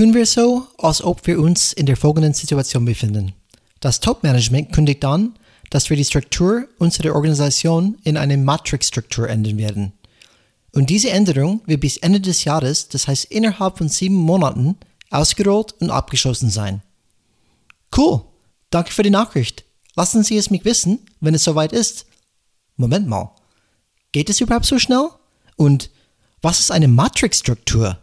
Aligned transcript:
tun 0.00 0.14
wir 0.14 0.24
so, 0.24 0.66
als 0.78 1.04
ob 1.04 1.26
wir 1.26 1.38
uns 1.38 1.74
in 1.74 1.84
der 1.84 1.94
folgenden 1.94 2.32
Situation 2.32 2.86
befinden. 2.86 3.34
Das 3.80 4.00
Top-Management 4.00 4.72
kündigt 4.72 5.04
an, 5.04 5.34
dass 5.68 5.90
wir 5.90 5.96
die 5.98 6.06
Struktur 6.06 6.66
unserer 6.78 7.14
Organisation 7.14 7.98
in 8.02 8.16
eine 8.16 8.38
Matrix-Struktur 8.38 9.28
ändern 9.28 9.58
werden. 9.58 9.92
Und 10.72 10.88
diese 10.88 11.10
Änderung 11.10 11.60
wird 11.66 11.82
bis 11.82 11.98
Ende 11.98 12.18
des 12.18 12.44
Jahres, 12.44 12.88
das 12.88 13.08
heißt 13.08 13.26
innerhalb 13.26 13.76
von 13.76 13.90
sieben 13.90 14.14
Monaten, 14.14 14.78
ausgerollt 15.10 15.74
und 15.80 15.90
abgeschlossen 15.90 16.48
sein. 16.48 16.80
Cool, 17.94 18.22
danke 18.70 18.92
für 18.92 19.02
die 19.02 19.10
Nachricht. 19.10 19.64
Lassen 19.96 20.22
Sie 20.22 20.38
es 20.38 20.48
mich 20.48 20.64
wissen, 20.64 21.00
wenn 21.20 21.34
es 21.34 21.44
soweit 21.44 21.74
ist. 21.74 22.06
Moment 22.76 23.06
mal, 23.06 23.34
geht 24.12 24.30
es 24.30 24.40
überhaupt 24.40 24.64
so 24.64 24.78
schnell? 24.78 25.10
Und 25.56 25.90
was 26.40 26.58
ist 26.58 26.70
eine 26.70 26.88
Matrix-Struktur? 26.88 27.99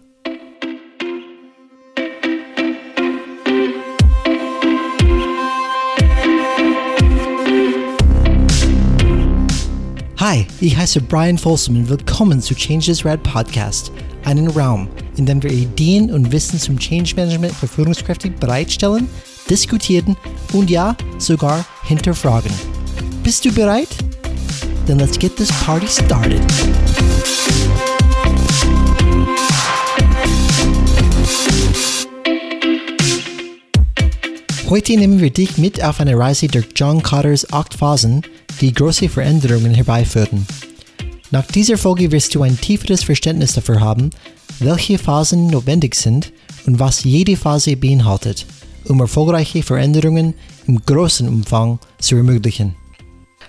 Hi, 10.30 10.46
ich 10.60 10.76
heiße 10.76 11.00
Brian 11.00 11.38
Folsom 11.38 11.78
und 11.78 11.88
willkommen 11.88 12.42
zu 12.42 12.54
Changes 12.54 13.06
Rad 13.06 13.24
Podcast, 13.24 13.94
einen 14.26 14.50
Raum, 14.50 14.90
in 15.16 15.26
dem 15.26 15.42
wir 15.42 15.50
Ideen 15.50 16.12
und 16.12 16.34
Wissen 16.34 16.60
zum 16.60 16.78
Change 16.78 17.16
Management 17.16 17.54
für 17.54 17.66
Führungskräfte 17.66 18.30
bereitstellen, 18.32 19.08
diskutieren 19.50 20.18
und 20.52 20.70
ja, 20.70 20.98
sogar 21.18 21.66
hinterfragen. 21.84 22.52
Bist 23.24 23.46
du 23.46 23.54
bereit? 23.54 23.88
Then 24.86 25.00
let's 25.00 25.18
get 25.18 25.34
this 25.38 25.48
party 25.64 25.88
started. 25.88 26.42
Heute 34.70 34.98
nehmen 34.98 35.22
wir 35.22 35.30
dich 35.30 35.58
mit 35.58 35.82
auf 35.82 36.02
eine 36.02 36.20
Reise 36.20 36.48
durch 36.48 36.68
John 36.76 37.02
Cotters 37.02 37.50
acht 37.54 37.76
Phasen, 37.76 38.24
die 38.62 38.74
große 38.74 39.10
Veränderungen 39.10 39.74
herbeiführten. 39.74 40.46
Nach 41.32 41.46
dieser 41.46 41.78
Folge 41.78 42.12
wirst 42.12 42.34
du 42.36 42.44
ein 42.44 42.60
tieferes 42.60 43.04
Verständnis 43.04 43.54
dafür 43.54 43.80
haben, 43.80 44.10
welche 44.60 44.98
Phasen 44.98 45.48
notwendig 45.48 45.96
sind 45.96 46.32
und 46.66 46.80
was 46.80 47.04
jede 47.04 47.36
Phase 47.36 47.76
beinhaltet, 47.76 48.46
um 48.88 49.00
erfolgreiche 49.00 49.62
Veränderungen 49.62 50.34
im 50.68 50.82
großen 50.86 51.28
Umfang 51.28 51.80
zu 52.00 52.16
ermöglichen. 52.16 52.76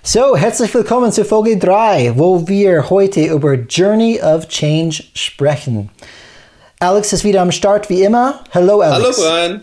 So, 0.02 0.36
herzlich 0.36 0.72
willkommen 0.74 1.12
zu 1.12 1.24
Folge 1.24 1.56
3, 1.56 2.14
wo 2.16 2.46
wir 2.46 2.88
heute 2.90 3.26
über 3.26 3.54
Journey 3.54 4.20
of 4.22 4.48
Change 4.48 5.04
sprechen. 5.14 5.90
Alex 6.80 7.12
ist 7.12 7.24
wieder 7.24 7.42
am 7.42 7.52
Start 7.52 7.88
wie 7.90 8.02
immer. 8.02 8.40
Hallo 8.52 8.80
Alex. 8.80 9.18
Hallo 9.18 9.28
Brian. 9.28 9.62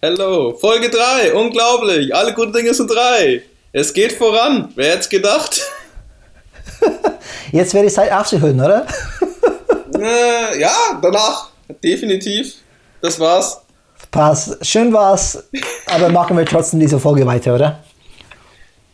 Hallo, 0.00 0.54
Folge 0.54 0.90
3, 0.90 1.34
unglaublich, 1.34 2.14
alle 2.14 2.32
guten 2.32 2.52
Dinge 2.52 2.72
sind 2.72 2.88
drei. 2.88 3.42
Es 3.72 3.92
geht 3.92 4.12
voran, 4.12 4.72
wer 4.74 4.92
hätte 4.92 5.00
es 5.00 5.08
gedacht? 5.08 5.60
Jetzt 7.52 7.74
wäre 7.74 7.84
die 7.84 7.92
Zeit 7.92 8.10
aufzuhören, 8.10 8.58
oder? 8.58 8.86
äh, 9.98 10.58
ja, 10.58 10.98
danach, 11.02 11.50
definitiv. 11.82 12.54
Das 13.00 13.18
war's. 13.20 13.60
Passt, 14.10 14.64
schön 14.66 14.92
war's, 14.92 15.44
aber 15.86 16.08
machen 16.08 16.36
wir 16.36 16.46
trotzdem 16.46 16.80
diese 16.80 16.98
Folge 16.98 17.26
weiter, 17.26 17.54
oder? 17.54 17.78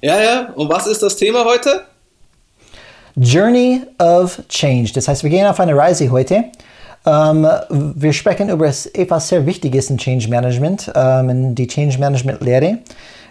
Ja, 0.00 0.20
ja, 0.20 0.52
und 0.54 0.68
was 0.68 0.86
ist 0.86 1.02
das 1.02 1.16
Thema 1.16 1.44
heute? 1.44 1.84
Journey 3.16 3.82
of 3.98 4.42
Change. 4.48 4.92
Das 4.92 5.06
heißt, 5.06 5.22
wir 5.22 5.30
gehen 5.30 5.46
auf 5.46 5.60
eine 5.60 5.76
Reise 5.76 6.10
heute 6.10 6.50
ähm, 7.06 7.46
wir 7.70 8.12
sprechen 8.12 8.48
über 8.48 8.66
etwas 8.66 9.28
sehr 9.28 9.44
Wichtiges 9.44 9.90
in 9.90 9.98
Change 9.98 10.28
Management, 10.28 10.90
ähm, 10.94 11.28
in 11.28 11.54
die 11.54 11.66
Change 11.66 11.98
Management 11.98 12.40
Lehre. 12.40 12.78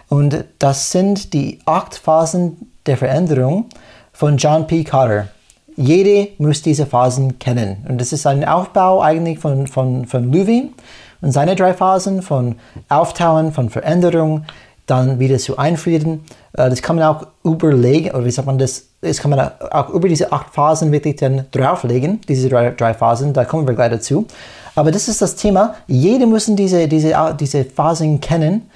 Und 0.08 0.44
das 0.58 0.90
sind 0.90 1.32
die 1.32 1.58
acht 1.64 1.96
Phasen 1.96 2.70
der 2.86 2.96
Veränderung 2.96 3.66
von 4.12 4.36
John 4.36 4.66
P. 4.66 4.84
Carter. 4.84 5.28
Jede 5.76 6.28
muss 6.38 6.62
diese 6.62 6.86
Phasen 6.86 7.38
kennen. 7.38 7.84
Und 7.88 8.00
das 8.00 8.12
ist 8.12 8.26
ein 8.26 8.44
Aufbau 8.44 9.00
eigentlich 9.00 9.38
von, 9.38 9.66
von, 9.66 10.06
von 10.06 10.32
Levin 10.32 10.72
und 11.20 11.32
seine 11.32 11.56
drei 11.56 11.74
Phasen 11.74 12.22
von 12.22 12.56
Auftauen, 12.88 13.52
von 13.52 13.70
Veränderung, 13.70 14.44
dann 14.86 15.18
wieder 15.18 15.38
zu 15.38 15.56
einfrieden. 15.56 16.24
Äh, 16.52 16.70
das 16.70 16.82
kann 16.82 16.96
man 16.96 17.04
auch 17.04 17.26
überlegen, 17.42 18.10
oder 18.10 18.24
wie 18.24 18.30
sagt 18.30 18.46
man 18.46 18.58
das, 18.58 18.84
das 19.00 19.18
kann 19.18 19.30
man 19.30 19.50
auch 19.70 19.88
über 19.90 20.08
diese 20.08 20.30
acht 20.32 20.54
Phasen 20.54 20.92
wirklich 20.92 21.16
dann 21.16 21.46
drauflegen, 21.50 22.20
diese 22.28 22.48
drei, 22.48 22.70
drei 22.70 22.94
Phasen, 22.94 23.32
da 23.32 23.44
kommen 23.44 23.66
wir 23.66 23.74
gleich 23.74 23.90
dazu. 23.90 24.26
Aber 24.74 24.90
das 24.90 25.08
ist 25.08 25.22
das 25.22 25.36
Thema, 25.36 25.74
jede 25.86 26.26
muss 26.26 26.46
diese, 26.46 26.88
diese, 26.88 27.36
diese 27.38 27.64
Phasen 27.64 28.20
kennen 28.20 28.68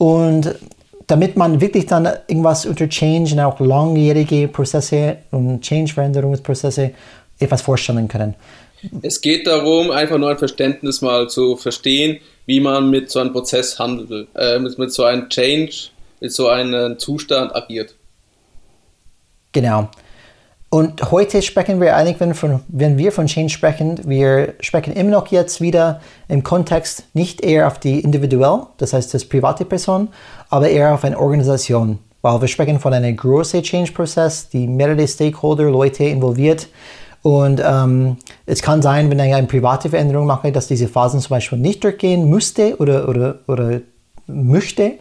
und 0.00 0.54
damit 1.06 1.36
man 1.36 1.60
wirklich 1.60 1.84
dann 1.84 2.06
irgendwas 2.26 2.64
unter 2.64 2.88
Change 2.88 3.34
und 3.34 3.40
auch 3.40 3.60
langjährige 3.60 4.48
Prozesse 4.48 5.18
und 5.30 5.60
Change-Veränderungsprozesse 5.60 6.92
etwas 7.38 7.60
vorstellen 7.60 8.08
können. 8.08 8.34
Es 9.02 9.20
geht 9.20 9.46
darum, 9.46 9.90
einfach 9.90 10.16
nur 10.16 10.30
ein 10.30 10.38
Verständnis 10.38 11.02
mal 11.02 11.28
zu 11.28 11.54
verstehen, 11.56 12.18
wie 12.46 12.60
man 12.60 12.88
mit 12.88 13.10
so 13.10 13.18
einem 13.18 13.30
Prozess 13.30 13.78
handelt, 13.78 14.28
äh, 14.34 14.58
mit, 14.58 14.78
mit 14.78 14.90
so 14.90 15.04
einem 15.04 15.28
Change, 15.28 15.90
mit 16.18 16.32
so 16.32 16.48
einem 16.48 16.98
Zustand 16.98 17.54
agiert. 17.54 17.94
Genau. 19.52 19.90
Und 20.72 21.10
heute 21.10 21.42
sprechen 21.42 21.80
wir 21.80 21.96
eigentlich, 21.96 22.20
wenn, 22.20 22.32
von, 22.32 22.60
wenn 22.68 22.96
wir 22.96 23.10
von 23.10 23.26
Change 23.26 23.52
sprechen, 23.52 24.00
wir 24.04 24.54
sprechen 24.60 24.92
immer 24.92 25.10
noch 25.10 25.26
jetzt 25.26 25.60
wieder 25.60 26.00
im 26.28 26.44
Kontext 26.44 27.02
nicht 27.12 27.40
eher 27.40 27.66
auf 27.66 27.80
die 27.80 27.98
individuell, 27.98 28.66
das 28.78 28.92
heißt 28.92 29.12
das 29.12 29.24
private 29.24 29.64
Person, 29.64 30.10
aber 30.48 30.68
eher 30.68 30.94
auf 30.94 31.02
eine 31.02 31.18
Organisation. 31.18 31.98
Weil 32.22 32.40
wir 32.40 32.46
sprechen 32.46 32.78
von 32.78 32.94
einem 32.94 33.16
großen 33.16 33.64
Change-Prozess, 33.64 34.48
die 34.48 34.68
mehrere 34.68 35.08
Stakeholder, 35.08 35.64
Leute 35.64 36.04
involviert. 36.04 36.68
Und 37.22 37.60
ähm, 37.64 38.18
es 38.46 38.62
kann 38.62 38.80
sein, 38.80 39.10
wenn 39.10 39.18
ich 39.18 39.34
eine 39.34 39.48
private 39.48 39.88
Veränderung 39.88 40.26
mache, 40.26 40.52
dass 40.52 40.68
diese 40.68 40.86
Phasen 40.86 41.18
zum 41.18 41.30
Beispiel 41.30 41.58
nicht 41.58 41.82
durchgehen 41.82 42.30
müsste 42.30 42.76
oder, 42.76 43.08
oder, 43.08 43.40
oder 43.48 43.80
möchte. 44.26 44.92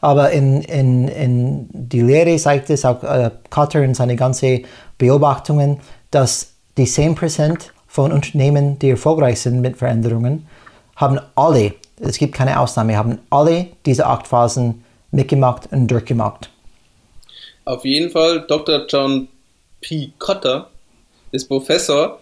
Aber 0.00 0.30
in, 0.30 0.62
in, 0.62 1.08
in 1.08 1.68
die 1.72 2.00
Lehre 2.00 2.36
zeigt 2.36 2.70
es 2.70 2.84
auch 2.84 3.02
äh, 3.02 3.30
Cutter 3.50 3.82
in 3.82 3.94
seine 3.94 4.16
ganzen 4.16 4.64
Beobachtungen, 4.98 5.80
dass 6.10 6.52
die 6.76 6.86
10% 6.86 7.70
von 7.86 8.12
Unternehmen, 8.12 8.78
die 8.78 8.90
erfolgreich 8.90 9.40
sind 9.40 9.60
mit 9.60 9.76
Veränderungen, 9.76 10.46
haben 10.96 11.20
alle, 11.34 11.74
es 12.00 12.18
gibt 12.18 12.34
keine 12.34 12.58
Ausnahme, 12.60 12.96
haben 12.96 13.18
alle 13.30 13.68
diese 13.86 14.06
acht 14.06 14.26
Phasen 14.26 14.84
mitgemacht 15.10 15.68
und 15.72 15.88
durchgemacht. 15.88 16.50
Auf 17.64 17.84
jeden 17.84 18.10
Fall, 18.10 18.44
Dr. 18.46 18.86
John 18.88 19.28
P. 19.80 20.12
Cotter 20.18 20.70
ist 21.32 21.48
Professor 21.48 22.18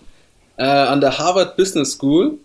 äh, 0.57 0.65
an 0.65 1.01
der 1.01 1.19
Harvard 1.19 1.57
Business 1.57 1.93
School 1.93 2.39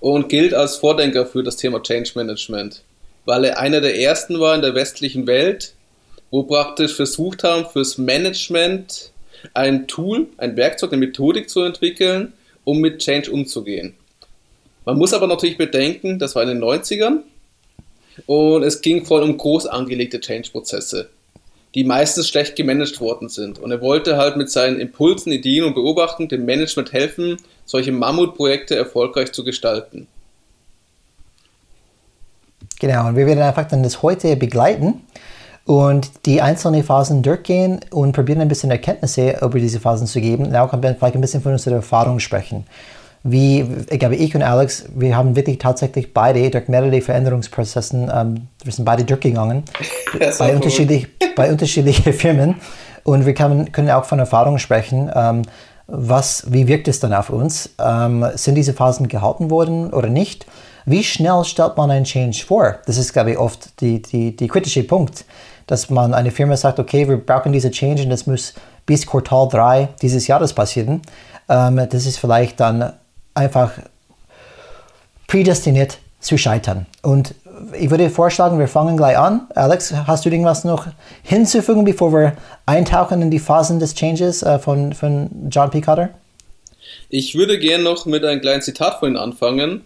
und 0.00 0.28
gilt 0.28 0.54
als 0.54 0.76
Vordenker 0.76 1.26
für 1.26 1.42
das 1.42 1.56
Thema 1.56 1.82
Change 1.82 2.12
Management 2.14 2.82
weil 3.28 3.44
er 3.44 3.58
einer 3.58 3.82
der 3.82 4.00
ersten 4.00 4.40
war 4.40 4.54
in 4.54 4.62
der 4.62 4.74
westlichen 4.74 5.26
Welt, 5.26 5.74
wo 6.30 6.44
praktisch 6.44 6.94
versucht 6.94 7.44
haben, 7.44 7.66
fürs 7.66 7.98
Management 7.98 9.12
ein 9.54 9.86
Tool, 9.86 10.28
ein 10.36 10.56
Werkzeug, 10.56 10.92
eine 10.92 11.06
Methodik 11.06 11.48
zu 11.48 11.62
entwickeln, 11.62 12.32
um 12.64 12.80
mit 12.80 12.98
Change 12.98 13.30
umzugehen. 13.30 13.94
Man 14.84 14.98
muss 14.98 15.12
aber 15.12 15.26
natürlich 15.26 15.58
bedenken, 15.58 16.18
das 16.18 16.34
war 16.34 16.42
in 16.42 16.48
den 16.48 16.62
90ern 16.62 17.18
und 18.26 18.62
es 18.62 18.80
ging 18.80 19.04
voll 19.04 19.22
um 19.22 19.36
groß 19.36 19.66
angelegte 19.66 20.20
Change-Prozesse, 20.20 21.08
die 21.74 21.84
meistens 21.84 22.28
schlecht 22.28 22.56
gemanagt 22.56 23.00
worden 23.00 23.28
sind. 23.28 23.58
Und 23.58 23.70
er 23.70 23.80
wollte 23.80 24.16
halt 24.16 24.36
mit 24.36 24.50
seinen 24.50 24.80
Impulsen, 24.80 25.32
Ideen 25.32 25.64
und 25.64 25.74
Beobachtungen 25.74 26.28
dem 26.28 26.44
Management 26.44 26.92
helfen, 26.92 27.36
solche 27.64 27.92
Mammutprojekte 27.92 28.76
erfolgreich 28.76 29.32
zu 29.32 29.44
gestalten. 29.44 30.08
Genau, 32.80 33.08
und 33.08 33.16
wir 33.16 33.26
werden 33.26 33.42
einfach 33.42 33.66
dann 33.66 33.82
das 33.82 34.02
heute 34.02 34.36
begleiten 34.36 35.02
und 35.68 36.24
die 36.24 36.40
einzelnen 36.40 36.82
Phasen 36.82 37.22
durchgehen 37.22 37.80
und 37.90 38.12
probieren 38.12 38.40
ein 38.40 38.48
bisschen 38.48 38.70
Erkenntnisse 38.70 39.36
über 39.42 39.58
diese 39.58 39.78
Phasen 39.78 40.06
zu 40.06 40.18
geben 40.18 40.46
und 40.46 40.56
auch 40.56 40.70
vielleicht 40.70 41.14
ein 41.14 41.20
bisschen 41.20 41.42
von 41.42 41.52
unserer 41.52 41.76
Erfahrung 41.76 42.20
sprechen. 42.20 42.64
Wie, 43.22 43.66
ich 43.90 43.98
glaube, 43.98 44.16
ich 44.16 44.34
und 44.34 44.42
Alex, 44.42 44.86
wir 44.94 45.14
haben 45.14 45.36
wirklich 45.36 45.58
tatsächlich 45.58 46.14
beide 46.14 46.48
durch 46.48 46.68
mehrere 46.68 47.02
Veränderungsprozessen, 47.02 48.10
ähm, 48.10 48.46
wir 48.64 48.72
sind 48.72 48.86
beide 48.86 49.04
durchgegangen, 49.04 49.64
bei, 50.38 50.54
unterschiedlich, 50.54 51.06
bei 51.36 51.50
unterschiedlichen 51.50 52.14
Firmen 52.14 52.54
und 53.02 53.26
wir 53.26 53.34
können, 53.34 53.70
können 53.70 53.90
auch 53.90 54.06
von 54.06 54.20
Erfahrung 54.20 54.56
sprechen. 54.56 55.10
Ähm, 55.14 55.42
was, 55.86 56.50
wie 56.50 56.66
wirkt 56.66 56.88
es 56.88 57.00
dann 57.00 57.12
auf 57.12 57.28
uns? 57.28 57.74
Ähm, 57.78 58.24
sind 58.36 58.54
diese 58.54 58.72
Phasen 58.72 59.08
gehalten 59.08 59.50
worden 59.50 59.92
oder 59.92 60.08
nicht? 60.08 60.46
Wie 60.86 61.04
schnell 61.04 61.44
stellt 61.44 61.76
man 61.76 61.90
einen 61.90 62.06
Change 62.06 62.42
vor? 62.46 62.78
Das 62.86 62.96
ist, 62.96 63.12
glaube 63.12 63.32
ich, 63.32 63.38
oft 63.38 63.78
die, 63.82 64.00
die, 64.00 64.34
die 64.34 64.48
kritische 64.48 64.84
Punkt, 64.84 65.26
dass 65.68 65.90
man 65.90 66.14
eine 66.14 66.32
Firma 66.32 66.56
sagt, 66.56 66.80
okay, 66.80 67.08
wir 67.08 67.18
brauchen 67.18 67.52
diese 67.52 67.70
Change 67.70 68.02
und 68.02 68.10
das 68.10 68.26
muss 68.26 68.54
bis 68.86 69.06
Quartal 69.06 69.48
3 69.48 69.88
dieses 70.02 70.26
Jahres 70.26 70.52
passieren. 70.52 71.02
Ähm, 71.48 71.86
das 71.90 72.06
ist 72.06 72.18
vielleicht 72.18 72.58
dann 72.58 72.92
einfach 73.34 73.72
prädestiniert 75.28 75.98
zu 76.20 76.36
scheitern. 76.36 76.86
Und 77.02 77.34
ich 77.78 77.90
würde 77.90 78.08
vorschlagen, 78.10 78.58
wir 78.58 78.68
fangen 78.68 78.96
gleich 78.96 79.18
an. 79.18 79.46
Alex, 79.54 79.92
hast 79.92 80.24
du 80.24 80.30
irgendwas 80.30 80.64
noch 80.64 80.86
hinzufügen, 81.22 81.84
bevor 81.84 82.12
wir 82.12 82.36
eintauchen 82.66 83.20
in 83.20 83.30
die 83.30 83.38
Phasen 83.38 83.78
des 83.78 83.94
Changes 83.94 84.42
äh, 84.42 84.58
von, 84.58 84.92
von 84.94 85.28
John 85.50 85.70
P. 85.70 85.80
Cotter? 85.80 86.08
Ich 87.10 87.34
würde 87.34 87.58
gerne 87.58 87.84
noch 87.84 88.06
mit 88.06 88.24
einem 88.24 88.40
kleinen 88.40 88.62
Zitat 88.62 89.00
von 89.00 89.12
ihm 89.12 89.16
anfangen. 89.18 89.82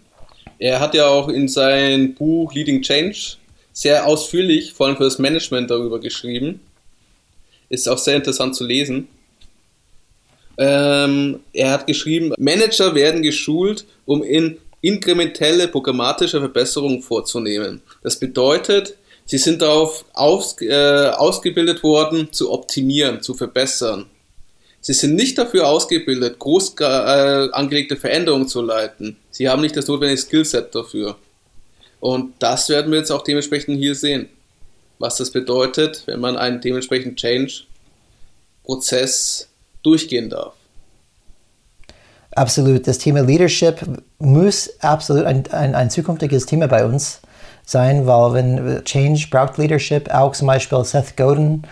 Er 0.59 0.79
hat 0.79 0.95
ja 0.95 1.07
auch 1.07 1.29
in 1.29 1.49
sein 1.49 2.15
Buch 2.15 2.55
Leading 2.55 2.83
Change 2.83 3.37
sehr 3.73 4.07
ausführlich, 4.07 4.73
vor 4.73 4.87
allem 4.87 4.97
für 4.97 5.05
das 5.05 5.19
Management, 5.19 5.71
darüber 5.71 6.01
geschrieben. 6.01 6.61
Ist 7.69 7.89
auch 7.89 7.99
sehr 7.99 8.17
interessant 8.17 8.55
zu 8.55 8.65
lesen. 8.65 9.09
Ähm, 10.59 11.41
er 11.53 11.71
hat 11.71 11.87
geschrieben, 11.87 12.35
Manager 12.39 12.95
werden 12.95 13.23
geschult, 13.23 13.87
um 14.05 14.23
in 14.23 14.59
inkrementelle 14.83 15.69
programmatische 15.69 16.41
Verbesserungen 16.41 17.03
vorzunehmen. 17.03 17.81
Das 18.03 18.17
bedeutet, 18.17 18.97
sie 19.25 19.39
sind 19.39 19.63
darauf 19.63 20.05
aus, 20.13 20.57
äh, 20.61 21.11
ausgebildet 21.17 21.83
worden, 21.83 22.31
zu 22.33 22.53
optimieren, 22.53 23.23
zu 23.23 23.35
verbessern. 23.35 24.07
Sie 24.81 24.93
sind 24.93 25.15
nicht 25.15 25.39
dafür 25.39 25.69
ausgebildet, 25.69 26.41
groß 26.41 26.75
äh, 26.81 26.85
angelegte 27.53 27.97
Veränderungen 27.97 28.49
zu 28.49 28.61
leiten. 28.61 29.17
Sie 29.31 29.49
haben 29.49 29.63
nicht 29.63 29.77
das 29.77 29.87
notwendige 29.87 30.21
Skillset 30.21 30.75
dafür. 30.75 31.17
Und 32.03 32.35
das 32.41 32.69
werden 32.69 32.91
wir 32.91 32.99
jetzt 32.99 33.13
auch 33.13 33.23
dementsprechend 33.23 33.79
hier 33.79 33.95
sehen. 33.95 34.29
Was 34.99 35.19
das 35.19 35.31
bedeutet, 35.31 36.03
wenn 36.07 36.19
man 36.19 36.37
einen 36.37 36.61
dementsprechenden 36.61 37.15
Change-Prozess 37.15 39.49
durchgehen 39.85 40.29
darf. 40.29 40.55
Absolut. 42.35 42.89
Das 42.89 42.99
Thema 42.99 43.21
Leadership 43.21 43.87
muss 44.19 44.69
absolut 44.81 45.27
ein, 45.27 45.45
ein, 45.53 45.77
ein 45.77 45.91
zukünftiges 45.91 46.45
Thema 46.45 46.67
bei 46.67 46.85
uns 46.85 47.21
sein, 47.65 48.05
weil 48.05 48.35
wenn 48.35 48.85
Change 48.85 49.29
braucht 49.31 49.59
Leadership, 49.59 50.13
auch 50.13 50.33
zum 50.33 50.49
Beispiel 50.49 50.85
Seth 50.85 51.17
Godin, 51.17 51.63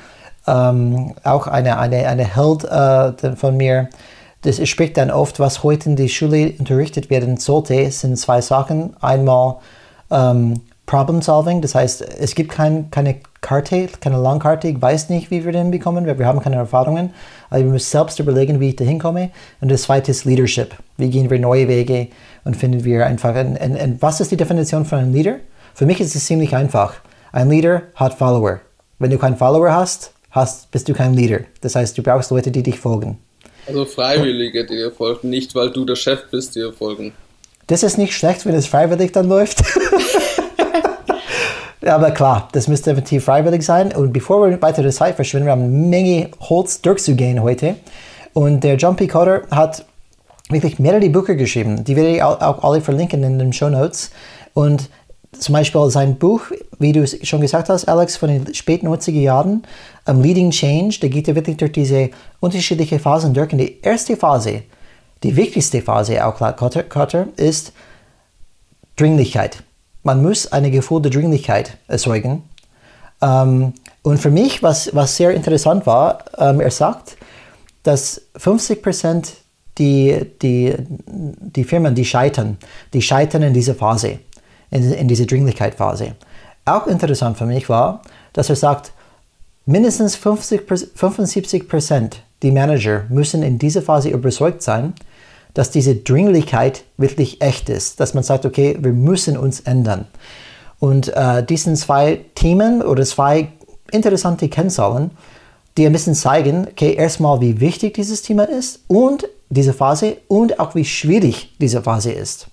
ähm, 0.46 1.12
auch 1.24 1.48
eine, 1.48 1.76
eine, 1.80 2.06
eine 2.06 2.36
Held 2.36 2.62
äh, 2.62 3.34
von 3.34 3.56
mir, 3.56 3.88
das 4.42 4.64
spricht 4.68 4.96
dann 4.96 5.10
oft, 5.10 5.40
was 5.40 5.64
heute 5.64 5.88
in 5.88 5.96
der 5.96 6.06
Schule 6.06 6.54
unterrichtet 6.56 7.10
werden 7.10 7.36
sollte, 7.36 7.90
sind 7.90 8.16
zwei 8.16 8.40
Sachen. 8.40 8.94
Einmal 9.00 9.56
ähm, 10.10 10.60
Problem 10.90 11.22
Solving, 11.22 11.60
das 11.60 11.76
heißt, 11.76 12.02
es 12.02 12.34
gibt 12.34 12.50
kein, 12.50 12.90
keine 12.90 13.20
Karte, 13.40 13.88
keine 14.00 14.20
Langkarte, 14.20 14.66
ich 14.66 14.82
weiß 14.82 15.08
nicht, 15.08 15.30
wie 15.30 15.44
wir 15.44 15.52
den 15.52 15.70
bekommen, 15.70 16.04
weil 16.04 16.18
wir 16.18 16.26
haben 16.26 16.40
keine 16.40 16.56
Erfahrungen, 16.56 17.14
aber 17.48 17.60
wir 17.60 17.70
müssen 17.70 17.88
selbst 17.88 18.18
überlegen, 18.18 18.58
wie 18.58 18.70
ich 18.70 18.76
da 18.76 18.84
hinkomme. 18.84 19.30
Und 19.60 19.70
das 19.70 19.82
zweite 19.82 20.10
ist 20.10 20.24
Leadership. 20.24 20.74
Wie 20.96 21.08
gehen 21.08 21.30
wir 21.30 21.38
neue 21.38 21.68
Wege 21.68 22.08
und 22.44 22.56
finden 22.56 22.82
wir 22.84 23.06
einfach, 23.06 23.36
und, 23.36 23.56
und, 23.56 23.80
und 23.80 24.02
was 24.02 24.20
ist 24.20 24.32
die 24.32 24.36
Definition 24.36 24.84
von 24.84 24.98
einem 24.98 25.14
Leader? 25.14 25.36
Für 25.74 25.86
mich 25.86 26.00
ist 26.00 26.16
es 26.16 26.26
ziemlich 26.26 26.56
einfach. 26.56 26.94
Ein 27.30 27.50
Leader 27.50 27.82
hat 27.94 28.14
Follower. 28.14 28.60
Wenn 28.98 29.12
du 29.12 29.18
keinen 29.18 29.36
Follower 29.36 29.72
hast, 29.72 30.12
hast, 30.32 30.72
bist 30.72 30.88
du 30.88 30.92
kein 30.92 31.14
Leader. 31.14 31.40
Das 31.60 31.76
heißt, 31.76 31.96
du 31.96 32.02
brauchst 32.02 32.32
Leute, 32.32 32.50
die 32.50 32.64
dich 32.64 32.80
folgen. 32.80 33.18
Also 33.68 33.84
Freiwillige, 33.84 34.66
die 34.66 34.74
dir 34.74 34.90
folgen, 34.90 35.30
nicht 35.30 35.54
weil 35.54 35.70
du 35.70 35.84
der 35.84 35.94
Chef 35.94 36.24
bist, 36.32 36.56
die 36.56 36.60
dir 36.60 36.72
folgen. 36.72 37.12
Das 37.70 37.84
ist 37.84 37.98
nicht 37.98 38.16
schlecht, 38.16 38.46
wenn 38.46 38.54
es 38.56 38.66
freiwillig 38.66 39.12
dann 39.12 39.28
läuft. 39.28 39.62
Aber 41.86 42.10
klar, 42.10 42.48
das 42.50 42.66
müsste 42.66 42.90
definitiv 42.90 43.26
freiwillig 43.26 43.62
sein. 43.62 43.94
Und 43.94 44.12
bevor 44.12 44.44
wir 44.44 44.60
weiter 44.60 44.82
der 44.82 44.90
Zeit 44.90 45.14
verschwinden, 45.14 45.46
wir 45.46 45.52
haben 45.52 45.62
eine 45.62 45.70
Menge 45.70 46.30
Holz 46.40 46.82
durchzugehen 46.82 47.40
heute. 47.40 47.76
Und 48.32 48.64
der 48.64 48.74
John 48.74 48.96
P. 48.96 49.06
Cotter 49.06 49.42
hat 49.52 49.84
wirklich 50.48 50.80
mehrere 50.80 51.08
Bücher 51.10 51.36
geschrieben. 51.36 51.84
Die 51.84 51.94
werde 51.94 52.16
ich 52.16 52.22
auch 52.24 52.64
alle 52.64 52.80
verlinken 52.80 53.22
in 53.22 53.38
den 53.38 53.52
Show 53.52 53.68
Notes. 53.68 54.10
Und 54.52 54.90
zum 55.38 55.52
Beispiel 55.52 55.88
sein 55.90 56.18
Buch, 56.18 56.40
wie 56.80 56.90
du 56.90 57.04
es 57.04 57.18
schon 57.22 57.40
gesagt 57.40 57.68
hast, 57.68 57.88
Alex, 57.88 58.16
von 58.16 58.30
den 58.30 58.52
späten 58.52 58.88
90er 58.88 59.12
Jahren, 59.12 59.62
um, 60.06 60.20
Leading 60.20 60.50
Change, 60.50 60.98
da 61.00 61.06
geht 61.06 61.28
er 61.28 61.36
wirklich 61.36 61.58
durch 61.58 61.70
diese 61.70 62.10
unterschiedlichen 62.40 62.98
Phasen 62.98 63.32
durch. 63.32 63.52
Und 63.52 63.58
die 63.58 63.80
erste 63.80 64.16
Phase, 64.16 64.62
die 65.22 65.36
wichtigste 65.36 65.82
Phase 65.82 66.24
auch 66.24 66.40
laut 66.40 66.56
Cotter, 66.56 66.82
Cotter 66.82 67.28
ist 67.36 67.72
Dringlichkeit. 68.96 69.62
Man 70.02 70.22
muss 70.22 70.50
eine 70.50 70.70
Gefühl 70.70 71.02
der 71.02 71.10
Dringlichkeit 71.10 71.76
erzeugen. 71.88 72.42
Ähm, 73.20 73.74
und 74.02 74.18
für 74.18 74.30
mich, 74.30 74.62
was, 74.62 74.94
was 74.94 75.16
sehr 75.16 75.32
interessant 75.32 75.86
war, 75.86 76.24
ähm, 76.38 76.60
er 76.60 76.70
sagt, 76.70 77.16
dass 77.82 78.22
50 78.36 78.82
Prozent 78.82 79.32
die, 79.78 80.26
die, 80.42 80.74
die 80.78 81.64
Firmen, 81.64 81.94
die 81.94 82.04
scheitern, 82.04 82.58
die 82.92 83.02
scheitern 83.02 83.42
in 83.42 83.54
dieser 83.54 83.74
Phase, 83.74 84.18
in, 84.70 84.92
in 84.92 85.08
dieser 85.08 85.26
Dringlichkeit-Phase. 85.26 86.14
Auch 86.64 86.86
interessant 86.86 87.38
für 87.38 87.46
mich 87.46 87.68
war, 87.68 88.02
dass 88.32 88.48
er 88.48 88.56
sagt, 88.56 88.92
mindestens 89.66 90.16
50, 90.16 90.62
75 90.94 91.68
Prozent 91.68 92.22
die 92.42 92.50
Manager 92.50 93.04
müssen 93.08 93.42
in 93.42 93.58
dieser 93.58 93.82
Phase 93.82 94.10
überzeugt 94.10 94.62
sein, 94.62 94.94
dass 95.54 95.70
diese 95.70 95.96
Dringlichkeit 95.96 96.84
wirklich 96.96 97.40
echt 97.40 97.68
ist, 97.68 98.00
dass 98.00 98.14
man 98.14 98.22
sagt, 98.22 98.46
okay, 98.46 98.76
wir 98.80 98.92
müssen 98.92 99.36
uns 99.36 99.60
ändern. 99.60 100.06
Und 100.78 101.14
äh, 101.14 101.44
diesen 101.44 101.76
zwei 101.76 102.24
Themen 102.34 102.82
oder 102.82 103.04
zwei 103.04 103.52
interessante 103.92 104.48
Kennzahlen, 104.48 105.10
die 105.76 105.86
ein 105.86 105.92
bisschen 105.92 106.14
zeigen, 106.14 106.66
okay, 106.70 106.94
erstmal, 106.94 107.40
wie 107.40 107.60
wichtig 107.60 107.94
dieses 107.94 108.22
Thema 108.22 108.44
ist 108.44 108.80
und 108.88 109.28
diese 109.50 109.72
Phase 109.72 110.18
und 110.28 110.58
auch 110.60 110.74
wie 110.74 110.84
schwierig 110.84 111.52
diese 111.60 111.82
Phase 111.82 112.12
ist. 112.12 112.46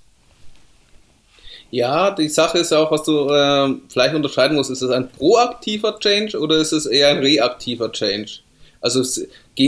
Ja, 1.69 2.11
die 2.11 2.29
Sache 2.29 2.59
ist 2.59 2.71
ja 2.71 2.79
auch, 2.79 2.91
was 2.91 3.03
du 3.03 3.29
äh, 3.29 3.75
vielleicht 3.89 4.15
unterscheiden 4.15 4.55
musst, 4.55 4.71
ist 4.71 4.81
es 4.81 4.89
ein 4.89 5.09
proaktiver 5.09 5.99
Change 5.99 6.39
oder 6.39 6.57
ist 6.57 6.71
es 6.71 6.85
eher 6.85 7.09
ein 7.09 7.17
reaktiver 7.17 7.91
Change? 7.91 8.39
Also 8.87 9.03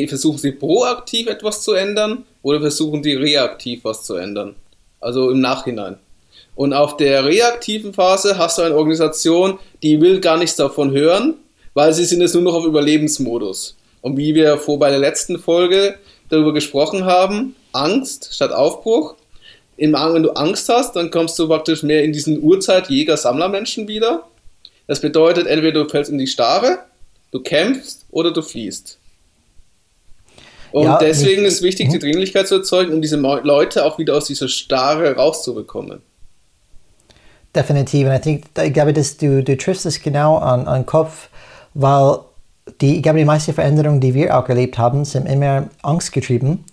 versuchen 0.07 0.37
sie 0.37 0.53
proaktiv 0.53 1.27
etwas 1.27 1.61
zu 1.61 1.73
ändern 1.73 2.23
oder 2.41 2.61
versuchen 2.61 3.03
sie 3.03 3.15
reaktiv 3.15 3.81
was 3.83 4.03
zu 4.05 4.15
ändern? 4.15 4.55
Also 5.01 5.29
im 5.29 5.41
Nachhinein. 5.41 5.97
Und 6.55 6.71
auf 6.71 6.95
der 6.95 7.25
reaktiven 7.25 7.93
Phase 7.93 8.37
hast 8.37 8.57
du 8.57 8.61
eine 8.61 8.77
Organisation, 8.77 9.59
die 9.83 9.99
will 9.99 10.21
gar 10.21 10.37
nichts 10.37 10.55
davon 10.55 10.91
hören, 10.91 11.33
weil 11.73 11.91
sie 11.91 12.05
sind 12.05 12.21
jetzt 12.21 12.33
nur 12.33 12.43
noch 12.43 12.53
auf 12.53 12.65
Überlebensmodus. 12.65 13.75
Und 13.99 14.15
wie 14.15 14.35
wir 14.35 14.57
vor 14.57 14.79
bei 14.79 14.89
der 14.89 14.99
letzten 14.99 15.37
Folge 15.37 15.95
darüber 16.29 16.53
gesprochen 16.53 17.03
haben, 17.03 17.57
Angst 17.73 18.33
statt 18.33 18.53
Aufbruch. 18.53 19.15
Wenn 19.75 19.91
du 19.91 20.31
Angst 20.31 20.69
hast, 20.69 20.95
dann 20.95 21.11
kommst 21.11 21.37
du 21.37 21.49
praktisch 21.49 21.83
mehr 21.83 22.05
in 22.05 22.13
diesen 22.13 22.41
Urzeit-Jäger-Sammler-Menschen 22.41 23.89
wieder. 23.89 24.23
Das 24.87 25.01
bedeutet, 25.01 25.45
entweder 25.45 25.83
du 25.83 25.89
fällst 25.89 26.09
in 26.09 26.17
die 26.17 26.27
Starre, 26.27 26.79
du 27.31 27.41
kämpfst 27.41 28.05
oder 28.11 28.31
du 28.31 28.41
fliehst. 28.41 28.98
Und 30.71 30.83
ja, 30.83 30.97
deswegen 30.97 31.45
ist 31.45 31.61
wichtig, 31.61 31.89
die 31.89 31.95
mhm. 31.95 32.01
Dringlichkeit 32.01 32.47
zu 32.47 32.55
erzeugen, 32.55 32.93
um 32.93 33.01
diese 33.01 33.17
Leute 33.17 33.85
auch 33.85 33.97
wieder 33.97 34.15
aus 34.15 34.25
dieser 34.25 34.47
Starre 34.47 35.15
rauszubekommen. 35.15 36.01
Definitiv. 37.55 38.07
Und 38.07 38.13
ich, 38.13 38.21
think, 38.21 38.45
ich 38.63 38.73
glaube, 38.73 38.93
dass 38.93 39.17
du, 39.17 39.43
du 39.43 39.57
triffst 39.57 39.85
es 39.85 40.01
genau 40.01 40.37
an, 40.37 40.67
an 40.67 40.81
den 40.81 40.85
Kopf, 40.85 41.29
weil 41.73 42.19
die, 42.81 42.97
ich 42.97 43.03
glaube, 43.03 43.19
die 43.19 43.25
meisten 43.25 43.53
Veränderungen, 43.53 43.99
die 43.99 44.13
wir 44.13 44.37
auch 44.37 44.47
erlebt 44.47 44.77
haben, 44.77 45.05
sind 45.05 45.25
immer 45.25 45.69
angstgetrieben. 45.81 46.63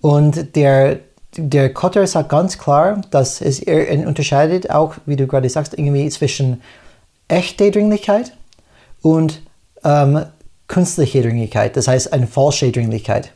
Und 0.00 0.54
der, 0.56 0.98
der 1.36 1.72
Kotter 1.72 2.06
sagt 2.06 2.28
ganz 2.28 2.58
klar, 2.58 3.00
dass 3.10 3.40
es 3.40 3.60
unterscheidet 3.60 4.70
auch, 4.70 4.94
wie 5.06 5.16
du 5.16 5.26
gerade 5.26 5.48
sagst, 5.48 5.78
irgendwie 5.78 6.08
zwischen 6.10 6.60
echter 7.28 7.70
Dringlichkeit 7.70 8.32
und 9.02 9.40
ähm, 9.84 10.26
künstliche 10.70 11.20
Dringlichkeit, 11.20 11.76
das 11.76 11.88
heißt 11.88 12.12
eine 12.12 12.28
falsche 12.28 12.70
Dringlichkeit. 12.70 13.32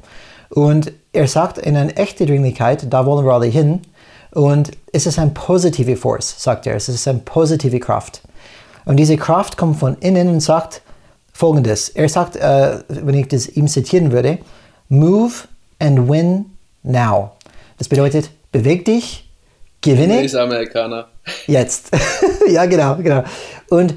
Und 0.51 0.93
er 1.13 1.27
sagt, 1.27 1.59
in 1.59 1.77
eine 1.77 1.97
echte 1.97 2.27
Dringlichkeit, 2.27 2.93
da 2.93 3.05
wollen 3.07 3.27
wir 3.27 3.33
alle 3.33 3.47
hin. 3.47 3.81
Und 4.31 4.71
es 4.93 5.07
ist 5.07 5.19
eine 5.19 5.33
positive 5.33 5.97
Force, 5.97 6.37
sagt 6.39 6.67
er. 6.67 6.77
Es 6.77 6.89
ist 6.89 7.09
eine 7.09 7.19
positive 7.19 7.81
Kraft. 7.81 8.23
Und 8.85 8.97
diese 8.97 9.17
Kraft 9.17 9.57
kommt 9.57 9.79
von 9.79 9.97
innen 9.99 10.29
und 10.29 10.41
sagt 10.41 10.83
folgendes. 11.33 11.89
Er 11.89 12.09
sagt, 12.09 12.37
äh, 12.37 12.79
wenn 12.89 13.15
ich 13.15 13.27
das 13.27 13.49
ihm 13.49 13.67
zitieren 13.67 14.13
würde, 14.13 14.39
move 14.89 15.33
and 15.81 16.09
win 16.09 16.47
now. 16.85 17.33
Das 17.79 17.89
bedeutet, 17.89 18.31
beweg 18.53 18.85
dich, 18.85 19.29
gewinne. 19.81 20.23
Ich 20.23 20.39
Amerikaner. 20.39 21.09
Jetzt. 21.49 21.91
ja, 22.49 22.67
genau, 22.67 22.95
genau. 22.97 23.25
Und 23.71 23.97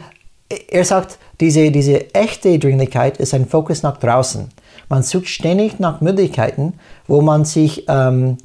er 0.70 0.86
sagt, 0.86 1.20
diese, 1.40 1.72
diese 1.72 2.14
echte 2.14 2.58
Dringlichkeit 2.60 3.18
ist 3.18 3.34
ein 3.34 3.48
Fokus 3.48 3.84
nach 3.84 3.98
draußen. 3.98 4.50
Man 4.90 5.04
sucht 5.04 5.28
ständig 5.28 5.80
nach 5.80 6.02
Möglichkeiten, 6.02 6.74
wo 7.08 7.22
man 7.22 7.46
sich 7.46 7.86
ähm, 7.88 8.38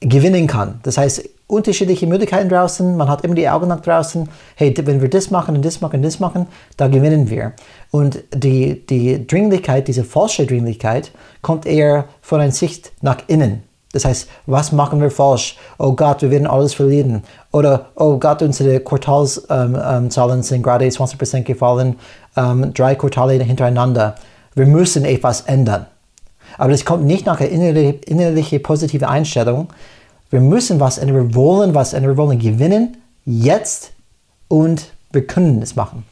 gewinnen 0.00 0.46
kann. 0.46 0.80
Das 0.82 0.98
heißt, 0.98 1.28
unterschiedliche 1.46 2.06
Möglichkeiten 2.06 2.48
draußen, 2.48 2.96
man 2.96 3.08
hat 3.08 3.24
immer 3.24 3.34
die 3.34 3.48
Augen 3.48 3.68
nach 3.68 3.80
draußen, 3.80 4.28
hey, 4.56 4.74
wenn 4.84 5.02
wir 5.02 5.10
das 5.10 5.30
machen 5.30 5.54
und 5.54 5.64
das 5.64 5.80
machen 5.80 5.96
und 5.96 6.02
das 6.02 6.18
machen, 6.18 6.46
da 6.76 6.88
gewinnen 6.88 7.28
wir. 7.28 7.52
Und 7.90 8.24
die, 8.34 8.86
die 8.86 9.26
Dringlichkeit, 9.26 9.86
diese 9.86 10.02
falsche 10.02 10.46
Dringlichkeit, 10.46 11.12
kommt 11.42 11.66
eher 11.66 12.06
von 12.22 12.40
einer 12.40 12.52
Sicht 12.52 12.92
nach 13.02 13.18
innen. 13.26 13.62
Das 13.92 14.06
heißt, 14.06 14.28
was 14.46 14.72
machen 14.72 15.00
wir 15.00 15.10
falsch? 15.10 15.56
Oh 15.78 15.92
Gott, 15.92 16.22
wir 16.22 16.30
werden 16.30 16.46
alles 16.46 16.74
verlieren. 16.74 17.22
Oder, 17.52 17.90
oh 17.96 18.18
Gott, 18.18 18.42
unsere 18.42 18.80
Quartalszahlen 18.80 19.74
ähm, 19.74 20.10
ähm, 20.38 20.42
sind 20.42 20.62
gerade 20.62 20.86
20% 20.86 21.42
gefallen, 21.42 21.98
ähm, 22.36 22.72
drei 22.72 22.94
Quartale 22.94 23.34
hintereinander. 23.34 24.14
Wir 24.54 24.66
müssen 24.66 25.04
etwas 25.04 25.42
ändern. 25.42 25.86
Aber 26.58 26.70
das 26.70 26.84
kommt 26.84 27.04
nicht 27.04 27.26
nach 27.26 27.40
einer 27.40 27.50
innerliche, 27.50 27.98
innerliche 28.06 28.60
positive 28.60 29.08
Einstellung. 29.08 29.68
Wir 30.30 30.40
müssen 30.40 30.80
was 30.80 30.98
ändern, 30.98 31.16
wir 31.16 31.34
wollen 31.34 31.74
was 31.74 31.92
ändern, 31.92 32.12
wir 32.12 32.16
wollen 32.16 32.38
gewinnen, 32.38 32.96
jetzt 33.26 33.92
und 34.48 34.86
wir 35.12 35.26
können 35.26 35.60
es 35.60 35.76
machen. 35.76 36.04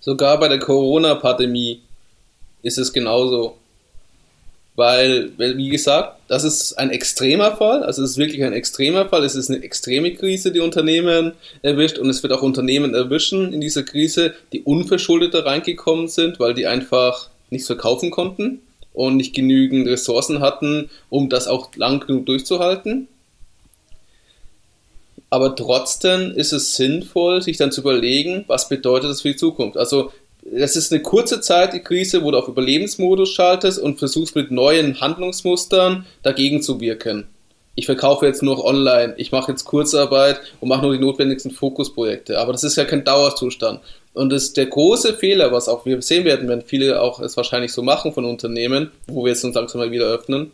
Sogar 0.00 0.40
bei 0.40 0.48
der 0.48 0.58
Corona-Pandemie 0.58 1.82
ist 2.62 2.78
es 2.78 2.92
genauso. 2.92 3.56
Weil, 4.80 5.32
wie 5.36 5.68
gesagt, 5.68 6.20
das 6.28 6.42
ist 6.42 6.72
ein 6.78 6.88
extremer 6.88 7.54
Fall, 7.54 7.82
also 7.82 8.02
es 8.02 8.12
ist 8.12 8.16
wirklich 8.16 8.42
ein 8.44 8.54
extremer 8.54 9.06
Fall, 9.10 9.24
es 9.24 9.34
ist 9.34 9.50
eine 9.50 9.62
extreme 9.62 10.14
Krise, 10.14 10.52
die 10.52 10.60
Unternehmen 10.60 11.32
erwischt 11.60 11.98
und 11.98 12.08
es 12.08 12.22
wird 12.22 12.32
auch 12.32 12.40
Unternehmen 12.40 12.94
erwischen 12.94 13.52
in 13.52 13.60
dieser 13.60 13.82
Krise, 13.82 14.32
die 14.54 14.62
unverschuldet 14.62 15.34
da 15.34 15.40
reingekommen 15.40 16.08
sind, 16.08 16.40
weil 16.40 16.54
die 16.54 16.66
einfach 16.66 17.28
nichts 17.50 17.66
verkaufen 17.66 18.10
konnten 18.10 18.62
und 18.94 19.18
nicht 19.18 19.34
genügend 19.34 19.86
Ressourcen 19.86 20.40
hatten, 20.40 20.88
um 21.10 21.28
das 21.28 21.46
auch 21.46 21.76
lang 21.76 22.00
genug 22.06 22.24
durchzuhalten. 22.24 23.06
Aber 25.28 25.54
trotzdem 25.56 26.32
ist 26.32 26.52
es 26.52 26.74
sinnvoll, 26.74 27.42
sich 27.42 27.58
dann 27.58 27.70
zu 27.70 27.82
überlegen, 27.82 28.46
was 28.46 28.70
bedeutet 28.70 29.10
das 29.10 29.20
für 29.20 29.28
die 29.28 29.36
Zukunft. 29.36 29.76
Also 29.76 30.10
das 30.52 30.76
ist 30.76 30.92
eine 30.92 31.02
kurze 31.02 31.40
Zeit, 31.40 31.72
die 31.72 31.80
Krise, 31.80 32.24
wo 32.24 32.30
du 32.30 32.38
auf 32.38 32.48
Überlebensmodus 32.48 33.30
schaltest 33.30 33.78
und 33.78 33.98
versuchst 33.98 34.34
mit 34.34 34.50
neuen 34.50 35.00
Handlungsmustern 35.00 36.06
dagegen 36.22 36.62
zu 36.62 36.80
wirken. 36.80 37.28
Ich 37.76 37.86
verkaufe 37.86 38.26
jetzt 38.26 38.42
nur 38.42 38.64
online, 38.64 39.14
ich 39.16 39.32
mache 39.32 39.52
jetzt 39.52 39.64
Kurzarbeit 39.64 40.40
und 40.60 40.68
mache 40.68 40.82
nur 40.82 40.92
die 40.92 40.98
notwendigsten 40.98 41.52
Fokusprojekte. 41.52 42.38
Aber 42.38 42.52
das 42.52 42.64
ist 42.64 42.76
ja 42.76 42.84
kein 42.84 43.04
Dauerzustand. 43.04 43.80
Und 44.12 44.30
das 44.30 44.52
der 44.52 44.66
große 44.66 45.14
Fehler, 45.14 45.52
was 45.52 45.68
auch 45.68 45.86
wir 45.86 46.02
sehen 46.02 46.24
werden, 46.24 46.48
wenn 46.48 46.62
viele 46.62 47.00
auch 47.00 47.20
es 47.20 47.36
wahrscheinlich 47.36 47.72
so 47.72 47.82
machen 47.82 48.12
von 48.12 48.24
Unternehmen, 48.24 48.90
wo 49.06 49.24
wir 49.24 49.30
jetzt 49.30 49.44
uns 49.44 49.54
langsam 49.54 49.80
mal 49.80 49.92
wieder 49.92 50.06
öffnen, 50.06 50.50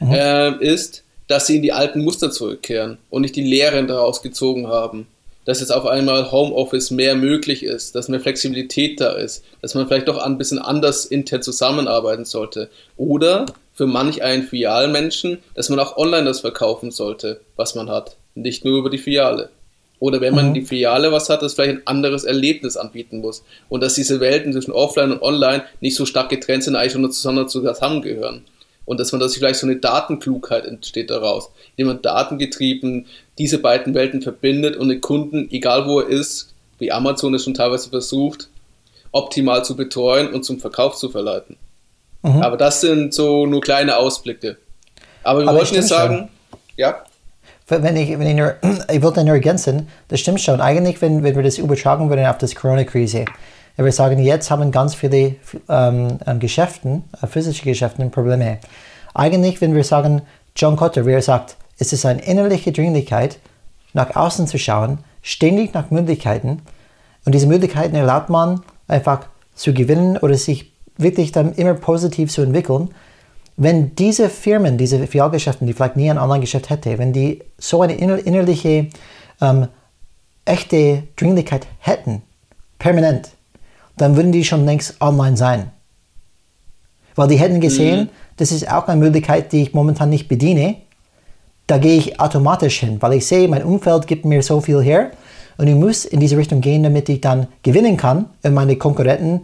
mhm. 0.00 0.12
äh, 0.12 0.50
ist, 0.62 1.02
dass 1.28 1.46
sie 1.46 1.56
in 1.56 1.62
die 1.62 1.72
alten 1.72 2.04
Muster 2.04 2.30
zurückkehren 2.30 2.98
und 3.08 3.22
nicht 3.22 3.36
die 3.36 3.44
Lehren 3.44 3.86
daraus 3.86 4.22
gezogen 4.22 4.68
haben 4.68 5.06
dass 5.48 5.60
jetzt 5.60 5.70
auf 5.70 5.86
einmal 5.86 6.30
Homeoffice 6.30 6.90
mehr 6.90 7.14
möglich 7.14 7.62
ist, 7.62 7.94
dass 7.94 8.10
mehr 8.10 8.20
Flexibilität 8.20 9.00
da 9.00 9.12
ist, 9.12 9.42
dass 9.62 9.74
man 9.74 9.88
vielleicht 9.88 10.06
doch 10.06 10.18
ein 10.18 10.36
bisschen 10.36 10.58
anders 10.58 11.06
intern 11.06 11.40
zusammenarbeiten 11.40 12.26
sollte. 12.26 12.68
Oder 12.98 13.46
für 13.72 13.86
manch 13.86 14.22
einen 14.22 14.42
Filialmenschen, 14.42 15.38
dass 15.54 15.70
man 15.70 15.80
auch 15.80 15.96
online 15.96 16.26
das 16.26 16.40
verkaufen 16.40 16.90
sollte, 16.90 17.40
was 17.56 17.74
man 17.74 17.88
hat, 17.88 18.18
nicht 18.34 18.66
nur 18.66 18.76
über 18.76 18.90
die 18.90 18.98
Filiale. 18.98 19.48
Oder 20.00 20.20
wenn 20.20 20.34
man 20.34 20.50
mhm. 20.50 20.54
die 20.54 20.66
Filiale 20.66 21.12
was 21.12 21.30
hat, 21.30 21.40
das 21.40 21.54
vielleicht 21.54 21.76
ein 21.76 21.86
anderes 21.86 22.24
Erlebnis 22.24 22.76
anbieten 22.76 23.22
muss. 23.22 23.42
Und 23.70 23.82
dass 23.82 23.94
diese 23.94 24.20
Welten 24.20 24.52
zwischen 24.52 24.72
Offline 24.72 25.12
und 25.12 25.22
Online 25.22 25.64
nicht 25.80 25.96
so 25.96 26.04
stark 26.04 26.28
getrennt 26.28 26.64
sind, 26.64 26.76
eigentlich 26.76 26.94
nur 26.94 27.10
zusammengehören 27.10 28.44
und 28.88 28.98
dass 28.98 29.12
man 29.12 29.20
das 29.20 29.34
vielleicht 29.34 29.60
so 29.60 29.66
eine 29.66 29.76
Datenklugheit 29.76 30.64
entsteht 30.64 31.10
daraus, 31.10 31.50
indem 31.76 31.88
man 31.88 32.02
datengetrieben 32.02 33.04
diese 33.36 33.58
beiden 33.58 33.92
Welten 33.92 34.22
verbindet 34.22 34.76
und 34.76 34.88
den 34.88 35.02
Kunden, 35.02 35.46
egal 35.50 35.86
wo 35.86 36.00
er 36.00 36.08
ist, 36.08 36.54
wie 36.78 36.90
Amazon 36.90 37.34
es 37.34 37.44
schon 37.44 37.52
teilweise 37.52 37.90
versucht, 37.90 38.48
optimal 39.12 39.62
zu 39.62 39.76
betreuen 39.76 40.32
und 40.32 40.42
zum 40.44 40.58
Verkauf 40.58 40.96
zu 40.96 41.10
verleiten. 41.10 41.56
Mhm. 42.22 42.40
Aber 42.40 42.56
das 42.56 42.80
sind 42.80 43.12
so 43.12 43.44
nur 43.44 43.60
kleine 43.60 43.94
Ausblicke. 43.98 44.56
Aber 45.22 45.40
wir 45.40 45.48
Aber 45.48 45.58
wollten 45.58 45.74
jetzt 45.74 45.88
sagen, 45.88 46.16
schon. 46.16 46.58
ja. 46.78 47.04
Wenn 47.66 47.94
ich, 47.94 48.18
wenn 48.18 48.26
ich, 48.26 48.36
nur, 48.36 48.54
ich 48.90 49.02
wollte 49.02 49.22
nur 49.22 49.34
ergänzen, 49.34 49.88
das 50.08 50.20
stimmt 50.20 50.40
schon. 50.40 50.62
Eigentlich, 50.62 51.02
wenn, 51.02 51.22
wenn 51.22 51.36
wir 51.36 51.42
das 51.42 51.58
übertragen 51.58 52.08
würden 52.08 52.24
auf 52.24 52.38
das 52.38 52.54
Corona-Krise, 52.54 53.26
wir 53.84 53.92
sagen, 53.92 54.18
jetzt 54.18 54.50
haben 54.50 54.70
ganz 54.72 54.94
viele 54.94 55.36
ähm, 55.68 56.18
ähm 56.26 56.38
Geschäfte, 56.40 57.02
äh, 57.22 57.26
physische 57.26 57.64
Geschäfte 57.64 58.04
Probleme. 58.06 58.58
Eigentlich, 59.14 59.60
wenn 59.60 59.74
wir 59.74 59.84
sagen, 59.84 60.22
John 60.56 60.76
Cotter, 60.76 61.06
wie 61.06 61.12
er 61.12 61.22
sagt, 61.22 61.56
es 61.78 61.92
ist 61.92 62.04
eine 62.04 62.22
innerliche 62.22 62.72
Dringlichkeit, 62.72 63.38
nach 63.92 64.16
außen 64.16 64.46
zu 64.46 64.58
schauen, 64.58 64.98
ständig 65.22 65.74
nach 65.74 65.90
Möglichkeiten. 65.90 66.62
Und 67.24 67.34
diese 67.34 67.46
Möglichkeiten 67.46 67.94
erlaubt 67.94 68.30
man 68.30 68.62
einfach 68.88 69.26
zu 69.54 69.72
gewinnen 69.72 70.16
oder 70.16 70.34
sich 70.34 70.72
wirklich 70.96 71.32
dann 71.32 71.52
immer 71.54 71.74
positiv 71.74 72.30
zu 72.30 72.42
entwickeln. 72.42 72.90
Wenn 73.56 73.94
diese 73.94 74.28
Firmen, 74.28 74.78
diese 74.78 75.06
Filialgeschäfte, 75.06 75.64
die 75.64 75.72
vielleicht 75.72 75.96
nie 75.96 76.10
ein 76.10 76.18
Online-Geschäft 76.18 76.70
hätte, 76.70 76.98
wenn 76.98 77.12
die 77.12 77.42
so 77.58 77.82
eine 77.82 77.94
innerliche, 77.94 78.88
ähm, 79.40 79.68
echte 80.44 81.04
Dringlichkeit 81.16 81.66
hätten, 81.78 82.22
permanent, 82.78 83.30
dann 84.00 84.16
würden 84.16 84.32
die 84.32 84.44
schon 84.44 84.64
längst 84.64 85.00
online 85.00 85.36
sein. 85.36 85.70
Weil 87.14 87.28
die 87.28 87.36
hätten 87.36 87.60
gesehen, 87.60 88.00
mhm. 88.00 88.08
das 88.36 88.52
ist 88.52 88.70
auch 88.70 88.86
eine 88.86 89.00
Möglichkeit, 89.00 89.52
die 89.52 89.62
ich 89.62 89.74
momentan 89.74 90.10
nicht 90.10 90.28
bediene. 90.28 90.76
Da 91.66 91.78
gehe 91.78 91.98
ich 91.98 92.20
automatisch 92.20 92.80
hin, 92.80 92.96
weil 93.00 93.14
ich 93.14 93.26
sehe, 93.26 93.48
mein 93.48 93.64
Umfeld 93.64 94.06
gibt 94.06 94.24
mir 94.24 94.42
so 94.42 94.60
viel 94.60 94.80
her 94.80 95.10
und 95.58 95.66
ich 95.66 95.74
muss 95.74 96.04
in 96.04 96.20
diese 96.20 96.36
Richtung 96.36 96.60
gehen, 96.60 96.82
damit 96.82 97.08
ich 97.08 97.20
dann 97.20 97.48
gewinnen 97.62 97.96
kann. 97.96 98.26
Und 98.42 98.54
meine 98.54 98.76
Konkurrenten, 98.76 99.42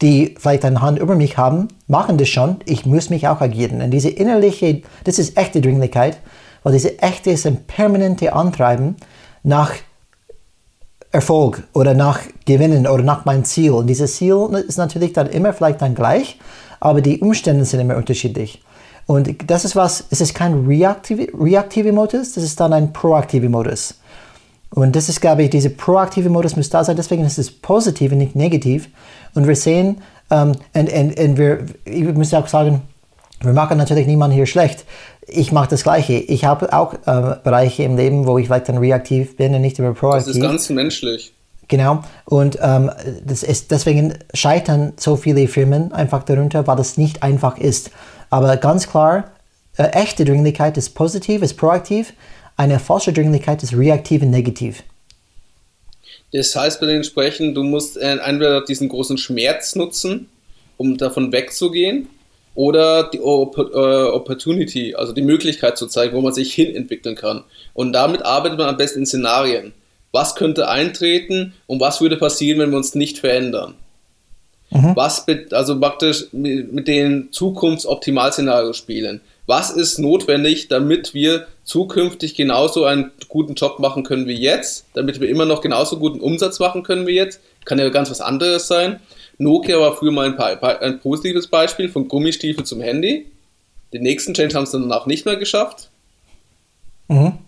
die 0.00 0.36
vielleicht 0.38 0.64
eine 0.64 0.80
Hand 0.80 0.98
über 0.98 1.16
mich 1.16 1.36
haben, 1.36 1.68
machen 1.88 2.16
das 2.16 2.28
schon. 2.28 2.58
Ich 2.64 2.86
muss 2.86 3.10
mich 3.10 3.26
auch 3.28 3.40
agieren. 3.40 3.82
Und 3.82 3.90
diese 3.90 4.08
innerliche, 4.08 4.82
das 5.04 5.18
ist 5.18 5.36
echte 5.36 5.60
Dringlichkeit, 5.60 6.18
weil 6.62 6.72
diese 6.72 6.98
echte 7.00 7.30
ist 7.30 7.46
ein 7.46 7.64
permanente 7.64 8.32
Antreiben 8.32 8.96
nach 9.42 9.72
Erfolg 11.16 11.62
oder 11.72 11.94
nach 11.94 12.20
Gewinnen 12.44 12.86
oder 12.86 13.02
nach 13.02 13.24
meinem 13.24 13.44
Ziel. 13.44 13.72
Und 13.72 13.86
dieses 13.86 14.16
Ziel 14.16 14.64
ist 14.68 14.76
natürlich 14.76 15.14
dann 15.14 15.26
immer 15.26 15.52
vielleicht 15.54 15.80
dann 15.80 15.94
gleich, 15.94 16.38
aber 16.78 17.00
die 17.00 17.20
Umstände 17.20 17.64
sind 17.64 17.80
immer 17.80 17.96
unterschiedlich. 17.96 18.62
Und 19.06 19.50
das 19.50 19.64
ist 19.64 19.74
was, 19.74 20.04
es 20.10 20.20
ist 20.20 20.34
kein 20.34 20.66
reaktive, 20.66 21.28
reaktive 21.38 21.92
Modus, 21.92 22.34
das 22.34 22.44
ist 22.44 22.60
dann 22.60 22.72
ein 22.72 22.92
proaktiver 22.92 23.48
Modus. 23.48 23.94
Und 24.70 24.94
das 24.94 25.08
ist, 25.08 25.20
glaube 25.20 25.44
ich, 25.44 25.50
dieser 25.50 25.70
proaktive 25.70 26.28
Modus 26.28 26.54
muss 26.56 26.68
da 26.68 26.84
sein, 26.84 26.96
deswegen 26.96 27.24
ist 27.24 27.38
es 27.38 27.50
positiv 27.50 28.12
und 28.12 28.18
nicht 28.18 28.36
negativ. 28.36 28.88
Und 29.34 29.46
wir 29.46 29.56
sehen, 29.56 30.02
ähm, 30.30 30.52
und, 30.74 30.92
und, 30.92 31.18
und 31.18 31.38
wir, 31.38 31.64
ich 31.84 32.04
muss 32.12 32.34
auch 32.34 32.48
sagen, 32.48 32.82
wir 33.40 33.52
machen 33.52 33.78
natürlich 33.78 34.06
niemanden 34.06 34.34
hier 34.34 34.46
schlecht 34.46 34.84
ich 35.26 35.52
mache 35.52 35.70
das 35.70 35.82
Gleiche. 35.82 36.14
Ich 36.14 36.44
habe 36.44 36.72
auch 36.72 36.94
äh, 36.94 37.36
Bereiche 37.42 37.82
im 37.82 37.96
Leben, 37.96 38.26
wo 38.26 38.38
ich 38.38 38.46
vielleicht 38.46 38.68
dann 38.68 38.78
reaktiv 38.78 39.36
bin 39.36 39.54
und 39.54 39.60
nicht 39.60 39.78
immer 39.78 39.92
proaktiv. 39.92 40.26
Das 40.26 40.36
ist 40.36 40.42
ganz 40.42 40.70
menschlich. 40.70 41.32
Genau. 41.68 42.02
Und 42.24 42.58
ähm, 42.62 42.90
das 43.24 43.42
ist, 43.42 43.70
deswegen 43.72 44.14
scheitern 44.34 44.92
so 44.96 45.16
viele 45.16 45.48
Firmen 45.48 45.92
einfach 45.92 46.22
darunter, 46.22 46.66
weil 46.66 46.76
das 46.76 46.96
nicht 46.96 47.22
einfach 47.22 47.58
ist. 47.58 47.90
Aber 48.30 48.56
ganz 48.56 48.88
klar, 48.88 49.32
äh, 49.76 49.88
echte 49.88 50.24
Dringlichkeit 50.24 50.76
ist 50.76 50.90
positiv, 50.90 51.42
ist 51.42 51.56
proaktiv. 51.56 52.12
Eine 52.56 52.78
falsche 52.78 53.12
Dringlichkeit 53.12 53.62
ist 53.62 53.76
reaktiv 53.76 54.22
und 54.22 54.30
negativ. 54.30 54.82
Das 56.32 56.54
heißt 56.54 56.80
bei 56.80 56.86
den 56.86 57.04
Sprechen, 57.04 57.54
du 57.54 57.62
musst 57.62 57.96
äh, 57.96 58.16
entweder 58.16 58.64
diesen 58.64 58.88
großen 58.88 59.18
Schmerz 59.18 59.74
nutzen, 59.74 60.28
um 60.76 60.96
davon 60.96 61.32
wegzugehen, 61.32 62.08
oder 62.56 63.04
die 63.04 63.18
äh, 63.18 63.20
Opportunity, 63.20 64.94
also 64.94 65.12
die 65.12 65.22
Möglichkeit 65.22 65.78
zu 65.78 65.86
zeigen, 65.86 66.16
wo 66.16 66.22
man 66.22 66.32
sich 66.32 66.52
hin 66.52 66.74
entwickeln 66.74 67.14
kann. 67.14 67.44
Und 67.74 67.92
damit 67.92 68.24
arbeitet 68.24 68.58
man 68.58 68.68
am 68.68 68.76
besten 68.76 69.00
in 69.00 69.06
Szenarien. 69.06 69.72
Was 70.10 70.34
könnte 70.34 70.68
eintreten 70.68 71.52
und 71.66 71.80
was 71.80 72.00
würde 72.00 72.16
passieren, 72.16 72.58
wenn 72.58 72.70
wir 72.70 72.78
uns 72.78 72.94
nicht 72.94 73.18
verändern? 73.18 73.74
Mhm. 74.70 74.96
Was, 74.96 75.26
also 75.52 75.78
praktisch 75.78 76.26
mit 76.32 76.88
den 76.88 77.28
Zukunftsoptimalszenarios 77.30 78.76
spielen. 78.76 79.20
Was 79.46 79.70
ist 79.70 79.98
notwendig, 79.98 80.68
damit 80.68 81.14
wir 81.14 81.46
zukünftig 81.62 82.34
genauso 82.34 82.84
einen 82.84 83.12
guten 83.28 83.54
Job 83.54 83.78
machen 83.78 84.02
können 84.02 84.26
wie 84.26 84.34
jetzt, 84.34 84.86
damit 84.94 85.20
wir 85.20 85.28
immer 85.28 85.44
noch 85.44 85.60
genauso 85.60 85.98
guten 85.98 86.20
Umsatz 86.20 86.58
machen 86.58 86.82
können 86.82 87.06
wie 87.06 87.14
jetzt? 87.14 87.40
Kann 87.64 87.78
ja 87.78 87.88
ganz 87.90 88.10
was 88.10 88.20
anderes 88.20 88.66
sein. 88.66 89.00
Nokia 89.38 89.78
war 89.78 89.96
früher 89.96 90.12
mal 90.12 90.34
ein, 90.38 90.62
ein 90.62 91.00
positives 91.00 91.46
Beispiel 91.46 91.88
von 91.88 92.08
Gummistiefel 92.08 92.64
zum 92.64 92.80
Handy. 92.80 93.26
Den 93.92 94.02
nächsten 94.02 94.34
Change 94.34 94.54
haben 94.54 94.66
sie 94.66 94.78
danach 94.78 95.06
nicht 95.06 95.26
mehr 95.26 95.36
geschafft. 95.36 95.90
Mhm. 97.08 97.38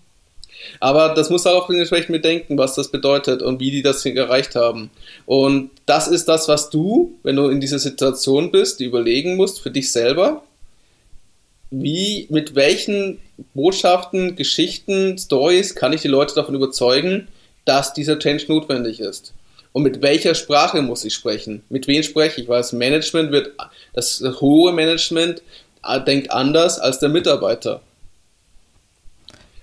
Aber 0.80 1.14
das 1.14 1.30
muss 1.30 1.46
auch 1.46 1.68
entsprechend 1.70 2.12
bedenken, 2.12 2.58
was 2.58 2.74
das 2.74 2.90
bedeutet 2.90 3.42
und 3.42 3.60
wie 3.60 3.70
die 3.70 3.82
das 3.82 4.04
erreicht 4.04 4.54
haben. 4.54 4.90
Und 5.26 5.70
das 5.86 6.08
ist 6.08 6.28
das, 6.28 6.48
was 6.48 6.70
du, 6.70 7.16
wenn 7.22 7.36
du 7.36 7.48
in 7.48 7.60
dieser 7.60 7.78
Situation 7.78 8.50
bist, 8.50 8.80
überlegen 8.80 9.36
musst 9.36 9.60
für 9.60 9.70
dich 9.70 9.90
selber. 9.90 10.42
Wie, 11.70 12.26
mit 12.30 12.54
welchen 12.54 13.18
Botschaften, 13.54 14.36
Geschichten, 14.36 15.18
Stories 15.18 15.74
kann 15.74 15.92
ich 15.92 16.00
die 16.00 16.08
Leute 16.08 16.34
davon 16.34 16.54
überzeugen, 16.54 17.28
dass 17.64 17.92
dieser 17.92 18.18
Change 18.18 18.46
notwendig 18.48 19.00
ist? 19.00 19.34
Und 19.72 19.82
mit 19.82 20.02
welcher 20.02 20.34
Sprache 20.34 20.82
muss 20.82 21.04
ich 21.04 21.14
sprechen? 21.14 21.62
Mit 21.68 21.86
wem 21.86 22.02
spreche 22.02 22.40
ich? 22.40 22.48
Weil 22.48 22.58
das 22.58 22.72
Management 22.72 23.32
wird, 23.32 23.52
das 23.92 24.22
hohe 24.40 24.72
Management 24.72 25.42
denkt 26.06 26.30
anders 26.30 26.78
als 26.78 26.98
der 26.98 27.08
Mitarbeiter. 27.08 27.80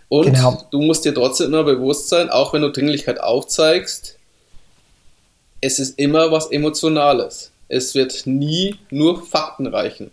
Und 0.08 0.26
genau. 0.26 0.66
du 0.72 0.82
musst 0.82 1.04
dir 1.04 1.14
trotzdem 1.14 1.48
immer 1.48 1.64
bewusst 1.64 2.10
sein, 2.10 2.30
auch 2.30 2.54
wenn 2.54 2.62
du 2.62 2.72
Dringlichkeit 2.72 3.20
aufzeigst, 3.20 4.18
es 5.62 5.80
ist 5.80 5.98
immer 5.98 6.32
was 6.32 6.52
Emotionales. 6.52 7.52
Es 7.68 7.96
wird 7.96 8.28
nie 8.28 8.76
nur 8.92 9.26
Fakten 9.26 9.66
reichen. 9.66 10.12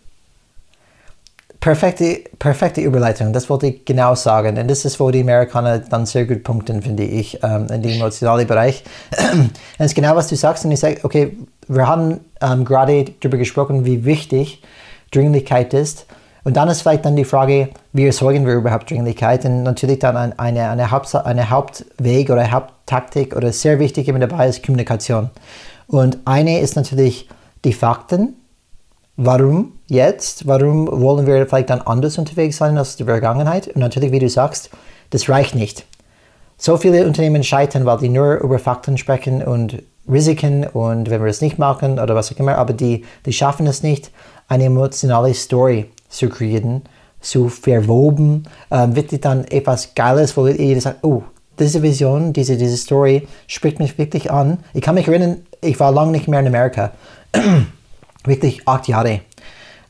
Perfekte, 1.63 2.19
perfekte 2.39 2.81
Überleitung, 2.81 3.31
das 3.31 3.49
wollte 3.49 3.67
ich 3.67 3.85
genau 3.85 4.15
sagen. 4.15 4.57
Und 4.57 4.69
das 4.69 4.83
ist, 4.83 4.99
wo 4.99 5.11
die 5.11 5.21
Amerikaner 5.21 5.79
dann 5.79 6.05
sehr 6.05 6.25
gut 6.25 6.43
punkten, 6.43 6.81
finde 6.81 7.03
ich, 7.03 7.41
ähm, 7.41 7.67
in 7.71 7.81
dem 7.81 7.91
emotionalen 7.93 8.45
Bereich. 8.45 8.83
das 9.11 9.31
ist 9.85 9.95
genau, 9.95 10.13
was 10.17 10.27
du 10.27 10.35
sagst. 10.35 10.65
Und 10.65 10.71
ich 10.73 10.81
sage, 10.81 10.99
okay, 11.03 11.37
wir 11.69 11.87
haben 11.87 12.19
ähm, 12.41 12.65
gerade 12.65 13.05
darüber 13.21 13.37
gesprochen, 13.37 13.85
wie 13.85 14.03
wichtig 14.03 14.61
Dringlichkeit 15.11 15.73
ist. 15.73 16.05
Und 16.43 16.57
dann 16.57 16.67
ist 16.67 16.81
vielleicht 16.81 17.05
dann 17.05 17.15
die 17.15 17.23
Frage, 17.23 17.69
wie 17.93 18.07
erzeugen 18.07 18.45
wir 18.45 18.55
überhaupt 18.55 18.91
Dringlichkeit? 18.91 19.45
Und 19.45 19.63
natürlich 19.63 19.99
dann 19.99 20.17
eine, 20.17 20.69
eine, 20.69 20.91
Haupt, 20.91 21.15
eine 21.15 21.49
Hauptweg 21.49 22.29
oder 22.29 22.51
Haupttaktik 22.51 23.37
oder 23.37 23.53
sehr 23.53 23.79
wichtig 23.79 24.09
immer 24.09 24.19
dabei 24.19 24.49
ist 24.49 24.65
Kommunikation. 24.65 25.29
Und 25.87 26.17
eine 26.25 26.59
ist 26.59 26.75
natürlich 26.75 27.29
die 27.63 27.71
Fakten. 27.71 28.35
Warum 29.15 29.73
jetzt? 29.93 30.47
Warum 30.47 30.87
wollen 30.91 31.25
wir 31.25 31.47
vielleicht 31.47 31.69
dann 31.69 31.81
anders 31.81 32.17
unterwegs 32.17 32.57
sein 32.57 32.77
als 32.77 32.97
die 32.97 33.05
Vergangenheit? 33.05 33.67
Und 33.67 33.77
natürlich, 33.77 34.11
wie 34.11 34.19
du 34.19 34.29
sagst, 34.29 34.69
das 35.11 35.29
reicht 35.29 35.55
nicht. 35.55 35.85
So 36.57 36.77
viele 36.77 37.05
Unternehmen 37.05 37.43
scheitern, 37.43 37.85
weil 37.85 37.99
die 37.99 38.09
nur 38.09 38.35
über 38.35 38.59
Fakten 38.59 38.97
sprechen 38.97 39.41
und 39.41 39.83
Risiken 40.09 40.65
und 40.65 41.09
wenn 41.09 41.21
wir 41.21 41.29
es 41.29 41.41
nicht 41.41 41.59
machen 41.59 41.99
oder 41.99 42.15
was 42.15 42.31
auch 42.31 42.39
immer, 42.39 42.57
aber 42.57 42.73
die, 42.73 43.05
die 43.25 43.33
schaffen 43.33 43.67
es 43.67 43.83
nicht, 43.83 44.11
eine 44.47 44.65
emotionale 44.65 45.33
Story 45.33 45.85
zu 46.09 46.29
kreieren, 46.29 46.81
zu 47.21 47.47
verwoben, 47.49 48.43
ähm, 48.69 48.95
wirklich 48.95 49.21
dann 49.21 49.45
etwas 49.45 49.95
Geiles, 49.95 50.35
wo 50.35 50.47
jeder 50.47 50.81
sagt, 50.81 51.03
oh, 51.03 51.23
diese 51.59 51.81
Vision, 51.81 52.33
diese, 52.33 52.57
diese 52.57 52.77
Story 52.77 53.27
spricht 53.47 53.79
mich 53.79 53.97
wirklich 53.97 54.31
an. 54.31 54.59
Ich 54.73 54.81
kann 54.81 54.95
mich 54.95 55.07
erinnern, 55.07 55.43
ich 55.61 55.79
war 55.79 55.91
lange 55.91 56.11
nicht 56.11 56.27
mehr 56.27 56.39
in 56.39 56.47
Amerika, 56.47 56.91
wirklich 58.25 58.67
acht 58.67 58.87
Jahre. 58.87 59.21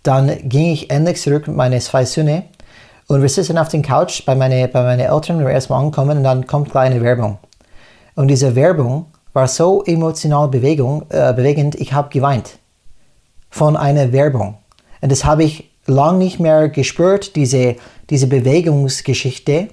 Dann 0.03 0.49
ging 0.49 0.71
ich 0.73 0.89
endlich 0.89 1.21
zurück 1.21 1.47
mit 1.47 1.55
meinen 1.55 1.79
zwei 1.81 2.05
Söhnen 2.05 2.43
und 3.07 3.21
wir 3.21 3.29
sitzen 3.29 3.57
auf 3.57 3.69
der 3.69 3.81
Couch 3.81 4.25
bei 4.25 4.35
meinen 4.35 4.71
bei 4.71 4.83
meine 4.83 5.07
Eltern, 5.07 5.39
wir 5.39 5.49
erstmal 5.49 5.83
ankommen 5.83 6.19
und 6.19 6.23
dann 6.23 6.47
kommt 6.47 6.71
kleine 6.71 7.01
Werbung. 7.01 7.37
Und 8.15 8.27
diese 8.27 8.55
Werbung 8.55 9.07
war 9.33 9.47
so 9.47 9.83
emotional 9.83 10.47
Bewegung, 10.47 11.05
äh, 11.09 11.33
bewegend, 11.33 11.75
ich 11.75 11.93
habe 11.93 12.09
geweint 12.09 12.59
von 13.49 13.75
einer 13.75 14.11
Werbung. 14.11 14.57
Und 15.01 15.11
das 15.11 15.25
habe 15.25 15.43
ich 15.43 15.71
lang 15.85 16.17
nicht 16.17 16.39
mehr 16.39 16.69
gespürt, 16.69 17.35
diese, 17.35 17.75
diese 18.09 18.27
Bewegungsgeschichte 18.27 19.69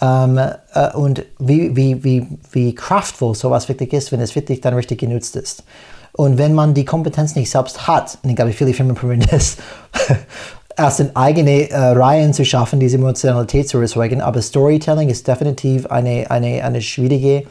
ähm, 0.00 0.38
äh, 0.38 0.92
und 0.94 1.24
wie, 1.38 1.74
wie, 1.74 2.04
wie, 2.04 2.26
wie 2.52 2.74
kraftvoll 2.74 3.34
sowas 3.34 3.68
wirklich 3.68 3.92
ist, 3.92 4.12
wenn 4.12 4.20
es 4.20 4.34
wirklich 4.34 4.60
dann 4.60 4.74
richtig 4.74 5.00
genutzt 5.00 5.36
ist. 5.36 5.64
Und 6.18 6.36
wenn 6.36 6.52
man 6.52 6.74
die 6.74 6.84
Kompetenz 6.84 7.36
nicht 7.36 7.48
selbst 7.48 7.86
hat, 7.86 8.18
ich 8.24 8.34
glaube, 8.34 8.52
viele 8.52 8.74
Firmen 8.74 8.96
probieren 8.96 9.24
das, 9.30 9.56
erst 10.76 10.98
in 10.98 11.14
eigene 11.14 11.70
äh, 11.70 11.78
Reihen 11.78 12.34
zu 12.34 12.44
schaffen, 12.44 12.80
diese 12.80 12.96
Emotionalität 12.96 13.68
zu 13.68 13.78
erzeugen, 13.78 14.20
aber 14.20 14.42
Storytelling 14.42 15.10
ist 15.10 15.28
definitiv 15.28 15.86
eine, 15.86 16.28
eine, 16.28 16.64
eine 16.64 16.82
schwierige 16.82 17.44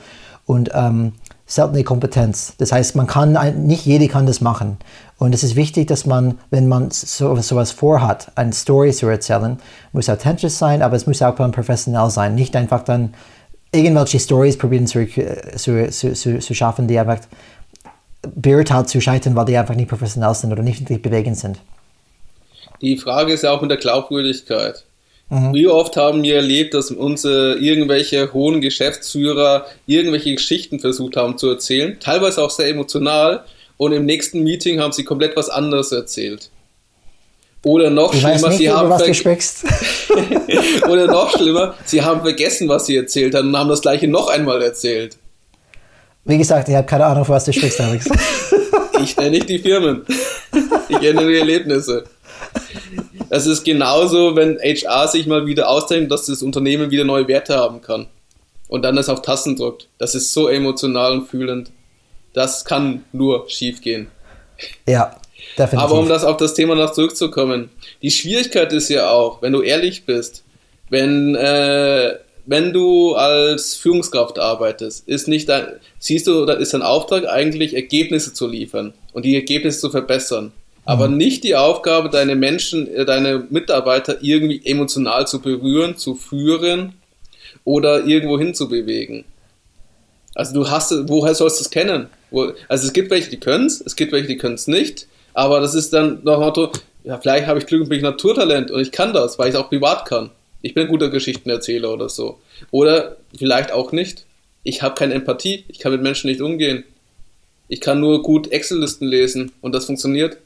und 0.45 0.69
ähm, 0.73 1.13
seltene 1.45 1.85
Kompetenz. 1.85 2.55
Das 2.57 2.73
heißt, 2.73 2.97
man 2.97 3.07
kann, 3.07 3.37
nicht 3.65 3.85
jeder 3.85 4.09
kann 4.09 4.25
das 4.25 4.41
machen. 4.41 4.75
Und 5.17 5.33
es 5.33 5.45
ist 5.45 5.55
wichtig, 5.55 5.87
dass 5.87 6.05
man, 6.05 6.37
wenn 6.49 6.67
man 6.67 6.91
so, 6.91 7.37
sowas 7.37 7.71
vorhat, 7.71 8.33
eine 8.35 8.51
Story 8.51 8.91
zu 8.91 9.07
erzählen, 9.07 9.59
muss 9.93 10.09
authentisch 10.09 10.51
sein, 10.51 10.81
aber 10.81 10.97
es 10.97 11.07
muss 11.07 11.21
auch 11.21 11.35
dann 11.35 11.53
professionell 11.53 12.09
sein. 12.09 12.35
Nicht 12.35 12.53
einfach 12.57 12.83
dann 12.83 13.13
irgendwelche 13.71 14.19
Stories 14.19 14.57
probieren 14.57 14.87
zu, 14.87 15.07
zu, 15.55 15.89
zu, 15.89 16.39
zu 16.39 16.53
schaffen, 16.53 16.89
die 16.89 16.99
einfach 16.99 17.19
beurteilt 18.35 18.89
zu 18.89 19.01
scheitern, 19.01 19.35
weil 19.35 19.45
die 19.45 19.57
einfach 19.57 19.75
nicht 19.75 19.89
professionell 19.89 20.35
sind 20.35 20.51
oder 20.51 20.63
nicht 20.63 20.81
wirklich 20.81 21.01
bewegend 21.01 21.37
sind. 21.37 21.57
Die 22.81 22.97
Frage 22.97 23.33
ist 23.33 23.43
ja 23.43 23.51
auch 23.51 23.61
mit 23.61 23.71
der 23.71 23.77
Glaubwürdigkeit. 23.77 24.83
Mhm. 25.29 25.53
Wie 25.53 25.67
oft 25.67 25.97
haben 25.97 26.23
wir 26.23 26.35
erlebt, 26.35 26.73
dass 26.73 26.91
unsere 26.91 27.55
irgendwelche 27.55 28.31
hohen 28.33 28.61
Geschäftsführer 28.61 29.65
irgendwelche 29.85 30.35
Geschichten 30.35 30.79
versucht 30.79 31.17
haben 31.17 31.37
zu 31.37 31.49
erzählen, 31.49 31.97
teilweise 31.99 32.43
auch 32.43 32.51
sehr 32.51 32.69
emotional, 32.69 33.43
und 33.77 33.91
im 33.91 34.05
nächsten 34.05 34.43
Meeting 34.43 34.79
haben 34.79 34.91
sie 34.91 35.03
komplett 35.03 35.35
was 35.35 35.49
anderes 35.49 35.91
erzählt. 35.91 36.49
Oder 37.63 37.89
noch 37.89 38.13
ich 38.13 38.21
schlimmer, 38.21 38.49
nicht, 38.49 38.57
sie 38.57 38.71
haben 38.71 38.89
oder 40.89 41.07
noch 41.07 41.31
schlimmer, 41.31 41.75
sie 41.85 42.01
haben 42.01 42.21
vergessen, 42.21 42.69
was 42.69 42.85
sie 42.85 42.95
erzählt 42.95 43.35
haben 43.35 43.49
und 43.49 43.57
haben 43.57 43.69
das 43.69 43.81
gleiche 43.81 44.07
noch 44.07 44.29
einmal 44.29 44.61
erzählt. 44.61 45.17
Wie 46.27 46.37
gesagt, 46.37 46.67
ich 46.67 46.75
habe 46.75 46.85
keine 46.85 47.05
Ahnung, 47.05 47.23
was 47.29 47.45
du 47.45 47.53
sprichst, 47.53 47.79
Alex. 47.79 48.05
ich 49.01 49.15
nenne 49.15 49.31
nicht 49.31 49.47
die 49.47 49.59
Firmen. 49.59 50.05
Ich 50.89 50.99
kenne 50.99 51.21
nur 51.21 51.31
die 51.31 51.37
Erlebnisse. 51.37 52.03
Es 53.29 53.45
ist 53.45 53.63
genauso, 53.63 54.35
wenn 54.35 54.59
HR 54.59 55.07
sich 55.07 55.25
mal 55.25 55.45
wieder 55.45 55.69
ausdenkt, 55.69 56.11
dass 56.11 56.25
das 56.25 56.43
Unternehmen 56.43 56.91
wieder 56.91 57.05
neue 57.05 57.27
Werte 57.29 57.55
haben 57.55 57.81
kann. 57.81 58.07
Und 58.67 58.83
dann 58.83 58.97
das 58.97 59.07
auf 59.07 59.21
Tassen 59.21 59.55
drückt. 59.55 59.87
Das 59.99 60.15
ist 60.15 60.33
so 60.33 60.49
emotional 60.49 61.13
und 61.13 61.27
fühlend. 61.29 61.71
Das 62.33 62.65
kann 62.65 63.05
nur 63.13 63.49
schief 63.49 63.81
gehen. 63.81 64.07
Ja, 64.85 65.15
definitiv. 65.57 65.79
Aber 65.79 65.97
um 65.97 66.09
das 66.09 66.25
auf 66.25 66.35
das 66.35 66.53
Thema 66.53 66.75
noch 66.75 66.91
zurückzukommen, 66.91 67.69
die 68.01 68.11
Schwierigkeit 68.11 68.73
ist 68.73 68.89
ja 68.89 69.09
auch, 69.11 69.41
wenn 69.41 69.53
du 69.53 69.61
ehrlich 69.61 70.05
bist, 70.05 70.43
wenn, 70.89 71.35
äh, 71.35 72.15
wenn 72.47 72.71
du 72.71 73.13
als 73.13 73.75
Führungskraft 73.75 74.39
arbeitest, 74.39 75.07
ist 75.07 75.27
nicht 75.27 75.49
dein, 75.49 75.67
siehst 75.99 76.27
du, 76.27 76.45
ist 76.45 76.73
dein 76.73 76.81
Auftrag 76.81 77.27
eigentlich 77.27 77.75
Ergebnisse 77.75 78.33
zu 78.33 78.47
liefern 78.47 78.93
und 79.11 79.25
die 79.25 79.35
Ergebnisse 79.35 79.81
zu 79.81 79.89
verbessern. 79.89 80.53
Aber 80.85 81.09
mhm. 81.09 81.17
nicht 81.17 81.43
die 81.43 81.57
Aufgabe, 81.57 82.09
deine 82.09 82.35
Menschen, 82.35 82.87
äh, 82.87 83.05
deine 83.05 83.45
Mitarbeiter 83.49 84.17
irgendwie 84.21 84.65
emotional 84.65 85.27
zu 85.27 85.41
berühren, 85.41 85.97
zu 85.97 86.15
führen 86.15 86.93
oder 87.65 88.05
irgendwo 88.05 88.39
hin 88.39 88.55
zu 88.55 88.69
bewegen. 88.69 89.25
Also 90.33 90.53
du 90.53 90.69
hast, 90.69 90.93
woher 91.09 91.35
sollst 91.35 91.59
du 91.59 91.63
es 91.63 91.69
kennen? 91.69 92.07
Also 92.69 92.87
es 92.87 92.93
gibt 92.93 93.11
welche, 93.11 93.29
die 93.29 93.39
können 93.39 93.65
es, 93.65 93.81
es 93.81 93.95
gibt 93.95 94.13
welche, 94.13 94.27
die 94.27 94.37
können 94.37 94.55
es 94.55 94.67
nicht, 94.67 95.07
aber 95.33 95.59
das 95.59 95.75
ist 95.75 95.91
dann 95.91 96.19
nach 96.23 96.35
dem 96.35 96.43
Motto, 96.43 96.71
ja, 97.03 97.17
vielleicht 97.17 97.47
habe 97.47 97.59
ich 97.59 97.65
Glück 97.65 97.81
und 97.81 97.89
bin 97.89 97.97
ich 97.97 98.03
Naturtalent 98.03 98.71
und 98.71 98.79
ich 98.79 98.91
kann 98.91 99.13
das, 99.13 99.37
weil 99.37 99.49
ich 99.49 99.55
es 99.55 99.59
auch 99.59 99.69
privat 99.69 100.05
kann. 100.05 100.29
Ich 100.61 100.73
bin 100.73 100.83
ein 100.83 100.89
guter 100.89 101.09
Geschichtenerzähler 101.09 101.93
oder 101.93 102.09
so. 102.09 102.39
Oder 102.71 103.17
vielleicht 103.37 103.71
auch 103.71 103.91
nicht. 103.91 104.25
Ich 104.63 104.81
habe 104.81 104.95
keine 104.95 105.13
Empathie, 105.13 105.63
ich 105.67 105.79
kann 105.79 105.91
mit 105.91 106.01
Menschen 106.01 106.29
nicht 106.29 106.41
umgehen. 106.41 106.83
Ich 107.67 107.81
kann 107.81 107.99
nur 107.99 108.23
gut 108.23 108.51
Excel-Listen 108.51 109.07
lesen 109.07 109.51
und 109.61 109.73
das 109.73 109.85
funktioniert. 109.85 110.37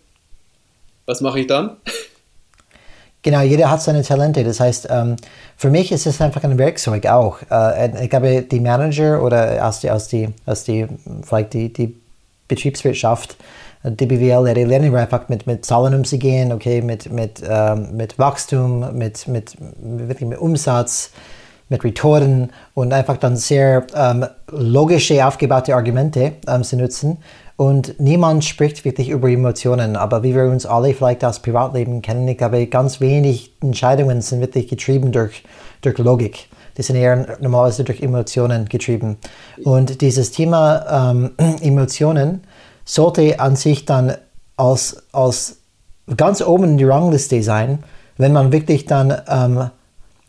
Was 1.06 1.22
mache 1.22 1.40
ich 1.40 1.48
dann? 1.48 1.78
Genau, 3.24 3.42
jeder 3.42 3.70
hat 3.70 3.84
seine 3.84 4.02
Talente. 4.02 4.44
Das 4.44 4.60
heißt, 4.60 4.88
ähm, 4.90 5.16
für 5.56 5.70
mich 5.70 5.92
ist 5.92 6.08
es 6.08 6.20
einfach 6.22 6.44
ein 6.44 6.58
Werkzeug 6.58 7.06
auch. 7.06 7.38
Äh, 7.52 8.04
ich 8.04 8.10
glaube, 8.10 8.42
die 8.42 8.60
Manager 8.60 9.22
oder 9.22 9.64
aus 9.68 9.80
die, 9.80 9.92
aus 9.92 10.08
die, 10.08 10.30
aus 10.48 10.64
die 10.64 10.88
vielleicht 11.22 11.54
die, 11.54 11.72
die 11.72 11.96
Betriebswirtschaft, 12.48 13.38
die 13.84 14.06
BWL, 14.06 14.54
die 14.54 14.64
lernen 14.64 14.96
einfach 14.96 15.28
mit, 15.30 15.48
mit 15.48 15.66
Zahlen 15.66 15.96
umzugehen, 15.96 16.52
okay, 16.52 16.82
mit, 16.82 17.12
mit, 17.12 17.42
ähm, 17.48 17.96
mit 17.96 18.20
Wachstum, 18.20 18.96
mit, 18.98 19.28
mit, 19.28 19.58
wirklich 19.80 20.30
mit 20.30 20.40
Umsatz, 20.40 21.12
mit 21.70 21.84
Retouren 21.84 22.52
und 22.74 22.94
einfach 22.94 23.18
dann 23.18 23.36
sehr 23.38 23.88
ähm, 23.96 24.26
logische, 24.52 25.26
aufgebaute 25.26 25.74
Argumente 25.74 26.34
ähm, 26.48 26.64
zu 26.64 26.78
nutzen. 26.78 27.18
Und 27.56 28.00
niemand 28.00 28.44
spricht 28.44 28.86
wirklich 28.86 29.10
über 29.10 29.30
Emotionen, 29.30 29.96
aber 29.96 30.22
wie 30.24 30.36
wir 30.36 30.46
uns 30.46 30.66
alle 30.66 30.94
vielleicht 30.94 31.24
aus 31.24 31.40
Privatleben 31.40 32.02
kennen, 32.02 32.28
ich 32.28 32.38
glaube, 32.38 32.66
ganz 32.68 33.00
wenig 33.02 33.54
Entscheidungen 33.62 34.22
sind 34.22 34.42
wirklich 34.42 34.68
getrieben 34.68 35.12
durch, 35.12 35.44
durch 35.82 35.98
Logik. 35.98 36.50
Die 36.78 36.82
sind 36.82 36.96
eher 36.96 37.38
normalerweise 37.40 37.84
durch 37.84 38.02
Emotionen 38.02 38.68
getrieben. 38.68 39.18
Und 39.64 40.02
dieses 40.02 40.32
Thema 40.32 41.12
ähm, 41.12 41.32
Emotionen 41.62 42.42
sollte 42.86 43.40
an 43.40 43.56
sich 43.56 43.86
dann 43.86 44.16
als, 44.58 45.04
als 45.12 45.58
ganz 46.18 46.42
oben 46.42 46.64
in 46.64 46.78
die 46.78 46.84
Rangliste 46.84 47.42
sein, 47.44 47.80
wenn 48.18 48.34
man 48.34 48.52
wirklich 48.52 48.86
dann 48.86 49.16
ähm, 49.28 49.70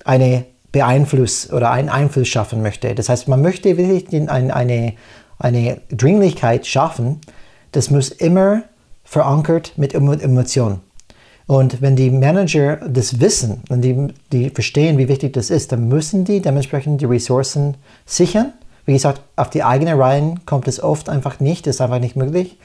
eine 0.04 0.44
Beeinfluss 0.70 1.52
oder 1.52 1.70
einen 1.70 1.88
Einfluss 1.88 2.28
schaffen 2.28 2.62
möchte. 2.62 2.94
Das 2.94 3.08
heißt, 3.08 3.28
man 3.28 3.42
möchte 3.42 3.76
wirklich 3.76 4.08
eine, 4.30 4.54
eine 4.54 4.94
eine 5.42 5.80
Dringlichkeit 5.90 6.66
schaffen, 6.66 7.20
das 7.72 7.90
muss 7.90 8.10
immer 8.10 8.62
verankert 9.04 9.72
mit 9.76 9.94
Emotionen. 9.94 10.80
Und 11.46 11.82
wenn 11.82 11.96
die 11.96 12.10
Manager 12.10 12.76
das 12.76 13.20
wissen 13.20 13.62
und 13.68 13.82
die, 13.82 14.08
die 14.30 14.50
verstehen, 14.50 14.96
wie 14.98 15.08
wichtig 15.08 15.32
das 15.32 15.50
ist, 15.50 15.72
dann 15.72 15.88
müssen 15.88 16.24
die 16.24 16.40
dementsprechend 16.40 17.00
die 17.00 17.06
Ressourcen 17.06 17.76
sichern. 18.06 18.52
Wie 18.84 18.92
gesagt, 18.92 19.22
auf 19.36 19.50
die 19.50 19.62
eigenen 19.62 20.00
Reihen 20.00 20.44
kommt 20.46 20.68
es 20.68 20.82
oft 20.82 21.08
einfach 21.08 21.40
nicht, 21.40 21.66
ist 21.66 21.80
einfach 21.80 22.00
nicht 22.00 22.16
möglich. 22.16 22.58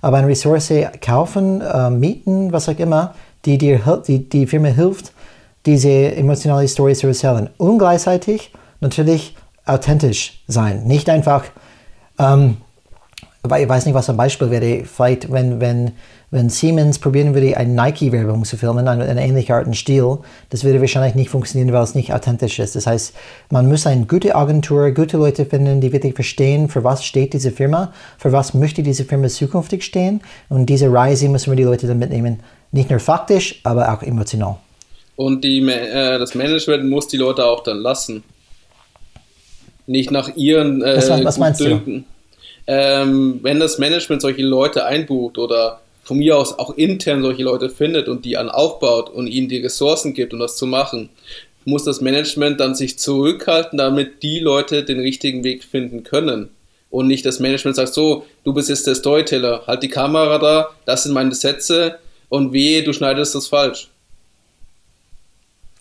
Aber 0.00 0.18
eine 0.18 0.28
Ressource 0.28 0.72
kaufen, 1.00 1.60
äh, 1.60 1.90
mieten, 1.90 2.52
was 2.52 2.68
auch 2.68 2.78
immer, 2.78 3.14
die 3.44 3.58
dir 3.58 4.02
die, 4.06 4.28
die 4.28 4.46
Firma 4.46 4.68
hilft, 4.68 5.12
diese 5.66 6.14
emotionale 6.14 6.68
Story 6.68 6.94
zu 6.94 7.08
erzählen 7.08 7.50
und 7.58 7.78
gleichzeitig 7.78 8.52
natürlich 8.80 9.36
authentisch 9.66 10.42
sein. 10.46 10.84
Nicht 10.84 11.10
einfach, 11.10 11.44
ähm, 12.18 12.56
ich 13.44 13.68
weiß 13.68 13.86
nicht, 13.86 13.94
was 13.94 14.08
ein 14.08 14.16
Beispiel 14.16 14.50
wäre, 14.50 14.84
vielleicht 14.84 15.30
wenn, 15.30 15.60
wenn, 15.60 15.92
wenn 16.30 16.50
Siemens 16.50 16.98
probieren 16.98 17.34
würde, 17.34 17.56
eine 17.56 17.72
Nike-Werbung 17.72 18.44
zu 18.44 18.56
filmen, 18.56 18.86
eine, 18.86 19.04
eine 19.04 19.24
ähnliche 19.24 19.54
Art 19.54 19.66
und 19.66 19.74
Stil, 19.74 20.18
das 20.50 20.62
würde 20.62 20.80
wahrscheinlich 20.80 21.14
nicht 21.14 21.30
funktionieren, 21.30 21.72
weil 21.72 21.82
es 21.82 21.94
nicht 21.94 22.12
authentisch 22.12 22.58
ist. 22.58 22.76
Das 22.76 22.86
heißt, 22.86 23.14
man 23.50 23.66
muss 23.68 23.86
eine 23.86 24.04
gute 24.04 24.36
Agentur, 24.36 24.90
gute 24.90 25.16
Leute 25.16 25.46
finden, 25.46 25.80
die 25.80 25.92
wirklich 25.92 26.14
verstehen, 26.14 26.68
für 26.68 26.84
was 26.84 27.04
steht 27.04 27.32
diese 27.32 27.50
Firma, 27.50 27.92
für 28.18 28.32
was 28.32 28.52
möchte 28.52 28.82
diese 28.82 29.04
Firma 29.04 29.28
zukünftig 29.28 29.82
stehen. 29.82 30.20
Und 30.50 30.66
diese 30.66 30.92
Reise 30.92 31.28
müssen 31.28 31.50
wir 31.50 31.56
die 31.56 31.62
Leute 31.62 31.86
dann 31.86 31.98
mitnehmen, 31.98 32.40
nicht 32.72 32.90
nur 32.90 33.00
faktisch, 33.00 33.60
aber 33.64 33.92
auch 33.92 34.02
emotional. 34.02 34.56
Und 35.16 35.42
die, 35.42 35.66
äh, 35.66 36.18
das 36.18 36.34
Management 36.34 36.84
muss 36.84 37.08
die 37.08 37.16
Leute 37.16 37.44
auch 37.44 37.62
dann 37.62 37.78
lassen. 37.78 38.22
Nicht 39.86 40.10
nach 40.10 40.36
ihren 40.36 40.82
äh, 40.82 40.96
was, 40.96 41.24
was 41.24 41.38
meinst 41.38 41.60
du? 41.60 42.04
Ähm, 42.66 43.40
wenn 43.42 43.58
das 43.58 43.78
Management 43.78 44.20
solche 44.20 44.42
Leute 44.42 44.84
einbucht 44.84 45.38
oder 45.38 45.80
von 46.08 46.16
mir 46.16 46.38
aus 46.38 46.58
auch 46.58 46.78
intern 46.78 47.20
solche 47.20 47.42
Leute 47.42 47.68
findet 47.68 48.08
und 48.08 48.24
die 48.24 48.38
an 48.38 48.48
aufbaut 48.48 49.10
und 49.10 49.26
ihnen 49.26 49.50
die 49.50 49.58
Ressourcen 49.58 50.14
gibt, 50.14 50.32
um 50.32 50.38
das 50.38 50.56
zu 50.56 50.64
machen, 50.64 51.10
muss 51.66 51.84
das 51.84 52.00
Management 52.00 52.60
dann 52.60 52.74
sich 52.74 52.98
zurückhalten, 52.98 53.76
damit 53.76 54.22
die 54.22 54.38
Leute 54.38 54.84
den 54.84 55.00
richtigen 55.00 55.44
Weg 55.44 55.62
finden 55.62 56.04
können. 56.04 56.48
Und 56.88 57.08
nicht 57.08 57.26
das 57.26 57.40
Management 57.40 57.76
sagt 57.76 57.92
so, 57.92 58.24
du 58.42 58.54
bist 58.54 58.70
jetzt 58.70 58.86
der 58.86 58.94
Storyteller, 58.94 59.64
halt 59.66 59.82
die 59.82 59.90
Kamera 59.90 60.38
da, 60.38 60.70
das 60.86 61.02
sind 61.02 61.12
meine 61.12 61.34
Sätze 61.34 61.98
und 62.30 62.54
wehe, 62.54 62.82
du 62.82 62.94
schneidest 62.94 63.34
das 63.34 63.48
falsch. 63.48 63.90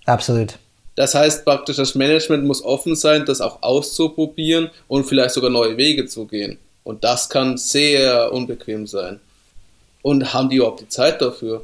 Absolut. 0.05 0.55
Das 0.95 1.15
heißt 1.15 1.45
praktisch, 1.45 1.77
das 1.77 1.95
Management 1.95 2.43
muss 2.43 2.65
offen 2.65 2.97
sein, 2.97 3.25
das 3.25 3.39
auch 3.39 3.63
auszuprobieren 3.63 4.71
und 4.89 5.05
vielleicht 5.05 5.35
sogar 5.35 5.51
neue 5.51 5.77
Wege 5.77 6.05
zu 6.05 6.25
gehen. 6.25 6.57
Und 6.83 7.05
das 7.05 7.29
kann 7.29 7.55
sehr 7.55 8.33
unbequem 8.33 8.87
sein. 8.87 9.21
Und 10.01 10.33
haben 10.33 10.49
die 10.49 10.57
überhaupt 10.57 10.81
die 10.81 10.87
Zeit 10.89 11.21
dafür? 11.21 11.63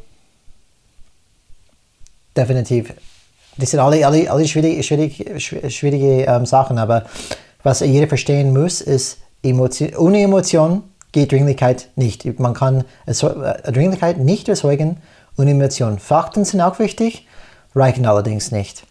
Definitiv. 2.35 2.93
Das 3.57 3.71
sind 3.71 3.79
alle, 3.79 4.05
alle, 4.05 4.29
alle 4.31 4.47
schwierige, 4.47 4.81
schwierige, 4.81 5.39
schwierige 5.39 6.23
ähm, 6.23 6.45
Sachen, 6.45 6.77
aber 6.79 7.05
was 7.61 7.81
jeder 7.81 8.07
verstehen 8.07 8.51
muss, 8.53 8.81
ist, 8.81 9.19
Emotion, 9.43 9.95
ohne 9.95 10.21
Emotion 10.21 10.83
geht 11.11 11.31
Dringlichkeit 11.31 11.89
nicht. 11.95 12.39
Man 12.39 12.53
kann 12.53 12.85
äh, 13.05 13.71
Dringlichkeit 13.71 14.17
nicht 14.17 14.49
erzeugen 14.49 14.97
ohne 15.37 15.51
Emotion. 15.51 15.99
Fakten 15.99 16.45
sind 16.45 16.61
auch 16.61 16.79
wichtig, 16.79 17.27
reichen 17.75 18.05
allerdings 18.05 18.51
nicht. 18.51 18.83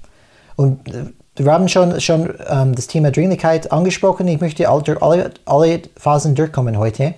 Und 0.57 0.89
äh, 0.89 1.05
wir 1.37 1.53
haben 1.53 1.69
schon, 1.69 2.01
schon 2.01 2.35
ähm, 2.49 2.75
das 2.75 2.87
Thema 2.87 3.11
Dringlichkeit 3.11 3.73
angesprochen. 3.73 4.29
Ich 4.29 4.41
möchte 4.41 4.69
alle, 4.69 5.31
alle 5.47 5.83
Phasen 5.97 6.35
durchkommen 6.35 6.79
heute. 6.79 7.15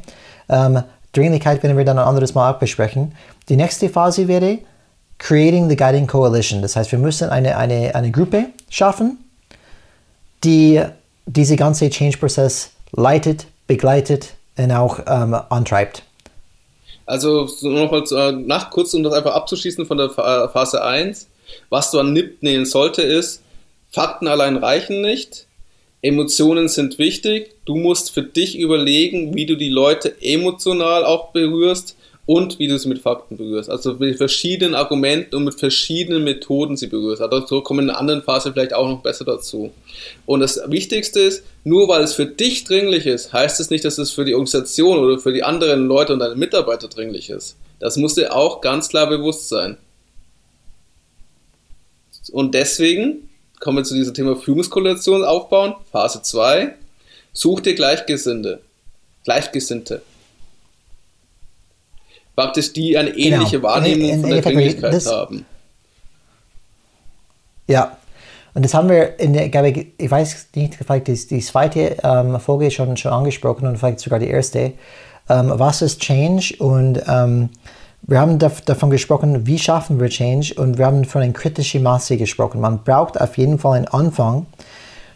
Ähm, 0.48 0.82
Dringlichkeit 1.14 1.62
werden 1.62 1.76
wir 1.76 1.84
dann 1.84 1.98
ein 1.98 2.06
anderes 2.06 2.34
Mal 2.34 2.52
auch 2.52 2.58
besprechen. 2.58 3.14
Die 3.48 3.56
nächste 3.56 3.88
Phase 3.88 4.28
wäre 4.28 4.58
Creating 5.18 5.68
the 5.68 5.76
Guiding 5.76 6.06
Coalition. 6.06 6.62
Das 6.62 6.76
heißt, 6.76 6.92
wir 6.92 6.98
müssen 6.98 7.30
eine, 7.30 7.56
eine, 7.56 7.94
eine 7.94 8.10
Gruppe 8.10 8.46
schaffen, 8.68 9.18
die 10.42 10.82
diese 11.26 11.56
ganze 11.56 11.88
Change-Prozess 11.88 12.72
leitet, 12.92 13.46
begleitet 13.66 14.34
und 14.56 14.72
auch 14.72 15.00
ähm, 15.06 15.34
antreibt. 15.48 16.02
Also 17.06 17.48
nochmal 17.62 18.04
äh, 18.12 18.32
nach 18.32 18.70
kurz, 18.70 18.94
um 18.94 19.02
das 19.02 19.12
einfach 19.14 19.34
abzuschließen 19.34 19.86
von 19.86 19.98
der 19.98 20.10
Phase 20.10 20.82
1. 20.82 21.28
Was 21.68 21.90
du 21.90 22.00
an 22.00 22.12
NIP 22.12 22.42
nehmen 22.42 22.64
sollte, 22.64 23.02
ist, 23.02 23.42
Fakten 23.90 24.26
allein 24.26 24.56
reichen 24.56 25.02
nicht. 25.02 25.46
Emotionen 26.04 26.68
sind 26.68 26.98
wichtig. 26.98 27.54
Du 27.64 27.76
musst 27.76 28.10
für 28.10 28.22
dich 28.22 28.58
überlegen, 28.58 29.34
wie 29.34 29.46
du 29.46 29.56
die 29.56 29.70
Leute 29.70 30.14
emotional 30.20 31.02
auch 31.02 31.32
berührst 31.32 31.96
und 32.26 32.58
wie 32.58 32.68
du 32.68 32.78
sie 32.78 32.90
mit 32.90 32.98
Fakten 32.98 33.38
berührst. 33.38 33.70
Also 33.70 33.94
mit 33.94 34.18
verschiedenen 34.18 34.74
Argumenten 34.74 35.34
und 35.34 35.44
mit 35.44 35.54
verschiedenen 35.54 36.22
Methoden 36.22 36.76
sie 36.76 36.88
berührst. 36.88 37.22
Also 37.22 37.46
so 37.46 37.62
kommen 37.62 37.84
in 37.84 37.90
einer 37.90 37.98
anderen 37.98 38.22
Phase 38.22 38.52
vielleicht 38.52 38.74
auch 38.74 38.86
noch 38.86 39.00
besser 39.00 39.24
dazu. 39.24 39.72
Und 40.26 40.40
das 40.40 40.60
Wichtigste 40.66 41.20
ist, 41.20 41.42
nur 41.64 41.88
weil 41.88 42.02
es 42.02 42.12
für 42.12 42.26
dich 42.26 42.64
dringlich 42.64 43.06
ist, 43.06 43.32
heißt 43.32 43.58
es 43.58 43.70
nicht, 43.70 43.86
dass 43.86 43.96
es 43.96 44.10
für 44.10 44.26
die 44.26 44.34
Organisation 44.34 44.98
oder 44.98 45.18
für 45.18 45.32
die 45.32 45.42
anderen 45.42 45.86
Leute 45.86 46.12
und 46.12 46.18
deine 46.18 46.36
Mitarbeiter 46.36 46.88
dringlich 46.88 47.30
ist. 47.30 47.56
Das 47.80 47.96
muss 47.96 48.14
dir 48.14 48.36
auch 48.36 48.60
ganz 48.60 48.90
klar 48.90 49.08
bewusst 49.08 49.48
sein. 49.48 49.78
Und 52.30 52.54
deswegen 52.54 53.30
kommen 53.64 53.78
wir 53.78 53.84
zu 53.84 53.94
diesem 53.94 54.12
Thema 54.12 54.36
Führungskoalition 54.36 55.24
aufbauen. 55.24 55.74
Phase 55.90 56.20
2. 56.20 56.74
Such 57.32 57.60
dir 57.60 57.74
Gleichgesinnte. 57.74 58.60
Gleichgesinnte. 59.24 60.02
Praktisch 62.36 62.74
die 62.74 62.98
eine 62.98 63.12
genau. 63.12 63.36
ähnliche 63.36 63.56
genau. 63.56 63.68
Wahrnehmung 63.68 64.08
in, 64.08 64.14
in, 64.16 64.20
von 64.20 64.30
der 64.30 64.42
Dringlichkeit 64.42 65.06
haben. 65.06 65.46
Ja, 67.66 67.96
und 68.52 68.64
das 68.64 68.74
haben 68.74 68.90
wir 68.90 69.18
in 69.18 69.32
der, 69.32 69.48
glaube 69.48 69.70
ich, 69.70 69.86
ich 69.96 70.10
weiß 70.10 70.48
nicht, 70.54 70.74
vielleicht 70.74 71.06
die, 71.06 71.26
die 71.26 71.40
zweite 71.40 71.96
ähm, 72.02 72.38
Folge 72.38 72.70
schon, 72.70 72.96
schon 72.98 73.12
angesprochen 73.12 73.66
und 73.66 73.78
vielleicht 73.78 74.00
sogar 74.00 74.18
die 74.18 74.28
erste. 74.28 74.74
Ähm, 75.30 75.52
was 75.54 75.80
ist 75.80 76.00
Change 76.02 76.54
und 76.58 77.02
ähm, 77.08 77.48
wir 78.06 78.20
haben 78.20 78.38
davon 78.38 78.90
gesprochen, 78.90 79.46
wie 79.46 79.58
schaffen 79.58 79.98
wir 79.98 80.08
Change 80.08 80.54
und 80.54 80.76
wir 80.76 80.86
haben 80.86 81.04
von 81.04 81.22
einer 81.22 81.32
kritischen 81.32 81.82
Masse 81.82 82.16
gesprochen. 82.16 82.60
Man 82.60 82.84
braucht 82.84 83.18
auf 83.18 83.38
jeden 83.38 83.58
Fall 83.58 83.78
einen 83.78 83.88
Anfang. 83.88 84.46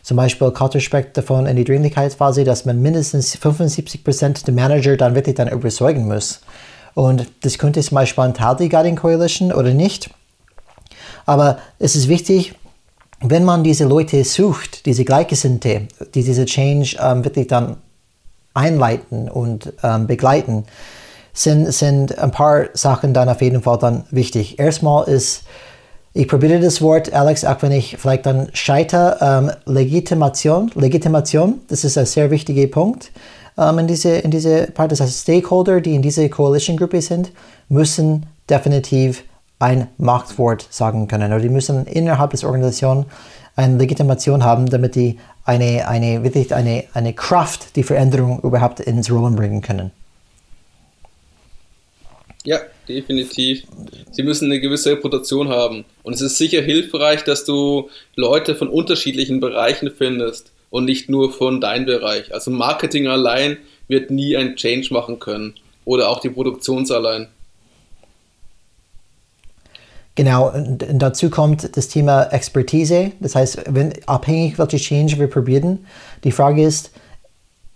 Zum 0.02 0.16
Beispiel 0.16 0.50
Carter 0.52 0.80
spricht 0.80 1.14
davon 1.16 1.44
in 1.44 1.56
die 1.56 1.64
Dringlichkeitsphase, 1.64 2.44
dass 2.44 2.64
man 2.64 2.80
mindestens 2.80 3.36
75% 3.36 4.46
der 4.46 4.54
Manager 4.54 4.96
dann 4.96 5.14
wirklich 5.14 5.34
dann 5.34 5.48
überzeugen 5.48 6.08
muss. 6.08 6.40
Und 6.94 7.28
das 7.42 7.58
könnte 7.58 7.82
zum 7.82 7.96
Beispiel 7.96 8.24
ein 8.24 8.34
Teil 8.34 8.56
der 8.56 8.68
Guiding 8.70 8.96
Coalition 8.96 9.52
oder 9.52 9.74
nicht. 9.74 10.08
Aber 11.26 11.58
es 11.78 11.94
ist 11.94 12.08
wichtig, 12.08 12.54
wenn 13.20 13.44
man 13.44 13.64
diese 13.64 13.84
Leute 13.84 14.24
sucht, 14.24 14.86
diese 14.86 15.04
Gleichgesinnte, 15.04 15.88
die 16.14 16.22
diese 16.22 16.46
Change 16.46 16.96
ähm, 17.00 17.22
wirklich 17.22 17.48
dann 17.48 17.76
einleiten 18.54 19.28
und 19.28 19.74
ähm, 19.82 20.06
begleiten, 20.06 20.64
sind, 21.38 21.72
sind 21.72 22.18
ein 22.18 22.32
paar 22.32 22.66
Sachen 22.74 23.14
dann 23.14 23.28
auf 23.28 23.40
jeden 23.40 23.62
Fall 23.62 23.78
dann 23.78 24.04
wichtig. 24.10 24.58
Erstmal 24.58 25.08
ist, 25.08 25.44
ich 26.12 26.26
probiere 26.26 26.58
das 26.58 26.82
Wort, 26.82 27.12
Alex, 27.12 27.44
auch 27.44 27.62
wenn 27.62 27.70
ich 27.70 27.96
vielleicht 27.96 28.26
dann 28.26 28.48
scheiter, 28.54 29.18
ähm, 29.20 29.50
Legitimation. 29.64 30.72
Legitimation, 30.74 31.60
das 31.68 31.84
ist 31.84 31.96
ein 31.96 32.06
sehr 32.06 32.32
wichtiger 32.32 32.66
Punkt 32.66 33.12
ähm, 33.56 33.78
in 33.78 33.86
diese, 33.86 34.16
in 34.16 34.32
diese 34.32 34.66
Part. 34.66 34.90
Das 34.90 35.00
heißt, 35.00 35.22
Stakeholder, 35.22 35.80
die 35.80 35.94
in 35.94 36.02
dieser 36.02 36.28
Coalition-Gruppe 36.28 37.00
sind, 37.00 37.30
müssen 37.68 38.26
definitiv 38.50 39.22
ein 39.60 39.86
Machtwort 39.96 40.66
sagen 40.70 41.06
können. 41.06 41.32
Oder 41.32 41.42
die 41.42 41.50
müssen 41.50 41.86
innerhalb 41.86 42.32
des 42.32 42.42
Organisations 42.42 43.06
eine 43.54 43.76
Legitimation 43.76 44.42
haben, 44.42 44.66
damit 44.66 44.96
die 44.96 45.18
eine, 45.44 45.86
eine, 45.86 46.24
wirklich 46.24 46.52
eine, 46.52 46.84
eine 46.94 47.12
Kraft, 47.12 47.76
die 47.76 47.84
Veränderung 47.84 48.40
überhaupt 48.40 48.80
ins 48.80 49.08
Rollen 49.10 49.36
bringen 49.36 49.62
können. 49.62 49.92
Ja, 52.48 52.60
definitiv. 52.88 53.64
Sie 54.10 54.22
müssen 54.22 54.46
eine 54.46 54.58
gewisse 54.58 54.92
Reputation 54.92 55.50
haben. 55.50 55.84
Und 56.02 56.14
es 56.14 56.22
ist 56.22 56.38
sicher 56.38 56.62
hilfreich, 56.62 57.22
dass 57.22 57.44
du 57.44 57.90
Leute 58.16 58.54
von 58.54 58.68
unterschiedlichen 58.68 59.38
Bereichen 59.38 59.90
findest 59.90 60.50
und 60.70 60.86
nicht 60.86 61.10
nur 61.10 61.30
von 61.30 61.60
deinem 61.60 61.84
Bereich. 61.84 62.32
Also 62.32 62.50
Marketing 62.50 63.06
allein 63.06 63.58
wird 63.86 64.10
nie 64.10 64.34
ein 64.34 64.56
Change 64.56 64.94
machen 64.94 65.18
können. 65.18 65.56
Oder 65.84 66.08
auch 66.08 66.20
die 66.20 66.30
Produktions 66.30 66.90
allein. 66.90 67.28
Genau, 70.14 70.50
und 70.50 70.86
dazu 70.94 71.28
kommt 71.28 71.76
das 71.76 71.88
Thema 71.88 72.32
Expertise. 72.32 73.12
Das 73.20 73.34
heißt, 73.34 73.64
wenn 73.68 73.92
abhängig 74.06 74.58
welche 74.58 74.78
Change 74.78 75.18
wir 75.18 75.26
probieren, 75.26 75.84
die 76.24 76.32
Frage 76.32 76.62
ist, 76.62 76.92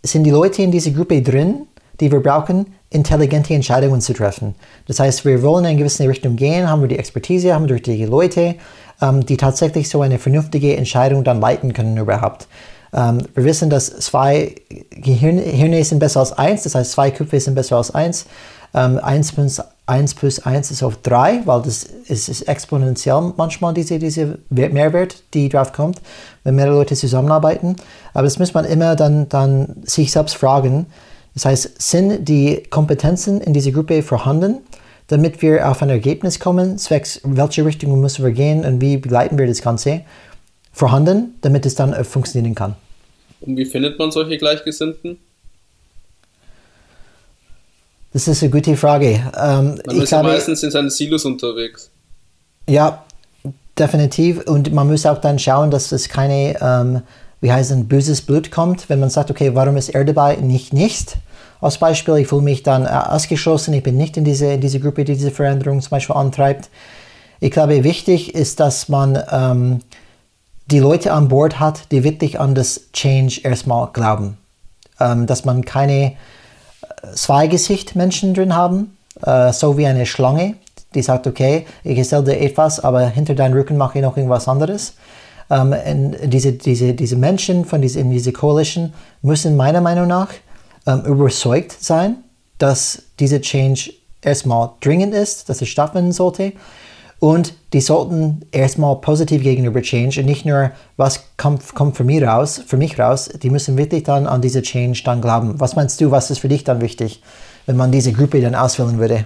sind 0.03 0.25
die 0.25 0.31
Leute 0.31 0.63
in 0.63 0.73
dieser 0.73 0.93
Gruppe 0.93 1.21
drin, 1.21 1.67
die 2.01 2.11
wir 2.11 2.21
brauchen, 2.21 2.73
intelligente 2.93 3.55
Entscheidungen 3.55 4.01
zu 4.01 4.13
treffen. 4.13 4.55
Das 4.87 5.01
heißt, 5.01 5.25
wir 5.25 5.43
wollen 5.43 5.65
in 5.65 5.71
eine 5.71 5.79
gewisse 5.79 6.09
Richtung 6.09 6.37
gehen, 6.37 6.69
haben 6.69 6.81
wir 6.83 6.89
die 6.89 6.99
Expertise, 6.99 7.55
haben 7.55 7.69
wir 7.69 7.81
die 7.81 8.05
Leute, 8.05 8.57
ähm, 9.01 9.25
die 9.27 9.37
tatsächlich 9.37 9.89
so 9.89 10.03
eine 10.03 10.19
vernünftige 10.19 10.77
Entscheidung 10.77 11.25
dann 11.25 11.41
leiten 11.41 11.73
können 11.73 11.97
überhaupt. 11.97 12.49
Ähm, 12.93 13.19
wir 13.35 13.45
wissen, 13.45 13.71
dass 13.71 13.99
zwei 14.01 14.55
Gehirne 14.91 15.85
sind 15.85 15.99
besser 15.99 16.21
als 16.21 16.33
eins, 16.33 16.63
das 16.65 16.75
heißt, 16.75 16.93
zwei 16.93 17.11
Köpfe 17.11 17.41
sind 17.41 17.55
besser 17.55 17.77
als 17.77 17.95
eins. 17.95 18.27
Ähm, 18.75 18.99
eins, 19.03 19.33
plus, 19.33 19.61
eins 19.87 20.15
plus 20.15 20.39
eins 20.47 20.71
ist 20.71 20.83
auf 20.83 20.97
drei, 21.03 21.43
weil 21.45 21.61
das 21.63 21.85
ist, 21.85 22.29
ist 22.29 22.43
exponentiell 22.49 23.33
manchmal 23.37 23.75
diese, 23.75 23.99
diese 23.99 24.39
Mehrwert, 24.49 25.23
die 25.35 25.49
drauf 25.51 25.73
kommt, 25.73 26.01
wenn 26.45 26.55
mehrere 26.55 26.77
Leute 26.77 26.95
zusammenarbeiten. 26.95 27.77
Aber 28.15 28.25
das 28.25 28.39
muss 28.39 28.55
man 28.55 28.65
immer 28.65 28.97
dann, 28.97 29.29
dann 29.29 29.77
sich 29.85 30.11
selbst 30.11 30.37
fragen, 30.37 30.87
das 31.35 31.45
heißt, 31.45 31.81
sind 31.81 32.29
die 32.29 32.63
Kompetenzen 32.69 33.41
in 33.41 33.55
dieser 33.55 33.73
Gruppe 33.73 34.03
vorhanden, 34.03 34.59
damit 35.09 35.43
wir 35.43 35.69
auf 35.71 35.83
ein 35.83 35.91
Ergebnis 35.91 36.41
kommen, 36.41 36.79
zwecks 36.79 37.21
welche 37.25 37.65
Richtung 37.65 37.99
müssen 38.01 38.25
wir 38.25 38.33
gehen 38.33 38.65
und 38.65 38.81
wie 38.81 38.97
begleiten 38.97 39.39
wir 39.39 39.47
das 39.47 39.63
Ganze, 39.63 40.03
vorhanden, 40.73 41.35
damit 41.41 41.67
es 41.67 41.75
dann 41.75 42.05
funktionieren 42.05 42.55
kann. 42.55 42.77
Und 43.41 43.57
wie 43.57 43.65
findet 43.65 43.99
man 43.99 44.11
solche 44.11 44.39
Gleichgesinnten? 44.39 45.19
Das 48.13 48.29
ist 48.29 48.43
eine 48.43 48.51
gute 48.51 48.77
Frage. 48.77 49.33
Ähm, 49.39 49.81
man 49.87 49.97
ist 49.97 50.09
glaube, 50.11 50.29
meistens 50.29 50.63
in 50.63 50.71
seinen 50.71 50.91
Silos 50.91 51.25
unterwegs. 51.25 51.91
Ja, 52.69 53.05
definitiv. 53.79 54.43
Und 54.47 54.73
man 54.73 54.87
muss 54.87 55.07
auch 55.07 55.19
dann 55.19 55.39
schauen, 55.39 55.71
dass 55.71 55.93
es 55.93 56.09
keine, 56.09 56.57
ähm, 56.61 57.03
wie 57.41 57.51
heißt 57.51 57.71
es, 57.71 57.89
böses 57.89 58.21
Blut 58.21 58.51
kommt, 58.51 58.89
wenn 58.89 59.01
man 59.01 59.11
sagt, 59.11 59.31
okay, 59.31 59.55
warum 59.55 59.77
ist 59.77 59.89
er 59.89 60.05
dabei, 60.05 60.37
nicht 60.37 60.73
nicht? 60.73 61.17
Als 61.63 61.79
Beispiel, 61.79 62.17
ich 62.17 62.27
fühle 62.27 62.43
mich 62.43 62.65
dann 62.65 62.85
äh, 62.85 62.89
ausgeschlossen, 62.89 63.73
ich 63.73 63.85
bin 63.85 63.97
nicht 63.97 64.17
in 64.17 64.25
diese, 64.25 64.53
in 64.53 64.61
diese 64.61 64.81
Gruppe, 64.81 65.05
die 65.05 65.15
diese 65.15 65.31
Veränderung 65.31 65.81
zum 65.81 65.91
Beispiel 65.91 66.17
antreibt. 66.17 66.69
Ich 67.39 67.53
glaube, 67.53 67.85
wichtig 67.85 68.35
ist, 68.35 68.59
dass 68.59 68.89
man 68.89 69.23
ähm, 69.31 69.79
die 70.73 70.81
Leute 70.81 71.13
an 71.13 71.29
Bord 71.29 71.61
hat, 71.61 71.93
die 71.93 72.03
wirklich 72.03 72.41
an 72.41 72.57
das 72.57 72.93
Change 72.93 73.43
erstmal 73.45 73.89
glauben. 73.93 74.39
Ähm, 74.99 75.27
dass 75.27 75.45
man 75.45 75.65
keine 75.65 76.15
Zweigesicht-Menschen 77.15 78.35
drin 78.35 78.57
haben, 78.57 78.97
äh, 79.25 79.53
so 79.53 79.79
wie 79.79 79.87
eine 79.87 80.05
Schlange, 80.05 80.57
die 80.97 81.03
sagt, 81.03 81.29
okay, 81.29 81.65
ich 81.85 81.97
erzähle 81.97 82.25
dir 82.25 82.41
etwas, 82.41 82.81
aber 82.81 83.07
hinter 83.07 83.35
deinem 83.35 83.55
Rücken 83.55 83.77
mache 83.77 83.99
ich 83.99 84.03
noch 84.03 84.17
irgendwas 84.17 84.49
anderes. 84.49 84.95
Ähm, 85.49 86.17
diese, 86.25 86.55
diese, 86.55 86.95
diese 86.95 87.17
Menschen 87.17 87.65
von 87.65 87.81
diese, 87.81 88.01
in 88.01 88.11
dieser 88.11 88.33
Coalition 88.33 88.93
müssen 89.23 89.57
meiner 89.57 89.81
Meinung 89.81 90.09
nach 90.09 90.29
ähm, 90.87 91.05
überzeugt 91.05 91.73
sein, 91.81 92.25
dass 92.59 93.03
diese 93.19 93.41
Change 93.41 93.93
erstmal 94.21 94.71
dringend 94.81 95.15
ist, 95.15 95.49
dass 95.49 95.63
es 95.63 95.69
stattfinden 95.69 96.13
sollte 96.13 96.53
und 97.23 97.55
die 97.73 97.81
sollten 97.81 98.41
erstmal 98.51 98.97
positiv 99.01 99.45
gegenüber 99.45 99.81
Change 99.81 100.19
und 100.19 100.27
nicht 100.27 100.45
nur, 100.45 100.73
was 100.97 101.23
kommt, 101.37 101.73
kommt 101.73 101.97
für, 101.97 102.03
mich 102.03 102.21
raus, 102.21 102.61
für 102.67 102.77
mich 102.77 102.99
raus, 102.99 103.31
die 103.41 103.49
müssen 103.49 103.79
wirklich 103.79 104.03
dann 104.03 104.27
an 104.27 104.43
diese 104.43 104.61
Change 104.61 105.03
dann 105.05 105.21
glauben. 105.21 105.61
Was 105.61 105.77
meinst 105.77 106.01
du, 106.01 106.11
was 106.11 106.33
ist 106.33 106.41
für 106.41 106.49
dich 106.49 106.65
dann 106.65 106.81
wichtig, 106.81 107.23
wenn 107.67 107.77
man 107.77 107.93
diese 107.93 108.13
Gruppe 108.13 108.41
dann 108.41 108.57
auswählen 108.57 108.99
würde? 108.99 109.25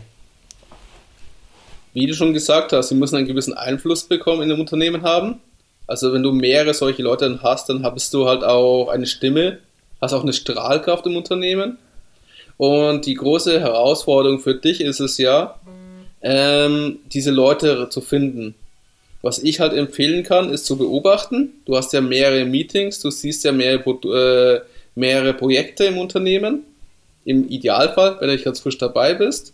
Wie 1.95 2.07
du 2.07 2.12
schon 2.12 2.35
gesagt 2.35 2.75
hast, 2.75 2.90
sie 2.90 2.95
müssen 2.95 3.16
einen 3.16 3.27
gewissen 3.27 3.55
Einfluss 3.55 4.05
bekommen 4.05 4.42
in 4.42 4.51
dem 4.51 4.61
Unternehmen 4.61 5.01
haben. 5.01 5.40
Also 5.87 6.12
wenn 6.12 6.23
du 6.23 6.33
mehrere 6.33 6.75
solche 6.75 7.03
Leute 7.03 7.25
dann 7.27 7.42
hast, 7.42 7.71
dann 7.71 7.83
hast 7.83 8.12
du 8.12 8.27
halt 8.27 8.45
auch 8.45 8.88
eine 8.88 9.07
Stimme, 9.07 9.61
hast 10.01 10.13
auch 10.13 10.23
eine 10.23 10.33
Strahlkraft 10.33 11.07
im 11.07 11.17
Unternehmen. 11.17 11.79
Und 12.57 13.07
die 13.07 13.15
große 13.15 13.61
Herausforderung 13.61 14.41
für 14.41 14.55
dich 14.55 14.81
ist 14.81 15.01
es 15.01 15.19
ja, 15.19 15.59
ähm, 16.23 16.99
diese 17.13 17.31
Leute 17.31 17.89
zu 17.91 18.01
finden. 18.01 18.55
Was 19.23 19.39
ich 19.39 19.61
halt 19.61 19.73
empfehlen 19.73 20.23
kann, 20.23 20.51
ist 20.51 20.67
zu 20.67 20.77
beobachten. 20.77 21.53
Du 21.65 21.77
hast 21.77 21.93
ja 21.93 22.01
mehrere 22.01 22.45
Meetings, 22.45 23.01
du 23.01 23.11
siehst 23.11 23.45
ja 23.45 23.53
mehrere, 23.53 23.91
äh, 24.07 24.61
mehrere 24.95 25.35
Projekte 25.35 25.85
im 25.85 25.99
Unternehmen. 25.99 26.63
Im 27.25 27.49
Idealfall, 27.49 28.17
wenn 28.21 28.29
du 28.29 28.39
ganz 28.39 28.61
frisch 28.61 28.79
dabei 28.79 29.15
bist. 29.15 29.53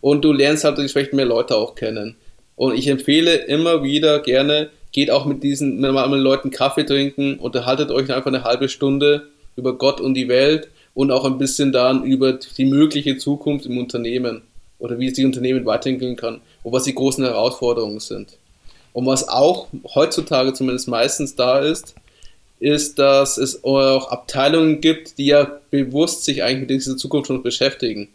Und 0.00 0.24
du 0.24 0.32
lernst 0.32 0.64
halt 0.64 0.78
entsprechend 0.78 1.14
mehr 1.14 1.24
Leute 1.24 1.56
auch 1.56 1.74
kennen. 1.74 2.16
Und 2.54 2.76
ich 2.76 2.88
empfehle 2.88 3.34
immer 3.34 3.82
wieder 3.82 4.18
gerne, 4.20 4.70
geht 4.92 5.10
auch 5.10 5.24
mit 5.24 5.42
diesen 5.42 5.80
mit 5.80 5.90
Leuten 5.90 6.50
Kaffee 6.50 6.84
trinken, 6.84 7.38
unterhaltet 7.38 7.90
euch 7.90 8.12
einfach 8.12 8.26
eine 8.26 8.44
halbe 8.44 8.68
Stunde 8.68 9.28
über 9.58 9.76
Gott 9.76 10.00
und 10.00 10.14
die 10.14 10.28
Welt 10.28 10.68
und 10.94 11.10
auch 11.10 11.24
ein 11.24 11.36
bisschen 11.36 11.72
dann 11.72 12.04
über 12.04 12.32
die 12.32 12.64
mögliche 12.64 13.18
Zukunft 13.18 13.66
im 13.66 13.76
Unternehmen 13.76 14.42
oder 14.78 14.98
wie 14.98 15.08
es 15.08 15.14
die 15.14 15.24
Unternehmen 15.24 15.66
weiterentwickeln 15.66 16.16
kann 16.16 16.40
und 16.62 16.72
was 16.72 16.84
die 16.84 16.94
großen 16.94 17.24
Herausforderungen 17.24 17.98
sind. 17.98 18.38
Und 18.92 19.06
was 19.06 19.28
auch 19.28 19.66
heutzutage 19.94 20.54
zumindest 20.54 20.88
meistens 20.88 21.34
da 21.34 21.58
ist, 21.58 21.94
ist, 22.60 22.98
dass 22.98 23.36
es 23.36 23.64
auch 23.64 24.10
Abteilungen 24.10 24.80
gibt, 24.80 25.18
die 25.18 25.26
ja 25.26 25.60
bewusst 25.70 26.24
sich 26.24 26.42
eigentlich 26.42 26.60
mit 26.60 26.70
dieser 26.70 26.96
Zukunft 26.96 27.26
schon 27.26 27.42
beschäftigen. 27.42 28.08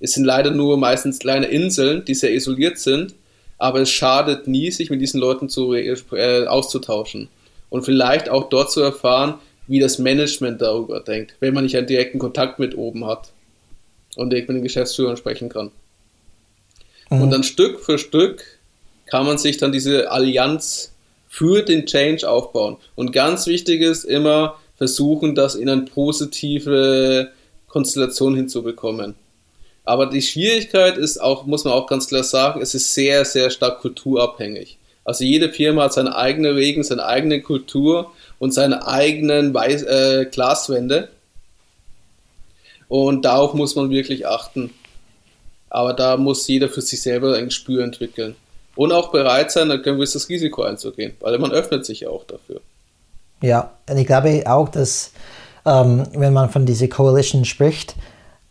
Es 0.00 0.12
sind 0.12 0.24
leider 0.24 0.50
nur 0.50 0.76
meistens 0.76 1.18
kleine 1.18 1.46
Inseln, 1.46 2.04
die 2.04 2.14
sehr 2.14 2.32
isoliert 2.32 2.78
sind, 2.78 3.14
aber 3.58 3.80
es 3.80 3.90
schadet 3.90 4.46
nie, 4.46 4.70
sich 4.70 4.90
mit 4.90 5.00
diesen 5.00 5.20
Leuten 5.20 5.48
zu, 5.48 5.74
äh, 5.74 6.46
auszutauschen 6.46 7.28
und 7.70 7.84
vielleicht 7.84 8.28
auch 8.28 8.48
dort 8.48 8.70
zu 8.70 8.80
erfahren, 8.80 9.34
wie 9.68 9.78
das 9.78 9.98
Management 9.98 10.60
darüber 10.60 11.00
denkt, 11.00 11.34
wenn 11.40 11.54
man 11.54 11.64
nicht 11.64 11.76
einen 11.76 11.86
direkten 11.86 12.18
Kontakt 12.18 12.58
mit 12.58 12.76
oben 12.76 13.06
hat 13.06 13.32
und 14.16 14.32
ich 14.34 14.48
mit 14.48 14.56
den 14.56 14.62
Geschäftsführern 14.62 15.16
sprechen 15.16 15.48
kann. 15.48 15.70
Mhm. 17.10 17.22
Und 17.22 17.30
dann 17.30 17.44
Stück 17.44 17.80
für 17.80 17.98
Stück 17.98 18.44
kann 19.06 19.26
man 19.26 19.38
sich 19.38 19.58
dann 19.58 19.72
diese 19.72 20.10
Allianz 20.10 20.92
für 21.28 21.62
den 21.62 21.86
Change 21.86 22.28
aufbauen. 22.28 22.78
Und 22.94 23.12
ganz 23.12 23.46
wichtig 23.46 23.82
ist 23.82 24.04
immer 24.04 24.58
versuchen, 24.76 25.34
das 25.34 25.54
in 25.54 25.68
eine 25.68 25.82
positive 25.82 27.30
Konstellation 27.66 28.34
hinzubekommen. 28.34 29.14
Aber 29.84 30.06
die 30.06 30.22
Schwierigkeit 30.22 30.98
ist 30.98 31.18
auch, 31.18 31.46
muss 31.46 31.64
man 31.64 31.74
auch 31.74 31.86
ganz 31.86 32.08
klar 32.08 32.22
sagen, 32.22 32.60
es 32.60 32.74
ist 32.74 32.94
sehr, 32.94 33.24
sehr 33.24 33.50
stark 33.50 33.80
kulturabhängig. 33.80 34.78
Also 35.04 35.24
jede 35.24 35.50
Firma 35.50 35.84
hat 35.84 35.94
seine 35.94 36.14
eigene 36.14 36.54
Regeln, 36.54 36.84
seine 36.84 37.06
eigene 37.06 37.40
Kultur 37.40 38.12
und 38.38 38.52
seine 38.52 38.86
eigenen 38.86 39.52
Weiß 39.52 39.82
äh, 39.82 40.26
Glaswände. 40.30 41.08
Und 42.88 43.24
darauf 43.24 43.54
muss 43.54 43.76
man 43.76 43.90
wirklich 43.90 44.26
achten. 44.26 44.70
Aber 45.70 45.92
da 45.92 46.16
muss 46.16 46.46
jeder 46.46 46.68
für 46.68 46.80
sich 46.80 47.02
selber 47.02 47.36
ein 47.36 47.46
Gespür 47.46 47.84
entwickeln. 47.84 48.34
Und 48.74 48.92
auch 48.92 49.10
bereit 49.10 49.50
sein, 49.50 49.70
ein 49.70 49.82
gewisses 49.82 50.28
Risiko 50.28 50.62
einzugehen, 50.62 51.14
weil 51.20 51.38
man 51.38 51.52
öffnet 51.52 51.84
sich 51.84 52.06
auch 52.06 52.24
dafür. 52.24 52.60
Ja, 53.42 53.72
und 53.88 53.98
ich 53.98 54.06
glaube 54.06 54.42
auch, 54.46 54.68
dass 54.68 55.12
ähm, 55.66 56.04
wenn 56.12 56.32
man 56.32 56.48
von 56.48 56.64
dieser 56.64 56.88
Coalition 56.88 57.44
spricht, 57.44 57.94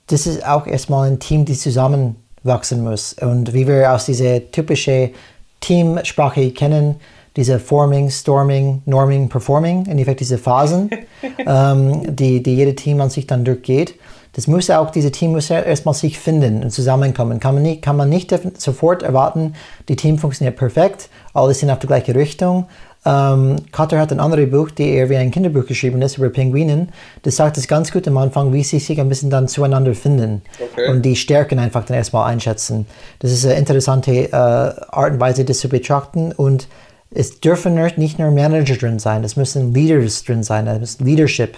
das 0.07 0.27
ist 0.27 0.45
auch 0.45 0.67
erstmal 0.67 1.09
ein 1.09 1.19
Team, 1.19 1.45
das 1.45 1.61
zusammenwachsen 1.61 2.83
muss. 2.83 3.13
Und 3.13 3.53
wie 3.53 3.67
wir 3.67 3.91
aus 3.91 4.05
dieser 4.05 4.51
typischen 4.51 5.11
Teamsprache 5.59 6.51
kennen, 6.51 6.99
diese 7.37 7.59
Forming, 7.59 8.09
Storming, 8.09 8.81
Norming, 8.85 9.29
Performing, 9.29 9.85
in 9.85 9.97
Effekt 9.99 10.19
diese 10.19 10.37
Phasen, 10.37 10.89
ähm, 11.37 12.13
die, 12.13 12.43
die 12.43 12.55
jede 12.55 12.75
Team 12.75 12.99
an 12.99 13.09
sich 13.09 13.25
dann 13.25 13.45
durchgeht 13.45 13.95
das 14.37 14.45
muss 14.45 14.69
auch, 14.69 14.91
diese 14.91 15.11
Team 15.11 15.31
muss 15.31 15.49
ja 15.49 15.61
erstmal 15.61 15.95
sich 15.95 16.19
finden 16.19 16.61
und 16.61 16.69
zusammenkommen. 16.69 17.39
Kann 17.39 17.55
man 17.55 17.63
nicht, 17.63 17.81
kann 17.81 17.97
man 17.97 18.07
nicht 18.07 18.31
sofort 18.59 19.01
erwarten, 19.01 19.55
die 19.89 19.95
Team 19.95 20.19
funktioniert 20.19 20.55
perfekt, 20.57 21.09
alle 21.33 21.55
sind 21.55 21.71
auf 21.71 21.79
die 21.79 21.87
gleiche 21.87 22.13
Richtung. 22.13 22.67
Ähm, 23.03 23.55
Cutter 23.71 23.97
hat 23.99 24.11
ein 24.11 24.19
anderes 24.19 24.51
Buch, 24.51 24.69
die 24.69 24.91
er 24.91 25.09
wie 25.09 25.17
ein 25.17 25.31
Kinderbuch 25.31 25.65
geschrieben 25.65 26.03
ist, 26.03 26.19
über 26.19 26.29
Pinguinen. 26.29 26.89
Das 27.23 27.37
sagt 27.37 27.57
es 27.57 27.67
ganz 27.67 27.91
gut 27.91 28.07
am 28.07 28.17
Anfang, 28.17 28.53
wie 28.53 28.63
sie 28.63 28.77
sich 28.77 29.01
ein 29.01 29.09
bisschen 29.09 29.31
dann 29.31 29.47
zueinander 29.47 29.95
finden 29.95 30.43
okay. 30.59 30.91
und 30.91 31.01
die 31.01 31.15
Stärken 31.15 31.57
einfach 31.57 31.85
dann 31.85 31.97
erstmal 31.97 32.29
einschätzen. 32.29 32.85
Das 33.17 33.31
ist 33.31 33.43
eine 33.43 33.55
interessante 33.55 34.11
äh, 34.11 34.35
Art 34.35 35.13
und 35.13 35.19
Weise, 35.19 35.45
das 35.45 35.57
zu 35.57 35.69
betrachten 35.69 36.31
und 36.31 36.67
es 37.11 37.39
dürfen 37.39 37.75
nicht 37.95 38.19
nur 38.19 38.31
Manager 38.31 38.75
drin 38.75 38.99
sein, 38.99 39.23
es 39.23 39.35
müssen 39.35 39.73
Leaders 39.73 40.23
drin 40.23 40.43
sein, 40.43 40.67
es 40.67 40.79
muss 40.79 40.99
Leadership 40.99 41.57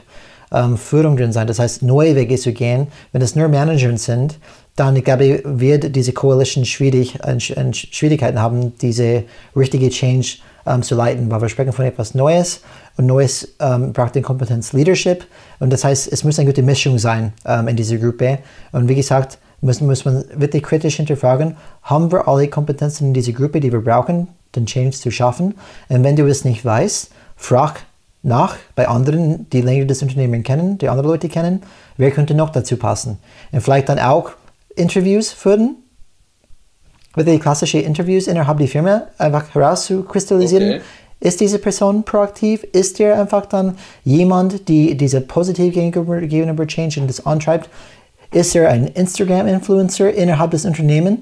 ähm, 0.51 0.77
Führung 0.77 1.17
drin 1.17 1.31
sein. 1.31 1.47
Das 1.47 1.59
heißt, 1.59 1.83
neue 1.83 2.15
Wege 2.15 2.35
zu 2.37 2.53
gehen. 2.53 2.87
Wenn 3.11 3.21
es 3.21 3.35
nur 3.35 3.47
Manager 3.47 3.95
sind, 3.97 4.39
dann 4.75 4.95
ich 4.95 5.03
glaube, 5.03 5.41
wird 5.43 5.95
diese 5.95 6.13
Coalition 6.13 6.65
schwierig, 6.65 7.19
äh, 7.23 7.39
Schwierigkeiten 7.73 8.39
haben, 8.39 8.77
diese 8.77 9.23
richtige 9.55 9.89
Change 9.89 10.37
ähm, 10.65 10.81
zu 10.83 10.95
leiten, 10.95 11.29
weil 11.29 11.41
wir 11.41 11.49
sprechen 11.49 11.73
von 11.73 11.85
etwas 11.85 12.15
Neues. 12.15 12.61
Und 12.97 13.05
Neues 13.05 13.55
ähm, 13.59 13.93
braucht 13.93 14.15
den 14.15 14.23
Kompetenz 14.23 14.73
Leadership. 14.73 15.25
Und 15.59 15.71
das 15.71 15.83
heißt, 15.83 16.11
es 16.11 16.23
muss 16.23 16.39
eine 16.39 16.47
gute 16.47 16.63
Mischung 16.63 16.97
sein 16.97 17.33
ähm, 17.45 17.67
in 17.67 17.75
dieser 17.75 17.97
Gruppe. 17.97 18.39
Und 18.71 18.87
wie 18.87 18.95
gesagt, 18.95 19.37
muss, 19.61 19.81
muss 19.81 20.05
man 20.05 20.23
wirklich 20.35 20.63
kritisch 20.63 20.95
hinterfragen, 20.95 21.57
haben 21.83 22.11
wir 22.11 22.27
alle 22.27 22.47
Kompetenzen 22.47 23.07
in 23.07 23.13
dieser 23.13 23.33
Gruppe, 23.33 23.59
die 23.59 23.71
wir 23.71 23.81
brauchen, 23.81 24.29
den 24.55 24.65
Change 24.65 24.91
zu 24.91 25.11
schaffen 25.11 25.55
und 25.89 26.03
wenn 26.03 26.15
du 26.15 26.25
es 26.27 26.45
nicht 26.45 26.63
weißt, 26.65 27.11
frag 27.35 27.81
nach 28.21 28.57
bei 28.75 28.87
anderen, 28.87 29.49
die 29.49 29.61
länger 29.61 29.85
das 29.85 30.01
Unternehmen 30.01 30.43
kennen, 30.43 30.77
die 30.77 30.89
andere 30.89 31.07
Leute 31.07 31.29
kennen, 31.29 31.61
wer 31.97 32.11
könnte 32.11 32.33
noch 32.33 32.49
dazu 32.49 32.77
passen. 32.77 33.17
Und 33.51 33.61
vielleicht 33.61 33.89
dann 33.89 33.99
auch 33.99 34.31
Interviews 34.75 35.31
führen, 35.31 35.77
wirklich 37.15 37.39
klassische 37.39 37.79
Interviews 37.79 38.27
innerhalb 38.27 38.57
der 38.57 38.67
Firma 38.67 39.03
einfach 39.17 39.53
herauszukristallisieren. 39.53 40.75
Okay. 40.75 40.81
Ist 41.21 41.41
diese 41.41 41.59
Person 41.59 42.03
proaktiv? 42.03 42.63
Ist 42.71 42.99
er 42.99 43.19
einfach 43.19 43.45
dann 43.45 43.77
jemand, 44.05 44.69
die 44.69 44.95
diese 44.95 45.19
positiv 45.19 45.73
gegenüber, 45.73 46.21
gegenüber 46.21 46.65
Change 46.65 47.01
und 47.01 47.09
das 47.09 47.25
antreibt? 47.25 47.69
Ist 48.31 48.55
er 48.55 48.69
ein 48.69 48.87
Instagram-Influencer 48.87 50.13
innerhalb 50.13 50.51
des 50.51 50.63
Unternehmens? 50.63 51.19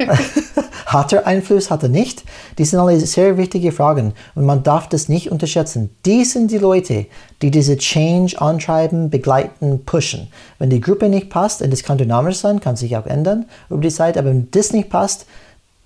hat 0.86 1.12
er 1.12 1.26
Einfluss, 1.26 1.70
hat 1.70 1.82
er 1.82 1.88
nicht? 1.88 2.24
Die 2.58 2.64
sind 2.64 2.78
alle 2.78 2.98
sehr 3.00 3.36
wichtige 3.36 3.72
Fragen 3.72 4.12
und 4.34 4.44
man 4.44 4.62
darf 4.62 4.88
das 4.88 5.08
nicht 5.08 5.30
unterschätzen. 5.30 5.90
Die 6.04 6.24
sind 6.24 6.50
die 6.50 6.58
Leute, 6.58 7.06
die 7.42 7.50
diese 7.50 7.76
Change 7.76 8.40
antreiben, 8.40 9.10
begleiten, 9.10 9.84
pushen. 9.84 10.28
Wenn 10.58 10.70
die 10.70 10.80
Gruppe 10.80 11.08
nicht 11.08 11.30
passt, 11.30 11.62
und 11.62 11.72
das 11.72 11.82
kann 11.82 11.98
dynamisch 11.98 12.38
sein, 12.38 12.60
kann 12.60 12.76
sich 12.76 12.96
auch 12.96 13.06
ändern 13.06 13.46
über 13.68 13.80
die 13.80 13.88
Zeit, 13.90 14.18
aber 14.18 14.30
wenn 14.30 14.50
das 14.50 14.72
nicht 14.72 14.90
passt, 14.90 15.26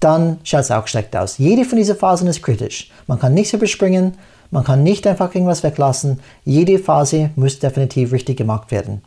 dann 0.01 0.39
schaut 0.45 0.61
es 0.61 0.71
auch 0.71 0.87
schlecht 0.87 1.17
aus. 1.17 1.39
Jede 1.39 1.65
von 1.65 1.79
diesen 1.79 1.97
Phasen 1.97 2.29
ist 2.29 2.43
kritisch. 2.43 2.91
Man 3.07 3.19
kann 3.19 3.35
nichts 3.35 3.53
überspringen, 3.53 4.15
man 4.51 4.65
kann 4.65 4.83
nicht 4.83 5.07
einfach 5.07 5.35
irgendwas 5.35 5.63
weglassen. 5.63 6.21
Jede 6.45 6.79
Phase 6.79 7.31
muss 7.37 7.59
definitiv 7.59 8.13
richtig 8.13 8.37
gemacht 8.37 8.71
werden. 8.71 9.03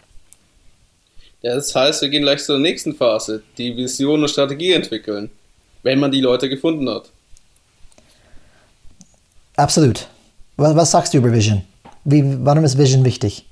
Ja, 1.41 1.55
das 1.55 1.73
heißt, 1.73 2.01
wir 2.01 2.09
gehen 2.09 2.23
gleich 2.23 2.43
zur 2.43 2.59
nächsten 2.59 2.95
Phase, 2.95 3.43
die 3.57 3.75
Vision 3.77 4.21
und 4.21 4.29
Strategie 4.29 4.73
entwickeln, 4.73 5.29
wenn 5.83 5.99
man 5.99 6.11
die 6.11 6.21
Leute 6.21 6.49
gefunden 6.49 6.89
hat. 6.89 7.11
Absolut. 9.55 10.07
Was, 10.55 10.75
was 10.75 10.91
sagst 10.91 11.13
du 11.13 11.19
über 11.19 11.31
Vision? 11.31 11.63
Wie, 12.03 12.23
warum 12.39 12.63
ist 12.63 12.77
Vision 12.77 13.05
wichtig? 13.05 13.45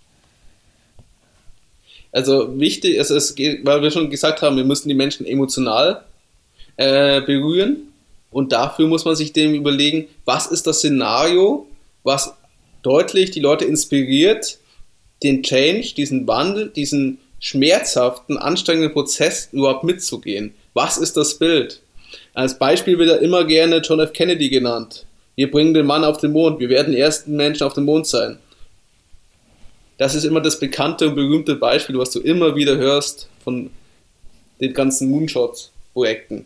Also 2.12 2.58
wichtig 2.60 2.96
ist 2.96 3.10
es, 3.10 3.36
weil 3.64 3.82
wir 3.82 3.92
schon 3.92 4.10
gesagt 4.10 4.42
haben, 4.42 4.56
wir 4.56 4.64
müssen 4.64 4.88
die 4.88 4.96
Menschen 4.96 5.26
emotional 5.26 6.06
äh, 6.78 7.22
berühren 7.22 7.92
und 8.32 8.52
dafür 8.52 8.88
muss 8.88 9.04
man 9.04 9.16
sich 9.16 9.34
dem 9.34 9.54
überlegen, 9.54 10.08
was 10.24 10.48
ist 10.48 10.66
das 10.66 10.78
Szenario, 10.78 11.68
was 12.04 12.34
deutlich 12.84 13.32
die 13.32 13.42
Leute 13.42 13.66
inspiriert, 13.66 14.58
den 15.24 15.44
Change, 15.44 15.94
diesen 15.96 16.26
Wandel, 16.28 16.70
diesen 16.70 17.18
schmerzhaften, 17.46 18.40
anstrengenden 18.40 18.92
Prozess 18.92 19.50
überhaupt 19.52 19.84
mitzugehen. 19.84 20.56
Was 20.74 20.98
ist 20.98 21.16
das 21.16 21.38
Bild? 21.38 21.80
Als 22.34 22.58
Beispiel 22.58 22.98
wird 22.98 23.12
er 23.12 23.22
immer 23.22 23.44
gerne 23.44 23.78
John 23.78 24.00
F. 24.00 24.14
Kennedy 24.14 24.50
genannt. 24.50 25.06
Wir 25.36 25.52
bringen 25.52 25.76
den 25.76 25.86
Mann 25.86 26.04
auf 26.04 26.18
den 26.18 26.32
Mond, 26.32 26.60
wir 26.60 26.70
werden 26.70 26.94
die 26.94 27.00
ersten 27.00 27.36
Menschen 27.36 27.68
auf 27.68 27.74
dem 27.74 27.86
Mond 27.86 28.08
sein. 28.08 28.40
Das 30.00 30.16
ist 30.16 30.24
immer 30.24 30.42
das 30.42 30.60
bekannte 30.60 31.08
und 31.08 31.14
berühmte 31.14 31.54
Beispiel, 31.54 32.00
was 32.00 32.10
du 32.10 32.20
immer 32.20 32.56
wieder 32.56 32.78
hörst 32.78 33.30
von 33.44 33.70
den 34.60 34.74
ganzen 34.74 35.12
Moonshots-Projekten. 35.12 36.46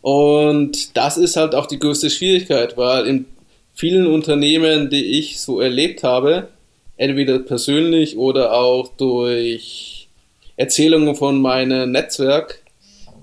Und 0.00 0.96
das 0.96 1.18
ist 1.18 1.36
halt 1.36 1.54
auch 1.54 1.66
die 1.66 1.78
größte 1.78 2.08
Schwierigkeit, 2.08 2.78
weil 2.78 3.06
in 3.06 3.26
vielen 3.74 4.06
Unternehmen, 4.06 4.88
die 4.88 5.18
ich 5.18 5.40
so 5.40 5.60
erlebt 5.60 6.02
habe, 6.04 6.48
entweder 6.96 7.38
persönlich 7.40 8.16
oder 8.16 8.54
auch 8.54 8.88
durch 8.96 10.08
Erzählungen 10.56 11.14
von 11.14 11.40
meinem 11.40 11.92
Netzwerk, 11.92 12.60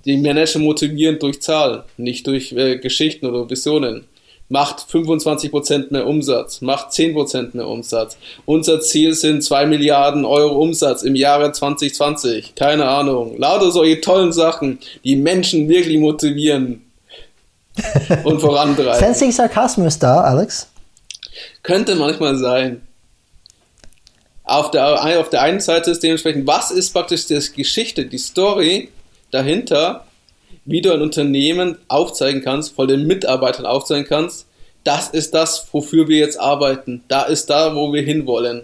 die 0.05 0.17
Manager 0.17 0.59
motivieren 0.59 1.19
durch 1.19 1.41
Zahlen, 1.41 1.83
nicht 1.97 2.27
durch 2.27 2.51
äh, 2.53 2.77
Geschichten 2.77 3.25
oder 3.25 3.49
Visionen. 3.49 4.05
Macht 4.49 4.79
25% 4.79 5.93
mehr 5.93 6.05
Umsatz, 6.05 6.59
macht 6.59 6.89
10% 6.91 7.55
mehr 7.55 7.67
Umsatz. 7.67 8.17
Unser 8.45 8.81
Ziel 8.81 9.13
sind 9.13 9.43
2 9.43 9.65
Milliarden 9.65 10.25
Euro 10.25 10.61
Umsatz 10.61 11.03
im 11.03 11.15
Jahre 11.15 11.53
2020. 11.53 12.53
Keine 12.55 12.85
Ahnung. 12.85 13.37
Lauter 13.37 13.71
solche 13.71 14.01
tollen 14.01 14.33
Sachen, 14.33 14.79
die 15.05 15.15
Menschen 15.15 15.69
wirklich 15.69 15.97
motivieren 15.99 16.81
und 18.25 18.41
vorantreiben. 18.41 18.95
Sensing 18.99 19.31
Sarkasmus 19.31 19.97
da, 19.97 20.19
Alex? 20.19 20.69
Könnte 21.63 21.95
manchmal 21.95 22.35
sein 22.35 22.81
auf 24.51 24.71
der, 24.71 25.19
auf 25.19 25.29
der 25.29 25.41
einen 25.41 25.61
Seite 25.61 25.91
ist 25.91 26.03
dementsprechend, 26.03 26.45
was 26.45 26.71
ist 26.71 26.91
praktisch 26.91 27.25
die 27.27 27.39
Geschichte, 27.55 28.05
die 28.05 28.17
Story 28.17 28.89
dahinter, 29.31 30.05
wie 30.65 30.81
du 30.81 30.91
ein 30.91 31.01
Unternehmen 31.01 31.77
aufzeigen 31.87 32.41
kannst, 32.41 32.75
vor 32.75 32.85
den 32.85 33.07
Mitarbeitern 33.07 33.65
aufzeigen 33.65 34.05
kannst, 34.05 34.45
das 34.83 35.09
ist 35.09 35.33
das, 35.33 35.67
wofür 35.71 36.07
wir 36.07 36.17
jetzt 36.17 36.39
arbeiten. 36.39 37.03
Da 37.07 37.23
ist 37.23 37.49
da, 37.49 37.75
wo 37.75 37.93
wir 37.93 38.01
hinwollen. 38.01 38.63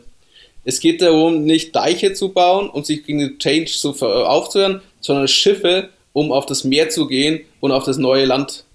Es 0.66 0.82
geht 0.82 1.02
darum, 1.02 1.46
nicht 1.46 1.76
Deiche 1.76 2.14
zu 2.14 2.34
bauen, 2.34 2.70
um 2.70 2.84
sich 2.84 3.06
gegen 3.06 3.20
den 3.20 3.40
Change 3.40 3.72
zu 3.72 3.92
aufzuhören, 4.04 4.82
sondern 5.00 5.28
Schiffe, 5.28 5.90
um 6.12 6.32
auf 6.34 6.46
das 6.46 6.64
Meer 6.64 6.90
zu 6.90 7.08
gehen 7.08 7.42
und 7.62 7.72
auf 7.72 7.86
das 7.86 7.98
neue 7.98 8.26
Land 8.26 8.66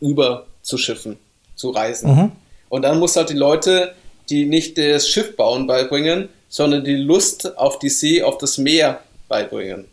über 0.00 0.46
zu 0.62 0.78
schiffen, 0.78 1.18
zu 1.54 1.70
reisen. 1.70 2.14
Mhm. 2.14 2.32
Und 2.70 2.82
dann 2.82 2.98
muss 2.98 3.16
halt 3.16 3.28
die 3.28 3.34
Leute, 3.34 3.94
die 4.30 4.46
nicht 4.46 4.78
das 4.78 5.08
Schiff 5.08 5.36
bauen, 5.36 5.66
beibringen, 5.66 6.28
sondern 6.48 6.84
die 6.84 6.96
Lust 6.96 7.56
auf 7.58 7.78
die 7.78 7.88
See, 7.88 8.22
auf 8.22 8.38
das 8.38 8.58
Meer 8.58 9.00
beibringen. 9.28 9.86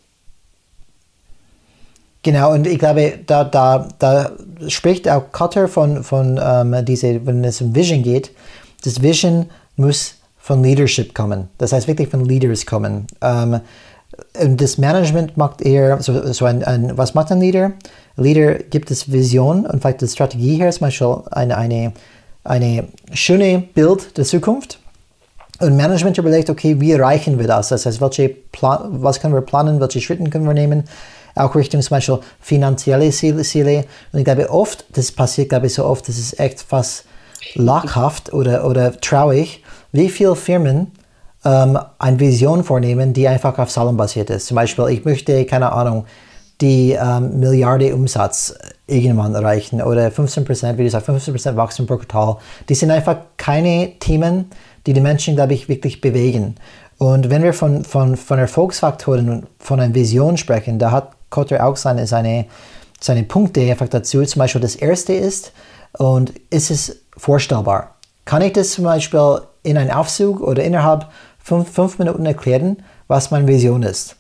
Genau, 2.24 2.54
und 2.54 2.66
ich 2.68 2.80
glaube, 2.80 3.20
da, 3.26 3.44
da, 3.44 3.90
da 4.00 4.32
spricht 4.70 5.10
auch 5.10 5.32
Cutter 5.34 5.68
von, 5.68 6.04
von 6.04 6.40
ähm, 6.42 6.86
diese, 6.86 7.26
wenn 7.26 7.44
es 7.44 7.60
um 7.62 7.76
Vision 7.76 8.02
geht, 8.02 8.32
das 8.86 9.02
Vision 9.02 9.50
muss 9.76 10.16
von 10.38 10.64
Leadership 10.64 11.14
kommen. 11.14 11.50
Das 11.58 11.74
heißt 11.74 11.88
wirklich 11.88 12.10
von 12.10 12.26
Leaders 12.26 12.66
kommen. 12.66 13.08
Ähm, 13.22 13.60
und 14.42 14.62
das 14.62 14.78
Management 14.78 15.36
macht 15.38 15.62
eher, 15.62 16.02
so, 16.02 16.32
so 16.32 16.46
ein, 16.46 16.64
ein, 16.64 16.98
was 16.98 17.14
macht 17.14 17.32
ein 17.32 17.42
Leader? 17.42 17.74
Leader 18.16 18.56
gibt 18.56 18.92
es 18.92 19.12
Vision 19.12 19.66
und 19.66 19.82
vielleicht 19.82 20.02
die 20.02 20.08
Strategie 20.08 20.58
her 20.58 20.70
ist 20.70 20.80
Beispiel 20.80 21.24
eine, 21.32 21.58
eine, 21.58 21.94
eine 22.44 22.88
schöne 23.14 23.60
Bild 23.60 24.18
der 24.18 24.24
Zukunft 24.24 24.80
und 25.64 25.76
Management 25.76 26.18
überlegt, 26.18 26.50
okay, 26.50 26.80
wie 26.80 26.92
erreichen 26.92 27.40
wir 27.40 27.48
das? 27.48 27.70
Das 27.70 27.86
heißt, 27.86 28.02
welche 28.02 28.30
Plan 28.30 28.82
was 29.02 29.20
können 29.20 29.34
wir 29.34 29.42
planen, 29.42 29.80
welche 29.80 30.02
Schritte 30.02 30.30
können 30.30 30.46
wir 30.46 30.54
nehmen? 30.54 30.84
Auch 31.36 31.56
Richtung 31.56 31.82
zum 31.82 31.96
Beispiel 31.96 32.20
finanzielle 32.40 33.10
Ziele. 33.10 33.86
Und 34.12 34.20
ich 34.20 34.26
glaube, 34.26 34.50
oft, 34.50 34.86
das 34.96 35.12
passiert, 35.12 35.50
glaube 35.50 35.68
ich, 35.68 35.74
so 35.74 35.86
oft, 35.86 36.08
das 36.08 36.20
ist 36.20 36.40
echt 36.40 36.62
fast 36.62 37.06
lachhaft 37.56 38.32
oder, 38.34 38.68
oder 38.68 39.00
traurig, 39.00 39.64
wie 39.92 40.10
viele 40.10 40.36
Firmen 40.36 40.92
ähm, 41.44 41.80
eine 42.00 42.20
Vision 42.20 42.64
vornehmen, 42.64 43.14
die 43.14 43.28
einfach 43.28 43.58
auf 43.58 43.70
Zahlen 43.70 43.98
basiert 43.98 44.30
ist. 44.30 44.48
Zum 44.48 44.56
Beispiel, 44.56 44.88
ich 44.90 45.06
möchte, 45.06 45.46
keine 45.46 45.72
Ahnung, 45.72 46.06
die 46.62 46.92
ähm, 46.92 47.40
Milliarde 47.40 47.94
Umsatz 47.94 48.56
irgendwann 48.88 49.34
erreichen 49.34 49.82
oder 49.82 50.08
15%, 50.08 50.78
wie 50.78 50.84
gesagt, 50.84 51.08
15% 51.08 51.56
Wachstum 51.56 51.88
pro 51.88 51.98
Quartal. 51.98 52.38
Die 52.70 52.76
sind 52.76 52.92
einfach 52.92 53.18
keine 53.38 53.94
Themen, 54.00 54.50
die 54.86 54.94
die 54.94 55.02
Menschen, 55.02 55.36
glaube 55.36 55.54
ich, 55.54 55.70
wirklich 55.70 56.02
bewegen. 56.02 56.56
Und 56.98 57.30
wenn 57.30 57.44
wir 57.44 57.54
von, 57.54 57.84
von, 57.84 58.16
von 58.16 58.40
Erfolgsfaktoren 58.40 59.30
und 59.30 59.48
von 59.60 59.80
einer 59.80 59.94
Vision 59.94 60.38
sprechen, 60.38 60.80
da 60.80 60.92
hat 60.92 61.12
Kotter 61.30 61.66
auch 61.66 61.76
seine, 61.76 62.08
seine, 62.08 62.46
seine 63.00 63.24
Punkte 63.24 63.62
einfach 63.62 63.90
dazu. 63.90 64.24
Zum 64.24 64.40
Beispiel 64.40 64.62
das 64.62 64.76
erste 64.76 65.14
ist, 65.14 65.52
und 65.98 66.34
ist 66.50 66.72
es 66.72 67.04
vorstellbar? 67.18 67.96
Kann 68.26 68.42
ich 68.42 68.54
das 68.54 68.72
zum 68.72 68.86
Beispiel 68.86 69.42
in 69.64 69.78
einem 69.78 69.92
Aufzug 69.92 70.42
oder 70.42 70.64
innerhalb 70.64 71.08
fünf, 71.40 71.70
fünf 71.72 72.00
Minuten 72.00 72.26
erklären, 72.26 72.78
was 73.08 73.32
meine 73.32 73.48
Vision 73.48 73.84
ist? 73.84 74.16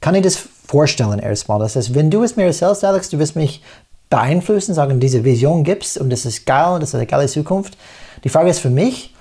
Kann 0.00 0.14
ich 0.14 0.22
das 0.22 0.36
vorstellen 0.66 1.18
erstmal? 1.18 1.60
Das 1.60 1.76
heißt, 1.76 1.94
wenn 1.94 2.10
du 2.10 2.22
es 2.22 2.36
mir 2.36 2.44
erzählst, 2.44 2.84
Alex, 2.84 3.08
du 3.08 3.18
wirst 3.18 3.36
mich 3.36 3.62
beeinflussen, 4.10 4.74
sagen, 4.74 5.00
diese 5.00 5.24
Vision 5.24 5.64
gibt's 5.64 5.96
und 5.96 6.10
das 6.10 6.26
ist 6.26 6.44
geil 6.44 6.74
und 6.74 6.82
das 6.82 6.90
ist 6.90 6.94
eine 6.96 7.06
geile 7.06 7.26
Zukunft. 7.26 7.78
Die 8.22 8.28
Frage 8.28 8.50
ist 8.50 8.58
für 8.58 8.70
mich, 8.70 9.13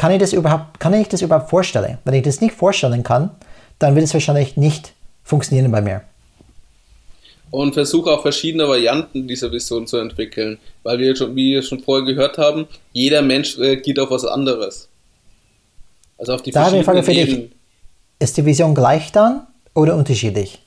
kann 0.00 0.12
ich 0.12 0.18
das 0.18 0.32
überhaupt, 0.32 0.80
kann 0.80 0.94
ich 0.94 1.08
das 1.08 1.20
überhaupt 1.20 1.50
vorstellen? 1.50 1.98
Wenn 2.06 2.14
ich 2.14 2.22
das 2.22 2.40
nicht 2.40 2.54
vorstellen 2.54 3.02
kann, 3.02 3.32
dann 3.78 3.94
wird 3.94 4.06
es 4.06 4.14
wahrscheinlich 4.14 4.56
nicht 4.56 4.94
funktionieren 5.24 5.70
bei 5.70 5.82
mir. 5.82 6.00
Und 7.50 7.74
versuche 7.74 8.10
auch 8.10 8.22
verschiedene 8.22 8.66
Varianten 8.66 9.28
dieser 9.28 9.52
Vision 9.52 9.86
zu 9.86 9.98
entwickeln, 9.98 10.58
weil 10.84 10.98
wir 11.00 11.14
schon, 11.14 11.36
wie 11.36 11.52
wir 11.52 11.62
schon 11.62 11.80
vorher 11.80 12.06
gehört 12.06 12.38
haben, 12.38 12.66
jeder 12.94 13.20
Mensch 13.20 13.58
reagiert 13.58 13.98
auf 13.98 14.10
was 14.10 14.24
anderes. 14.24 14.88
Also 16.16 16.32
auf 16.32 16.40
die 16.40 16.50
da 16.50 16.60
verschiedenen 16.60 16.84
Frage 16.86 17.02
für 17.02 17.12
dich. 17.12 17.50
Ist 18.20 18.38
die 18.38 18.46
Vision 18.46 18.74
gleich 18.74 19.12
dann 19.12 19.48
oder 19.74 19.96
unterschiedlich? 19.96 20.60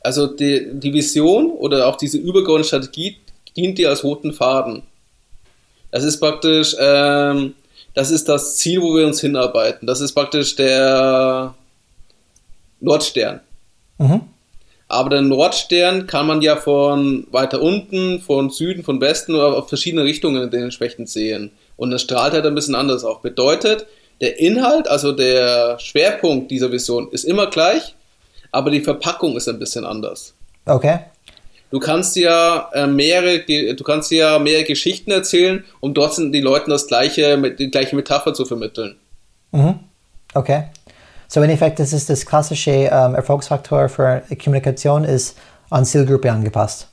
Also 0.00 0.26
die, 0.26 0.68
die 0.74 0.92
Vision 0.92 1.50
oder 1.50 1.86
auch 1.86 1.96
diese 1.96 2.18
übergeordnete 2.18 2.68
Strategie 2.68 3.16
dient 3.56 3.78
dir 3.78 3.88
als 3.88 4.04
roten 4.04 4.34
Faden. 4.34 4.82
Das 5.90 6.04
ist 6.04 6.20
praktisch 6.20 6.76
ähm, 6.78 7.54
das 7.94 8.10
ist 8.10 8.28
das 8.28 8.56
Ziel, 8.56 8.82
wo 8.82 8.94
wir 8.94 9.06
uns 9.06 9.20
hinarbeiten. 9.20 9.86
Das 9.86 10.00
ist 10.00 10.12
praktisch 10.12 10.56
der 10.56 11.54
Nordstern. 12.80 13.40
Mhm. 13.98 14.20
Aber 14.88 15.10
der 15.10 15.20
Nordstern 15.20 16.06
kann 16.06 16.26
man 16.26 16.40
ja 16.40 16.56
von 16.56 17.26
weiter 17.30 17.60
unten, 17.60 18.20
von 18.20 18.48
Süden, 18.48 18.84
von 18.84 19.00
Westen 19.00 19.34
oder 19.34 19.56
auf 19.56 19.68
verschiedene 19.68 20.04
Richtungen 20.04 20.50
dementsprechend 20.50 21.10
sehen. 21.10 21.50
Und 21.76 21.90
das 21.90 22.02
strahlt 22.02 22.32
halt 22.32 22.46
ein 22.46 22.54
bisschen 22.54 22.74
anders 22.74 23.04
auch. 23.04 23.20
Bedeutet, 23.20 23.86
der 24.20 24.40
Inhalt, 24.40 24.88
also 24.88 25.12
der 25.12 25.78
Schwerpunkt 25.78 26.50
dieser 26.50 26.72
Vision 26.72 27.08
ist 27.12 27.24
immer 27.24 27.48
gleich, 27.48 27.94
aber 28.50 28.70
die 28.70 28.80
Verpackung 28.80 29.36
ist 29.36 29.48
ein 29.48 29.58
bisschen 29.58 29.84
anders. 29.84 30.34
Okay. 30.64 31.00
Du 31.70 31.78
kannst 31.78 32.16
ja 32.16 32.70
äh, 32.72 32.86
mehrere, 32.86 33.40
du 33.40 33.84
kannst 33.84 34.10
ja 34.10 34.38
mehrere 34.38 34.64
Geschichten 34.64 35.10
erzählen, 35.10 35.64
um 35.80 35.92
dort 35.92 36.16
den 36.16 36.42
Leuten 36.42 36.70
das 36.70 36.86
gleiche, 36.86 37.54
die 37.58 37.70
gleiche 37.70 37.94
Metapher 37.94 38.32
zu 38.32 38.46
vermitteln. 38.46 38.96
Mhm. 39.52 39.80
Okay. 40.34 40.64
So 41.26 41.42
in 41.42 41.50
Effekt, 41.50 41.78
das 41.78 41.92
ist 41.92 42.08
das 42.08 42.24
klassische 42.24 42.70
ähm, 42.70 43.14
Erfolgsfaktor 43.14 43.90
für 43.90 44.22
Kommunikation 44.42 45.04
ist 45.04 45.36
an 45.68 45.84
Zielgruppe 45.84 46.32
angepasst. 46.32 46.88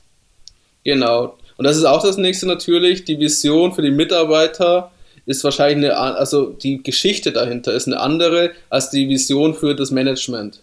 Genau. 0.84 1.36
Und 1.56 1.64
das 1.64 1.78
ist 1.78 1.84
auch 1.84 2.02
das 2.02 2.18
nächste 2.18 2.46
natürlich. 2.46 3.04
Die 3.06 3.18
Vision 3.18 3.72
für 3.72 3.80
die 3.80 3.90
Mitarbeiter 3.90 4.90
ist 5.24 5.42
wahrscheinlich 5.42 5.90
eine, 5.90 6.16
also 6.18 6.50
die 6.50 6.82
Geschichte 6.82 7.32
dahinter 7.32 7.72
ist 7.72 7.86
eine 7.86 7.98
andere 7.98 8.50
als 8.68 8.90
die 8.90 9.08
Vision 9.08 9.54
für 9.54 9.74
das 9.74 9.90
Management. 9.90 10.60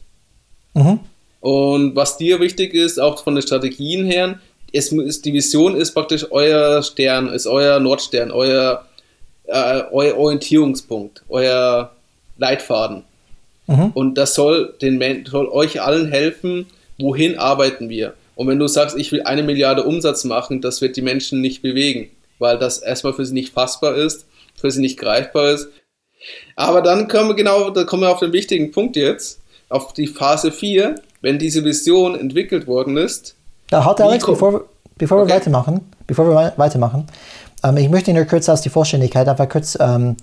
Mhm. 0.75 0.99
Und 1.43 1.93
was 1.97 2.15
dir 2.15 2.39
wichtig 2.39 2.73
ist, 2.73 3.01
auch 3.01 3.21
von 3.21 3.35
den 3.35 3.41
Strategien 3.41 4.05
her, 4.05 4.39
es 4.71 4.93
ist, 4.93 5.25
die 5.25 5.33
Vision 5.33 5.75
ist 5.75 5.93
praktisch 5.93 6.25
euer 6.31 6.81
Stern, 6.81 7.27
ist 7.27 7.47
euer 7.47 7.81
Nordstern, 7.81 8.31
euer, 8.31 8.85
äh, 9.47 9.81
euer 9.91 10.17
Orientierungspunkt, 10.17 11.21
euer 11.27 11.91
Leitfaden. 12.37 13.03
Mhm. 13.67 13.91
Und 13.93 14.17
das 14.17 14.35
soll, 14.35 14.73
den, 14.81 15.25
soll 15.25 15.49
euch 15.49 15.81
allen 15.81 16.09
helfen, 16.09 16.67
wohin 16.97 17.37
arbeiten 17.37 17.89
wir. 17.89 18.13
Und 18.35 18.47
wenn 18.47 18.57
du 18.57 18.67
sagst, 18.67 18.97
ich 18.97 19.11
will 19.11 19.23
eine 19.23 19.43
Milliarde 19.43 19.83
Umsatz 19.83 20.23
machen, 20.23 20.61
das 20.61 20.79
wird 20.79 20.95
die 20.95 21.01
Menschen 21.01 21.41
nicht 21.41 21.61
bewegen, 21.61 22.09
weil 22.39 22.57
das 22.57 22.77
erstmal 22.77 23.11
für 23.11 23.25
sie 23.25 23.33
nicht 23.33 23.51
fassbar 23.51 23.97
ist, 23.97 24.27
für 24.55 24.71
sie 24.71 24.79
nicht 24.79 24.97
greifbar 24.97 25.51
ist. 25.51 25.67
Aber 26.55 26.81
dann 26.81 27.09
kommen 27.09 27.31
wir 27.31 27.35
genau, 27.35 27.69
da 27.69 27.83
kommen 27.83 28.03
wir 28.03 28.11
auf 28.11 28.21
den 28.21 28.31
wichtigen 28.31 28.71
Punkt 28.71 28.95
jetzt, 28.95 29.41
auf 29.67 29.91
die 29.91 30.07
Phase 30.07 30.53
4, 30.53 30.95
wenn 31.23 31.39
diese 31.39 31.63
Vision 31.63 32.19
entwickelt 32.19 32.67
worden 32.67 32.97
ist. 32.97 33.35
Da 33.71 33.83
hat 33.83 33.99
Alex, 33.99 34.23
bevor, 34.25 34.65
bevor 34.97 35.21
okay. 35.21 35.29
wir 35.29 35.35
weitermachen, 35.35 35.81
bevor 36.05 36.29
wir 36.29 36.53
weitermachen, 36.57 37.07
ähm, 37.63 37.77
ich 37.77 37.89
möchte 37.89 38.13
nur 38.13 38.25
kurz 38.25 38.47
aus 38.49 38.61
die 38.61 38.69
Vollständigkeit 38.69 39.27
einfach 39.27 39.49
kurz 39.49 39.75
ähm, 39.79 40.17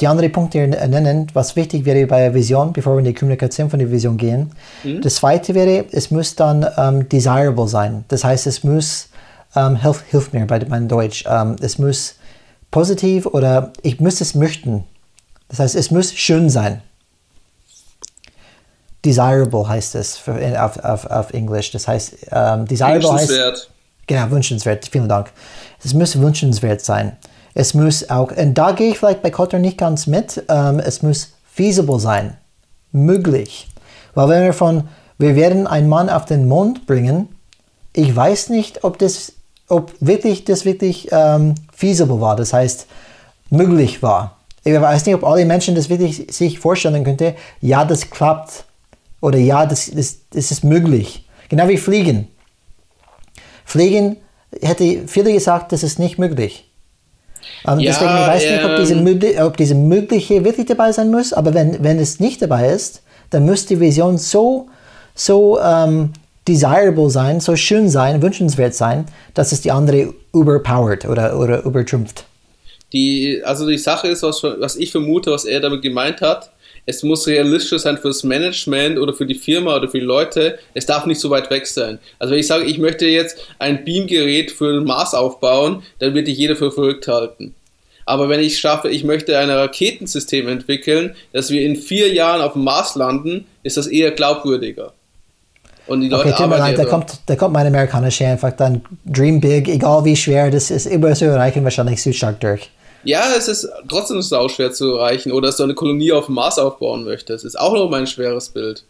die 0.00 0.06
anderen 0.06 0.32
Punkte 0.32 0.66
nennen, 0.66 1.28
was 1.34 1.54
wichtig 1.54 1.84
wäre 1.84 2.06
bei 2.06 2.20
der 2.20 2.34
Vision, 2.34 2.72
bevor 2.72 2.94
wir 2.94 3.00
in 3.00 3.04
die 3.04 3.14
Kommunikation 3.14 3.70
von 3.70 3.78
der 3.78 3.90
Vision 3.90 4.16
gehen. 4.16 4.50
Mhm. 4.82 5.02
Das 5.02 5.16
zweite 5.16 5.54
wäre, 5.54 5.84
es 5.92 6.10
muss 6.10 6.34
dann 6.34 6.66
ähm, 6.76 7.08
desirable 7.08 7.68
sein. 7.68 8.04
Das 8.08 8.24
heißt, 8.24 8.46
es 8.46 8.64
muss, 8.64 9.08
ähm, 9.54 9.76
hilf, 9.76 10.02
hilf 10.08 10.32
mir 10.32 10.46
bei 10.46 10.64
meinem 10.66 10.88
Deutsch, 10.88 11.24
ähm, 11.28 11.56
es 11.60 11.78
muss 11.78 12.16
positiv 12.70 13.26
oder 13.26 13.72
ich 13.82 14.00
muss 14.00 14.20
es 14.20 14.34
möchten. 14.34 14.84
Das 15.48 15.60
heißt, 15.60 15.76
es 15.76 15.90
muss 15.90 16.12
schön 16.12 16.50
sein. 16.50 16.80
Desirable 19.04 19.68
heißt 19.68 19.94
es 19.96 20.16
für, 20.16 20.34
auf, 20.62 20.82
auf, 20.82 21.06
auf 21.06 21.30
Englisch. 21.32 21.70
Das 21.70 21.86
heißt, 21.86 22.14
ähm, 22.32 22.66
desirable 22.66 23.12
heißt. 23.12 23.70
Genau, 24.06 24.30
wünschenswert. 24.30 24.88
Vielen 24.90 25.08
Dank. 25.08 25.30
Es 25.82 25.94
muss 25.94 26.18
wünschenswert 26.18 26.82
sein. 26.82 27.16
Es 27.54 27.72
muss 27.72 28.10
auch, 28.10 28.32
und 28.32 28.54
da 28.54 28.72
gehe 28.72 28.90
ich 28.90 28.98
vielleicht 28.98 29.22
bei 29.22 29.30
Kotter 29.30 29.58
nicht 29.58 29.78
ganz 29.78 30.06
mit, 30.06 30.42
ähm, 30.48 30.80
es 30.80 31.02
muss 31.02 31.34
feasible 31.50 32.00
sein, 32.00 32.36
möglich. 32.90 33.68
Weil 34.14 34.28
wenn 34.28 34.44
wir 34.44 34.52
von, 34.52 34.88
wir 35.18 35.36
werden 35.36 35.66
einen 35.66 35.88
Mann 35.88 36.10
auf 36.10 36.24
den 36.24 36.48
Mond 36.48 36.86
bringen, 36.86 37.28
ich 37.92 38.14
weiß 38.14 38.50
nicht, 38.50 38.82
ob 38.82 38.98
das, 38.98 39.32
ob 39.68 39.92
wirklich 40.00 40.44
das 40.44 40.64
wirklich 40.64 41.08
ähm, 41.12 41.54
feasible 41.72 42.20
war, 42.20 42.34
das 42.34 42.52
heißt 42.52 42.86
möglich 43.50 44.02
war. 44.02 44.36
Ich 44.64 44.74
weiß 44.74 45.06
nicht, 45.06 45.14
ob 45.14 45.24
alle 45.24 45.44
Menschen 45.44 45.76
das 45.76 45.88
wirklich 45.88 46.26
sich 46.30 46.58
vorstellen 46.58 47.04
könnten, 47.04 47.34
ja, 47.60 47.84
das 47.84 48.10
klappt 48.10 48.64
oder 49.24 49.38
ja, 49.38 49.64
das, 49.64 49.90
das, 49.90 50.18
das 50.28 50.50
ist 50.50 50.64
möglich. 50.64 51.26
Genau 51.48 51.66
wie 51.66 51.78
Fliegen. 51.78 52.28
Fliegen 53.64 54.18
hätte 54.60 55.08
viele 55.08 55.32
gesagt, 55.32 55.72
das 55.72 55.82
ist 55.82 55.98
nicht 55.98 56.18
möglich. 56.18 56.70
Ähm, 57.66 57.80
ja, 57.80 57.92
deswegen, 57.92 58.10
ich 58.10 58.26
weiß 58.26 58.44
ähm, 58.44 58.52
nicht, 58.52 58.64
ob 58.64 58.76
diese, 58.76 58.94
ähm, 58.94 59.46
ob 59.46 59.56
diese 59.56 59.74
mögliche 59.74 60.44
wirklich 60.44 60.66
dabei 60.66 60.92
sein 60.92 61.10
muss, 61.10 61.32
aber 61.32 61.54
wenn, 61.54 61.82
wenn 61.82 61.98
es 61.98 62.20
nicht 62.20 62.42
dabei 62.42 62.68
ist, 62.68 63.02
dann 63.30 63.46
muss 63.46 63.64
die 63.64 63.80
Vision 63.80 64.18
so, 64.18 64.68
so 65.14 65.58
ähm, 65.58 66.12
desirable 66.46 67.08
sein, 67.08 67.40
so 67.40 67.56
schön 67.56 67.88
sein, 67.88 68.20
wünschenswert 68.20 68.74
sein, 68.74 69.06
dass 69.32 69.52
es 69.52 69.62
die 69.62 69.70
andere 69.70 70.12
überpowered 70.34 71.06
oder, 71.06 71.38
oder 71.38 71.62
übertrumpft. 71.62 72.26
Die, 72.92 73.40
also 73.42 73.66
die 73.66 73.78
Sache 73.78 74.08
ist, 74.08 74.22
was, 74.22 74.42
was 74.42 74.76
ich 74.76 74.92
vermute, 74.92 75.30
was 75.30 75.46
er 75.46 75.60
damit 75.60 75.80
gemeint 75.80 76.20
hat, 76.20 76.50
es 76.86 77.02
muss 77.02 77.26
realistisch 77.26 77.82
sein 77.82 77.98
fürs 77.98 78.24
Management 78.24 78.98
oder 78.98 79.14
für 79.14 79.26
die 79.26 79.34
Firma 79.34 79.76
oder 79.76 79.88
für 79.88 80.00
die 80.00 80.06
Leute. 80.06 80.58
Es 80.74 80.86
darf 80.86 81.06
nicht 81.06 81.20
so 81.20 81.30
weit 81.30 81.50
weg 81.50 81.66
sein. 81.66 81.98
Also 82.18 82.32
wenn 82.32 82.40
ich 82.40 82.46
sage, 82.46 82.64
ich 82.64 82.78
möchte 82.78 83.06
jetzt 83.06 83.38
ein 83.58 83.84
Beamgerät 83.84 84.50
für 84.50 84.72
den 84.72 84.84
Mars 84.84 85.14
aufbauen, 85.14 85.82
dann 85.98 86.14
wird 86.14 86.28
dich 86.28 86.36
jeder 86.36 86.56
für 86.56 86.70
verrückt 86.70 87.08
halten. 87.08 87.54
Aber 88.06 88.28
wenn 88.28 88.40
ich 88.40 88.58
schaffe, 88.58 88.90
ich 88.90 89.02
möchte 89.02 89.38
ein 89.38 89.48
Raketensystem 89.48 90.46
entwickeln, 90.48 91.14
dass 91.32 91.50
wir 91.50 91.62
in 91.62 91.76
vier 91.76 92.12
Jahren 92.12 92.42
auf 92.42 92.52
dem 92.52 92.64
Mars 92.64 92.96
landen, 92.96 93.46
ist 93.62 93.78
das 93.78 93.86
eher 93.86 94.10
glaubwürdiger. 94.10 94.92
Und 95.86 96.00
die 96.00 96.08
Leute 96.08 96.28
okay, 96.28 96.36
tut 96.36 96.48
mir 96.48 96.58
leid, 96.58 96.78
da 96.78 96.84
kommt, 96.84 97.12
da 97.26 97.36
kommt 97.36 97.54
mein 97.54 97.66
amerikanischer 97.66 98.28
einfach 98.28 98.52
dann 98.52 98.82
Dream 99.04 99.40
Big, 99.40 99.68
egal 99.68 100.04
wie 100.04 100.16
schwer 100.16 100.50
das 100.50 100.70
ist, 100.70 100.86
immer 100.86 101.14
zu 101.14 101.26
erreichen, 101.26 101.64
wahrscheinlich 101.64 102.00
zu 102.00 102.12
stark 102.12 102.40
durch. 102.40 102.70
Ja, 103.04 103.34
es 103.36 103.48
ist 103.48 103.68
trotzdem 103.88 104.22
sau 104.22 104.48
schwer 104.48 104.72
zu 104.72 104.94
erreichen. 104.94 105.32
Oder 105.32 105.48
dass 105.48 105.56
du 105.56 105.62
eine 105.62 105.74
Kolonie 105.74 106.12
auf 106.12 106.26
dem 106.26 106.34
Mars 106.34 106.58
aufbauen 106.58 107.04
möchtest. 107.04 107.44
Ist 107.44 107.58
auch 107.58 107.74
noch 107.74 107.90
mal 107.90 108.00
ein 108.00 108.06
schweres 108.06 108.50
Bild. 108.50 108.84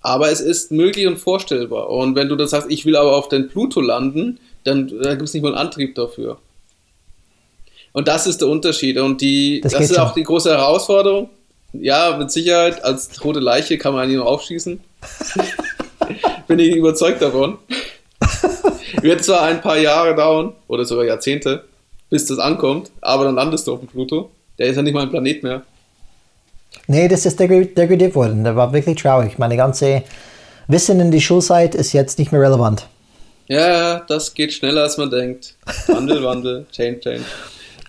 Aber 0.00 0.30
es 0.30 0.40
ist 0.40 0.70
möglich 0.70 1.06
und 1.06 1.18
vorstellbar. 1.18 1.88
Und 1.90 2.14
wenn 2.14 2.28
du 2.28 2.36
dann 2.36 2.48
sagst, 2.48 2.70
ich 2.70 2.84
will 2.84 2.96
aber 2.96 3.16
auf 3.16 3.28
den 3.28 3.48
Pluto 3.48 3.80
landen, 3.80 4.38
dann 4.64 4.88
da 4.88 5.10
gibt 5.10 5.28
es 5.28 5.34
nicht 5.34 5.42
mal 5.42 5.48
einen 5.48 5.58
Antrieb 5.58 5.94
dafür. 5.94 6.38
Und 7.92 8.08
das 8.08 8.26
ist 8.26 8.40
der 8.40 8.48
Unterschied. 8.48 8.98
Und 8.98 9.20
die, 9.20 9.60
das, 9.60 9.72
das 9.72 9.82
ist 9.82 9.94
schon. 9.94 10.04
auch 10.04 10.12
die 10.12 10.24
große 10.24 10.50
Herausforderung. 10.50 11.30
Ja, 11.72 12.16
mit 12.16 12.30
Sicherheit, 12.30 12.84
als 12.84 13.08
tote 13.08 13.40
Leiche 13.40 13.78
kann 13.78 13.94
man 13.94 14.10
ihn 14.10 14.18
noch 14.18 14.26
aufschießen. 14.26 14.80
Bin 16.46 16.58
ich 16.58 16.76
überzeugt 16.76 17.22
davon. 17.22 17.58
Wird 19.00 19.24
zwar 19.24 19.42
ein 19.42 19.60
paar 19.60 19.78
Jahre 19.78 20.14
dauern, 20.14 20.52
oder 20.68 20.84
sogar 20.84 21.04
Jahrzehnte, 21.04 21.64
bis 22.14 22.26
das 22.26 22.38
ankommt, 22.38 22.92
aber 23.00 23.24
dann 23.24 23.34
landest 23.34 23.66
du 23.66 23.72
auf 23.72 23.80
dem 23.80 23.88
Pluto. 23.88 24.30
Der 24.56 24.68
ist 24.68 24.76
ja 24.76 24.82
nicht 24.82 24.94
mal 24.94 25.02
ein 25.02 25.10
Planet 25.10 25.42
mehr. 25.42 25.62
Nee, 26.86 27.08
das 27.08 27.26
ist 27.26 27.40
degradiert 27.40 28.14
worden. 28.14 28.44
Der 28.44 28.54
war 28.54 28.72
wirklich 28.72 29.02
traurig. 29.02 29.36
Meine 29.36 29.56
ganze 29.56 30.04
Wissen 30.68 31.00
in 31.00 31.10
die 31.10 31.20
Schulzeit 31.20 31.74
ist 31.74 31.92
jetzt 31.92 32.20
nicht 32.20 32.30
mehr 32.30 32.40
relevant. 32.40 32.86
Ja, 33.48 33.98
das 34.06 34.32
geht 34.32 34.52
schneller 34.52 34.82
als 34.82 34.96
man 34.96 35.10
denkt. 35.10 35.56
Wandel, 35.88 36.22
Wandel, 36.22 36.66
Change, 36.70 37.00
Change. 37.00 37.24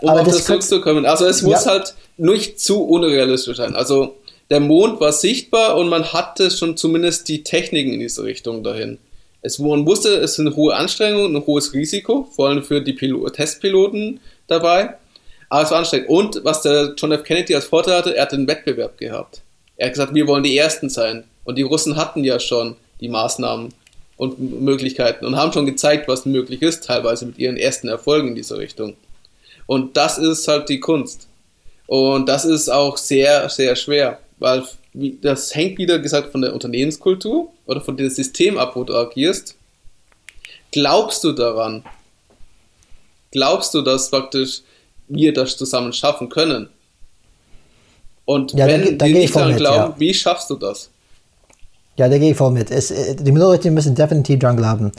Um 0.01 0.09
Aber 0.09 0.21
auf 0.21 0.25
das, 0.25 0.37
das 0.37 0.45
zurückzukommen. 0.45 1.05
Also 1.05 1.27
es 1.27 1.43
muss 1.43 1.65
ja. 1.65 1.73
halt 1.73 1.93
nicht 2.17 2.59
zu 2.59 2.83
unrealistisch 2.83 3.57
sein. 3.57 3.75
Also 3.75 4.15
der 4.49 4.59
Mond 4.59 4.99
war 5.01 5.13
sichtbar 5.13 5.77
und 5.77 5.87
man 5.87 6.13
hatte 6.13 6.49
schon 6.49 6.77
zumindest 6.77 7.27
die 7.27 7.43
Techniken 7.43 7.93
in 7.93 7.99
diese 7.99 8.23
Richtung 8.23 8.63
dahin. 8.63 8.97
Es, 9.45 9.59
man 9.59 9.85
wusste, 9.85 10.09
es 10.09 10.39
eine 10.39 10.55
hohe 10.55 10.75
Anstrengung, 10.75 11.35
ein 11.35 11.45
hohes 11.45 11.71
Risiko, 11.71 12.27
vor 12.35 12.49
allem 12.49 12.63
für 12.63 12.81
die 12.81 12.93
Pilo 12.93 13.29
Testpiloten 13.29 14.19
dabei. 14.47 14.95
Aber 15.49 15.61
es 15.61 15.69
war 15.69 15.77
anstrengend. 15.77 16.09
Und 16.09 16.43
was 16.43 16.63
der 16.63 16.95
John 16.97 17.11
F. 17.11 17.23
Kennedy 17.23 17.53
als 17.53 17.65
Vorteil 17.65 17.97
hatte, 17.97 18.15
er 18.15 18.23
hat 18.23 18.33
einen 18.33 18.47
Wettbewerb 18.47 18.97
gehabt. 18.97 19.41
Er 19.77 19.85
hat 19.85 19.93
gesagt, 19.93 20.15
wir 20.15 20.25
wollen 20.25 20.41
die 20.41 20.57
Ersten 20.57 20.89
sein. 20.89 21.25
Und 21.43 21.59
die 21.59 21.61
Russen 21.61 21.95
hatten 21.95 22.23
ja 22.23 22.39
schon 22.39 22.75
die 22.99 23.07
Maßnahmen 23.07 23.71
und 24.17 24.61
Möglichkeiten 24.63 25.25
und 25.25 25.35
haben 25.35 25.53
schon 25.53 25.67
gezeigt, 25.67 26.07
was 26.07 26.25
möglich 26.25 26.63
ist, 26.63 26.85
teilweise 26.85 27.27
mit 27.27 27.37
ihren 27.37 27.57
ersten 27.57 27.87
Erfolgen 27.87 28.29
in 28.29 28.35
dieser 28.35 28.57
Richtung. 28.57 28.95
Und 29.67 29.95
das 29.95 30.17
ist 30.17 30.47
halt 30.47 30.69
die 30.69 30.79
Kunst. 30.79 31.27
Und 31.85 32.27
das 32.27 32.45
ist 32.45 32.69
auch 32.69 32.97
sehr, 32.97 33.47
sehr 33.49 33.75
schwer, 33.75 34.17
weil 34.39 34.63
das 35.21 35.53
hängt 35.53 35.77
wieder 35.77 35.99
gesagt 35.99 36.31
von 36.31 36.41
der 36.41 36.53
Unternehmenskultur 36.53 37.51
oder 37.65 37.81
von 37.81 37.97
dem 37.97 38.09
System 38.09 38.57
ab, 38.57 38.75
wo 38.75 38.83
du 38.83 38.95
agierst. 38.95 39.55
Glaubst 40.71 41.23
du 41.23 41.33
daran? 41.33 41.83
Glaubst 43.31 43.73
du, 43.73 43.81
dass 43.81 44.09
praktisch 44.09 44.61
wir 45.07 45.33
das 45.33 45.57
zusammen 45.57 45.91
schaffen 45.93 46.29
können? 46.29 46.69
Und 48.23 48.53
ja, 48.53 48.65
wenn 48.67 48.83
dann, 48.83 48.97
dann 48.97 49.07
die 49.09 49.13
nicht 49.15 49.35
daran 49.35 49.49
mit, 49.49 49.57
glauben, 49.57 49.93
ja. 49.93 49.99
wie 49.99 50.13
schaffst 50.13 50.49
du 50.49 50.55
das? 50.55 50.89
Ja, 51.97 52.09
da 52.09 52.17
gehe 52.17 52.31
ich 52.31 52.37
voll 52.37 52.51
mit. 52.51 52.71
Es, 52.71 52.91
äh, 52.91 53.15
die 53.15 53.31
Leute 53.31 53.71
müssen 53.71 53.95
definitiv 53.95 54.39
dran 54.39 54.57
glauben. 54.57 54.91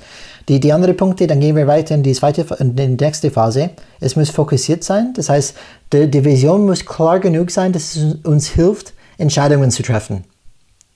Die, 0.48 0.60
die 0.60 0.72
anderen 0.72 0.96
Punkte, 0.96 1.26
dann 1.26 1.40
gehen 1.40 1.56
wir 1.56 1.66
weiter 1.66 1.94
in 1.94 2.02
die 2.02 2.12
zweite, 2.12 2.46
in 2.58 2.76
die 2.76 2.88
nächste 2.88 3.30
Phase. 3.30 3.70
Es 4.00 4.16
muss 4.16 4.30
fokussiert 4.30 4.84
sein. 4.84 5.12
Das 5.14 5.28
heißt, 5.28 5.54
die, 5.92 6.10
die 6.10 6.24
Vision 6.24 6.64
muss 6.64 6.86
klar 6.86 7.20
genug 7.20 7.50
sein, 7.50 7.72
dass 7.72 7.96
es 7.96 8.14
uns 8.22 8.48
hilft, 8.48 8.94
Entscheidungen 9.18 9.70
zu 9.70 9.82
treffen. 9.82 10.24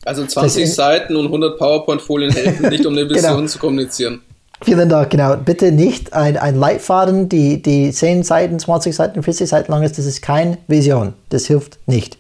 Also 0.05 0.25
20 0.25 0.65
das 0.65 0.75
Seiten 0.75 1.17
und 1.17 1.27
100 1.27 1.59
PowerPoint-Folien 1.59 2.33
helfen 2.33 2.69
nicht, 2.71 2.87
um 2.87 2.93
eine. 2.97 3.09
Vision 3.11 3.37
genau. 3.37 3.47
zu 3.47 3.59
kommunizieren. 3.59 4.23
Vielen 4.63 4.89
Dank, 4.89 5.11
genau. 5.11 5.37
Bitte 5.37 5.73
nicht 5.73 6.13
ein, 6.13 6.37
ein 6.37 6.55
Leitfaden, 6.55 7.29
die, 7.29 7.63
die 7.63 7.93
10 7.93 8.23
Seiten, 8.23 8.59
20 8.59 8.95
Seiten, 8.95 9.23
40 9.23 9.49
Seiten 9.49 9.73
lang 9.73 9.83
ist. 9.83 9.97
Das 9.97 10.05
ist 10.05 10.21
keine 10.21 10.59
Vision. 10.67 11.15
Das 11.31 11.47
hilft 11.47 11.79
nicht. 11.87 12.19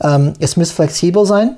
Ähm, 0.00 0.34
es 0.38 0.56
muss 0.56 0.70
flexibel 0.70 1.26
sein. 1.26 1.56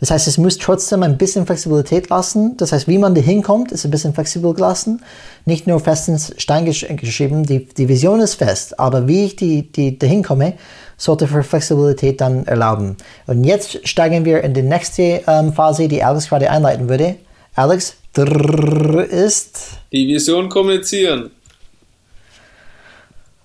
Das 0.00 0.10
heißt, 0.10 0.28
es 0.28 0.36
muss 0.36 0.58
trotzdem 0.58 1.02
ein 1.02 1.16
bisschen 1.16 1.46
Flexibilität 1.46 2.10
lassen. 2.10 2.58
Das 2.58 2.72
heißt, 2.72 2.88
wie 2.88 2.98
man 2.98 3.14
da 3.14 3.22
hinkommt, 3.22 3.72
ist 3.72 3.86
ein 3.86 3.90
bisschen 3.90 4.12
flexibel 4.12 4.52
gelassen. 4.52 5.02
Nicht 5.46 5.66
nur 5.66 5.80
fest 5.80 6.08
ins 6.08 6.34
Stein 6.36 6.66
geschrieben. 6.66 7.44
Die, 7.44 7.66
die 7.66 7.88
Vision 7.88 8.20
ist 8.20 8.34
fest, 8.34 8.78
aber 8.78 9.08
wie 9.08 9.24
ich 9.24 9.36
die, 9.36 9.70
die 9.72 9.98
dahin 9.98 10.22
komme, 10.22 10.54
sollte 10.96 11.26
für 11.28 11.42
Flexibilität 11.42 12.20
dann 12.20 12.46
erlauben. 12.46 12.96
Und 13.26 13.44
jetzt 13.44 13.86
steigen 13.86 14.24
wir 14.24 14.42
in 14.42 14.54
die 14.54 14.62
nächste 14.62 15.22
ähm, 15.26 15.52
Phase, 15.52 15.88
die 15.88 16.02
Alex 16.02 16.28
gerade 16.28 16.50
einleiten 16.50 16.88
würde. 16.88 17.16
Alex, 17.54 17.96
drrr 18.12 19.04
ist. 19.04 19.78
Die 19.92 20.06
Vision 20.06 20.48
kommunizieren. 20.48 21.30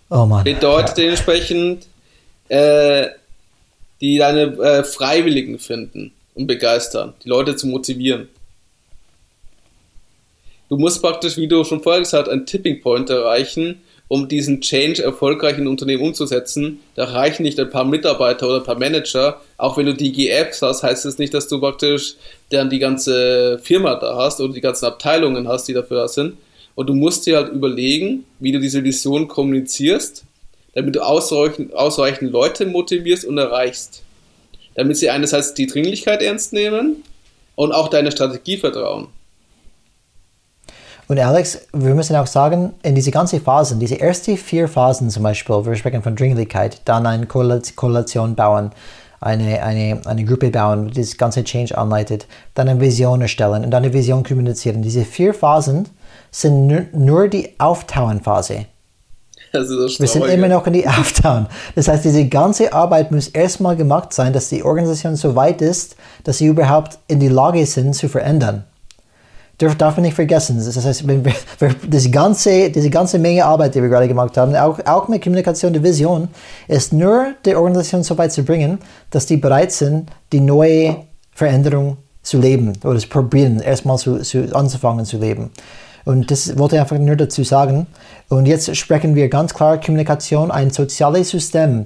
Oh 0.10 0.26
Mann. 0.26 0.44
Bedeutet 0.44 0.98
dementsprechend, 0.98 1.86
äh, 2.48 3.08
die 4.02 4.18
deine 4.18 4.42
äh, 4.58 4.84
Freiwilligen 4.84 5.60
finden 5.60 6.12
und 6.36 6.48
begeistern, 6.48 7.14
die 7.24 7.30
Leute 7.30 7.56
zu 7.56 7.68
motivieren. 7.68 8.30
Du 10.70 10.78
musst 10.78 11.02
praktisch, 11.02 11.36
wie 11.38 11.48
du 11.48 11.64
schon 11.64 11.82
vorher 11.82 12.02
gesagt 12.02 12.28
hast, 12.28 12.32
einen 12.32 12.46
Tipping 12.46 12.80
Point 12.82 13.10
erreichen, 13.10 13.82
um 14.10 14.28
diesen 14.28 14.60
Change 14.60 15.04
erfolgreich 15.04 15.58
in 15.60 15.68
Unternehmen 15.68 16.04
umzusetzen. 16.04 16.80
Da 16.96 17.06
reichen 17.06 17.44
nicht 17.44 17.60
ein 17.60 17.70
paar 17.70 17.86
Mitarbeiter 17.86 18.48
oder 18.48 18.58
ein 18.58 18.64
paar 18.64 18.78
Manager. 18.78 19.40
Auch 19.58 19.78
wenn 19.78 19.86
du 19.86 19.94
die 19.94 20.12
GFs 20.12 20.64
hast, 20.64 20.84
heißt 20.84 21.06
es 21.06 21.14
das 21.14 21.20
nicht, 21.20 21.34
dass 21.34 21.48
du 21.48 21.60
praktisch 21.60 22.16
dann 22.50 22.72
die 22.72 22.80
ganze 22.80 23.60
Firma 23.60 23.96
da 23.96 24.18
hast 24.18 24.42
oder 24.42 24.52
die 24.52 24.62
ganzen 24.62 24.86
Abteilungen 24.86 25.48
hast, 25.48 25.68
die 25.68 25.74
dafür 25.74 25.98
da 25.98 26.08
sind. 26.08 26.38
Und 26.74 26.88
du 26.88 26.96
musst 26.96 27.28
dir 27.28 27.38
halt 27.38 27.54
überlegen, 27.54 28.26
wie 28.40 28.52
du 28.52 28.60
diese 28.60 28.84
Vision 28.84 29.28
kommunizierst, 29.28 30.26
damit 30.74 30.96
du 30.96 31.02
ausreichend, 31.02 31.74
ausreichend 31.76 32.32
Leute 32.32 32.66
motivierst 32.66 33.26
und 33.26 33.38
erreichst. 33.38 34.02
Damit 34.74 34.98
sie 34.98 35.12
einerseits 35.12 35.54
die 35.54 35.68
Dringlichkeit 35.68 36.24
ernst 36.24 36.52
nehmen 36.52 37.04
und 37.56 37.74
auch 37.74 37.90
deine 37.90 38.12
Strategie 38.12 38.58
vertrauen. 38.58 39.10
Und 41.10 41.18
Alex, 41.20 41.62
wir 41.74 41.96
müssen 41.96 42.16
auch 42.16 42.28
sagen, 42.28 42.74
in 42.84 42.94
diese 42.94 43.10
ganzen 43.10 43.42
Phasen, 43.42 43.80
diese 43.80 44.00
ersten 44.00 44.38
vier 44.38 44.68
Phasen 44.68 45.10
zum 45.10 45.24
Beispiel, 45.24 45.66
wir 45.66 45.76
sprechen 45.76 46.04
von 46.04 46.16
Dringlichkeit, 46.16 46.82
dann 46.86 47.08
eine 47.08 47.26
Koalition 47.26 48.36
bauen, 48.36 48.70
eine, 49.20 49.64
eine, 49.64 50.00
eine 50.06 50.24
Gruppe 50.24 50.52
bauen, 50.52 50.92
die 50.92 51.02
das 51.02 51.18
ganze 51.18 51.44
Change 51.44 51.76
anleitet, 51.76 52.28
dann 52.54 52.70
eine 52.70 52.80
Vision 52.80 53.24
erstellen 53.24 53.66
und 53.66 53.72
dann 53.72 53.84
eine 53.84 53.92
Vision 53.92 54.24
kommunizieren. 54.24 54.84
Diese 54.84 55.04
vier 55.04 55.34
Phasen 55.34 55.90
sind 56.30 56.68
nur, 56.68 56.86
nur 56.94 57.28
die 57.28 57.56
Auftauen-Phase. 57.58 58.68
Wir 59.52 60.08
sind 60.08 60.28
immer 60.28 60.48
noch 60.48 60.68
in 60.68 60.74
die 60.74 60.88
Auftauen. 60.88 61.48
Das 61.74 61.88
heißt, 61.88 62.06
diese 62.06 62.28
ganze 62.28 62.72
Arbeit 62.72 63.12
muss 63.12 63.30
erstmal 63.30 63.76
gemacht 63.76 64.14
sein, 64.14 64.32
dass 64.32 64.50
die 64.50 64.62
Organisation 64.62 65.16
so 65.16 65.36
weit 65.36 65.64
ist, 65.64 65.96
dass 66.24 66.38
sie 66.38 66.46
überhaupt 66.46 67.00
in 67.08 67.20
die 67.20 67.30
Lage 67.30 67.66
sind 67.66 67.96
zu 67.96 68.10
verändern 68.10 68.66
darf, 69.60 69.98
man 69.98 70.04
nicht 70.04 70.16
vergessen. 70.16 70.58
Das 70.58 70.84
heißt, 70.84 71.08
wenn 71.08 71.24
wir, 71.24 71.34
das 71.90 72.10
ganze, 72.12 72.70
diese 72.70 72.90
ganze 72.90 73.20
Menge 73.20 73.46
Arbeit, 73.46 73.76
die 73.76 73.82
wir 73.82 73.90
gerade 73.90 74.08
gemacht 74.08 74.36
haben, 74.38 74.56
auch, 74.56 74.80
auch 74.86 75.08
mit 75.08 75.22
Kommunikation 75.22 75.74
der 75.74 75.84
Vision, 75.84 76.30
ist 76.68 76.94
nur 76.94 77.34
die 77.46 77.56
Organisation 77.56 78.04
so 78.04 78.18
weit 78.18 78.32
zu 78.32 78.44
bringen, 78.44 78.80
dass 79.12 79.26
die 79.26 79.38
bereit 79.38 79.72
sind, 79.72 80.10
die 80.32 80.40
neue 80.40 80.98
Veränderung 81.32 81.98
zu 82.24 82.40
leben 82.40 82.74
oder 82.84 83.00
zu 83.00 83.08
probieren, 83.08 83.60
erstmal 83.60 83.98
zu, 83.98 84.20
zu, 84.22 84.56
anzufangen 84.56 85.06
zu 85.06 85.18
leben. 85.18 85.52
Und 86.06 86.32
das 86.32 86.58
wollte 86.58 86.76
ich 86.76 86.82
einfach 86.82 86.98
nur 86.98 87.16
dazu 87.16 87.44
sagen. 87.44 87.86
Und 88.30 88.46
jetzt 88.46 88.76
sprechen 88.76 89.16
wir 89.16 89.30
ganz 89.30 89.54
klar 89.54 89.80
Kommunikation, 89.80 90.52
ein 90.52 90.70
soziales 90.70 91.30
System, 91.30 91.86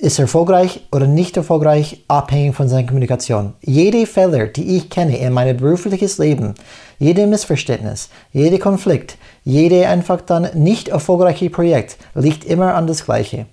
ist 0.00 0.18
erfolgreich 0.18 0.80
oder 0.92 1.06
nicht 1.06 1.36
erfolgreich 1.36 2.04
abhängig 2.08 2.54
von 2.54 2.68
seiner 2.68 2.86
Kommunikation. 2.86 3.54
Jede 3.60 4.06
Fehler, 4.06 4.46
die 4.46 4.76
ich 4.76 4.90
kenne 4.90 5.18
in 5.18 5.32
meinem 5.32 5.56
berufliches 5.56 6.18
Leben, 6.18 6.54
jede 6.98 7.26
Missverständnis, 7.26 8.08
jeder 8.32 8.58
Konflikt, 8.58 9.18
jede 9.44 9.88
einfach 9.88 10.20
dann 10.20 10.48
nicht 10.54 10.88
erfolgreiche 10.88 11.50
Projekt 11.50 11.96
liegt 12.14 12.44
immer 12.44 12.74
an 12.74 12.86
das 12.86 13.04
Gleiche. 13.04 13.46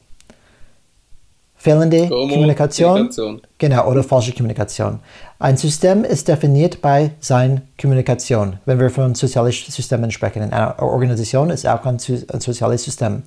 Fehlende 1.60 2.08
Kommunikation, 2.08 3.10
Kommunikation, 3.10 3.42
genau, 3.58 3.90
oder 3.90 4.04
falsche 4.04 4.32
Kommunikation. 4.32 5.00
Ein 5.40 5.58
System 5.58 6.04
ist 6.04 6.28
definiert 6.28 6.82
bei 6.82 7.12
seiner 7.20 7.62
Kommunikation. 7.82 8.60
Wenn 8.66 8.80
wir 8.80 8.90
von 8.90 9.16
sozialen 9.16 9.52
Systemen 9.52 10.12
sprechen, 10.12 10.44
eine 10.44 10.80
Organisation 10.80 11.50
ist 11.50 11.68
auch 11.68 11.84
ein 11.84 12.00
soziales 12.00 12.84
System. 12.84 13.24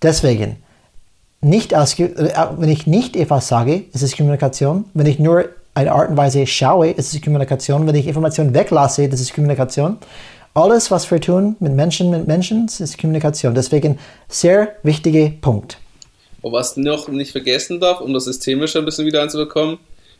Deswegen, 0.00 0.56
nicht 1.40 1.74
als, 1.74 1.98
äh, 1.98 2.32
wenn 2.56 2.68
ich 2.68 2.86
nicht 2.86 3.16
etwas 3.16 3.48
sage, 3.48 3.84
ist 3.92 4.02
es 4.02 4.16
Kommunikation. 4.16 4.84
Wenn 4.94 5.06
ich 5.06 5.18
nur 5.18 5.48
eine 5.74 5.92
Art 5.92 6.10
und 6.10 6.16
Weise 6.16 6.46
schaue, 6.46 6.90
ist 6.90 7.14
es 7.14 7.22
Kommunikation. 7.22 7.86
Wenn 7.86 7.94
ich 7.94 8.06
Informationen 8.06 8.54
weglasse, 8.54 9.08
das 9.08 9.20
ist 9.20 9.34
Kommunikation. 9.34 9.98
Alles, 10.54 10.90
was 10.90 11.08
wir 11.10 11.20
tun 11.20 11.56
mit 11.60 11.72
Menschen, 11.74 12.10
mit 12.10 12.26
Menschen, 12.26 12.66
ist 12.66 12.98
Kommunikation. 12.98 13.54
Deswegen 13.54 13.98
sehr 14.28 14.76
wichtiger 14.82 15.30
Punkt. 15.40 15.78
Und 16.42 16.52
was 16.52 16.76
noch 16.76 17.08
nicht 17.08 17.30
vergessen 17.30 17.78
darf, 17.78 18.00
um 18.00 18.12
das 18.12 18.24
Systemische 18.24 18.78
ein 18.78 18.84
bisschen 18.84 19.06
wieder 19.06 19.22
einzubekommen, 19.22 19.78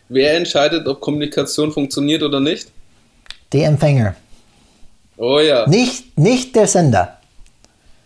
wer 0.09 0.37
entscheidet, 0.37 0.87
ob 0.87 1.01
Kommunikation 1.01 1.73
funktioniert 1.73 2.23
oder 2.23 2.39
nicht? 2.39 2.71
Der 3.53 3.69
Empfänger. 3.69 4.14
Oh 5.16 5.41
ja. 5.41 5.69
Nicht, 5.69 6.16
nicht 6.16 6.55
der 6.55 6.69
Sender. 6.69 7.19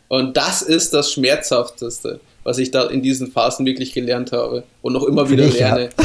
Und 0.08 0.36
das 0.36 0.62
ist 0.62 0.94
das 0.94 1.12
Schmerzhafteste 1.12 2.20
was 2.44 2.58
ich 2.58 2.70
da 2.70 2.84
in 2.84 3.02
diesen 3.02 3.30
Phasen 3.30 3.66
wirklich 3.66 3.92
gelernt 3.92 4.32
habe 4.32 4.64
und 4.82 4.92
noch 4.92 5.04
immer 5.04 5.28
wieder 5.30 5.44
dich, 5.44 5.58
lerne. 5.58 5.90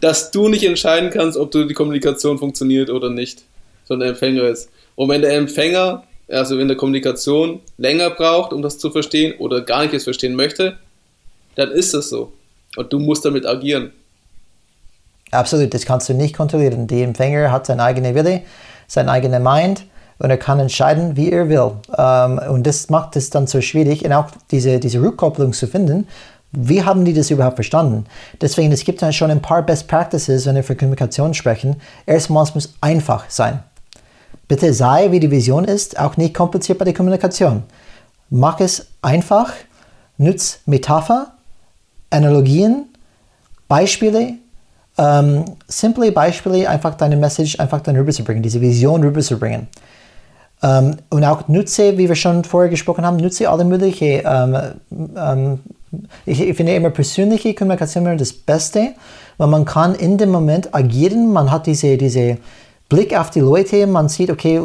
Dass 0.00 0.30
du 0.30 0.48
nicht 0.48 0.64
entscheiden 0.64 1.10
kannst, 1.10 1.36
ob 1.38 1.50
du 1.50 1.64
die 1.64 1.74
Kommunikation 1.74 2.38
funktioniert 2.38 2.90
oder 2.90 3.10
nicht, 3.10 3.42
sondern 3.84 4.06
der 4.06 4.14
Empfänger 4.14 4.44
ist. 4.44 4.70
Und 4.94 5.08
wenn 5.08 5.22
der 5.22 5.34
Empfänger, 5.36 6.04
also 6.28 6.58
wenn 6.58 6.68
der 6.68 6.76
Kommunikation 6.76 7.60
länger 7.78 8.10
braucht, 8.10 8.52
um 8.52 8.62
das 8.62 8.78
zu 8.78 8.90
verstehen 8.90 9.34
oder 9.38 9.60
gar 9.60 9.82
nicht 9.82 9.94
es 9.94 10.04
verstehen 10.04 10.34
möchte, 10.34 10.78
dann 11.54 11.70
ist 11.70 11.94
das 11.94 12.08
so. 12.08 12.32
Und 12.76 12.92
du 12.92 12.98
musst 12.98 13.24
damit 13.24 13.46
agieren. 13.46 13.92
Absolut, 15.30 15.72
das 15.74 15.84
kannst 15.84 16.08
du 16.08 16.14
nicht 16.14 16.36
kontrollieren. 16.36 16.86
Der 16.86 17.04
Empfänger 17.04 17.50
hat 17.50 17.66
seine 17.66 17.82
eigene 17.82 18.14
Wille, 18.14 18.42
seine 18.86 19.10
eigene 19.10 19.40
Mind 19.40 19.84
und 20.18 20.30
er 20.30 20.38
kann 20.38 20.60
entscheiden, 20.60 21.16
wie 21.16 21.30
er 21.30 21.48
will. 21.48 21.72
Ähm, 21.96 22.40
und 22.50 22.66
das 22.66 22.88
macht 22.90 23.16
es 23.16 23.30
dann 23.30 23.46
so 23.46 23.60
schwierig, 23.60 24.04
und 24.04 24.12
auch 24.12 24.26
diese, 24.50 24.78
diese 24.78 25.00
Rückkopplung 25.00 25.52
zu 25.52 25.66
finden. 25.66 26.06
Wie 26.52 26.82
haben 26.82 27.04
die 27.04 27.12
das 27.12 27.30
überhaupt 27.30 27.56
verstanden? 27.56 28.06
Deswegen, 28.40 28.72
es 28.72 28.84
gibt 28.84 29.02
dann 29.02 29.12
schon 29.12 29.30
ein 29.30 29.42
paar 29.42 29.62
Best 29.62 29.88
Practices, 29.88 30.46
wenn 30.46 30.54
wir 30.54 30.64
für 30.64 30.76
Kommunikation 30.76 31.34
sprechen. 31.34 31.76
Erstmals 32.06 32.54
muss 32.54 32.74
einfach 32.80 33.24
sein. 33.28 33.60
Bitte 34.48 34.72
sei, 34.72 35.10
wie 35.10 35.20
die 35.20 35.30
Vision 35.30 35.64
ist, 35.64 35.98
auch 35.98 36.16
nicht 36.16 36.34
kompliziert 36.34 36.78
bei 36.78 36.84
der 36.84 36.94
Kommunikation. 36.94 37.64
Mach 38.30 38.60
es 38.60 38.86
einfach, 39.02 39.52
nutz 40.18 40.60
Metapher, 40.66 41.32
Analogien, 42.10 42.86
Beispiele, 43.68 44.34
ähm, 44.98 45.44
simple 45.66 46.12
Beispiele, 46.12 46.68
einfach 46.68 46.94
deine 46.94 47.16
Message 47.16 47.58
einfach 47.60 47.80
dann 47.80 47.96
rüberzubringen, 47.96 48.42
diese 48.42 48.60
Vision 48.60 49.02
rüberzubringen. 49.02 49.66
Ähm, 50.62 50.96
und 51.10 51.24
auch 51.24 51.48
nutze, 51.48 51.98
wie 51.98 52.08
wir 52.08 52.16
schon 52.16 52.44
vorher 52.44 52.70
gesprochen 52.70 53.04
haben, 53.04 53.16
nutze 53.16 53.48
alle 53.48 53.64
möglichen, 53.64 54.22
ähm, 54.24 54.56
ähm, 55.16 55.58
ich, 56.24 56.40
ich, 56.40 56.56
finde 56.56 56.74
immer 56.74 56.90
persönliche 56.90 57.54
Kommunikation 57.54 58.06
immer 58.06 58.16
das 58.16 58.32
Beste, 58.32 58.94
weil 59.38 59.48
man 59.48 59.64
kann 59.64 59.94
in 59.94 60.18
dem 60.18 60.30
Moment 60.30 60.74
agieren, 60.74 61.32
man 61.32 61.50
hat 61.50 61.66
diese, 61.66 61.96
diese 61.96 62.38
Blick 62.88 63.18
auf 63.18 63.30
die 63.30 63.40
Leute, 63.40 63.86
man 63.86 64.08
sieht, 64.08 64.30
okay, 64.30 64.62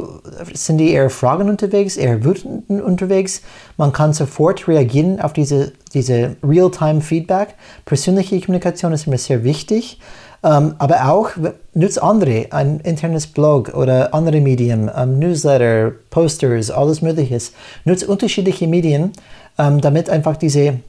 sind 0.54 0.78
die 0.78 0.92
eher 0.92 1.10
Fragen 1.10 1.50
unterwegs, 1.50 1.98
eher 1.98 2.24
wütend 2.24 2.70
unterwegs, 2.70 3.42
man 3.78 3.92
kann 3.92 4.14
sofort 4.14 4.68
reagieren 4.68 5.20
auf 5.20 5.34
diese, 5.34 5.74
diese 5.94 6.36
Real-Time-Feedback. 6.44 7.56
Persönliche 7.86 8.40
Kommunikation 8.40 8.94
ist 8.94 9.08
immer 9.08 9.18
sehr 9.18 9.44
wichtig. 9.44 10.00
Ähm, 10.44 10.76
aber 10.80 11.12
auch 11.12 11.30
nutzt 11.74 12.02
andere, 12.02 12.48
ein 12.52 12.80
internes 12.80 13.28
Blog 13.28 13.76
oder 13.76 14.14
andere 14.14 14.42
Medien, 14.42 14.90
ähm, 14.96 15.20
Newsletter, 15.20 15.92
Posters, 16.10 16.72
alles 16.72 17.02
Mögliche. 17.02 17.40
Nutzt 17.86 18.06
unterschiedliche 18.06 18.68
Medien, 18.68 19.12
ähm, 19.60 19.82
damit 19.82 20.10
einfach 20.10 20.38
diese, 20.38 20.80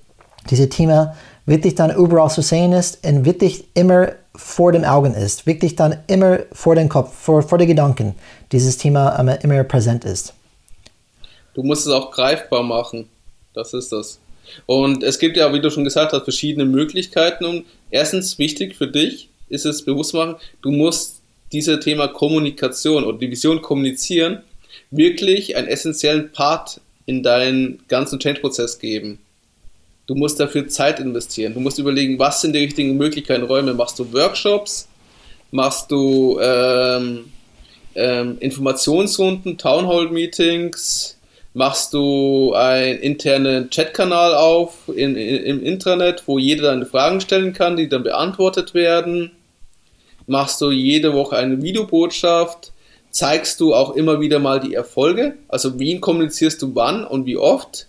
diese 0.51 0.69
Thema 0.71 1.15
wirklich 1.45 1.75
dann 1.75 1.95
überall 1.95 2.31
zu 2.31 2.41
sehen 2.41 2.73
ist 2.73 3.05
und 3.05 3.25
wirklich 3.25 3.65
immer 3.75 4.13
vor 4.35 4.73
den 4.73 4.87
Augen 4.87 5.15
ist, 5.15 5.47
wirklich 5.47 5.77
dann 5.77 5.97
immer 6.07 6.39
vor 6.53 6.75
den 6.75 6.89
Kopf, 6.89 7.13
vor, 7.15 7.43
vor 7.43 7.59
den 7.59 7.69
Gedanken, 7.69 8.15
dieses 8.53 8.79
Thema 8.79 9.19
ähm, 9.19 9.37
immer 9.43 9.63
präsent 9.65 10.05
ist. 10.05 10.33
Du 11.55 11.63
musst 11.63 11.87
es 11.87 11.93
auch 11.93 12.11
greifbar 12.11 12.63
machen. 12.63 13.09
Das 13.53 13.75
ist 13.75 13.93
das. 13.93 14.19
Und 14.65 15.03
es 15.03 15.19
gibt 15.19 15.37
ja, 15.37 15.53
wie 15.53 15.61
du 15.61 15.71
schon 15.71 15.85
gesagt 15.85 16.13
hast, 16.13 16.25
verschiedene 16.25 16.65
Möglichkeiten. 16.65 17.45
Und 17.45 17.67
erstens 17.91 18.39
wichtig 18.39 18.77
für 18.77 18.87
dich, 18.87 19.29
ist 19.53 19.67
es 19.67 19.85
bewusst 19.85 20.15
machen, 20.15 20.37
du 20.63 20.71
musst 20.71 21.23
dieses 21.53 21.81
Thema 21.81 22.09
Kommunikation 22.09 23.05
und 23.05 23.21
die 23.21 23.31
Vision 23.31 23.63
kommunizieren 23.63 24.43
wirklich 24.91 25.57
einen 25.57 25.69
essentiellen 25.69 26.33
Part 26.33 26.81
in 27.07 27.23
deinen 27.23 27.81
ganzen 27.89 28.19
Change-Prozess 28.19 28.79
geben. 28.79 29.19
Du 30.07 30.15
musst 30.15 30.41
dafür 30.41 30.69
Zeit 30.69 31.01
investieren. 31.01 31.55
Du 31.55 31.61
musst 31.61 31.79
überlegen, 31.79 32.19
was 32.19 32.41
sind 32.41 32.55
die 32.55 32.61
richtigen 32.61 32.97
Möglichkeiten, 32.97 33.45
Räume. 33.45 33.75
Machst 33.75 33.99
du 33.99 34.13
Workshops? 34.13 34.89
Machst 35.51 35.91
du 35.91 36.39
ähm, 36.41 37.33
ähm, 37.95 38.37
Informationsrunden, 38.41 39.59
Townhall-Meetings? 39.59 41.19
Machst 41.55 41.93
du 41.93 42.55
einen 42.55 42.99
internen 43.01 43.69
Chatkanal 43.69 44.35
auf 44.35 44.89
in, 44.89 45.17
in, 45.17 45.45
im 45.45 45.63
Intranet, 45.63 46.23
wo 46.27 46.39
jeder 46.39 46.71
deine 46.71 46.87
Fragen 46.87 47.21
stellen 47.21 47.53
kann, 47.53 47.77
die 47.77 47.89
dann 47.89 48.03
beantwortet 48.03 48.73
werden? 48.73 49.33
Machst 50.33 50.63
du 50.63 50.71
jede 50.71 51.13
Woche 51.13 51.37
eine 51.37 51.61
Videobotschaft? 51.61 52.73
Zeigst 53.11 53.61
du 53.61 53.75
auch 53.75 53.95
immer 53.95 54.19
wieder 54.19 54.39
mal 54.39 54.61
die 54.61 54.73
Erfolge? 54.73 55.37
Also 55.47 55.79
wen 55.79 56.01
kommunizierst 56.01 56.63
du 56.63 56.75
wann 56.75 57.05
und 57.05 57.27
wie 57.27 57.37
oft? 57.37 57.87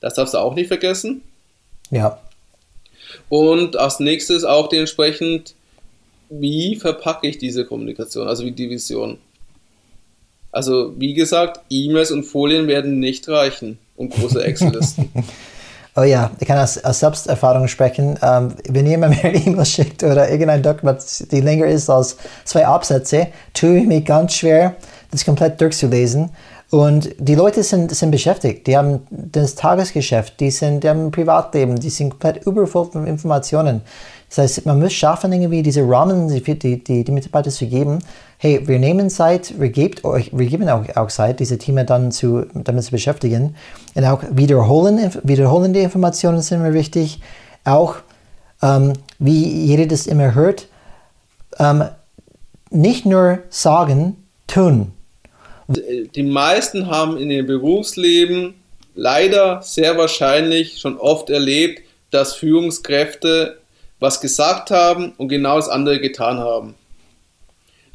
Das 0.00 0.14
darfst 0.14 0.32
du 0.32 0.38
auch 0.38 0.54
nicht 0.54 0.68
vergessen. 0.68 1.20
Ja. 1.90 2.18
Und 3.28 3.76
als 3.76 4.00
nächstes 4.00 4.44
auch 4.44 4.70
dementsprechend, 4.70 5.54
wie 6.30 6.76
verpacke 6.76 7.28
ich 7.28 7.36
diese 7.36 7.66
Kommunikation, 7.66 8.28
also 8.28 8.46
wie 8.46 8.52
die 8.52 8.70
Vision. 8.70 9.18
Also 10.50 10.94
wie 10.98 11.12
gesagt, 11.12 11.60
E-Mails 11.68 12.12
und 12.12 12.24
Folien 12.24 12.66
werden 12.66 12.98
nicht 12.98 13.28
reichen 13.28 13.78
und 13.94 14.14
große 14.14 14.42
Excel-Listen. 14.42 15.12
Oh 15.98 16.04
ja, 16.04 16.30
ich 16.38 16.46
kann 16.46 16.58
aus, 16.58 16.78
aus 16.84 17.00
Selbsterfahrung 17.00 17.66
sprechen. 17.66 18.16
Ähm, 18.22 18.54
wenn 18.68 18.86
jemand 18.86 19.16
mir 19.16 19.30
eine 19.30 19.44
E-Mail 19.44 19.64
schickt 19.64 20.04
oder 20.04 20.30
irgendein 20.30 20.62
Dokument, 20.62 21.02
die 21.32 21.40
länger 21.40 21.66
ist 21.66 21.90
als 21.90 22.16
zwei 22.44 22.64
Absätze, 22.66 23.28
tue 23.52 23.78
ich 23.78 23.86
mich 23.86 24.04
ganz 24.04 24.34
schwer, 24.34 24.76
das 25.10 25.24
komplett 25.24 25.60
durchzulesen. 25.60 26.30
Und 26.70 27.10
die 27.18 27.34
Leute 27.34 27.64
sind, 27.64 27.92
sind 27.92 28.12
beschäftigt, 28.12 28.68
die 28.68 28.76
haben 28.76 29.00
das 29.10 29.56
Tagesgeschäft, 29.56 30.38
die, 30.38 30.52
sind, 30.52 30.84
die 30.84 30.88
haben 30.88 31.06
ein 31.06 31.10
Privatleben, 31.10 31.80
die 31.80 31.90
sind 31.90 32.10
komplett 32.10 32.46
übervoll 32.46 32.84
von 32.92 33.06
Informationen. 33.06 33.80
Das 34.28 34.38
heißt, 34.38 34.66
man 34.66 34.78
muss 34.78 34.92
schaffen, 34.92 35.32
irgendwie 35.32 35.64
diese 35.64 35.82
Rahmen, 35.88 36.28
die 36.28 36.42
die, 36.42 36.84
die, 36.84 37.02
die 37.02 37.12
Mitarbeiter 37.12 37.50
zu 37.50 37.66
geben. 37.66 37.98
Hey, 38.40 38.68
wir 38.68 38.78
nehmen 38.78 39.10
Zeit, 39.10 39.58
wir, 39.58 39.68
gebt 39.68 40.04
euch, 40.04 40.30
wir 40.32 40.46
geben 40.46 40.68
auch, 40.68 40.84
auch 40.94 41.08
Zeit, 41.08 41.40
diese 41.40 41.58
Teams 41.58 41.86
dann 41.86 42.12
zu, 42.12 42.46
damit 42.54 42.84
zu 42.84 42.92
beschäftigen. 42.92 43.56
Und 43.96 44.04
auch 44.04 44.22
wiederholen, 44.30 45.10
wiederholende 45.24 45.80
Informationen 45.80 46.40
sind 46.40 46.62
mir 46.62 46.72
wichtig. 46.72 47.18
Auch, 47.64 47.96
ähm, 48.62 48.92
wie 49.18 49.66
jeder 49.66 49.86
das 49.86 50.06
immer 50.06 50.36
hört, 50.36 50.68
ähm, 51.58 51.84
nicht 52.70 53.06
nur 53.06 53.40
sagen, 53.48 54.16
tun. 54.46 54.92
Die 55.66 56.22
meisten 56.22 56.86
haben 56.86 57.16
in 57.16 57.32
ihrem 57.32 57.46
Berufsleben 57.46 58.54
leider 58.94 59.62
sehr 59.62 59.98
wahrscheinlich 59.98 60.78
schon 60.78 60.96
oft 60.96 61.28
erlebt, 61.28 61.82
dass 62.12 62.34
Führungskräfte 62.34 63.58
was 63.98 64.20
gesagt 64.20 64.70
haben 64.70 65.12
und 65.16 65.26
genau 65.26 65.56
das 65.56 65.68
andere 65.68 65.98
getan 65.98 66.38
haben. 66.38 66.76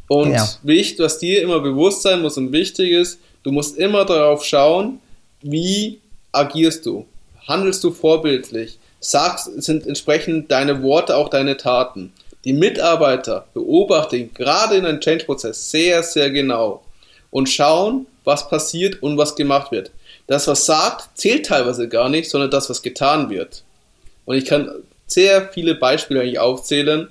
Und 0.08 0.34
ja. 0.34 0.48
wichtig, 0.64 1.00
was 1.00 1.20
dir 1.20 1.42
immer 1.42 1.60
bewusst 1.60 2.02
sein 2.02 2.22
muss 2.22 2.38
und 2.38 2.52
wichtig 2.52 2.92
ist, 2.92 3.20
du 3.44 3.52
musst 3.52 3.78
immer 3.78 4.06
darauf 4.06 4.44
schauen, 4.44 5.00
wie 5.42 6.00
agierst 6.32 6.86
du? 6.86 7.06
Handelst 7.48 7.84
du 7.84 7.92
vorbildlich? 7.92 8.78
Sagst, 9.00 9.62
sind 9.62 9.86
entsprechend 9.86 10.52
deine 10.52 10.82
Worte 10.82 11.16
auch 11.18 11.30
deine 11.30 11.58
Taten? 11.58 12.14
Die 12.46 12.54
Mitarbeiter 12.54 13.48
beobachten 13.54 14.34
gerade 14.34 14.76
in 14.76 14.86
einem 14.86 15.00
Change-Prozess 15.00 15.72
sehr, 15.72 16.04
sehr 16.04 16.30
genau 16.30 16.84
und 17.32 17.50
schauen, 17.50 18.06
was 18.24 18.50
passiert 18.50 19.02
und 19.02 19.18
was 19.18 19.36
gemacht 19.36 19.72
wird. 19.72 19.92
Das, 20.28 20.48
was 20.48 20.66
sagt, 20.66 21.18
zählt 21.18 21.46
teilweise 21.46 21.90
gar 21.90 22.10
nicht, 22.10 22.30
sondern 22.30 22.52
das, 22.52 22.70
was 22.70 22.82
getan 22.82 23.30
wird. 23.30 23.64
Und 24.26 24.38
ich 24.38 24.46
kann 24.46 24.72
sehr 25.08 25.50
viele 25.50 25.76
Beispiele 25.76 26.22
eigentlich 26.22 26.40
aufzählen, 26.40 27.10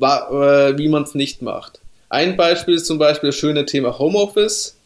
äh, 0.00 0.78
wie 0.78 0.88
man 0.88 1.02
es 1.02 1.14
nicht 1.14 1.42
macht. 1.42 1.79
Ein 2.12 2.36
Beispiel 2.36 2.74
ist 2.74 2.86
zum 2.86 2.98
Beispiel 2.98 3.28
das 3.28 3.36
schöne 3.36 3.64
Thema 3.64 3.96
Homeoffice. 3.96 4.76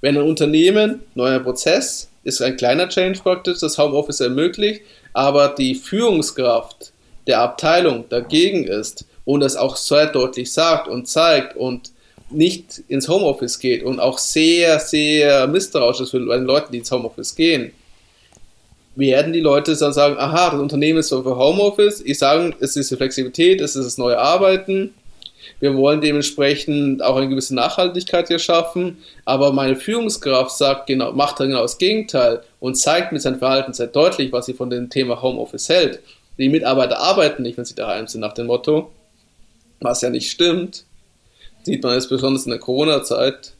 Wenn 0.00 0.16
ein 0.16 0.24
Unternehmen, 0.24 1.00
neuer 1.14 1.38
Prozess, 1.40 2.08
ist 2.24 2.40
ein 2.40 2.56
kleiner 2.56 2.88
Change 2.88 3.20
praktisch, 3.20 3.58
das 3.60 3.76
Homeoffice 3.76 4.20
ermöglicht, 4.20 4.80
aber 5.12 5.48
die 5.48 5.74
Führungskraft 5.74 6.92
der 7.26 7.40
Abteilung 7.40 8.08
dagegen 8.08 8.64
ist 8.64 9.04
und 9.26 9.40
das 9.40 9.56
auch 9.56 9.76
sehr 9.76 10.06
deutlich 10.06 10.52
sagt 10.52 10.88
und 10.88 11.06
zeigt 11.06 11.54
und 11.54 11.92
nicht 12.30 12.82
ins 12.88 13.08
Homeoffice 13.08 13.58
geht 13.58 13.82
und 13.82 14.00
auch 14.00 14.16
sehr, 14.16 14.80
sehr 14.80 15.46
misstrauisch 15.46 16.00
ist 16.00 16.12
für 16.12 16.18
Leute, 16.18 16.68
die 16.72 16.78
ins 16.78 16.90
Homeoffice 16.90 17.36
gehen, 17.36 17.72
werden 18.96 19.34
die 19.34 19.40
Leute 19.40 19.76
dann 19.76 19.92
sagen, 19.92 20.16
aha, 20.16 20.50
das 20.50 20.60
Unternehmen 20.60 21.00
ist 21.00 21.08
so 21.08 21.22
für 21.22 21.36
Homeoffice, 21.36 22.00
ich 22.00 22.18
sage, 22.18 22.54
es 22.60 22.74
ist 22.74 22.90
die 22.90 22.96
Flexibilität, 22.96 23.60
es 23.60 23.76
ist 23.76 23.84
das 23.84 23.98
neue 23.98 24.18
Arbeiten, 24.18 24.94
wir 25.64 25.74
wollen 25.76 26.02
dementsprechend 26.02 27.02
auch 27.02 27.16
eine 27.16 27.26
gewisse 27.26 27.54
Nachhaltigkeit 27.54 28.28
hier 28.28 28.38
schaffen, 28.38 28.98
aber 29.24 29.50
meine 29.50 29.76
Führungskraft 29.76 30.54
sagt 30.54 30.88
genau, 30.88 31.12
macht 31.12 31.40
dann 31.40 31.48
genau 31.48 31.62
das 31.62 31.78
Gegenteil 31.78 32.42
und 32.60 32.74
zeigt 32.76 33.12
mit 33.12 33.22
seinem 33.22 33.38
Verhalten 33.38 33.72
sehr 33.72 33.86
deutlich, 33.86 34.30
was 34.30 34.44
sie 34.44 34.52
von 34.52 34.68
dem 34.68 34.90
Thema 34.90 35.22
Homeoffice 35.22 35.70
hält. 35.70 36.00
Die 36.36 36.50
Mitarbeiter 36.50 36.98
arbeiten 36.98 37.44
nicht, 37.44 37.56
wenn 37.56 37.64
sie 37.64 37.74
daheim 37.74 38.06
sind, 38.06 38.20
nach 38.20 38.34
dem 38.34 38.46
Motto, 38.46 38.92
was 39.80 40.02
ja 40.02 40.10
nicht 40.10 40.30
stimmt. 40.30 40.84
Sieht 41.62 41.82
man 41.82 41.94
jetzt 41.94 42.10
besonders 42.10 42.44
in 42.44 42.50
der 42.50 42.60
Corona-Zeit, 42.60 43.54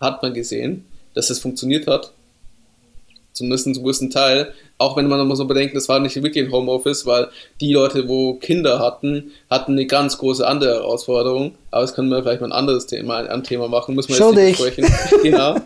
hat 0.00 0.22
man 0.22 0.32
gesehen, 0.32 0.86
dass 1.12 1.28
es 1.28 1.38
funktioniert 1.38 1.86
hat 1.86 2.12
zumindest 3.32 3.64
zum 3.64 3.82
größten 3.82 4.10
Teil. 4.10 4.52
Auch 4.78 4.96
wenn 4.96 5.06
man 5.06 5.26
muss 5.26 5.38
so 5.38 5.46
bedenken, 5.46 5.74
das 5.74 5.88
war 5.88 6.00
nicht 6.00 6.20
wirklich 6.22 6.44
ein 6.44 6.52
Homeoffice, 6.52 7.06
weil 7.06 7.28
die 7.60 7.72
Leute, 7.72 8.08
wo 8.08 8.34
Kinder 8.34 8.78
hatten, 8.78 9.32
hatten 9.48 9.72
eine 9.72 9.86
ganz 9.86 10.18
große 10.18 10.46
andere 10.46 10.74
Herausforderung. 10.74 11.54
Aber 11.70 11.82
das 11.82 11.94
können 11.94 12.08
wir 12.08 12.22
vielleicht 12.22 12.40
mal 12.40 12.48
ein 12.48 12.52
anderes 12.52 12.86
Thema, 12.86 13.18
ein 13.18 13.44
Thema 13.44 13.68
machen, 13.68 13.94
müssen 13.94 14.10
wir 14.10 14.16
jetzt 14.16 14.34
nicht 14.34 14.58
besprechen. 14.58 14.92
genau. 15.22 15.56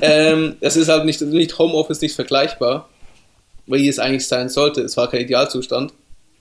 ähm, 0.00 0.56
es 0.60 0.76
ist 0.76 0.88
halt 0.88 1.04
nicht, 1.04 1.20
nicht 1.20 1.58
Homeoffice 1.58 2.00
nicht 2.00 2.14
vergleichbar, 2.14 2.88
wie 3.66 3.88
es 3.88 3.98
eigentlich 3.98 4.26
sein 4.26 4.48
sollte. 4.48 4.80
Es 4.80 4.96
war 4.96 5.08
kein 5.08 5.22
Idealzustand. 5.22 5.92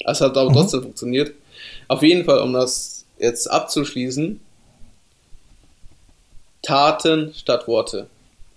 Es 0.06 0.22
hat 0.22 0.38
aber 0.38 0.50
mhm. 0.50 0.54
trotzdem 0.54 0.82
funktioniert. 0.82 1.34
Auf 1.88 2.04
jeden 2.04 2.24
Fall, 2.24 2.40
um 2.40 2.54
das 2.54 3.06
jetzt 3.20 3.48
abzuschließen, 3.52 4.40
Taten 6.62 7.34
statt 7.34 7.68
Worte. 7.68 8.08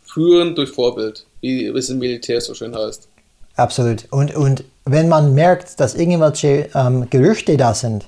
Führen 0.04 0.54
durch 0.54 0.70
Vorbild 0.70 1.24
wie 1.42 1.66
es 1.66 1.90
im 1.90 1.98
Militär 1.98 2.40
so 2.40 2.54
schön 2.54 2.74
heißt. 2.74 3.08
Absolut. 3.56 4.06
Und, 4.10 4.34
und 4.34 4.64
wenn 4.86 5.08
man 5.08 5.34
merkt, 5.34 5.78
dass 5.78 5.94
irgendwelche 5.94 6.70
ähm, 6.74 7.08
Gerüchte 7.10 7.56
da 7.56 7.74
sind 7.74 8.06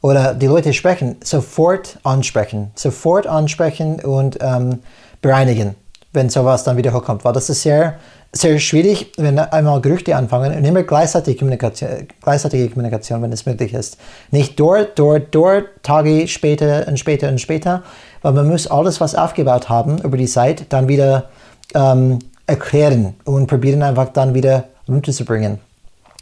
oder 0.00 0.34
die 0.34 0.46
Leute 0.46 0.72
sprechen, 0.72 1.16
sofort 1.22 1.98
ansprechen. 2.02 2.70
Sofort 2.74 3.26
ansprechen 3.26 4.00
und 4.00 4.38
ähm, 4.40 4.78
bereinigen, 5.20 5.74
wenn 6.12 6.30
sowas 6.30 6.64
dann 6.64 6.76
wieder 6.76 6.94
hochkommt. 6.94 7.24
Weil 7.24 7.34
das 7.34 7.50
ist 7.50 7.62
sehr, 7.62 7.98
sehr 8.32 8.58
schwierig, 8.58 9.12
wenn 9.18 9.38
einmal 9.38 9.80
Gerüchte 9.80 10.16
anfangen 10.16 10.56
und 10.56 10.64
immer 10.64 10.82
gleichzeitige 10.82 11.38
Kommunikation, 11.38 12.08
gleichzeitige 12.22 12.70
Kommunikation, 12.70 13.22
wenn 13.22 13.32
es 13.32 13.44
möglich 13.44 13.74
ist. 13.74 13.98
Nicht 14.30 14.58
dort, 14.58 14.98
dort, 14.98 15.34
dort, 15.34 15.66
Tage 15.82 16.26
später 16.26 16.88
und 16.88 16.98
später 16.98 17.28
und 17.28 17.40
später, 17.40 17.82
weil 18.22 18.32
man 18.32 18.48
muss 18.48 18.66
alles, 18.66 19.00
was 19.00 19.14
aufgebaut 19.14 19.68
haben 19.68 19.98
über 19.98 20.16
die 20.16 20.26
Zeit, 20.26 20.66
dann 20.70 20.88
wieder 20.88 21.28
ähm, 21.74 22.18
erklären 22.52 23.14
und 23.24 23.46
probieren 23.46 23.82
einfach 23.82 24.12
dann 24.12 24.34
wieder 24.34 24.64
runterzubringen. 24.88 25.58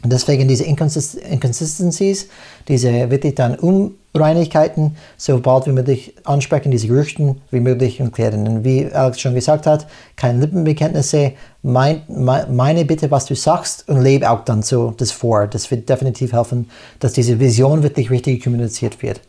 Und 0.03 0.11
deswegen 0.11 0.47
diese 0.47 0.63
Inconsist 0.63 1.15
Inconsistencies, 1.15 2.27
diese 2.67 3.11
wirklich 3.11 3.35
dann 3.35 3.55
Unreinigkeiten, 3.55 4.97
so 5.15 5.39
bald 5.39 5.67
wie 5.67 5.71
möglich 5.71 6.15
ansprechen, 6.23 6.71
diese 6.71 6.87
Gerüchten 6.87 7.39
wie 7.51 7.59
möglich 7.59 8.01
und 8.01 8.11
klären. 8.11 8.47
Und 8.47 8.63
wie 8.63 8.91
Alex 8.91 9.19
schon 9.19 9.35
gesagt 9.35 9.67
hat, 9.67 9.85
keine 10.15 10.39
Lippenbekenntnisse, 10.39 11.33
mein, 11.61 12.01
meine 12.07 12.85
bitte, 12.85 13.11
was 13.11 13.27
du 13.27 13.35
sagst 13.35 13.87
und 13.89 14.01
lebe 14.01 14.29
auch 14.29 14.43
dann 14.43 14.63
so 14.63 14.91
das 14.97 15.11
vor. 15.11 15.45
Das 15.45 15.69
wird 15.69 15.87
definitiv 15.87 16.33
helfen, 16.33 16.69
dass 16.99 17.13
diese 17.13 17.39
Vision 17.39 17.83
wirklich 17.83 18.09
richtig 18.09 18.43
kommuniziert 18.43 19.03
wird. 19.03 19.21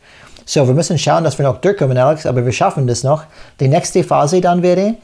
So, 0.45 0.67
wir 0.67 0.73
müssen 0.73 0.97
schauen, 0.97 1.23
dass 1.23 1.37
wir 1.37 1.45
noch 1.45 1.61
durchkommen, 1.61 1.97
Alex, 1.97 2.25
aber 2.25 2.43
wir 2.43 2.51
schaffen 2.51 2.87
das 2.87 3.03
noch. 3.03 3.23
Die 3.59 3.67
nächste 3.67 4.03
Phase 4.03 4.41
dann 4.41 4.61
wäre, 4.61 4.95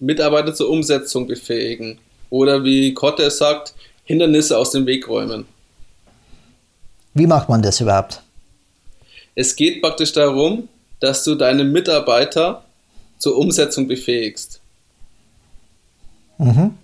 Mitarbeiter 0.00 0.54
zur 0.54 0.70
Umsetzung 0.70 1.26
befähigen 1.26 1.98
oder 2.30 2.64
wie 2.64 2.94
Kotte 2.94 3.24
es 3.24 3.38
sagt, 3.38 3.74
Hindernisse 4.04 4.58
aus 4.58 4.72
dem 4.72 4.86
Weg 4.86 5.08
räumen. 5.08 5.46
Wie 7.14 7.26
macht 7.26 7.48
man 7.48 7.62
das 7.62 7.80
überhaupt? 7.80 8.22
Es 9.34 9.54
geht 9.54 9.82
praktisch 9.82 10.12
darum, 10.12 10.68
dass 11.00 11.24
du 11.24 11.34
deine 11.34 11.64
Mitarbeiter 11.64 12.64
zur 13.18 13.36
Umsetzung 13.36 13.86
befähigst. 13.86 14.60
Mhm. 16.38 16.74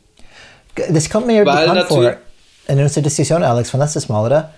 Das 0.91 1.09
kommt 1.09 1.27
mir 1.27 1.45
Weil 1.47 1.67
bekannt 1.67 1.89
vor 1.89 2.17
in 2.69 2.81
unserer 2.81 3.03
Diskussion, 3.03 3.43
Alex, 3.43 3.71
von 3.71 3.81
letztes 3.81 4.09
Mal, 4.09 4.25
oder? 4.25 4.53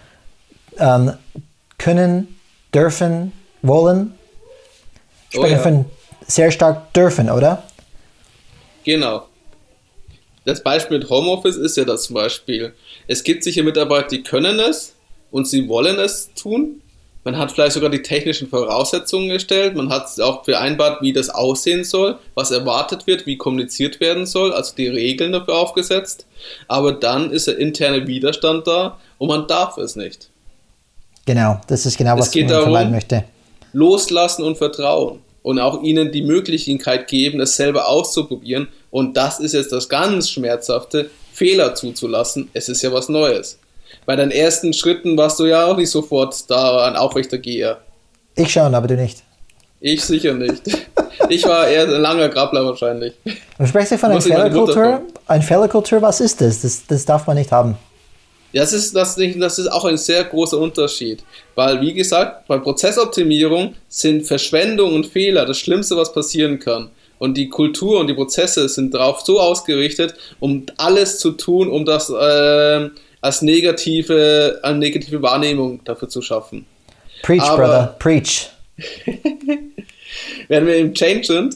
Ähm, 0.79 1.13
können, 1.77 2.39
dürfen, 2.75 3.33
wollen. 3.63 4.15
Sprechen 5.29 5.45
oh 5.45 5.57
ja. 5.57 5.59
von 5.59 5.85
sehr 6.27 6.51
stark 6.51 6.93
dürfen, 6.95 7.31
oder? 7.31 7.63
Genau. 8.89 9.27
Das 10.47 10.63
Beispiel 10.63 10.99
mit 10.99 11.11
Homeoffice 11.11 11.57
ist 11.57 11.77
ja 11.77 11.85
das 11.85 12.05
zum 12.05 12.15
Beispiel. 12.15 12.73
Es 13.07 13.23
gibt 13.23 13.45
sicher 13.45 13.63
Mitarbeiter, 13.63 14.09
die 14.09 14.23
können 14.23 14.59
es 14.61 14.95
und 15.31 15.47
sie 15.47 15.69
wollen 15.69 15.99
es 15.99 16.33
tun. 16.33 16.81
Man 17.23 17.37
hat 17.37 17.53
vielleicht 17.53 17.73
sogar 17.73 17.91
die 17.91 18.01
technischen 18.01 18.49
Voraussetzungen 18.49 19.29
gestellt. 19.29 19.77
Man 19.77 19.91
hat 19.91 20.19
auch 20.23 20.47
vereinbart, 20.47 21.03
wie 21.03 21.13
das 21.13 21.29
aussehen 21.29 21.85
soll, 21.85 22.17
was 22.35 22.51
erwartet 22.51 23.07
wird, 23.07 23.27
wie 23.27 23.37
kommuniziert 23.37 24.01
werden 24.01 24.25
soll, 24.25 24.55
also 24.55 24.75
die 24.75 24.89
Regeln 24.89 25.33
dafür 25.33 25.57
aufgesetzt. 25.57 26.25
Aber 26.67 26.93
dann 26.93 27.31
ist 27.31 27.47
der 27.47 27.59
interne 27.59 28.07
Widerstand 28.07 28.67
da 28.67 28.99
und 29.19 29.29
man 29.29 29.47
darf 29.47 29.77
es 29.77 29.97
nicht. 29.97 30.31
Genau, 31.27 31.61
das 31.67 31.85
ist 31.85 31.99
genau, 31.99 32.15
Es 32.15 32.21
was 32.21 32.27
ich 32.29 32.33
geht 32.33 32.51
darum- 32.51 32.65
vermeiden 32.73 32.93
möchte. 32.93 33.25
Loslassen 33.75 34.45
und 34.45 34.57
Vertrauen. 34.57 35.19
Und 35.49 35.59
auch 35.61 35.83
ihnen 35.83 36.13
die 36.13 36.21
Möglichkeit 36.21 37.09
geben, 37.09 37.41
es 37.41 37.57
selber 37.57 37.89
auszuprobieren. 37.89 38.69
Und 38.91 39.17
das 39.17 39.41
ist 39.41 39.55
jetzt 39.55 39.73
das 39.73 39.89
ganz 39.89 40.29
Schmerzhafte, 40.29 41.09
Fehler 41.33 41.75
zuzulassen. 41.75 42.51
Es 42.53 42.69
ist 42.69 42.83
ja 42.83 42.93
was 42.93 43.09
Neues. 43.09 43.59
Bei 44.05 44.15
deinen 44.15 44.31
ersten 44.31 44.75
Schritten 44.75 45.17
warst 45.17 45.41
du 45.41 45.47
ja 45.47 45.65
auch 45.65 45.79
nicht 45.79 45.89
sofort 45.89 46.51
da 46.51 46.85
ein 46.85 46.97
aufrechter 46.97 47.39
Geher. 47.39 47.79
Ich 48.37 48.53
schon, 48.53 48.75
aber 48.75 48.89
du 48.89 48.97
nicht. 48.97 49.23
Ich 49.81 50.05
sicher 50.05 50.35
nicht. 50.35 50.65
Ich 51.31 51.45
war 51.45 51.67
eher 51.67 51.83
ein 51.83 52.01
langer 52.01 52.29
Grappler 52.31 52.65
wahrscheinlich. 52.65 53.13
Du 53.59 53.67
sprichst 53.67 53.91
ja 53.91 53.99
von 53.99 54.13
einer 54.13 54.21
Fehlerkultur. 54.21 55.03
Eine 55.27 55.43
Fehlerkultur, 55.43 56.01
was 56.01 56.21
ist 56.21 56.41
das? 56.41 56.63
das? 56.63 56.87
Das 56.87 57.05
darf 57.05 57.27
man 57.27 57.37
nicht 57.37 57.53
haben. 57.53 57.77
Das 58.53 58.73
ist, 58.73 58.95
das, 58.97 59.17
nicht, 59.17 59.41
das 59.41 59.59
ist 59.59 59.69
auch 59.69 59.85
ein 59.85 59.99
sehr 59.99 60.25
großer 60.25 60.59
Unterschied. 60.59 61.23
Weil, 61.55 61.81
wie 61.81 61.93
gesagt, 61.93 62.47
bei 62.49 62.59
Prozessoptimierung 62.59 63.75
sind 63.89 64.27
Verschwendung 64.27 64.95
und 64.95 65.07
Fehler 65.07 65.45
das 65.45 65.59
Schlimmste, 65.59 65.97
was 65.97 66.13
passieren 66.13 66.59
kann. 66.59 66.91
Und 67.19 67.37
die 67.37 67.49
Kultur 67.49 68.01
und 68.01 68.07
die 68.07 68.15
Prozesse 68.15 68.69
sind 68.69 68.95
darauf 68.95 69.21
so 69.21 69.41
ausgerichtet, 69.41 70.15
um 70.41 70.65
alles 70.77 71.19
zu 71.19 71.33
tun, 71.33 71.69
um 71.69 71.85
das 71.85 72.09
äh, 72.11 72.89
als 73.21 73.43
negative, 73.43 74.61
eine 74.63 74.79
negative 74.79 75.21
Wahrnehmung 75.21 75.81
dafür 75.85 76.09
zu 76.09 76.23
schaffen. 76.23 76.65
Preach, 77.23 77.43
Aber- 77.43 77.57
brother, 77.65 77.97
preach. 77.99 78.49
Wenn 80.49 80.67
wir 80.67 80.77
im 80.77 80.95
Change 80.95 81.25
sind, 81.27 81.55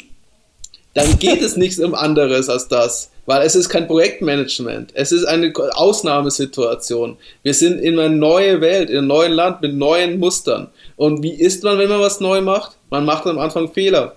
dann 0.94 1.18
geht 1.18 1.40
es 1.40 1.56
nichts 1.56 1.78
um 1.78 1.94
anderes 1.94 2.48
als 2.48 2.68
das. 2.68 3.11
Weil 3.24 3.42
es 3.46 3.54
ist 3.54 3.68
kein 3.68 3.86
Projektmanagement. 3.86 4.90
Es 4.94 5.12
ist 5.12 5.24
eine 5.24 5.52
Ausnahmesituation. 5.74 7.16
Wir 7.42 7.54
sind 7.54 7.80
in 7.80 7.98
einer 7.98 8.08
neuen 8.08 8.60
Welt, 8.60 8.90
in 8.90 8.98
einem 8.98 9.06
neuen 9.06 9.32
Land 9.32 9.62
mit 9.62 9.74
neuen 9.74 10.18
Mustern. 10.18 10.68
Und 10.96 11.22
wie 11.22 11.34
ist 11.34 11.62
man, 11.62 11.78
wenn 11.78 11.88
man 11.88 12.00
was 12.00 12.20
neu 12.20 12.40
macht? 12.40 12.76
Man 12.90 13.04
macht 13.04 13.26
am 13.26 13.38
Anfang 13.38 13.72
Fehler. 13.72 14.16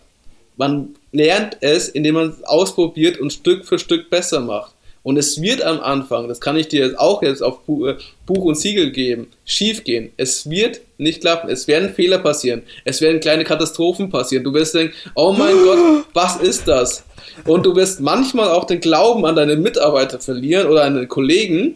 Man 0.57 0.95
lernt 1.11 1.57
es, 1.61 1.87
indem 1.89 2.15
man 2.15 2.29
es 2.29 2.43
ausprobiert 2.43 3.19
und 3.19 3.31
Stück 3.31 3.65
für 3.65 3.77
Stück 3.77 4.09
besser 4.09 4.39
macht. 4.39 4.75
Und 5.05 5.17
es 5.17 5.39
wird 5.39 5.61
am 5.61 5.81
Anfang, 5.81 6.27
das 6.27 6.41
kann 6.41 6.57
ich 6.57 6.67
dir 6.67 6.87
jetzt 6.87 6.97
auch 6.97 7.21
jetzt 7.21 7.43
auf 7.43 7.59
äh, 7.67 7.93
Buch 8.25 8.43
und 8.43 8.57
Siegel 8.57 8.91
geben, 8.91 9.27
schief 9.45 9.83
gehen. 9.83 10.11
Es 10.17 10.49
wird 10.49 10.81
nicht 10.97 11.21
klappen. 11.21 11.47
Es 11.47 11.67
werden 11.67 11.93
Fehler 11.93 12.17
passieren. 12.17 12.63
Es 12.85 13.01
werden 13.01 13.19
kleine 13.19 13.43
Katastrophen 13.43 14.09
passieren. 14.09 14.43
Du 14.43 14.51
wirst 14.51 14.73
denken, 14.73 14.95
oh 15.13 15.31
mein 15.31 15.53
Gott, 15.63 16.05
was 16.13 16.37
ist 16.37 16.67
das? 16.67 17.03
Und 17.43 17.65
du 17.65 17.75
wirst 17.75 17.99
manchmal 17.99 18.49
auch 18.49 18.63
den 18.63 18.79
Glauben 18.79 19.25
an 19.25 19.35
deine 19.35 19.55
Mitarbeiter 19.55 20.19
verlieren 20.19 20.67
oder 20.67 20.83
an 20.83 20.95
deine 20.95 21.07
Kollegen, 21.07 21.75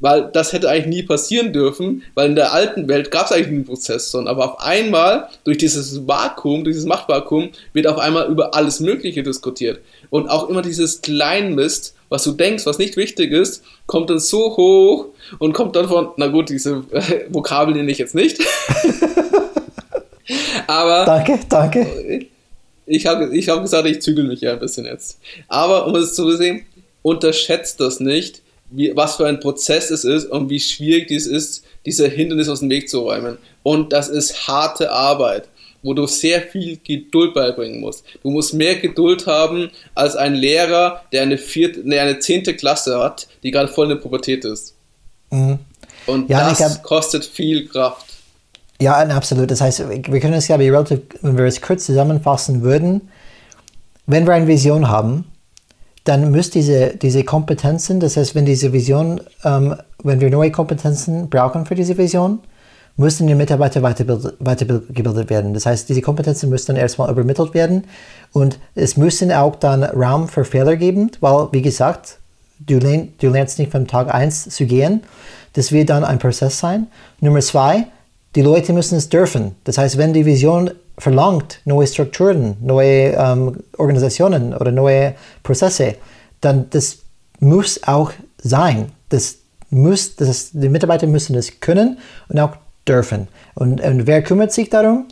weil 0.00 0.28
das 0.32 0.52
hätte 0.52 0.68
eigentlich 0.68 0.86
nie 0.86 1.02
passieren 1.02 1.52
dürfen, 1.52 2.02
weil 2.14 2.28
in 2.28 2.36
der 2.36 2.52
alten 2.52 2.88
Welt 2.88 3.10
gab 3.10 3.26
es 3.26 3.32
eigentlich 3.32 3.48
einen 3.48 3.64
Prozess, 3.64 4.10
sondern 4.10 4.34
aber 4.34 4.52
auf 4.52 4.60
einmal, 4.60 5.28
durch 5.44 5.58
dieses 5.58 6.06
Vakuum, 6.06 6.64
durch 6.64 6.74
dieses 6.74 6.86
Machtvakuum, 6.86 7.50
wird 7.72 7.86
auf 7.86 7.98
einmal 7.98 8.30
über 8.30 8.54
alles 8.54 8.80
Mögliche 8.80 9.22
diskutiert. 9.22 9.80
Und 10.10 10.28
auch 10.28 10.48
immer 10.48 10.62
dieses 10.62 11.00
Kleinmist, 11.00 11.94
was 12.08 12.24
du 12.24 12.32
denkst, 12.32 12.66
was 12.66 12.78
nicht 12.78 12.96
wichtig 12.96 13.32
ist, 13.32 13.64
kommt 13.86 14.10
dann 14.10 14.18
so 14.18 14.56
hoch 14.56 15.06
und 15.38 15.54
kommt 15.54 15.76
dann 15.76 15.88
von, 15.88 16.08
na 16.16 16.28
gut, 16.28 16.50
diese 16.50 16.84
äh, 16.92 17.24
Vokabeln 17.30 17.76
nenne 17.76 17.90
ich 17.90 17.98
jetzt 17.98 18.14
nicht. 18.14 18.38
aber 20.66 21.04
Danke, 21.04 21.40
danke. 21.48 22.26
Ich 22.86 23.06
habe 23.06 23.36
ich 23.36 23.48
hab 23.48 23.62
gesagt, 23.62 23.86
ich 23.88 24.00
zügel 24.00 24.24
mich 24.24 24.40
ja 24.40 24.52
ein 24.52 24.58
bisschen 24.60 24.86
jetzt. 24.86 25.18
Aber 25.48 25.86
um 25.86 25.94
es 25.96 26.14
zu 26.14 26.30
sehen, 26.36 26.64
unterschätzt 27.02 27.80
das 27.80 28.00
nicht, 28.00 28.42
wie, 28.70 28.92
was 28.96 29.16
für 29.16 29.26
ein 29.26 29.40
Prozess 29.40 29.90
es 29.90 30.04
ist 30.04 30.26
und 30.26 30.50
wie 30.50 30.58
schwierig 30.60 31.08
dies 31.08 31.26
ist, 31.26 31.64
diese 31.84 32.08
Hindernisse 32.08 32.52
aus 32.52 32.60
dem 32.60 32.70
Weg 32.70 32.88
zu 32.88 33.00
räumen. 33.00 33.38
Und 33.62 33.92
das 33.92 34.08
ist 34.08 34.48
harte 34.48 34.90
Arbeit, 34.90 35.48
wo 35.82 35.94
du 35.94 36.06
sehr 36.06 36.42
viel 36.42 36.78
Geduld 36.82 37.32
beibringen 37.34 37.80
musst. 37.80 38.04
Du 38.22 38.30
musst 38.30 38.54
mehr 38.54 38.74
Geduld 38.76 39.26
haben 39.26 39.70
als 39.94 40.16
ein 40.16 40.34
Lehrer, 40.34 41.02
der 41.12 41.22
eine, 41.22 41.38
vierte, 41.38 41.80
nee, 41.84 41.98
eine 41.98 42.18
zehnte 42.18 42.54
Klasse 42.56 42.98
hat, 42.98 43.28
die 43.44 43.52
gerade 43.52 43.68
voll 43.68 43.84
in 43.86 43.90
der 43.90 44.02
Pubertät 44.02 44.44
ist. 44.44 44.74
Mhm. 45.30 45.58
Und 46.06 46.28
Ja, 46.30 46.48
das 46.50 46.60
hab- 46.60 46.82
kostet 46.82 47.24
viel 47.24 47.68
Kraft. 47.68 48.05
Ja, 48.80 48.96
absolut. 48.96 49.50
Das 49.50 49.60
heißt, 49.60 49.84
wir 49.88 50.20
können 50.20 50.34
es, 50.34 50.46
glaube 50.46 50.64
ich, 50.64 50.70
relativ, 50.70 51.00
wenn 51.22 51.38
wir 51.38 51.44
es 51.46 51.60
kurz 51.60 51.86
zusammenfassen 51.86 52.62
würden, 52.62 53.08
wenn 54.06 54.26
wir 54.26 54.34
eine 54.34 54.46
Vision 54.46 54.88
haben, 54.88 55.24
dann 56.04 56.30
muss 56.30 56.50
diese, 56.50 56.96
diese 56.96 57.24
Kompetenzen, 57.24 57.98
das 57.98 58.16
heißt, 58.16 58.34
wenn 58.34 58.46
diese 58.46 58.72
Vision, 58.72 59.20
ähm, 59.44 59.74
wenn 60.04 60.20
wir 60.20 60.30
neue 60.30 60.52
Kompetenzen 60.52 61.28
brauchen 61.28 61.66
für 61.66 61.74
diese 61.74 61.98
Vision, 61.98 62.38
müssen 62.96 63.26
die 63.26 63.34
Mitarbeiter 63.34 63.82
weitergebildet, 63.82 65.30
werden. 65.30 65.52
Das 65.52 65.66
heißt, 65.66 65.88
diese 65.88 66.00
Kompetenzen 66.00 66.48
müssen 66.48 66.68
dann 66.68 66.76
erstmal 66.76 67.10
übermittelt 67.10 67.52
werden 67.52 67.84
und 68.32 68.58
es 68.74 68.96
müssen 68.96 69.32
auch 69.32 69.56
dann 69.56 69.84
Raum 69.84 70.28
für 70.28 70.44
Fehler 70.44 70.76
geben, 70.76 71.10
weil, 71.20 71.48
wie 71.52 71.62
gesagt, 71.62 72.18
du, 72.60 72.78
lern, 72.78 73.08
du 73.20 73.28
lernst 73.28 73.58
nicht 73.58 73.72
von 73.72 73.86
Tag 73.86 74.14
1 74.14 74.48
zu 74.48 74.64
gehen. 74.64 75.02
Das 75.52 75.72
wird 75.72 75.90
dann 75.90 76.04
ein 76.04 76.18
Prozess 76.18 76.58
sein. 76.58 76.86
Nummer 77.20 77.40
zwei, 77.40 77.86
die 78.36 78.42
Leute 78.42 78.74
müssen 78.74 78.96
es 78.96 79.08
dürfen. 79.08 79.56
Das 79.64 79.78
heißt, 79.78 79.96
wenn 79.96 80.12
die 80.12 80.26
Vision 80.26 80.70
verlangt, 80.98 81.60
neue 81.64 81.86
Strukturen, 81.86 82.56
neue 82.60 83.12
ähm, 83.12 83.56
Organisationen 83.78 84.54
oder 84.54 84.70
neue 84.70 85.14
Prozesse, 85.42 85.96
dann 86.42 86.68
das 86.70 86.98
muss 87.40 87.82
auch 87.84 88.12
sein. 88.38 88.92
Das 89.08 89.38
muss, 89.70 90.16
das, 90.16 90.50
die 90.52 90.68
Mitarbeiter 90.68 91.06
müssen 91.06 91.32
das 91.34 91.60
können 91.60 91.98
und 92.28 92.38
auch 92.38 92.56
dürfen. 92.86 93.28
Und, 93.54 93.80
und 93.80 94.06
wer 94.06 94.22
kümmert 94.22 94.52
sich 94.52 94.68
darum? 94.68 95.06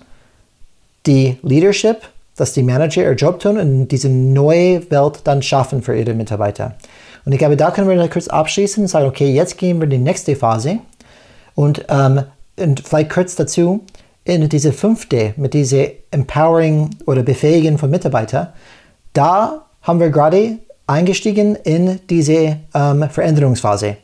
Die 1.06 1.38
Leadership, 1.42 2.02
dass 2.36 2.52
die 2.52 2.62
Manager 2.62 3.04
ihr 3.04 3.14
Job 3.14 3.40
tun 3.40 3.58
und 3.58 3.88
diese 3.88 4.08
neue 4.08 4.90
Welt 4.90 5.20
dann 5.24 5.42
schaffen 5.42 5.82
für 5.82 5.96
ihre 5.96 6.14
Mitarbeiter. 6.14 6.76
Und 7.24 7.32
ich 7.32 7.38
glaube, 7.38 7.56
da 7.56 7.70
können 7.70 7.88
wir 7.88 8.08
kurz 8.08 8.28
abschließen 8.28 8.84
und 8.84 8.88
sagen, 8.88 9.06
okay, 9.06 9.32
jetzt 9.32 9.56
gehen 9.56 9.78
wir 9.78 9.84
in 9.84 9.90
die 9.90 9.98
nächste 9.98 10.36
Phase. 10.36 10.80
Und, 11.54 11.86
ähm, 11.88 12.24
und 12.58 12.80
vielleicht 12.80 13.10
kurz 13.10 13.34
dazu, 13.36 13.84
in 14.24 14.48
diese 14.48 14.72
fünfte, 14.72 15.34
mit 15.36 15.54
diese 15.54 15.92
Empowering 16.10 16.90
oder 17.06 17.22
Befähigen 17.22 17.78
von 17.78 17.90
Mitarbeitern, 17.90 18.48
da 19.12 19.66
haben 19.82 20.00
wir 20.00 20.10
gerade 20.10 20.58
eingestiegen 20.86 21.56
in 21.56 22.00
diese 22.08 22.58
ähm, 22.74 23.08
Veränderungsphase. 23.10 23.96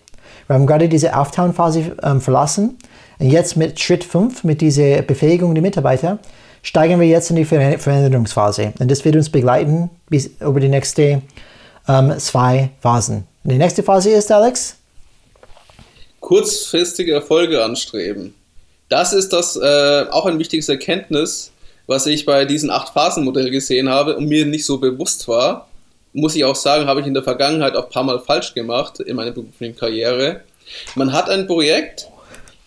Wir 0.47 0.55
haben 0.55 0.67
gerade 0.67 0.89
diese 0.89 1.17
Auftauen-Phase 1.17 1.97
ähm, 2.03 2.21
verlassen 2.21 2.77
und 3.19 3.31
jetzt 3.31 3.57
mit 3.57 3.81
Schritt 3.81 4.05
5, 4.05 4.45
mit 4.45 4.61
dieser 4.61 5.03
Befähigung 5.03 5.55
der 5.55 5.63
Mitarbeiter, 5.63 6.19
steigen 6.63 7.01
wir 7.01 7.07
jetzt 7.07 7.31
in 7.31 7.37
die 7.37 7.45
Ver 7.45 7.79
Veränderungsphase. 7.79 8.75
Und 8.79 8.91
das 8.91 9.05
wird 9.05 9.17
uns 9.17 9.31
begleiten 9.31 9.89
bis 10.09 10.31
über 10.41 10.61
die 10.61 10.69
nächsten 10.69 11.23
ähm, 11.89 12.19
zwei 12.19 12.71
Phasen. 12.81 13.25
Und 13.45 13.53
die 13.53 13.59
nächste 13.59 13.83
Phase 13.83 14.11
ist, 14.11 14.31
Alex? 14.31 14.77
kurzfristige 16.21 17.13
Erfolge 17.13 17.65
anstreben. 17.65 18.35
Das 18.91 19.13
ist 19.13 19.33
das 19.33 19.57
äh, 19.57 20.07
auch 20.11 20.27
ein 20.27 20.39
wichtiges 20.39 20.69
Erkenntnis, 20.69 21.53
was 21.87 22.07
ich 22.07 22.27
bei 22.27 22.45
diesem 22.45 22.71
Acht-Phasen-Modell 22.71 23.51
gesehen 23.51 23.89
habe 23.89 24.17
und 24.17 24.27
mir 24.27 24.45
nicht 24.45 24.67
so 24.67 24.79
bewusst 24.79 25.27
war. 25.29 25.69
Muss 26.13 26.35
ich 26.35 26.45
auch 26.45 26.57
sagen, 26.57 26.87
habe 26.87 27.01
ich 27.01 27.07
in 27.07 27.15
der 27.15 27.23
Vergangenheit 27.23 27.77
auch 27.77 27.85
ein 27.85 27.91
paar 27.91 28.03
Mal 28.03 28.19
falsch 28.19 28.53
gemacht 28.53 28.99
in 28.99 29.15
meiner 29.15 29.31
beruflichen 29.31 29.77
Karriere. 29.77 30.41
Man 30.97 31.13
hat 31.13 31.31
ein 31.31 31.47
Projekt, 31.47 32.09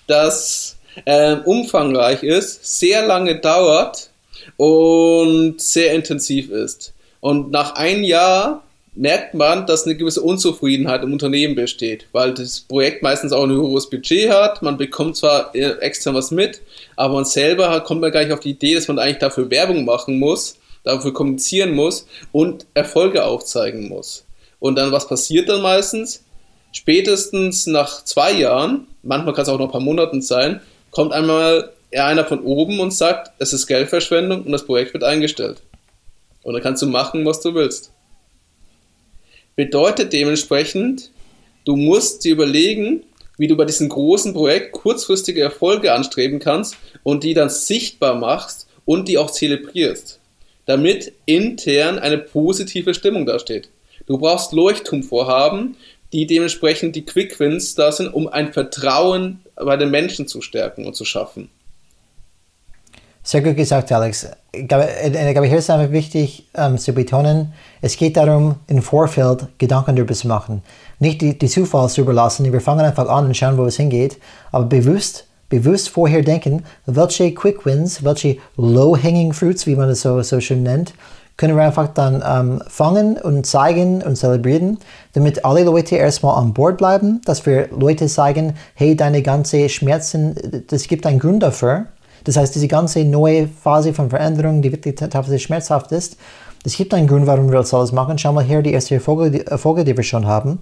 das 0.08 0.78
äh, 1.04 1.36
umfangreich 1.44 2.24
ist, 2.24 2.80
sehr 2.80 3.06
lange 3.06 3.40
dauert 3.40 4.10
und 4.56 5.62
sehr 5.62 5.94
intensiv 5.94 6.50
ist. 6.50 6.94
Und 7.20 7.52
nach 7.52 7.76
einem 7.76 8.04
Jahr 8.04 8.64
merkt 8.96 9.34
man, 9.34 9.66
dass 9.66 9.86
eine 9.86 9.96
gewisse 9.96 10.22
Unzufriedenheit 10.22 11.04
im 11.04 11.14
Unternehmen 11.14 11.56
besteht, 11.56 12.08
weil 12.12 12.34
das 12.34 12.62
Projekt 12.62 13.02
meistens 13.02 13.32
auch 13.32 13.44
ein 13.44 13.52
höheres 13.52 13.90
Budget 13.90 14.30
hat. 14.30 14.62
Man 14.62 14.78
bekommt 14.78 15.18
zwar 15.18 15.54
äh, 15.56 15.80
extern 15.80 16.16
was 16.16 16.32
mit, 16.32 16.62
aber 16.96 17.16
man 17.16 17.26
selber 17.26 17.80
kommt 17.82 18.02
man 18.02 18.12
gar 18.12 18.24
nicht 18.24 18.32
auf 18.34 18.40
die 18.40 18.52
Idee, 18.52 18.76
dass 18.76 18.88
man 18.88 19.00
eigentlich 19.00 19.18
dafür 19.18 19.50
Werbung 19.50 19.86
machen 19.86 20.20
muss, 20.20 20.58
dafür 20.84 21.14
kommunizieren 21.14 21.74
muss 21.74 22.08
und 22.32 22.66
Erfolge 22.74 23.26
aufzeigen 23.26 23.88
muss. 23.90 24.26
Und 24.60 24.76
dann, 24.76 24.92
was 24.92 25.08
passiert 25.08 25.50
dann 25.50 25.62
meistens? 25.62 26.24
Spätestens 26.72 27.68
nach 27.68 28.04
zwei 28.04 28.32
Jahren, 28.32 28.88
manchmal 29.02 29.34
kann 29.34 29.44
es 29.44 29.50
auch 29.50 29.60
noch 29.60 29.68
ein 29.68 29.72
paar 29.72 29.82
Monaten 29.82 30.22
sein, 30.22 30.62
kommt 30.92 31.14
einmal 31.14 31.72
einer 31.96 32.26
von 32.26 32.42
oben 32.42 32.80
und 32.80 32.92
sagt, 32.92 33.32
es 33.40 33.54
ist 33.54 33.68
Geldverschwendung 33.68 34.44
und 34.44 34.52
das 34.52 34.66
Projekt 34.66 34.94
wird 34.94 35.04
eingestellt. 35.04 35.62
Und 36.44 36.54
dann 36.54 36.64
kannst 36.64 36.82
du 36.82 36.88
machen, 36.88 37.26
was 37.26 37.42
du 37.42 37.54
willst. 37.54 37.93
Bedeutet 39.56 40.14
dementsprechend, 40.14 41.12
du 41.66 41.76
musst 41.76 42.24
dir 42.26 42.34
überlegen, 42.34 43.04
wie 43.38 43.48
du 43.48 43.56
bei 43.56 43.66
diesem 43.66 43.90
großen 43.90 44.34
Projekt 44.34 44.72
kurzfristige 44.72 45.42
Erfolge 45.42 45.94
anstreben 45.94 46.40
kannst 46.40 46.76
und 47.04 47.24
die 47.24 47.34
dann 47.34 47.50
sichtbar 47.50 48.16
machst 48.16 48.68
und 48.86 49.08
die 49.08 49.18
auch 49.18 49.32
zelebrierst, 49.32 50.20
damit 50.66 51.14
intern 51.26 52.00
eine 52.00 52.18
positive 52.18 52.94
Stimmung 52.94 53.26
dasteht. 53.26 53.70
Du 54.06 54.18
brauchst 54.18 54.54
Leuchtturmvorhaben, 54.54 55.78
die 56.12 56.28
dementsprechend 56.28 56.96
die 56.96 57.06
Quick 57.06 57.40
Wins 57.40 57.76
da 57.76 57.92
sind, 57.92 58.14
um 58.14 58.28
ein 58.28 58.54
Vertrauen 58.54 59.40
bei 59.56 59.78
den 59.78 59.92
Menschen 59.92 60.28
zu 60.28 60.42
stärken 60.42 60.86
und 60.86 60.96
zu 60.96 61.06
schaffen. 61.06 61.50
Sehr 63.26 63.42
gut 63.42 63.56
gesagt, 63.56 63.90
Alex. 63.94 64.28
Ich 64.52 64.68
glaube, 64.68 64.86
hier 65.48 65.58
ist 65.58 65.70
einfach 65.70 65.94
wichtig 65.94 66.50
ähm, 66.56 66.78
zu 66.78 66.92
betonen, 66.92 67.54
es 67.82 67.96
geht 67.96 68.18
darum, 68.18 68.56
im 68.68 68.82
Vorfeld 68.82 69.48
Gedanken 69.58 69.96
darüber 69.96 70.14
zu 70.14 70.28
machen. 70.28 70.62
Nicht 71.00 71.22
die, 71.22 71.40
die 71.40 71.48
Zufall 71.48 71.88
zu 71.88 72.02
überlassen. 72.02 72.52
Wir 72.52 72.60
fangen 72.60 72.82
einfach 72.86 73.08
an 73.08 73.26
und 73.26 73.38
schauen, 73.38 73.58
wo 73.58 73.66
es 73.66 73.78
hingeht, 73.78 74.18
aber 74.52 74.66
bewusst, 74.66 75.26
bewusst 75.48 75.88
vorher 75.88 76.22
denken, 76.22 76.66
welche 76.86 77.34
Quick 77.34 77.66
Wins, 77.66 78.04
welche 78.04 78.38
Low-Hanging 78.58 79.32
Fruits, 79.32 79.66
wie 79.68 79.78
man 79.78 79.90
es 79.90 80.02
so, 80.02 80.22
so 80.22 80.42
schön 80.42 80.64
nennt, 80.64 80.94
können 81.38 81.56
wir 81.56 81.64
einfach 81.64 81.88
dann 81.94 82.22
ähm, 82.28 82.62
fangen 82.68 83.18
und 83.18 83.46
zeigen 83.46 84.04
und 84.04 84.18
zelebrieren, 84.18 84.80
damit 85.14 85.46
alle 85.46 85.64
Leute 85.64 85.96
erstmal 85.96 86.38
an 86.38 86.54
Bord 86.54 86.78
bleiben, 86.78 87.22
dass 87.24 87.46
wir 87.46 87.70
Leute 87.72 88.10
sagen, 88.10 88.56
hey, 88.76 88.98
deine 88.98 89.22
ganze 89.22 89.70
Schmerzen, 89.70 90.66
das 90.68 90.90
gibt 90.90 91.06
einen 91.06 91.20
Grund 91.20 91.42
dafür. 91.42 91.86
Das 92.24 92.38
heißt, 92.38 92.56
diese 92.56 92.68
ganze 92.68 93.04
neue 93.04 93.48
Phase 93.48 93.94
von 93.94 94.10
Veränderung, 94.10 94.62
die 94.62 94.72
wirklich 94.72 94.96
teilweise 94.96 95.40
schmerzhaft 95.40 95.92
ist, 95.92 96.18
es 96.66 96.78
gibt 96.78 96.94
einen 96.94 97.08
Grund, 97.08 97.28
warum 97.28 97.52
wir 97.52 97.60
das 97.60 97.74
alles 97.74 97.92
machen. 97.92 98.18
Schau 98.18 98.32
mal 98.32 98.44
her, 98.44 98.62
die 98.62 98.72
erste 98.72 98.96
Erfolge, 98.96 99.32
die, 99.32 99.46
Erfolge, 99.46 99.84
die 99.84 99.98
wir 99.98 100.04
schon 100.04 100.26
haben. 100.26 100.60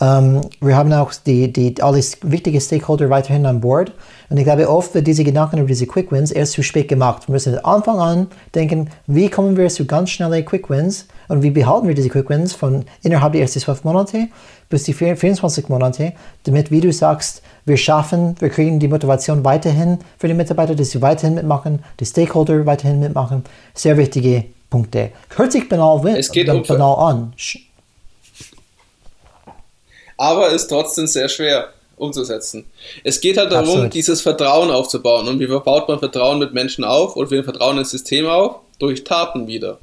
Ähm, 0.00 0.40
wir 0.60 0.76
haben 0.76 0.92
auch 0.92 1.12
die, 1.14 1.52
die, 1.52 1.82
alle 1.82 2.00
wichtigen 2.22 2.60
Stakeholder 2.60 3.10
weiterhin 3.10 3.44
an 3.44 3.60
Bord. 3.60 3.92
Und 4.30 4.36
ich 4.36 4.44
glaube, 4.44 4.68
oft 4.68 4.94
wird 4.94 5.06
diese 5.06 5.24
Gedanken 5.24 5.58
über 5.58 5.66
diese 5.66 5.86
Quick 5.86 6.12
Wins 6.12 6.30
erst 6.30 6.52
zu 6.52 6.62
spät 6.62 6.88
gemacht. 6.88 7.28
Wir 7.28 7.32
müssen 7.32 7.54
von 7.54 7.64
Anfang 7.64 7.98
an 7.98 8.26
denken, 8.54 8.88
wie 9.08 9.28
kommen 9.28 9.56
wir 9.56 9.68
zu 9.68 9.84
ganz 9.84 10.10
schnellen 10.10 10.44
Quick 10.44 10.70
Wins 10.70 11.06
und 11.28 11.42
wie 11.42 11.50
behalten 11.50 11.88
wir 11.88 11.94
diese 11.94 12.08
Quick 12.08 12.30
Wins 12.30 12.54
von 12.54 12.84
innerhalb 13.02 13.32
der 13.32 13.42
ersten 13.42 13.60
12 13.60 13.84
Monate 13.84 14.28
bis 14.72 14.84
die 14.84 14.94
24 14.94 15.68
Monate, 15.68 16.14
damit, 16.44 16.70
wie 16.70 16.80
du 16.80 16.90
sagst, 16.92 17.42
wir 17.64 17.76
schaffen, 17.76 18.34
wir 18.40 18.48
kriegen 18.48 18.80
die 18.80 18.88
Motivation 18.88 19.44
weiterhin 19.44 19.98
für 20.18 20.28
die 20.28 20.34
Mitarbeiter, 20.34 20.74
dass 20.74 20.90
sie 20.90 21.00
weiterhin 21.00 21.34
mitmachen, 21.34 21.84
die 22.00 22.06
Stakeholder 22.06 22.66
weiterhin 22.66 23.00
mitmachen. 23.00 23.44
Sehr 23.74 23.96
wichtige 23.96 24.44
Punkte. 24.68 25.12
Hört 25.36 25.52
sich 25.52 25.68
banal, 25.68 26.06
es 26.16 26.30
geht 26.30 26.48
um 26.48 26.62
banal 26.62 27.10
an. 27.10 27.34
Aber 30.16 30.50
ist 30.50 30.68
trotzdem 30.68 31.06
sehr 31.06 31.28
schwer 31.28 31.68
umzusetzen. 31.96 32.66
Es 33.04 33.20
geht 33.20 33.36
halt 33.36 33.52
darum, 33.52 33.68
Absolut. 33.68 33.94
dieses 33.94 34.20
Vertrauen 34.20 34.70
aufzubauen. 34.70 35.28
Und 35.28 35.38
wie 35.40 35.46
baut 35.46 35.88
man 35.88 35.98
Vertrauen 35.98 36.38
mit 36.38 36.52
Menschen 36.52 36.84
auf 36.84 37.16
oder 37.16 37.30
wie 37.30 37.42
Vertrauen 37.42 37.78
ins 37.78 37.90
System 37.90 38.26
auf? 38.26 38.56
Durch 38.78 39.04
Taten 39.04 39.46
wieder. 39.46 39.78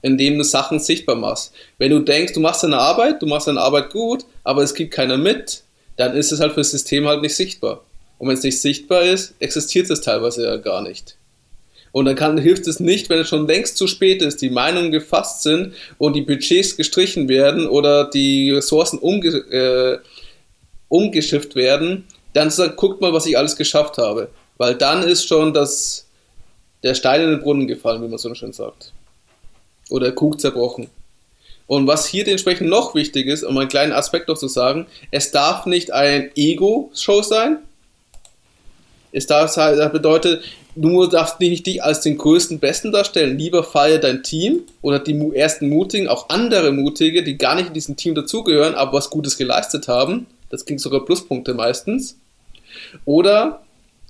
Indem 0.00 0.38
du 0.38 0.44
Sachen 0.44 0.80
sichtbar 0.80 1.16
machst. 1.16 1.52
Wenn 1.78 1.90
du 1.90 2.00
denkst, 2.00 2.32
du 2.32 2.40
machst 2.40 2.62
deine 2.62 2.78
Arbeit, 2.78 3.20
du 3.22 3.26
machst 3.26 3.46
deine 3.46 3.60
Arbeit 3.60 3.90
gut, 3.90 4.24
aber 4.42 4.62
es 4.62 4.74
gibt 4.74 4.92
keiner 4.92 5.16
mit, 5.16 5.62
dann 5.96 6.16
ist 6.16 6.32
es 6.32 6.40
halt 6.40 6.52
für 6.52 6.60
das 6.60 6.70
System 6.70 7.06
halt 7.06 7.22
nicht 7.22 7.36
sichtbar. 7.36 7.84
Und 8.18 8.28
wenn 8.28 8.36
es 8.36 8.42
nicht 8.42 8.60
sichtbar 8.60 9.02
ist, 9.02 9.34
existiert 9.38 9.90
es 9.90 10.00
teilweise 10.00 10.44
ja 10.44 10.56
gar 10.56 10.82
nicht. 10.82 11.16
Und 11.92 12.06
dann 12.06 12.16
kann, 12.16 12.38
hilft 12.38 12.66
es 12.66 12.80
nicht, 12.80 13.08
wenn 13.08 13.20
es 13.20 13.28
schon 13.28 13.46
längst 13.46 13.76
zu 13.76 13.86
spät 13.86 14.20
ist, 14.20 14.42
die 14.42 14.50
Meinungen 14.50 14.90
gefasst 14.90 15.42
sind 15.42 15.74
und 15.96 16.16
die 16.16 16.22
Budgets 16.22 16.76
gestrichen 16.76 17.28
werden 17.28 17.68
oder 17.68 18.10
die 18.10 18.50
Ressourcen 18.50 18.98
umge 18.98 19.28
äh, 19.28 19.98
umgeschifft 20.88 21.54
werden, 21.54 22.04
dann 22.32 22.50
zu 22.50 22.68
guckt 22.70 23.00
mal, 23.00 23.12
was 23.12 23.26
ich 23.26 23.38
alles 23.38 23.56
geschafft 23.56 23.98
habe. 23.98 24.28
Weil 24.56 24.74
dann 24.74 25.02
ist 25.04 25.28
schon 25.28 25.52
das, 25.52 26.06
der 26.82 26.94
Stein 26.94 27.22
in 27.22 27.30
den 27.30 27.40
Brunnen 27.40 27.68
gefallen, 27.68 28.02
wie 28.02 28.08
man 28.08 28.18
so 28.18 28.34
schön 28.34 28.52
sagt. 28.52 28.92
Oder 29.88 30.06
der 30.06 30.14
Krug 30.14 30.40
zerbrochen. 30.40 30.88
Und 31.66 31.86
was 31.86 32.06
hier 32.06 32.24
dementsprechend 32.24 32.68
noch 32.68 32.94
wichtig 32.94 33.26
ist, 33.26 33.42
um 33.42 33.56
einen 33.56 33.68
kleinen 33.68 33.92
Aspekt 33.92 34.28
noch 34.28 34.36
zu 34.36 34.48
sagen, 34.48 34.86
es 35.10 35.30
darf 35.30 35.66
nicht 35.66 35.92
ein 35.92 36.30
Ego-Show 36.34 37.22
sein. 37.22 37.58
Es 39.12 39.26
darf, 39.26 39.54
das 39.54 39.92
bedeutet, 39.92 40.44
du 40.76 41.06
darfst 41.06 41.40
nicht 41.40 41.66
dich 41.66 41.82
als 41.82 42.00
den 42.00 42.18
größten 42.18 42.58
Besten 42.58 42.92
darstellen. 42.92 43.38
Lieber 43.38 43.64
feier 43.64 43.98
dein 43.98 44.22
Team 44.22 44.62
oder 44.82 44.98
die 44.98 45.32
ersten 45.34 45.68
Mutigen, 45.68 46.08
auch 46.08 46.28
andere 46.28 46.72
Mutige, 46.72 47.22
die 47.22 47.38
gar 47.38 47.54
nicht 47.54 47.68
in 47.68 47.74
diesem 47.74 47.96
Team 47.96 48.14
dazugehören, 48.14 48.74
aber 48.74 48.94
was 48.94 49.10
Gutes 49.10 49.38
geleistet 49.38 49.88
haben. 49.88 50.26
Das 50.50 50.66
klingt 50.66 50.80
sogar 50.80 51.04
Pluspunkte 51.04 51.54
meistens. 51.54 52.18
Oder 53.04 53.62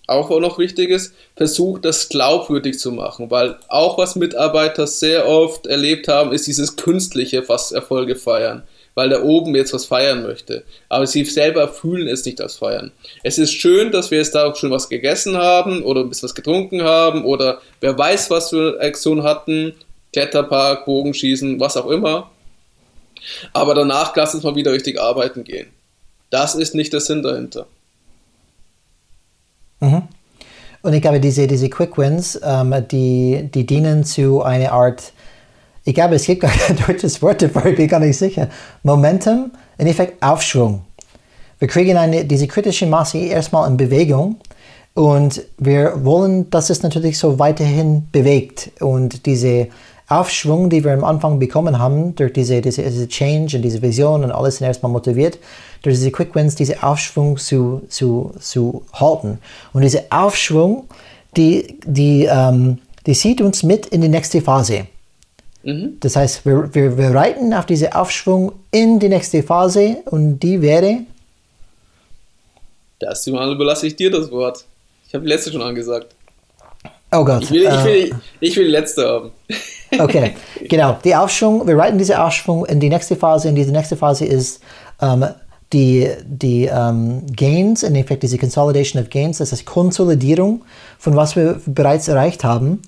auch 0.07 0.29
noch 0.41 0.59
wichtig 0.59 0.91
ist, 0.91 1.15
versuch 1.37 1.79
das 1.79 2.09
glaubwürdig 2.09 2.79
zu 2.79 2.93
machen, 2.93 3.31
weil 3.31 3.57
auch 3.69 3.97
was 3.97 4.17
Mitarbeiter 4.17 4.87
sehr 4.87 5.27
oft 5.27 5.67
erlebt 5.67 6.09
haben, 6.09 6.33
ist 6.33 6.47
dieses 6.47 6.77
künstliche, 6.77 7.49
was 7.49 7.73
Erfolge 7.73 8.17
feiern 8.17 8.65
weil 8.95 9.09
da 9.09 9.23
oben 9.23 9.55
jetzt 9.55 9.73
was 9.73 9.87
feiern 9.87 10.23
möchte. 10.23 10.65
Aber 10.89 11.07
sie 11.07 11.25
selber 11.25 11.69
fühlen 11.69 12.09
es 12.09 12.25
nicht 12.25 12.41
als 12.41 12.57
Feiern. 12.57 12.93
Es 13.23 13.39
ist 13.39 13.53
schön, 13.53 13.91
dass 13.91 14.11
wir 14.11 14.19
jetzt 14.19 14.35
da 14.35 14.47
auch 14.47 14.57
schon 14.57 14.71
was 14.71 14.89
gegessen 14.89 15.37
haben 15.37 15.83
oder 15.83 16.01
ein 16.01 16.09
bisschen 16.09 16.29
was 16.29 16.35
getrunken 16.35 16.83
haben 16.83 17.25
oder 17.25 17.61
wer 17.81 17.97
weiß, 17.97 18.31
was 18.31 18.51
für 18.51 18.81
Aktion 18.81 19.23
hatten, 19.23 19.75
Kletterpark, 20.13 20.85
Bogenschießen, 20.85 21.59
was 21.59 21.77
auch 21.77 21.91
immer. 21.91 22.31
Aber 23.53 23.75
danach 23.75 24.15
lass 24.15 24.35
uns 24.35 24.45
mal 24.45 24.55
wieder 24.55 24.73
richtig 24.73 25.01
arbeiten 25.01 25.45
gehen. 25.45 25.69
Das 26.31 26.55
ist 26.55 26.75
nicht 26.75 26.93
der 26.93 27.01
Sinn 27.01 27.23
dahinter. 27.23 27.67
Mhm. 29.85 30.03
Und 30.83 30.93
ich 30.93 31.01
glaube, 31.01 31.21
diese, 31.21 31.47
diese 31.47 31.71
Quick 31.71 31.97
Wins, 31.97 32.39
ähm, 32.45 32.75
die, 32.91 33.49
die 33.53 33.67
dienen 33.67 34.05
zu 34.05 34.43
einer 34.43 34.73
Art 34.73 35.13
ich 35.85 35.95
glaube, 35.95 36.15
es 36.15 36.25
gibt 36.25 36.41
gar 36.41 36.51
kein 36.51 36.77
deutsches 36.87 37.21
Wort 37.21 37.43
dafür, 37.43 37.67
ich 37.67 37.77
bin 37.77 37.89
gar 37.89 38.01
nicht 38.01 38.17
sicher. 38.17 38.49
Momentum, 38.83 39.51
im 39.79 39.87
Effekt 39.87 40.23
Aufschwung. 40.23 40.83
Wir 41.59 41.69
kriegen 41.69 41.97
eine, 41.97 42.25
diese 42.25 42.47
kritische 42.47 42.87
Masse 42.87 43.19
erstmal 43.19 43.71
in 43.71 43.77
Bewegung 43.77 44.37
und 44.95 45.43
wir 45.59 46.05
wollen, 46.05 46.49
dass 46.51 46.71
es 46.71 46.83
natürlich 46.83 47.19
so 47.19 47.39
weiterhin 47.39 48.09
bewegt 48.13 48.71
und 48.81 49.27
diese 49.27 49.69
Aufschwung, 50.09 50.69
die 50.69 50.85
wir 50.85 50.93
am 50.93 51.05
Anfang 51.05 51.39
bekommen 51.39 51.79
haben, 51.79 52.15
durch 52.15 52.33
diese, 52.33 52.61
diese, 52.61 52.83
diese 52.83 53.09
Change 53.09 53.57
und 53.57 53.63
diese 53.63 53.81
Vision 53.81 54.25
und 54.25 54.31
alles 54.31 54.57
sind 54.57 54.67
erstmal 54.67 54.93
motiviert, 54.93 55.39
durch 55.85 55.97
diese 55.97 56.11
Quick 56.11 56.35
Wins, 56.35 56.55
diese 56.55 56.83
Aufschwung 56.83 57.37
zu, 57.37 57.83
zu, 57.89 58.33
zu 58.41 58.85
halten. 58.95 59.39
Und 59.73 59.83
diese 59.83 60.05
Aufschwung, 60.11 60.89
die, 61.37 61.79
die, 61.85 62.25
ähm, 62.25 62.79
die 63.07 63.13
zieht 63.13 63.41
uns 63.43 63.63
mit 63.63 63.87
in 63.87 64.01
die 64.01 64.09
nächste 64.09 64.41
Phase. 64.41 64.87
Mhm. 65.63 65.99
Das 66.01 66.17
heißt, 66.17 66.47
wir, 66.47 66.75
wir, 66.75 66.97
wir 66.97 67.15
reiten 67.15 67.53
auf 67.53 67.67
diesen 67.67 67.93
Aufschwung 67.93 68.53
in 68.71 68.99
die 68.99 69.11
nächste 69.11 69.43
Phase 69.43 69.99
und 70.07 70.39
die 70.41 70.61
wäre. 70.63 71.01
Das 72.99 73.27
überlasse 73.27 73.87
ich 73.87 73.97
dir 73.97 74.11
das 74.11 74.31
Wort. 74.31 74.65
Ich 75.07 75.15
habe 75.15 75.25
die 75.25 75.31
letzte 75.31 75.53
schon 75.53 75.63
angesagt. 75.63 76.15
Oh 77.13 77.25
Gott. 77.25 77.43
Ich 77.43 77.51
will, 77.51 77.63
ich 77.63 77.85
will, 77.85 78.13
uh, 78.13 78.17
ich 78.41 78.57
will 78.57 78.65
die 78.65 78.71
letzte 78.71 79.07
haben. 79.07 79.31
Okay, 79.97 80.35
genau. 80.69 80.99
Die 81.05 81.15
Aufschwung, 81.15 81.69
wir 81.69 81.79
reiten 81.79 81.99
diesen 81.99 82.17
Aufschwung 82.17 82.67
in 82.67 82.81
die 82.81 82.89
nächste 82.89 83.15
Phase. 83.15 83.49
Und 83.49 83.55
diese 83.55 83.71
nächste 83.71 83.97
Phase 83.97 84.25
ist 84.25 84.61
ähm, 85.01 85.25
die, 85.75 86.09
die 86.25 86.67
ähm, 86.67 87.27
Gains, 87.37 87.83
in 87.83 87.97
Effekt 87.97 88.23
diese 88.23 88.39
Consolidation 88.39 89.03
of 89.03 89.11
Gains, 89.11 89.39
das 89.39 89.53
heißt 89.53 89.67
Konsolidierung 89.67 90.63
von 90.99 91.17
was 91.17 91.37
wir 91.37 91.61
bereits 91.67 92.09
erreicht 92.09 92.45
haben. 92.45 92.81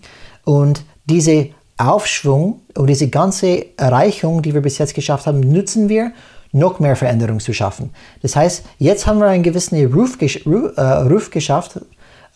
Und 0.44 0.82
diese 1.04 1.50
Aufschwung 1.76 2.60
und 2.74 2.86
diese 2.86 3.08
ganze 3.08 3.76
Erreichung, 3.76 4.40
die 4.40 4.54
wir 4.54 4.62
bis 4.62 4.78
jetzt 4.78 4.94
geschafft 4.94 5.26
haben, 5.26 5.40
nutzen 5.40 5.88
wir, 5.88 6.12
noch 6.52 6.80
mehr 6.80 6.96
Veränderung 6.96 7.40
zu 7.40 7.52
schaffen. 7.52 7.90
Das 8.22 8.34
heißt, 8.34 8.64
jetzt 8.78 9.06
haben 9.06 9.18
wir 9.18 9.26
einen 9.26 9.42
gewissen 9.42 9.92
Ruf, 9.92 10.16
Ruf, 10.46 10.76
äh, 10.76 10.80
Ruf 10.80 11.30
geschafft 11.30 11.80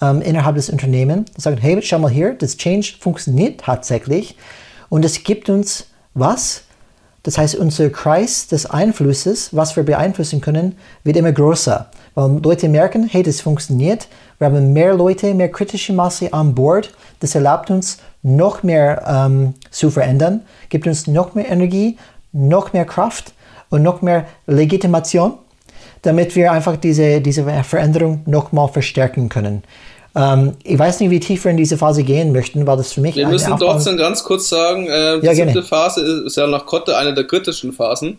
ähm, 0.02 0.20
innerhalb 0.20 0.56
des 0.56 0.68
Unternehmens. 0.68 1.30
Sagen, 1.36 1.56
hey, 1.56 1.80
schau 1.80 1.98
mal 1.98 2.10
hier, 2.10 2.34
das 2.34 2.56
Change 2.56 2.94
funktioniert 3.00 3.60
tatsächlich 3.60 4.36
und 4.90 5.04
es 5.04 5.22
gibt 5.24 5.48
uns 5.48 5.86
was? 6.12 6.64
Das 7.22 7.36
heißt, 7.36 7.56
unser 7.56 7.90
Kreis 7.90 8.46
des 8.46 8.66
Einflusses, 8.66 9.54
was 9.54 9.76
wir 9.76 9.82
beeinflussen 9.82 10.40
können, 10.40 10.76
wird 11.04 11.16
immer 11.16 11.32
größer. 11.32 11.90
Weil 12.14 12.40
Leute 12.42 12.68
merken, 12.68 13.08
hey, 13.10 13.22
das 13.22 13.40
funktioniert. 13.40 14.08
Wir 14.38 14.46
haben 14.46 14.72
mehr 14.72 14.94
Leute, 14.94 15.34
mehr 15.34 15.50
kritische 15.50 15.92
Masse 15.92 16.32
an 16.32 16.54
Bord. 16.54 16.92
Das 17.20 17.34
erlaubt 17.34 17.70
uns, 17.70 17.98
noch 18.22 18.62
mehr 18.62 19.04
ähm, 19.06 19.54
zu 19.70 19.90
verändern, 19.90 20.42
gibt 20.68 20.86
uns 20.86 21.06
noch 21.06 21.34
mehr 21.34 21.50
Energie, 21.50 21.96
noch 22.32 22.72
mehr 22.72 22.84
Kraft 22.84 23.32
und 23.70 23.82
noch 23.82 24.02
mehr 24.02 24.26
Legitimation, 24.46 25.34
damit 26.02 26.36
wir 26.36 26.52
einfach 26.52 26.76
diese, 26.76 27.20
diese 27.20 27.44
Veränderung 27.64 28.22
nochmal 28.26 28.68
verstärken 28.68 29.28
können. 29.28 29.62
Ähm, 30.14 30.54
ich 30.64 30.78
weiß 30.78 31.00
nicht, 31.00 31.10
wie 31.10 31.20
tief 31.20 31.44
wir 31.44 31.52
in 31.52 31.56
diese 31.56 31.78
Phase 31.78 32.02
gehen 32.02 32.32
möchten, 32.32 32.66
weil 32.66 32.76
das 32.76 32.92
für 32.92 33.00
mich. 33.00 33.16
Wir 33.16 33.28
müssen 33.28 33.56
trotzdem 33.58 33.96
ganz 33.96 34.24
kurz 34.24 34.48
sagen, 34.48 34.86
äh, 34.88 35.20
die 35.20 35.26
ja, 35.26 35.34
siebte 35.34 35.62
Phase 35.62 36.24
ist 36.26 36.36
ja 36.36 36.46
nach 36.46 36.66
Kotte 36.66 36.96
eine 36.96 37.14
der 37.14 37.24
kritischen 37.24 37.72
Phasen. 37.72 38.18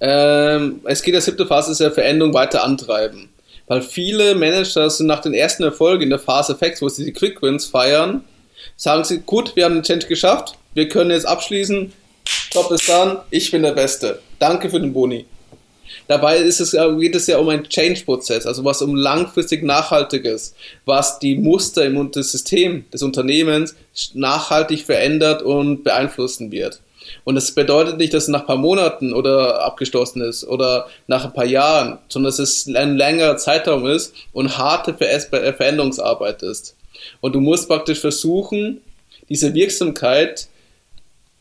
Ähm, 0.00 0.80
es 0.84 1.02
geht 1.02 1.14
der 1.14 1.20
siebte 1.20 1.46
Phase 1.46 1.72
ist 1.72 1.80
ja 1.80 1.90
Veränderung 1.90 2.34
weiter 2.34 2.64
antreiben. 2.64 3.28
Weil 3.66 3.82
viele 3.82 4.34
Manager 4.34 4.90
sind 4.90 5.06
nach 5.06 5.20
den 5.20 5.32
ersten 5.32 5.62
Erfolgen 5.62 6.02
in 6.02 6.10
der 6.10 6.18
Phase 6.18 6.54
Effects, 6.54 6.82
wo 6.82 6.88
sie 6.88 7.04
die 7.04 7.12
Quick 7.12 7.40
Wins 7.40 7.66
feiern, 7.66 8.24
sagen 8.76 9.04
sie, 9.04 9.20
gut, 9.20 9.54
wir 9.54 9.64
haben 9.64 9.74
den 9.74 9.84
Change 9.84 10.06
geschafft, 10.06 10.54
wir 10.74 10.88
können 10.88 11.10
jetzt 11.10 11.26
abschließen, 11.26 11.92
Job 12.52 12.70
ist 12.72 12.88
done, 12.88 13.20
ich 13.30 13.50
bin 13.50 13.62
der 13.62 13.72
Beste. 13.72 14.20
Danke 14.38 14.70
für 14.70 14.80
den 14.80 14.92
Boni. 14.92 15.24
Dabei 16.08 16.38
ist 16.38 16.60
es, 16.60 16.72
geht 16.72 17.14
es 17.14 17.26
ja 17.26 17.38
um 17.38 17.48
einen 17.48 17.68
Change-Prozess, 17.68 18.46
also 18.46 18.64
was 18.64 18.82
um 18.82 18.94
langfristig 18.94 19.62
Nachhaltiges, 19.62 20.54
was 20.84 21.18
die 21.18 21.36
Muster 21.36 21.84
im 21.84 22.12
System 22.12 22.84
des 22.92 23.02
Unternehmens 23.02 23.74
nachhaltig 24.14 24.84
verändert 24.84 25.42
und 25.42 25.84
beeinflussen 25.84 26.50
wird. 26.52 26.80
Und 27.24 27.34
das 27.34 27.52
bedeutet 27.52 27.98
nicht, 27.98 28.14
dass 28.14 28.24
es 28.24 28.28
nach 28.28 28.40
ein 28.40 28.46
paar 28.46 28.56
Monaten 28.56 29.12
oder 29.12 29.62
abgeschlossen 29.62 30.22
ist 30.22 30.46
oder 30.46 30.86
nach 31.06 31.24
ein 31.24 31.32
paar 31.32 31.46
Jahren, 31.46 31.98
sondern 32.08 32.30
dass 32.30 32.38
es 32.38 32.66
ein 32.66 32.96
längerer 32.96 33.36
Zeitraum 33.36 33.86
ist 33.86 34.14
und 34.32 34.58
harte 34.58 34.94
Veränderungsarbeit 34.94 36.42
ist. 36.42 36.76
Und 37.20 37.34
du 37.34 37.40
musst 37.40 37.68
praktisch 37.68 38.00
versuchen, 38.00 38.80
diese 39.28 39.54
Wirksamkeit 39.54 40.48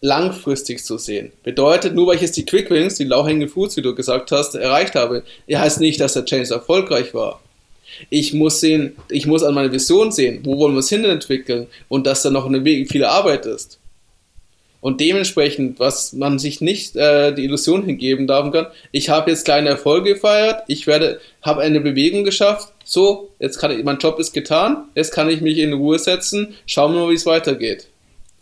langfristig 0.01 0.83
zu 0.83 0.97
sehen. 0.97 1.31
Bedeutet, 1.43 1.93
nur 1.93 2.07
weil 2.07 2.15
ich 2.15 2.21
jetzt 2.21 2.37
die 2.37 2.45
Quick 2.45 2.69
Wins, 2.69 2.95
die 2.95 3.03
lauhängenden 3.03 3.49
Foods, 3.49 3.75
wie 3.77 3.81
du 3.81 3.93
gesagt 3.95 4.31
hast, 4.31 4.55
erreicht 4.55 4.95
habe, 4.95 5.23
heißt 5.51 5.81
nicht, 5.81 5.99
dass 5.99 6.13
der 6.13 6.25
Change 6.25 6.53
erfolgreich 6.53 7.13
war. 7.13 7.41
Ich 8.09 8.33
muss 8.33 8.61
sehen, 8.61 8.95
ich 9.09 9.25
muss 9.25 9.43
an 9.43 9.55
meine 9.55 9.71
Vision 9.71 10.11
sehen, 10.11 10.39
wo 10.43 10.57
wollen 10.57 10.73
wir 10.73 10.79
es 10.79 10.89
hin 10.89 11.03
entwickeln 11.03 11.67
und 11.89 12.07
dass 12.07 12.21
da 12.21 12.29
noch 12.29 12.45
eine 12.45 12.63
viele 12.85 13.09
Arbeit 13.09 13.45
ist. 13.45 13.79
Und 14.81 15.01
dementsprechend, 15.01 15.79
was 15.79 16.13
man 16.13 16.39
sich 16.39 16.61
nicht 16.61 16.95
äh, 16.95 17.33
die 17.33 17.43
Illusion 17.43 17.83
hingeben 17.83 18.27
darf 18.27 18.49
kann, 18.53 18.67
ich 18.93 19.09
habe 19.09 19.29
jetzt 19.29 19.43
kleine 19.43 19.69
Erfolge 19.69 20.13
gefeiert, 20.13 20.63
ich 20.67 20.87
werde, 20.87 21.19
habe 21.41 21.61
eine 21.61 21.81
Bewegung 21.81 22.23
geschafft, 22.23 22.71
so, 22.85 23.29
jetzt 23.39 23.59
kann 23.59 23.71
ich, 23.71 23.83
mein 23.83 23.97
Job 23.97 24.19
ist 24.19 24.31
getan, 24.31 24.85
jetzt 24.95 25.11
kann 25.11 25.29
ich 25.29 25.41
mich 25.41 25.57
in 25.57 25.73
Ruhe 25.73 25.99
setzen, 25.99 26.55
schauen 26.65 26.93
wir 26.93 27.01
mal, 27.01 27.09
wie 27.09 27.15
es 27.15 27.25
weitergeht. 27.25 27.87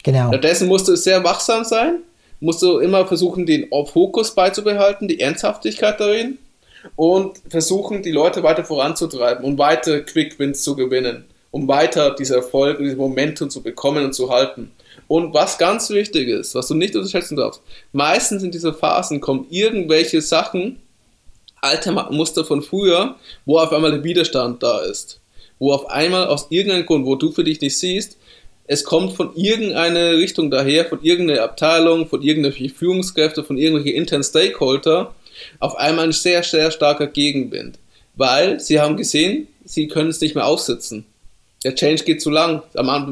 Genau. 0.03 0.29
Stattdessen 0.29 0.67
musst 0.67 0.87
du 0.87 0.95
sehr 0.95 1.23
wachsam 1.23 1.63
sein, 1.63 1.99
musst 2.39 2.61
du 2.61 2.79
immer 2.79 3.05
versuchen, 3.05 3.45
den 3.45 3.67
Fokus 3.91 4.33
beizubehalten, 4.33 5.07
die 5.07 5.19
Ernsthaftigkeit 5.19 5.99
darin 5.99 6.37
und 6.95 7.41
versuchen, 7.49 8.03
die 8.03 8.11
Leute 8.11 8.43
weiter 8.43 8.63
voranzutreiben 8.63 9.43
und 9.43 9.57
weiter 9.57 10.01
Quick 10.01 10.39
Wins 10.39 10.61
zu 10.61 10.75
gewinnen, 10.75 11.25
um 11.51 11.67
weiter 11.67 12.15
diese 12.17 12.35
Erfolge, 12.35 12.83
diese 12.83 12.95
Momentum 12.95 13.49
zu 13.49 13.61
bekommen 13.61 14.05
und 14.05 14.13
zu 14.13 14.29
halten. 14.29 14.71
Und 15.07 15.33
was 15.33 15.57
ganz 15.57 15.89
wichtig 15.89 16.27
ist, 16.27 16.55
was 16.55 16.67
du 16.67 16.75
nicht 16.75 16.95
unterschätzen 16.95 17.37
darfst, 17.37 17.61
meistens 17.93 18.43
in 18.43 18.51
dieser 18.51 18.73
Phasen 18.73 19.21
kommen 19.21 19.47
irgendwelche 19.49 20.21
Sachen, 20.21 20.79
alte 21.61 21.91
Muster 21.91 22.45
von 22.45 22.61
früher, 22.61 23.15
wo 23.45 23.57
auf 23.57 23.71
einmal 23.71 23.91
der 23.91 24.03
Widerstand 24.03 24.61
da 24.61 24.79
ist. 24.81 25.19
Wo 25.59 25.73
auf 25.73 25.89
einmal 25.89 26.27
aus 26.27 26.47
irgendeinem 26.49 26.85
Grund, 26.85 27.05
wo 27.05 27.15
du 27.15 27.31
für 27.31 27.43
dich 27.43 27.61
nicht 27.61 27.77
siehst, 27.77 28.17
es 28.67 28.83
kommt 28.83 29.13
von 29.13 29.33
irgendeiner 29.35 30.11
Richtung 30.17 30.51
daher, 30.51 30.85
von 30.85 31.01
irgendeiner 31.01 31.43
Abteilung, 31.43 32.07
von 32.07 32.21
irgendwelchen 32.21 32.69
Führungskräften, 32.69 33.45
von 33.45 33.57
irgendwelchen 33.57 33.97
internen 33.97 34.23
Stakeholder, 34.23 35.15
auf 35.59 35.77
einmal 35.77 36.05
ein 36.05 36.11
sehr, 36.11 36.43
sehr 36.43 36.69
starker 36.71 37.07
Gegenwind. 37.07 37.79
Weil 38.15 38.59
sie 38.59 38.79
haben 38.79 38.97
gesehen, 38.97 39.47
sie 39.63 39.87
können 39.87 40.09
es 40.09 40.19
nicht 40.19 40.35
mehr 40.35 40.45
aussitzen. 40.45 41.05
Der 41.63 41.75
Change 41.75 42.03
geht 42.03 42.21
zu 42.21 42.29
lang. 42.29 42.61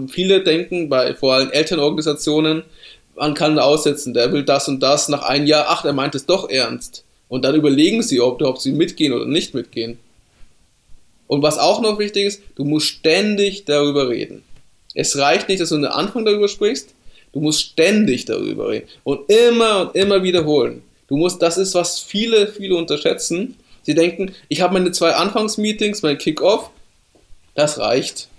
Viele 0.10 0.44
denken, 0.44 0.90
bei 0.90 1.14
vor 1.14 1.36
allem 1.36 1.52
Elternorganisationen, 1.52 2.64
man 3.16 3.34
kann 3.34 3.58
aussetzen, 3.58 4.14
der 4.14 4.34
will 4.34 4.44
das 4.44 4.68
und 4.68 4.82
das, 4.82 5.08
nach 5.08 5.24
einem 5.24 5.46
Jahr, 5.46 5.66
ach, 5.70 5.86
er 5.86 5.94
meint 5.94 6.16
es 6.16 6.26
doch 6.26 6.50
ernst. 6.50 7.06
Und 7.30 7.46
dann 7.46 7.56
überlegen 7.56 8.04
sie, 8.04 8.20
ob, 8.20 8.42
ob 8.42 8.60
sie 8.60 8.74
mitgehen 8.74 9.14
oder 9.14 9.26
nicht 9.26 9.54
mitgehen. 9.54 9.98
Und 11.28 11.42
was 11.42 11.58
auch 11.58 11.82
noch 11.82 11.98
wichtig 11.98 12.26
ist, 12.26 12.42
du 12.56 12.66
musst 12.66 12.88
ständig 12.88 13.66
darüber 13.66 14.10
reden. 14.10 14.44
Es 14.96 15.18
reicht 15.18 15.50
nicht, 15.50 15.62
dass 15.62 15.70
du 15.70 15.76
am 15.76 15.86
Anfang 15.86 16.26
darüber 16.26 16.48
sprichst, 16.48 16.96
du 17.34 17.42
musst 17.42 17.62
ständig 17.62 18.26
darüber 18.26 18.70
reden 18.70 18.88
und 19.04 19.30
immer 19.30 19.82
und 19.82 19.96
immer 19.96 20.24
wiederholen. 20.24 20.82
Du 21.08 21.18
musst, 21.18 21.42
das 21.42 21.58
ist, 21.58 21.76
was 21.76 22.00
viele, 22.00 22.48
viele 22.48 22.76
unterschätzen. 22.76 23.56
Sie 23.84 23.94
denken, 23.94 24.34
ich 24.48 24.62
habe 24.62 24.74
meine 24.74 24.92
zwei 24.92 25.12
Anfangsmeetings, 25.14 26.02
mein 26.02 26.18
Kickoff, 26.18 26.72
das 27.54 27.78
reicht. 27.78 28.30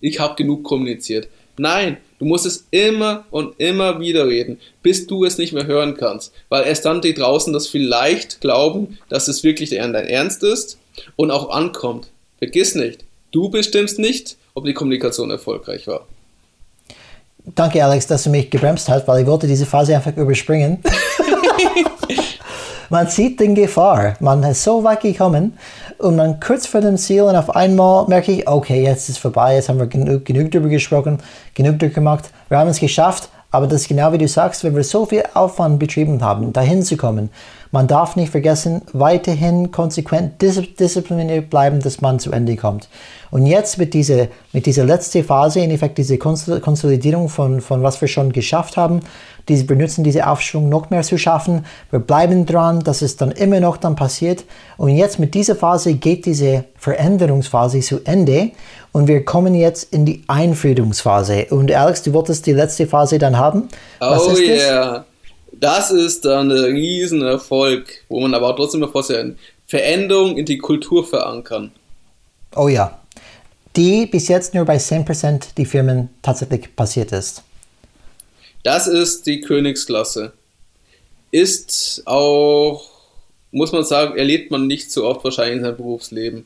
Ich 0.00 0.18
habe 0.18 0.36
genug 0.36 0.64
kommuniziert. 0.64 1.28
Nein, 1.58 1.98
du 2.18 2.24
musst 2.24 2.46
es 2.46 2.66
immer 2.70 3.26
und 3.30 3.60
immer 3.60 4.00
wieder 4.00 4.26
reden, 4.26 4.58
bis 4.82 5.06
du 5.06 5.24
es 5.24 5.36
nicht 5.36 5.52
mehr 5.52 5.66
hören 5.66 5.96
kannst. 5.96 6.32
Weil 6.48 6.66
erst 6.66 6.86
dann 6.86 7.02
die 7.02 7.12
draußen 7.12 7.52
das 7.52 7.68
vielleicht 7.68 8.40
glauben, 8.40 8.98
dass 9.10 9.28
es 9.28 9.44
wirklich 9.44 9.70
dein 9.70 9.94
Ernst 9.94 10.42
ist 10.42 10.78
und 11.16 11.30
auch 11.30 11.50
ankommt. 11.50 12.08
Vergiss 12.38 12.74
nicht, 12.74 13.04
du 13.32 13.50
bestimmst 13.50 13.98
nicht, 13.98 14.36
ob 14.54 14.64
die 14.64 14.74
Kommunikation 14.74 15.30
erfolgreich 15.30 15.86
war. 15.86 16.06
Danke, 17.44 17.84
Alex, 17.84 18.06
dass 18.06 18.22
du 18.22 18.30
mich 18.30 18.50
gebremst 18.50 18.88
hast, 18.88 19.08
weil 19.08 19.22
ich 19.22 19.26
wollte 19.26 19.48
diese 19.48 19.66
Phase 19.66 19.96
einfach 19.96 20.16
überspringen. 20.16 20.78
man 22.88 23.08
sieht 23.08 23.40
den 23.40 23.54
Gefahr. 23.54 24.14
Man 24.20 24.42
ist 24.44 24.62
so 24.62 24.84
weit 24.84 25.00
gekommen 25.00 25.58
und 25.98 26.18
dann 26.18 26.38
kurz 26.38 26.66
vor 26.66 26.80
dem 26.80 26.96
Ziel 26.96 27.22
und 27.22 27.34
auf 27.34 27.54
einmal 27.56 28.06
merke 28.06 28.32
ich, 28.32 28.48
okay, 28.48 28.84
jetzt 28.84 29.08
ist 29.08 29.16
es 29.16 29.18
vorbei, 29.18 29.56
jetzt 29.56 29.68
haben 29.68 29.78
wir 29.78 29.86
genug, 29.86 30.24
genug 30.24 30.50
darüber 30.50 30.68
gesprochen, 30.68 31.18
genug 31.54 31.78
darüber 31.78 31.94
gemacht, 31.94 32.30
wir 32.48 32.58
haben 32.58 32.68
es 32.68 32.78
geschafft, 32.78 33.28
aber 33.50 33.66
das 33.66 33.82
ist 33.82 33.88
genau 33.88 34.12
wie 34.12 34.18
du 34.18 34.28
sagst, 34.28 34.62
wenn 34.62 34.76
wir 34.76 34.84
so 34.84 35.06
viel 35.06 35.24
Aufwand 35.34 35.78
betrieben 35.78 36.22
haben, 36.22 36.52
dahin 36.52 36.82
zu 36.82 36.96
kommen. 36.96 37.30
Man 37.72 37.86
darf 37.86 38.16
nicht 38.16 38.30
vergessen, 38.30 38.82
weiterhin 38.92 39.70
konsequent 39.70 40.42
diszipliniert 40.42 41.48
bleiben, 41.48 41.80
dass 41.80 42.02
man 42.02 42.18
zu 42.18 42.30
Ende 42.30 42.54
kommt. 42.56 42.90
Und 43.30 43.46
jetzt 43.46 43.78
mit 43.78 43.94
dieser, 43.94 44.28
mit 44.52 44.66
dieser 44.66 44.84
letzten 44.84 45.24
Phase, 45.24 45.60
in 45.60 45.70
Effekt 45.70 45.96
diese 45.96 46.18
Konsolidierung 46.18 47.30
von, 47.30 47.62
von 47.62 47.82
was 47.82 47.98
wir 48.02 48.08
schon 48.08 48.30
geschafft 48.30 48.76
haben, 48.76 49.00
diese 49.48 49.64
benutzen 49.64 50.04
diese 50.04 50.26
Aufschwung 50.26 50.68
noch 50.68 50.90
mehr 50.90 51.02
zu 51.02 51.16
schaffen. 51.16 51.64
Wir 51.90 52.00
bleiben 52.00 52.44
dran, 52.44 52.80
dass 52.80 53.00
es 53.00 53.16
dann 53.16 53.32
immer 53.32 53.58
noch 53.58 53.78
dann 53.78 53.96
passiert. 53.96 54.44
Und 54.76 54.90
jetzt 54.90 55.18
mit 55.18 55.32
dieser 55.32 55.56
Phase 55.56 55.94
geht 55.94 56.26
diese 56.26 56.64
Veränderungsphase 56.76 57.80
zu 57.80 58.00
Ende 58.04 58.50
und 58.92 59.08
wir 59.08 59.24
kommen 59.24 59.54
jetzt 59.54 59.92
in 59.94 60.04
die 60.04 60.22
Einführungsphase. 60.28 61.46
Und 61.48 61.72
Alex, 61.72 62.02
du 62.02 62.12
wolltest 62.12 62.44
die 62.46 62.52
letzte 62.52 62.86
Phase 62.86 63.18
dann 63.18 63.38
haben. 63.38 63.68
Was 63.98 64.26
oh 64.26 64.36
yeah. 64.36 64.90
Das 64.98 65.11
ist 65.62 66.24
dann 66.24 66.50
ein 66.50 66.58
Riesenerfolg, 66.74 68.04
wo 68.08 68.20
man 68.20 68.34
aber 68.34 68.48
auch 68.48 68.56
trotzdem 68.56 68.80
noch 68.80 68.90
vorstellen, 68.90 69.38
Veränderung 69.66 70.36
in 70.36 70.44
die 70.44 70.58
Kultur 70.58 71.06
verankern. 71.06 71.70
Oh 72.56 72.68
ja. 72.68 73.00
Die 73.76 74.06
bis 74.06 74.28
jetzt 74.28 74.54
nur 74.54 74.64
bei 74.64 74.76
10% 74.76 75.54
die 75.56 75.64
Firmen 75.64 76.10
tatsächlich 76.20 76.74
passiert 76.74 77.12
ist. 77.12 77.42
Das 78.64 78.86
ist 78.86 79.26
die 79.26 79.40
Königsklasse. 79.40 80.32
Ist 81.30 82.02
auch, 82.06 82.90
muss 83.50 83.72
man 83.72 83.84
sagen, 83.84 84.18
erlebt 84.18 84.50
man 84.50 84.66
nicht 84.66 84.90
so 84.90 85.06
oft 85.06 85.24
wahrscheinlich 85.24 85.58
in 85.58 85.62
seinem 85.62 85.76
Berufsleben. 85.76 86.44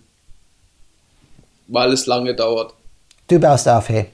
Weil 1.68 1.92
es 1.92 2.06
lange 2.06 2.34
dauert. 2.34 2.74
Du 3.28 3.40
baust 3.40 3.66
auf, 3.66 3.88
hey. 3.88 4.06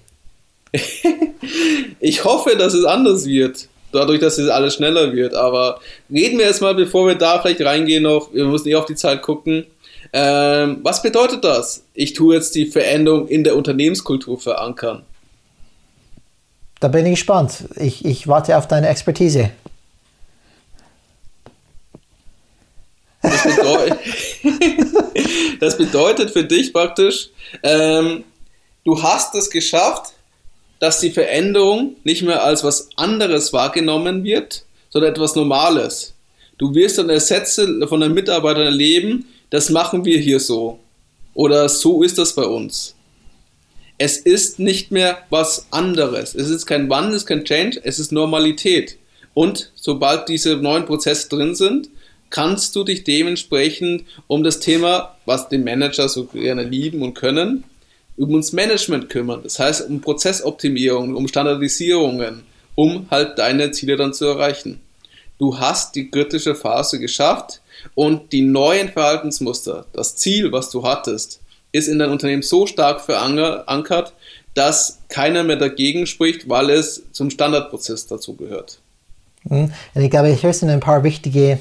ich 2.00 2.24
hoffe, 2.24 2.56
dass 2.56 2.72
es 2.72 2.84
anders 2.84 3.26
wird. 3.26 3.68
Dadurch, 3.92 4.20
dass 4.20 4.38
es 4.38 4.48
alles 4.48 4.74
schneller 4.74 5.12
wird. 5.12 5.34
Aber 5.34 5.80
reden 6.10 6.38
wir 6.38 6.46
erstmal, 6.46 6.74
bevor 6.74 7.06
wir 7.06 7.14
da 7.14 7.40
vielleicht 7.40 7.60
reingehen, 7.62 8.02
noch. 8.02 8.32
Wir 8.32 8.44
müssen 8.44 8.68
eh 8.68 8.74
auf 8.74 8.86
die 8.86 8.94
Zeit 8.94 9.22
gucken. 9.22 9.66
Ähm, 10.12 10.80
was 10.82 11.02
bedeutet 11.02 11.44
das? 11.44 11.84
Ich 11.94 12.12
tue 12.12 12.34
jetzt 12.34 12.54
die 12.54 12.66
Veränderung 12.66 13.28
in 13.28 13.44
der 13.44 13.56
Unternehmenskultur 13.56 14.38
verankern. 14.38 15.04
Da 16.80 16.88
bin 16.88 17.06
ich 17.06 17.12
gespannt. 17.12 17.64
Ich, 17.76 18.04
ich 18.04 18.26
warte 18.26 18.58
auf 18.58 18.66
deine 18.66 18.88
Expertise. 18.88 19.50
Das, 23.22 23.44
bedeutet, 23.44 23.98
das 25.60 25.78
bedeutet 25.78 26.30
für 26.32 26.44
dich 26.44 26.72
praktisch, 26.72 27.30
ähm, 27.62 28.24
du 28.84 29.00
hast 29.00 29.36
es 29.36 29.48
geschafft, 29.48 30.12
dass 30.82 30.98
die 30.98 31.10
Veränderung 31.10 31.94
nicht 32.02 32.22
mehr 32.22 32.42
als 32.42 32.64
was 32.64 32.88
anderes 32.96 33.52
wahrgenommen 33.52 34.24
wird, 34.24 34.64
sondern 34.90 35.12
etwas 35.12 35.36
Normales. 35.36 36.14
Du 36.58 36.74
wirst 36.74 36.98
dann 36.98 37.08
Ersätze 37.08 37.86
von 37.86 38.00
den 38.00 38.14
Mitarbeitern 38.14 38.64
erleben, 38.64 39.26
das 39.50 39.70
machen 39.70 40.04
wir 40.04 40.18
hier 40.18 40.40
so. 40.40 40.80
Oder 41.34 41.68
so 41.68 42.02
ist 42.02 42.18
das 42.18 42.34
bei 42.34 42.44
uns 42.44 42.96
es 44.02 44.16
ist 44.16 44.58
nicht 44.58 44.90
mehr 44.90 45.18
was 45.30 45.68
anderes. 45.70 46.34
Es 46.34 46.50
ist 46.50 46.66
kein 46.66 46.90
Wandel, 46.90 47.14
es 47.14 47.22
ist 47.22 47.28
kein 47.28 47.44
Change, 47.44 47.80
es 47.84 48.00
ist 48.00 48.10
Normalität. 48.10 48.98
Und 49.32 49.70
sobald 49.76 50.28
diese 50.28 50.56
neuen 50.56 50.86
Prozesse 50.86 51.28
drin 51.28 51.54
sind, 51.54 51.88
kannst 52.28 52.74
du 52.74 52.82
dich 52.82 53.04
dementsprechend 53.04 54.04
um 54.26 54.42
das 54.42 54.58
Thema, 54.58 55.16
was 55.24 55.48
die 55.48 55.58
Manager 55.58 56.08
so 56.08 56.24
gerne 56.24 56.64
lieben 56.64 57.00
und 57.02 57.14
können, 57.14 57.62
um 58.16 58.34
uns 58.34 58.52
Management 58.52 59.08
kümmern. 59.08 59.40
Das 59.42 59.58
heißt, 59.58 59.88
um 59.88 60.00
Prozessoptimierung, 60.00 61.14
um 61.14 61.28
Standardisierungen, 61.28 62.42
um 62.74 63.06
halt 63.10 63.38
deine 63.38 63.70
Ziele 63.70 63.96
dann 63.96 64.14
zu 64.14 64.26
erreichen. 64.26 64.80
Du 65.38 65.58
hast 65.58 65.94
die 65.94 66.10
kritische 66.10 66.54
Phase 66.54 66.98
geschafft 66.98 67.60
und 67.94 68.32
die 68.32 68.42
neuen 68.42 68.88
Verhaltensmuster, 68.90 69.86
das 69.92 70.16
Ziel, 70.16 70.52
was 70.52 70.70
du 70.70 70.84
hattest, 70.84 71.40
ist 71.72 71.88
in 71.88 71.98
dein 71.98 72.10
Unternehmen 72.10 72.42
so 72.42 72.66
stark 72.66 73.00
verankert, 73.00 74.12
dass 74.54 74.98
keiner 75.08 75.42
mehr 75.42 75.56
dagegen 75.56 76.06
spricht, 76.06 76.48
weil 76.48 76.70
es 76.70 77.02
zum 77.12 77.30
Standardprozess 77.30 78.06
dazu 78.06 78.36
gehört. 78.36 78.78
Mhm. 79.44 79.72
Ich 79.94 80.10
glaube, 80.10 80.28
hier 80.28 80.52
sind 80.52 80.68
ein 80.68 80.80
paar 80.80 81.02
wichtige 81.02 81.58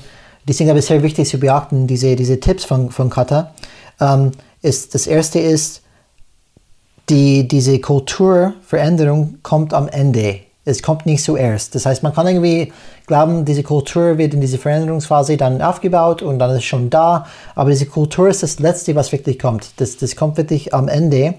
deswegen 0.47 0.67
glaube 0.67 0.79
ich 0.79 0.85
sehr 0.85 1.03
wichtig 1.03 1.27
zu 1.27 1.39
beachten, 1.39 1.87
diese, 1.87 2.15
diese 2.15 2.39
Tipps 2.39 2.65
von, 2.65 2.91
von 2.91 3.09
Kata, 3.09 3.53
ähm, 3.99 4.31
ist, 4.61 4.93
das 4.93 5.07
erste 5.07 5.39
ist, 5.39 5.81
die, 7.11 7.47
diese 7.47 7.79
Kulturveränderung 7.79 9.39
kommt 9.43 9.73
am 9.73 9.87
Ende. 9.89 10.39
Es 10.63 10.81
kommt 10.81 11.05
nicht 11.05 11.23
zuerst. 11.23 11.75
Das 11.75 11.85
heißt, 11.85 12.03
man 12.03 12.13
kann 12.13 12.25
irgendwie 12.25 12.71
glauben, 13.05 13.45
diese 13.45 13.63
Kultur 13.63 14.17
wird 14.17 14.33
in 14.33 14.41
dieser 14.41 14.57
Veränderungsphase 14.57 15.35
dann 15.35 15.61
aufgebaut 15.61 16.21
und 16.21 16.39
dann 16.39 16.55
ist 16.55 16.63
schon 16.63 16.89
da. 16.89 17.25
Aber 17.55 17.69
diese 17.71 17.87
Kultur 17.87 18.29
ist 18.29 18.43
das 18.43 18.59
Letzte, 18.59 18.95
was 18.95 19.11
wirklich 19.11 19.39
kommt. 19.39 19.73
Das, 19.77 19.97
das 19.97 20.15
kommt 20.15 20.37
wirklich 20.37 20.73
am 20.73 20.87
Ende 20.87 21.33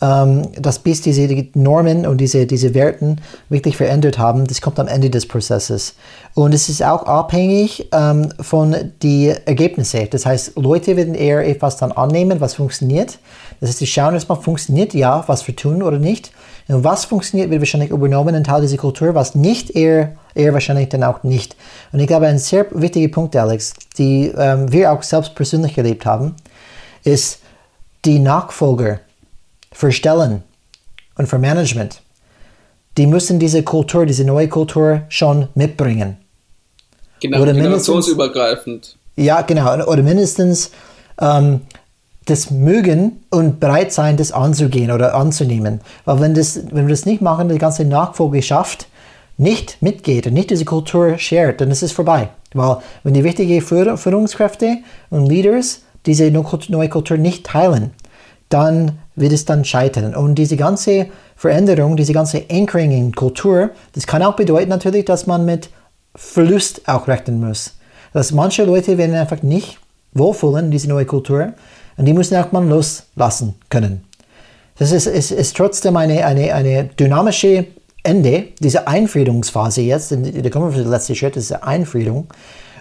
ähm, 0.00 0.48
dass 0.60 0.78
bis 0.78 1.02
diese 1.02 1.28
Normen 1.54 2.06
und 2.06 2.18
diese, 2.18 2.46
diese 2.46 2.74
Werten 2.74 3.20
wirklich 3.48 3.76
verändert 3.76 4.18
haben, 4.18 4.46
das 4.46 4.60
kommt 4.60 4.80
am 4.80 4.88
Ende 4.88 5.10
des 5.10 5.26
Prozesses. 5.26 5.94
Und 6.34 6.54
es 6.54 6.68
ist 6.68 6.82
auch 6.82 7.04
abhängig 7.04 7.88
ähm, 7.92 8.30
von 8.40 8.74
den 9.02 9.36
Ergebnissen. 9.44 10.08
Das 10.10 10.24
heißt, 10.24 10.52
Leute 10.56 10.96
werden 10.96 11.14
eher 11.14 11.46
etwas 11.46 11.76
dann 11.76 11.92
annehmen, 11.92 12.40
was 12.40 12.54
funktioniert. 12.54 13.18
Das 13.60 13.70
heißt, 13.70 13.78
sie 13.80 13.86
schauen 13.86 14.14
erstmal, 14.14 14.40
funktioniert 14.40 14.94
ja, 14.94 15.24
was 15.26 15.46
wir 15.46 15.54
tun 15.54 15.82
oder 15.82 15.98
nicht. 15.98 16.32
Und 16.68 16.84
was 16.84 17.04
funktioniert, 17.04 17.50
wird 17.50 17.60
wahrscheinlich 17.60 17.90
übernommen, 17.90 18.34
ein 18.34 18.44
Teil 18.44 18.62
dieser 18.62 18.76
Kultur, 18.76 19.14
was 19.14 19.34
nicht 19.34 19.70
eher, 19.70 20.16
eher 20.34 20.54
wahrscheinlich 20.54 20.88
dann 20.88 21.02
auch 21.02 21.24
nicht. 21.24 21.56
Und 21.92 22.00
ich 22.00 22.06
glaube, 22.06 22.26
ein 22.26 22.38
sehr 22.38 22.66
wichtiger 22.70 23.12
Punkt, 23.12 23.36
Alex, 23.36 23.74
die 23.98 24.32
ähm, 24.36 24.70
wir 24.72 24.92
auch 24.92 25.02
selbst 25.02 25.34
persönlich 25.34 25.76
erlebt 25.76 26.06
haben, 26.06 26.36
ist 27.02 27.40
die 28.04 28.18
Nachfolger 28.18 29.00
für 29.72 29.92
Stellen 29.92 30.42
und 31.16 31.26
für 31.26 31.38
Management. 31.38 32.02
Die 32.96 33.06
müssen 33.06 33.38
diese 33.38 33.62
Kultur, 33.62 34.06
diese 34.06 34.24
neue 34.24 34.48
Kultur 34.48 35.02
schon 35.08 35.48
mitbringen. 35.54 36.16
Genau, 37.20 37.42
oder 37.42 37.52
generationsübergreifend. 37.52 38.96
Ja, 39.16 39.42
genau. 39.42 39.86
Oder 39.86 40.02
mindestens 40.02 40.70
ähm, 41.20 41.60
das 42.24 42.50
mögen 42.50 43.24
und 43.30 43.60
bereit 43.60 43.92
sein, 43.92 44.16
das 44.16 44.32
anzugehen 44.32 44.90
oder 44.90 45.14
anzunehmen. 45.14 45.80
Weil 46.04 46.20
wenn, 46.20 46.34
das, 46.34 46.60
wenn 46.70 46.86
wir 46.86 46.94
das 46.94 47.06
nicht 47.06 47.20
machen, 47.20 47.48
die 47.48 47.58
ganze 47.58 47.84
Nachfolgeschaft 47.84 48.86
nicht 49.36 49.80
mitgeht 49.80 50.26
und 50.26 50.34
nicht 50.34 50.50
diese 50.50 50.64
Kultur 50.64 51.18
shared, 51.18 51.60
dann 51.60 51.70
ist 51.70 51.82
es 51.82 51.92
vorbei. 51.92 52.28
Weil 52.52 52.78
wenn 53.02 53.14
die 53.14 53.24
wichtigen 53.24 53.60
Führungskräfte 53.60 54.78
und 55.08 55.26
Leaders 55.26 55.82
diese 56.06 56.30
neue 56.30 56.88
Kultur 56.88 57.16
nicht 57.16 57.46
teilen, 57.46 57.92
dann 58.50 58.98
wird 59.16 59.32
es 59.32 59.46
dann 59.46 59.64
scheitern. 59.64 60.14
Und 60.14 60.34
diese 60.34 60.56
ganze 60.56 61.06
Veränderung, 61.36 61.96
diese 61.96 62.12
ganze 62.12 62.44
Anchoring 62.50 62.90
in 62.90 63.14
Kultur, 63.14 63.70
das 63.94 64.06
kann 64.06 64.22
auch 64.22 64.36
bedeuten 64.36 64.68
natürlich, 64.68 65.06
dass 65.06 65.26
man 65.26 65.46
mit 65.46 65.70
Verlust 66.14 66.86
auch 66.86 67.08
rechnen 67.08 67.40
muss. 67.40 67.76
Dass 68.12 68.32
manche 68.32 68.64
Leute 68.64 68.98
werden 68.98 69.16
einfach 69.16 69.42
nicht 69.42 69.78
wohlfühlen 70.12 70.70
diese 70.70 70.88
neue 70.88 71.06
Kultur 71.06 71.54
und 71.96 72.04
die 72.04 72.12
müssen 72.12 72.36
auch 72.36 72.50
mal 72.52 72.66
loslassen 72.66 73.54
können. 73.68 74.04
Das 74.78 74.92
ist, 74.92 75.06
ist, 75.06 75.30
ist 75.30 75.56
trotzdem 75.56 75.96
eine, 75.96 76.24
eine, 76.24 76.52
eine 76.52 76.84
dynamische 76.84 77.66
Ende 78.02 78.48
dieser 78.58 78.88
Einfriedungsphase 78.88 79.82
jetzt. 79.82 80.10
Da 80.10 80.50
kommen 80.50 80.68
wir 80.68 80.72
für 80.72 80.82
den 80.82 80.90
letzten 80.90 81.14
Schritt, 81.14 81.36
das 81.36 81.44
ist 81.44 81.50
die 81.50 81.62
Einfriedung. 81.62 82.26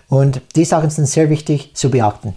Und 0.08 0.42
die 0.56 0.66
Sachen 0.66 0.90
sind 0.90 1.06
sehr 1.08 1.30
wichtig 1.30 1.76
zu 1.76 1.92
beachten. 1.92 2.36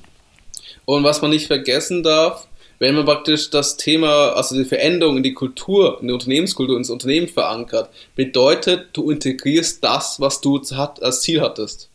Und 0.85 1.05
was 1.05 1.23
man 1.23 1.31
nicht 1.31 1.47
vergessen 1.47 2.03
darf, 2.03 2.49
wenn 2.83 2.97
man 2.97 3.05
praktisch 3.05 3.49
das 3.49 3.77
Thema, 3.77 4.31
also 4.33 4.57
die 4.57 4.65
Veränderung 4.65 5.19
in 5.19 5.23
die 5.23 5.35
Kultur, 5.35 5.99
in 6.01 6.09
die 6.09 6.15
Unternehmenskultur, 6.15 6.77
ins 6.77 6.91
Unternehmen 6.91 7.29
verankert, 7.29 7.89
bedeutet, 8.17 8.89
du 8.93 9.13
integrierst 9.13 9.85
das, 9.85 10.19
was 10.19 10.41
du 10.41 10.61
als 11.01 11.21
Ziel 11.21 11.41
hattest. 11.43 11.91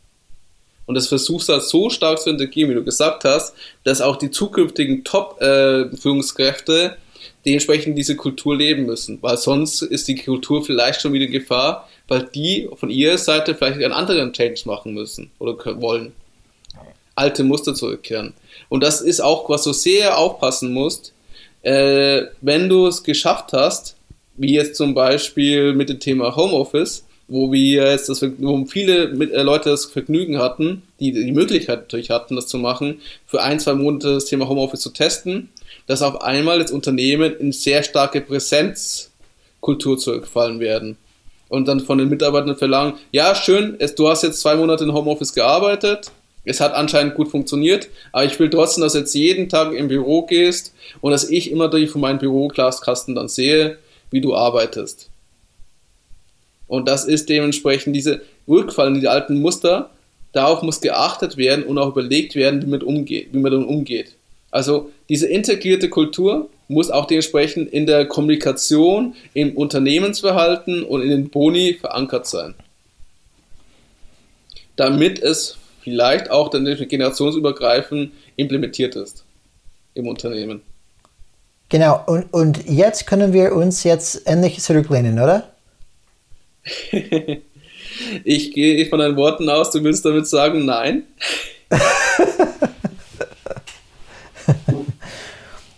Und 0.85 0.95
das 0.95 1.09
versuchst 1.09 1.49
du 1.49 1.53
halt 1.53 1.63
so 1.63 1.89
stark 1.89 2.21
zu 2.21 2.29
integrieren, 2.29 2.71
wie 2.71 2.75
du 2.75 2.85
gesagt 2.85 3.25
hast, 3.25 3.53
dass 3.83 3.99
auch 3.99 4.15
die 4.15 4.31
zukünftigen 4.31 5.03
Top-Führungskräfte 5.03 6.95
äh, 6.95 7.21
dementsprechend 7.45 7.97
diese 7.97 8.15
Kultur 8.15 8.55
leben 8.55 8.85
müssen. 8.85 9.21
Weil 9.21 9.35
sonst 9.35 9.81
ist 9.81 10.07
die 10.07 10.15
Kultur 10.15 10.63
vielleicht 10.63 11.01
schon 11.01 11.11
wieder 11.11 11.27
Gefahr, 11.27 11.89
weil 12.07 12.29
die 12.33 12.69
von 12.77 12.89
ihrer 12.89 13.17
Seite 13.17 13.55
vielleicht 13.55 13.75
einen 13.83 13.91
anderen 13.91 14.31
Change 14.31 14.61
machen 14.63 14.93
müssen 14.93 15.31
oder 15.39 15.57
wollen. 15.81 16.13
Alte 17.13 17.43
Muster 17.43 17.75
zurückkehren. 17.75 18.33
Und 18.69 18.83
das 18.83 19.01
ist 19.01 19.21
auch, 19.21 19.49
was 19.49 19.63
du 19.63 19.73
sehr 19.73 20.17
aufpassen 20.17 20.73
musst, 20.73 21.13
äh, 21.61 22.23
wenn 22.41 22.69
du 22.69 22.87
es 22.87 23.03
geschafft 23.03 23.53
hast, 23.53 23.95
wie 24.35 24.53
jetzt 24.53 24.75
zum 24.75 24.93
Beispiel 24.93 25.73
mit 25.73 25.89
dem 25.89 25.99
Thema 25.99 26.35
Homeoffice, 26.35 27.03
wo 27.27 27.51
wir 27.51 27.91
jetzt 27.91 28.07
das, 28.09 28.21
wo 28.21 28.65
viele 28.65 29.09
äh, 29.09 29.41
Leute 29.41 29.69
das 29.69 29.85
Vergnügen 29.85 30.37
hatten, 30.37 30.83
die 30.99 31.11
die 31.11 31.31
Möglichkeit 31.31 31.79
natürlich 31.81 32.09
hatten, 32.09 32.35
das 32.35 32.47
zu 32.47 32.57
machen, 32.57 33.01
für 33.25 33.41
ein, 33.41 33.59
zwei 33.59 33.73
Monate 33.73 34.13
das 34.15 34.25
Thema 34.25 34.47
Homeoffice 34.47 34.81
zu 34.81 34.91
testen, 34.91 35.49
dass 35.87 36.01
auf 36.01 36.21
einmal 36.21 36.59
das 36.59 36.71
Unternehmen 36.71 37.35
in 37.37 37.51
sehr 37.51 37.83
starke 37.83 38.21
Präsenzkultur 38.21 39.97
zurückfallen 39.97 40.59
werden. 40.59 40.97
Und 41.49 41.67
dann 41.67 41.79
von 41.79 41.97
den 41.97 42.09
Mitarbeitern 42.09 42.57
verlangen, 42.57 42.95
ja, 43.11 43.33
schön, 43.33 43.75
es, 43.79 43.95
du 43.95 44.09
hast 44.09 44.23
jetzt 44.23 44.41
zwei 44.41 44.55
Monate 44.55 44.83
in 44.83 44.93
Homeoffice 44.93 45.33
gearbeitet, 45.33 46.11
es 46.47 46.61
hat 46.61 46.73
anscheinend 46.73 47.15
gut 47.15 47.27
funktioniert, 47.27 47.89
aber 48.13 48.25
ich 48.25 48.39
will 48.39 48.49
trotzdem, 48.49 48.81
dass 48.81 48.93
du 48.93 48.99
jetzt 48.99 49.13
jeden 49.13 49.49
Tag 49.49 49.73
im 49.73 49.89
Büro 49.89 50.21
gehst 50.23 50.73
und 51.01 51.11
dass 51.11 51.29
ich 51.29 51.51
immer 51.51 51.67
durch 51.67 51.89
von 51.89 52.01
meinem 52.01 52.19
Büroglaskasten 52.19 53.15
dann 53.15 53.27
sehe, 53.27 53.77
wie 54.11 54.21
du 54.21 54.33
arbeitest. 54.33 55.09
Und 56.67 56.87
das 56.87 57.03
ist 57.03 57.27
dementsprechend 57.27 57.95
diese 57.95 58.21
Rückfall 58.47 58.87
in 58.87 59.01
die 59.01 59.07
alten 59.07 59.41
Muster. 59.41 59.89
Darauf 60.31 60.61
muss 60.61 60.79
geachtet 60.79 61.35
werden 61.35 61.65
und 61.65 61.77
auch 61.77 61.89
überlegt 61.89 62.35
werden, 62.35 62.61
wie 62.61 62.67
man, 62.67 62.81
umgeht, 62.81 63.29
wie 63.33 63.39
man 63.39 63.51
dann 63.51 63.65
umgeht. 63.65 64.15
Also 64.49 64.91
diese 65.09 65.27
integrierte 65.27 65.89
Kultur 65.89 66.49
muss 66.69 66.89
auch 66.89 67.05
dementsprechend 67.05 67.71
in 67.71 67.85
der 67.85 68.05
Kommunikation, 68.05 69.15
im 69.33 69.55
Unternehmensverhalten 69.57 70.83
und 70.83 71.01
in 71.01 71.09
den 71.09 71.29
Boni 71.29 71.73
verankert 71.73 72.25
sein. 72.27 72.55
Damit 74.77 75.19
es 75.19 75.57
vielleicht 75.87 76.29
auch 76.29 76.49
dann 76.49 76.65
generationsübergreifend 76.65 78.11
implementiert 78.35 78.97
ist 78.97 79.23
im 79.93 80.09
Unternehmen. 80.09 80.61
Genau, 81.69 82.03
und, 82.07 82.25
und 82.33 82.67
jetzt 82.67 83.07
können 83.07 83.31
wir 83.31 83.53
uns 83.53 83.85
jetzt 83.85 84.27
endlich 84.27 84.59
zurücklehnen, 84.59 85.17
oder? 85.17 85.49
ich 88.25 88.51
gehe 88.53 88.85
von 88.87 88.99
deinen 88.99 89.15
Worten 89.15 89.49
aus, 89.49 89.71
du 89.71 89.81
willst 89.81 90.03
damit 90.03 90.27
sagen, 90.27 90.65
nein. 90.65 91.03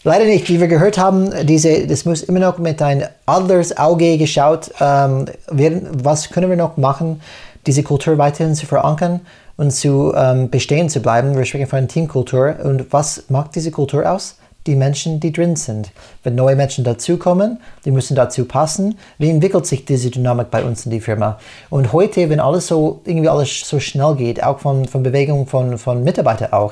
Leider 0.04 0.26
nicht. 0.26 0.50
Wie 0.50 0.60
wir 0.60 0.68
gehört 0.68 0.98
haben, 0.98 1.46
diese, 1.46 1.86
das 1.86 2.06
muss 2.06 2.24
immer 2.24 2.40
noch 2.40 2.58
mit 2.58 2.82
ein 2.82 3.08
anderes 3.28 3.78
Auge 3.78 4.18
geschaut 4.18 4.72
ähm, 4.80 5.26
werden. 5.52 5.88
Was 6.04 6.32
können 6.32 6.50
wir 6.50 6.58
noch 6.58 6.78
machen, 6.78 7.22
diese 7.68 7.84
Kultur 7.84 8.18
weiterhin 8.18 8.56
zu 8.56 8.66
verankern? 8.66 9.22
Und 9.60 9.72
zu 9.72 10.14
ähm, 10.16 10.50
bestehen 10.50 10.88
zu 10.88 11.02
bleiben. 11.02 11.36
Wir 11.36 11.44
sprechen 11.44 11.68
von 11.68 11.86
Teamkultur. 11.86 12.56
Und 12.64 12.94
was 12.94 13.26
macht 13.28 13.56
diese 13.56 13.72
Kultur 13.72 14.10
aus? 14.10 14.38
Die 14.68 14.76
Menschen, 14.76 15.20
die 15.20 15.34
drin 15.34 15.58
sind. 15.58 15.92
Wenn 16.24 16.36
neue 16.36 16.56
Menschen 16.56 16.86
dazukommen, 16.86 17.60
die 17.84 17.92
müssen 17.92 18.16
dazu 18.16 18.46
passen. 18.46 18.98
Wie 19.18 19.30
entwickelt 19.30 19.66
sich 19.66 19.84
diese 19.84 20.12
Dynamik 20.12 20.50
bei 20.50 20.64
uns 20.64 20.86
in 20.86 20.92
die 20.92 21.02
Firma? 21.02 21.40
Und 21.70 21.92
heute, 21.92 22.30
wenn 22.30 22.40
alles 22.40 22.68
so 22.68 23.02
irgendwie 23.04 23.28
alles 23.28 23.68
so 23.68 23.82
schnell 23.82 24.16
geht, 24.16 24.42
auch 24.42 24.60
von, 24.60 24.86
von 24.86 25.04
Bewegung 25.04 25.46
von, 25.46 25.78
von 25.78 26.06
Mitarbeitern 26.06 26.54
auch. 26.54 26.72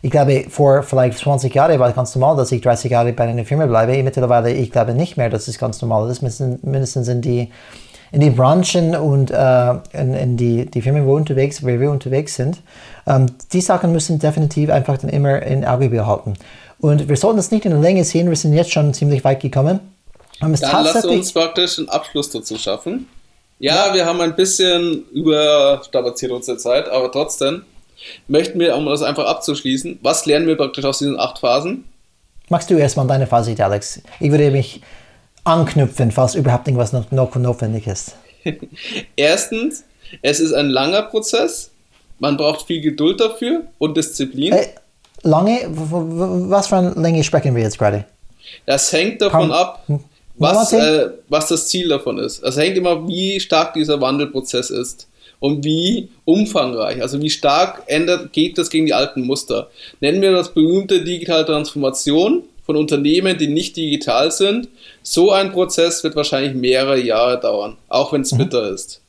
Ich 0.00 0.12
glaube, 0.12 0.44
vor 0.48 0.84
vielleicht 0.84 1.18
20 1.18 1.52
Jahren 1.52 1.80
war 1.80 1.88
es 1.88 1.96
ganz 1.96 2.14
normal, 2.14 2.36
dass 2.36 2.52
ich 2.52 2.60
30 2.60 2.92
Jahre 2.92 3.12
bei 3.12 3.24
einer 3.24 3.44
Firma 3.44 3.66
bleibe. 3.66 4.00
Mittlerweile, 4.04 4.52
ich 4.52 4.70
glaube 4.70 4.94
nicht 4.94 5.16
mehr, 5.16 5.30
dass 5.30 5.48
es 5.48 5.58
ganz 5.58 5.82
normal 5.82 6.08
ist. 6.08 6.22
Mindestens 6.22 7.08
in 7.08 7.22
die 7.22 7.50
in 8.12 8.20
die 8.20 8.30
Branchen 8.30 8.96
und 8.96 9.30
äh, 9.30 9.70
in, 9.92 10.14
in, 10.14 10.36
die, 10.36 10.66
die 10.66 10.82
Firmen, 10.82 11.06
wo, 11.06 11.14
unterwegs, 11.14 11.62
wo 11.62 11.68
wir 11.68 11.90
unterwegs 11.90 12.34
sind, 12.34 12.58
ähm, 13.06 13.26
die 13.52 13.60
Sachen 13.60 13.92
müssen 13.92 14.18
definitiv 14.18 14.70
einfach 14.70 14.98
dann 14.98 15.10
immer 15.10 15.42
in 15.42 15.64
Auge 15.64 15.90
behalten. 15.90 16.34
Und 16.80 17.08
wir 17.08 17.16
sollten 17.16 17.36
das 17.36 17.50
nicht 17.50 17.64
in 17.64 17.72
der 17.72 17.80
Länge 17.80 18.04
sehen, 18.04 18.28
wir 18.28 18.36
sind 18.36 18.54
jetzt 18.54 18.72
schon 18.72 18.92
ziemlich 18.94 19.22
weit 19.24 19.40
gekommen. 19.40 19.80
Dann 20.40 20.56
lass 20.60 21.04
uns 21.04 21.32
praktisch 21.32 21.78
einen 21.78 21.88
Abschluss 21.90 22.30
dazu 22.30 22.56
schaffen. 22.56 23.06
Ja, 23.58 23.88
ja, 23.88 23.94
wir 23.94 24.06
haben 24.06 24.20
ein 24.22 24.34
bisschen 24.34 25.04
überstrapaziert 25.10 26.32
unsere 26.32 26.56
Zeit, 26.56 26.88
aber 26.88 27.12
trotzdem 27.12 27.62
möchten 28.26 28.58
wir, 28.58 28.74
um 28.74 28.86
das 28.86 29.02
einfach 29.02 29.26
abzuschließen, 29.26 29.98
was 30.02 30.24
lernen 30.24 30.46
wir 30.46 30.56
praktisch 30.56 30.84
aus 30.86 30.98
diesen 30.98 31.20
acht 31.20 31.38
Phasen? 31.38 31.84
Magst 32.48 32.70
du 32.70 32.74
erstmal 32.74 33.06
deine 33.06 33.26
Phase, 33.26 33.54
Alex? 33.62 34.00
Ich 34.18 34.30
würde 34.30 34.50
mich 34.50 34.80
anknüpfen, 35.44 36.10
falls 36.10 36.34
überhaupt 36.34 36.68
irgendwas 36.68 36.92
noch, 36.92 37.10
noch 37.10 37.34
notwendig 37.36 37.86
ist? 37.86 38.16
Erstens, 39.16 39.84
es 40.22 40.40
ist 40.40 40.52
ein 40.52 40.70
langer 40.70 41.02
Prozess. 41.02 41.70
Man 42.18 42.36
braucht 42.36 42.66
viel 42.66 42.80
Geduld 42.80 43.20
dafür 43.20 43.64
und 43.78 43.96
Disziplin. 43.96 44.52
Äh, 44.52 44.68
lange? 45.22 45.60
Was 45.70 46.68
für 46.68 46.76
eine 46.76 46.90
Länge 46.90 47.24
sprechen 47.24 47.54
wir 47.54 47.62
jetzt 47.62 47.78
gerade? 47.78 48.04
Das 48.66 48.92
hängt 48.92 49.22
davon 49.22 49.52
ab, 49.52 49.86
was, 50.36 50.72
äh, 50.72 51.10
was 51.28 51.48
das 51.48 51.68
Ziel 51.68 51.88
davon 51.88 52.18
ist. 52.18 52.42
Es 52.42 52.56
hängt 52.56 52.76
immer, 52.76 53.06
wie 53.06 53.40
stark 53.40 53.74
dieser 53.74 54.00
Wandelprozess 54.00 54.70
ist. 54.70 55.06
und 55.38 55.64
wie 55.64 56.10
umfangreich, 56.26 57.00
also 57.00 57.20
wie 57.22 57.30
stark 57.30 57.82
ändert, 57.86 58.32
geht 58.34 58.58
das 58.58 58.68
gegen 58.68 58.84
die 58.84 58.92
alten 58.92 59.22
Muster. 59.22 59.70
Nennen 60.00 60.20
wir 60.20 60.32
das 60.32 60.52
berühmte 60.52 61.02
digitale 61.02 61.46
Transformation 61.46 62.42
von 62.66 62.76
Unternehmen, 62.76 63.38
die 63.38 63.48
nicht 63.48 63.74
digital 63.76 64.30
sind. 64.30 64.68
So 65.02 65.32
ein 65.32 65.52
Prozess 65.52 66.04
wird 66.04 66.16
wahrscheinlich 66.16 66.54
mehrere 66.54 67.00
Jahre 67.00 67.40
dauern, 67.40 67.76
auch 67.88 68.12
wenn 68.12 68.22
es 68.22 68.32
mhm. 68.32 68.38
bitter 68.38 68.70
ist. 68.70 69.00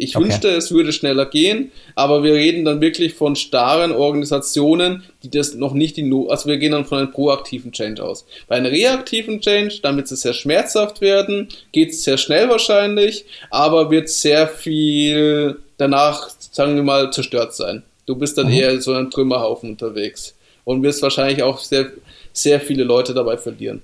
Ich 0.00 0.16
okay. 0.16 0.26
wünschte, 0.26 0.48
es 0.50 0.70
würde 0.70 0.92
schneller 0.92 1.26
gehen, 1.26 1.72
aber 1.96 2.22
wir 2.22 2.34
reden 2.34 2.64
dann 2.64 2.80
wirklich 2.80 3.14
von 3.14 3.34
starren 3.34 3.90
Organisationen, 3.90 5.02
die 5.24 5.30
das 5.30 5.54
noch 5.54 5.74
nicht 5.74 5.96
die 5.96 6.04
no 6.04 6.28
also 6.28 6.48
wir 6.48 6.56
gehen 6.56 6.70
dann 6.70 6.84
von 6.84 6.98
einem 6.98 7.10
proaktiven 7.10 7.72
Change 7.72 8.02
aus. 8.04 8.24
Bei 8.46 8.54
einem 8.54 8.66
reaktiven 8.66 9.40
Change, 9.40 9.80
damit 9.82 10.10
es 10.10 10.22
sehr 10.22 10.34
schmerzhaft 10.34 11.00
werden, 11.00 11.48
geht 11.72 11.90
es 11.90 12.04
sehr 12.04 12.16
schnell 12.16 12.48
wahrscheinlich, 12.48 13.24
aber 13.50 13.90
wird 13.90 14.08
sehr 14.08 14.46
viel 14.46 15.58
danach, 15.78 16.30
sagen 16.52 16.76
wir 16.76 16.84
mal, 16.84 17.10
zerstört 17.12 17.54
sein. 17.54 17.82
Du 18.06 18.14
bist 18.14 18.38
dann 18.38 18.46
mhm. 18.46 18.52
eher 18.52 18.80
so 18.80 18.92
ein 18.92 19.10
Trümmerhaufen 19.10 19.70
unterwegs 19.70 20.36
und 20.64 20.82
wirst 20.84 21.02
wahrscheinlich 21.02 21.42
auch 21.42 21.58
sehr, 21.58 21.90
sehr 22.32 22.60
viele 22.60 22.84
Leute 22.84 23.14
dabei 23.14 23.36
verlieren. 23.36 23.82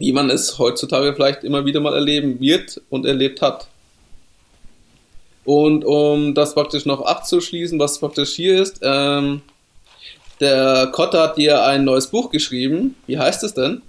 Wie 0.00 0.12
man 0.12 0.30
es 0.30 0.58
heutzutage 0.58 1.14
vielleicht 1.14 1.44
immer 1.44 1.66
wieder 1.66 1.78
mal 1.78 1.94
erleben 1.94 2.40
wird 2.40 2.80
und 2.88 3.06
erlebt 3.06 3.42
hat. 3.42 3.68
Und 5.44 5.84
um 5.84 6.34
das 6.34 6.54
praktisch 6.54 6.86
noch 6.86 7.02
abzuschließen, 7.02 7.78
was 7.78 8.00
praktisch 8.00 8.34
hier 8.34 8.60
ist, 8.62 8.80
ähm, 8.82 9.42
der 10.40 10.88
Kotter 10.92 11.22
hat 11.22 11.36
dir 11.36 11.62
ein 11.64 11.84
neues 11.84 12.06
Buch 12.06 12.30
geschrieben. 12.30 12.96
Wie 13.06 13.18
heißt 13.18 13.44
es 13.44 13.52
denn? 13.52 13.82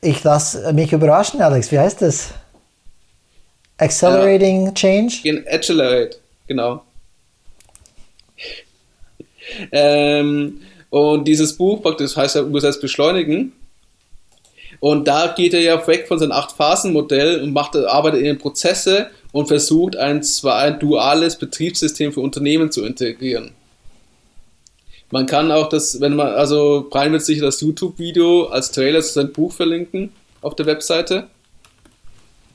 Ich 0.00 0.24
lasse 0.24 0.72
mich 0.72 0.92
überraschen, 0.92 1.40
Alex. 1.40 1.70
Wie 1.70 1.78
heißt 1.78 2.02
es? 2.02 2.30
Accelerating 3.78 4.66
ja. 4.66 4.72
Change? 4.72 5.44
Accelerate, 5.48 6.18
genau. 6.48 6.82
ähm, 9.70 10.60
und 10.90 11.26
dieses 11.26 11.56
Buch 11.56 11.82
praktisch 11.82 12.16
heißt 12.16 12.36
ja 12.36 12.42
übersetzt 12.42 12.80
beschleunigen. 12.80 13.52
Und 14.80 15.08
da 15.08 15.34
geht 15.36 15.54
er 15.54 15.60
ja 15.60 15.86
weg 15.86 16.06
von 16.06 16.18
seinem 16.18 16.32
Acht-Phasen-Modell 16.32 17.42
und 17.42 17.52
macht, 17.52 17.74
arbeitet 17.74 18.22
in 18.22 18.38
Prozesse 18.38 19.10
und 19.32 19.48
versucht 19.48 19.96
ein, 19.96 20.22
zwar 20.22 20.58
ein 20.58 20.78
duales 20.78 21.36
Betriebssystem 21.36 22.12
für 22.12 22.20
Unternehmen 22.20 22.70
zu 22.70 22.84
integrieren. 22.84 23.52
Man 25.10 25.26
kann 25.26 25.50
auch 25.50 25.68
das, 25.68 26.00
wenn 26.00 26.14
man, 26.14 26.28
also 26.28 26.86
Brian 26.90 27.12
wird 27.12 27.24
sicher 27.24 27.46
das 27.46 27.60
YouTube-Video 27.60 28.46
als 28.46 28.70
Trailer 28.70 29.00
zu 29.00 29.14
seinem 29.14 29.32
Buch 29.32 29.52
verlinken 29.52 30.12
auf 30.42 30.54
der 30.54 30.66
Webseite. 30.66 31.28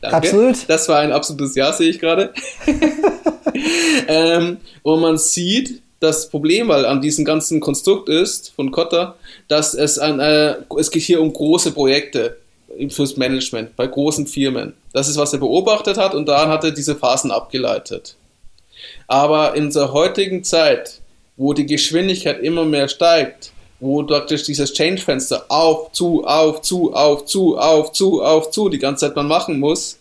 Danke. 0.02 0.18
Absolut. 0.18 0.70
Das 0.70 0.88
war 0.88 1.00
ein 1.00 1.12
absolutes 1.12 1.56
Ja, 1.56 1.74
sehe 1.74 1.90
ich 1.90 2.00
gerade. 2.00 2.34
ähm, 4.08 4.58
und 4.84 5.02
man 5.02 5.18
sieht, 5.18 5.82
das 6.04 6.30
Problem, 6.30 6.68
weil 6.68 6.86
an 6.86 7.02
diesem 7.02 7.26
ganzen 7.26 7.60
Konstrukt 7.60 8.10
ist 8.10 8.54
von 8.56 8.72
Kotter, 8.72 9.16
dass 9.48 9.74
es 9.74 9.98
ein, 9.98 10.20
äh, 10.20 10.56
es 10.78 10.92
geht 10.92 11.04
hier 11.04 11.22
um 11.22 11.32
große 11.32 11.72
Projekte 11.72 12.38
fürs 12.90 13.18
Management 13.18 13.76
bei 13.76 13.88
großen 13.88 14.28
Firmen. 14.28 14.74
Das 14.94 15.08
ist, 15.08 15.18
was 15.18 15.34
er 15.34 15.40
beobachtet 15.40 15.98
hat 15.98 16.14
und 16.16 16.28
daran 16.28 16.50
hat 16.50 16.64
er 16.64 16.72
diese 16.72 16.96
Phasen 16.96 17.32
abgeleitet. 17.32 18.16
Aber 19.08 19.56
in 19.56 19.66
unserer 19.66 19.94
heutigen 19.94 20.44
Zeit, 20.44 21.00
wo 21.38 21.54
die 21.54 21.66
Geschwindigkeit 21.66 22.42
immer 22.42 22.66
mehr 22.66 22.88
steigt, 22.88 23.52
wo 23.80 24.04
praktisch 24.04 24.44
dieses 24.44 24.74
Change-Fenster 24.74 25.46
auf, 25.50 25.92
zu, 25.92 26.26
auf, 26.26 26.62
zu, 26.62 26.94
auf, 26.94 27.26
zu, 27.26 27.58
auf, 27.58 27.92
zu, 27.92 28.22
auf, 28.24 28.52
zu 28.52 28.70
die 28.70 28.80
ganze 28.80 29.08
Zeit 29.08 29.16
man 29.16 29.28
machen 29.28 29.60
muss, 29.60 30.00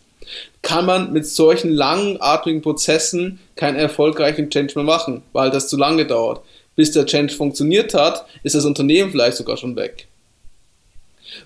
kann 0.63 0.87
man 0.87 1.13
mit 1.13 1.27
solchen 1.27 1.71
langatmigen 1.73 2.63
Prozessen 2.63 3.41
keinen 3.57 3.77
erfolgreichen 3.77 4.49
Change 4.49 4.75
mehr 4.77 4.85
machen, 4.85 5.23
weil 5.33 5.51
das 5.51 5.69
zu 5.69 5.77
lange 5.77 6.07
dauert. 6.07 6.41
Bis 6.77 6.93
der 6.93 7.05
Change 7.05 7.35
funktioniert 7.35 7.93
hat, 7.95 8.25
ist 8.45 8.55
das 8.55 8.65
Unternehmen 8.65 9.11
vielleicht 9.11 9.37
sogar 9.37 9.57
schon 9.57 9.77
weg. 9.77 10.07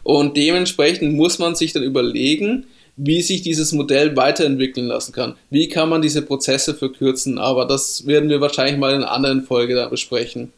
Und 0.02 0.36
dementsprechend 0.36 1.14
muss 1.14 1.38
man 1.38 1.54
sich 1.54 1.72
dann 1.72 1.82
überlegen, 1.82 2.66
wie 2.96 3.22
sich 3.22 3.42
dieses 3.42 3.72
Modell 3.72 4.16
weiterentwickeln 4.16 4.86
lassen 4.86 5.12
kann. 5.12 5.34
Wie 5.50 5.68
kann 5.68 5.88
man 5.88 6.02
diese 6.02 6.22
Prozesse 6.22 6.74
verkürzen? 6.74 7.38
Aber 7.38 7.66
das 7.66 8.06
werden 8.06 8.30
wir 8.30 8.40
wahrscheinlich 8.40 8.78
mal 8.78 8.94
in 8.94 9.02
einer 9.02 9.10
anderen 9.10 9.42
Folge 9.42 9.74
da 9.74 9.88
besprechen. 9.88 10.52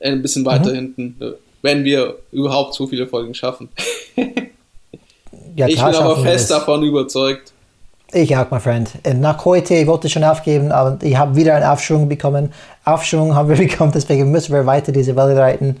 Ein 0.00 0.22
bisschen 0.22 0.44
weiter 0.44 0.70
mhm. 0.70 0.74
hinten, 0.74 1.16
wenn 1.62 1.84
wir 1.84 2.18
überhaupt 2.30 2.74
so 2.74 2.86
viele 2.86 3.06
Folgen 3.06 3.34
schaffen. 3.34 3.68
ja, 5.56 5.66
ich 5.68 5.76
bin 5.76 5.94
aber 5.94 6.22
fest 6.22 6.50
davon 6.50 6.84
überzeugt. 6.84 7.52
Ich 8.14 8.36
auch, 8.36 8.50
mein 8.50 8.60
Freund. 8.60 8.90
Nach 9.20 9.42
heute, 9.46 9.74
ich 9.74 9.86
wollte 9.86 10.10
schon 10.10 10.22
aufgeben, 10.22 10.70
aber 10.70 10.98
ich 11.02 11.16
habe 11.16 11.34
wieder 11.34 11.54
einen 11.54 11.64
Aufschwung 11.64 12.10
bekommen. 12.10 12.52
Aufschwung 12.84 13.34
haben 13.34 13.48
wir 13.48 13.56
bekommen, 13.68 13.92
deswegen 13.94 14.30
müssen 14.30 14.52
wir 14.52 14.66
weiter 14.66 14.92
diese 14.92 15.16
Welle 15.16 15.34
reiten. 15.34 15.78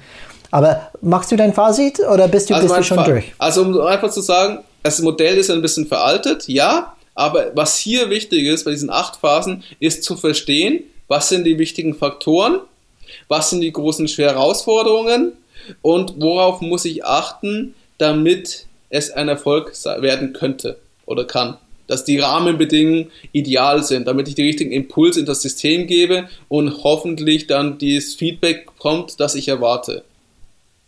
Aber 0.50 0.88
machst 1.02 1.30
du 1.30 1.36
dein 1.36 1.52
Fazit 1.52 2.00
oder 2.00 2.28
bist 2.28 2.48
du, 2.48 2.54
also 2.54 2.68
bist 2.68 2.80
du 2.80 2.84
schon 2.84 2.98
Fa 2.98 3.04
durch? 3.04 3.34
Also 3.38 3.62
um 3.62 3.78
einfach 3.82 4.10
zu 4.10 4.22
sagen, 4.22 4.60
das 4.82 5.00
Modell 5.02 5.36
ist 5.36 5.50
ein 5.50 5.60
bisschen 5.60 5.86
veraltet, 5.86 6.48
ja, 6.48 6.94
aber 7.14 7.50
was 7.54 7.76
hier 7.76 8.08
wichtig 8.08 8.46
ist 8.46 8.64
bei 8.64 8.70
diesen 8.70 8.90
acht 8.90 9.16
Phasen, 9.16 9.62
ist 9.78 10.02
zu 10.02 10.16
verstehen, 10.16 10.84
was 11.08 11.28
sind 11.28 11.44
die 11.44 11.58
wichtigen 11.58 11.94
Faktoren, 11.94 12.60
was 13.28 13.50
sind 13.50 13.60
die 13.60 13.72
großen 13.72 14.06
Herausforderungen 14.06 15.32
und 15.82 16.14
worauf 16.18 16.62
muss 16.62 16.86
ich 16.86 17.04
achten, 17.04 17.74
damit 17.98 18.66
es 18.88 19.10
ein 19.10 19.28
Erfolg 19.28 19.72
werden 20.00 20.32
könnte 20.32 20.78
oder 21.04 21.26
kann 21.26 21.58
dass 21.86 22.04
die 22.04 22.18
Rahmenbedingungen 22.18 23.10
ideal 23.32 23.82
sind, 23.82 24.06
damit 24.06 24.28
ich 24.28 24.34
die 24.34 24.46
richtigen 24.46 24.72
Impulse 24.72 25.20
in 25.20 25.26
das 25.26 25.42
System 25.42 25.86
gebe 25.86 26.28
und 26.48 26.82
hoffentlich 26.84 27.46
dann 27.46 27.78
dieses 27.78 28.14
Feedback 28.14 28.66
kommt, 28.78 29.20
das 29.20 29.34
ich 29.34 29.48
erwarte. 29.48 30.04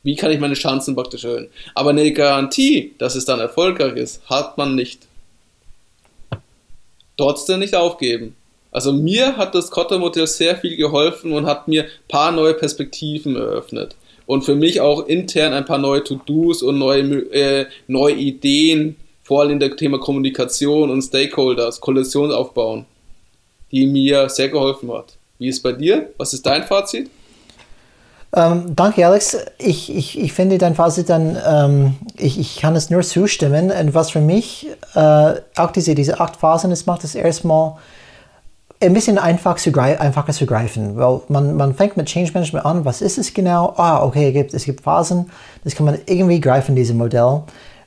Wie 0.02 0.16
kann 0.16 0.30
ich 0.30 0.38
meine 0.38 0.54
Chancen 0.54 0.94
praktisch 0.94 1.24
erhöhen? 1.24 1.48
Aber 1.74 1.90
eine 1.90 2.12
Garantie, 2.12 2.94
dass 2.98 3.14
es 3.14 3.24
dann 3.24 3.40
erfolgreich 3.40 3.96
ist, 3.96 4.22
hat 4.28 4.58
man 4.58 4.74
nicht. 4.74 5.06
Trotzdem 7.16 7.60
nicht 7.60 7.74
aufgeben. 7.74 8.36
Also 8.70 8.92
mir 8.92 9.36
hat 9.36 9.54
das 9.54 9.70
Kotter-Modell 9.70 10.26
sehr 10.26 10.56
viel 10.56 10.76
geholfen 10.76 11.32
und 11.32 11.46
hat 11.46 11.68
mir 11.68 11.84
ein 11.84 11.90
paar 12.08 12.32
neue 12.32 12.54
Perspektiven 12.54 13.36
eröffnet. 13.36 13.96
Und 14.26 14.42
für 14.42 14.56
mich 14.56 14.80
auch 14.80 15.06
intern 15.06 15.52
ein 15.52 15.64
paar 15.64 15.78
neue 15.78 16.02
To-Dos 16.02 16.62
und 16.62 16.78
neue, 16.78 17.02
äh, 17.32 17.66
neue 17.86 18.14
Ideen 18.14 18.96
vor 19.24 19.40
allem 19.40 19.52
in 19.52 19.60
der 19.60 19.74
Thema 19.74 19.98
Kommunikation 19.98 20.90
und 20.90 21.02
Stakeholders, 21.02 21.80
Koalition 21.80 22.30
aufbauen, 22.30 22.84
die 23.72 23.86
mir 23.86 24.28
sehr 24.28 24.50
geholfen 24.50 24.92
hat. 24.92 25.16
Wie 25.38 25.48
ist 25.48 25.56
es 25.56 25.62
bei 25.62 25.72
dir? 25.72 26.10
Was 26.18 26.32
ist 26.32 26.46
dein 26.46 26.62
Fazit? 26.62 27.10
Ähm, 28.36 28.74
danke, 28.76 29.06
Alex. 29.06 29.36
Ich, 29.58 29.94
ich, 29.94 30.18
ich 30.18 30.32
finde 30.32 30.58
dein 30.58 30.74
Fazit 30.74 31.08
dann, 31.08 31.38
ähm, 31.46 31.96
ich, 32.18 32.38
ich 32.38 32.56
kann 32.56 32.76
es 32.76 32.90
nur 32.90 33.02
zustimmen. 33.02 33.70
Und 33.70 33.94
was 33.94 34.10
für 34.10 34.20
mich 34.20 34.68
äh, 34.94 35.34
auch 35.56 35.70
diese, 35.70 35.94
diese 35.94 36.20
acht 36.20 36.36
Phasen 36.36 36.70
ist, 36.70 36.86
macht 36.86 37.04
es 37.04 37.14
erstmal 37.14 37.74
ein 38.80 38.92
bisschen 38.92 39.18
einfach 39.18 39.56
zu 39.56 39.72
einfacher 39.78 40.32
zu 40.32 40.46
greifen, 40.46 40.96
weil 40.96 41.20
man, 41.28 41.56
man 41.56 41.74
fängt 41.74 41.96
mit 41.96 42.06
Change 42.06 42.32
Management 42.34 42.66
an. 42.66 42.84
Was 42.84 43.00
ist 43.00 43.18
es 43.18 43.32
genau? 43.32 43.72
Ah, 43.76 44.04
okay, 44.04 44.28
es 44.28 44.34
gibt, 44.34 44.54
es 44.54 44.64
gibt 44.64 44.80
Phasen. 44.82 45.30
Das 45.62 45.74
kann 45.74 45.86
man 45.86 45.98
irgendwie 46.06 46.40
greifen, 46.40 46.74
dieses 46.74 46.94
Modell. 46.94 47.42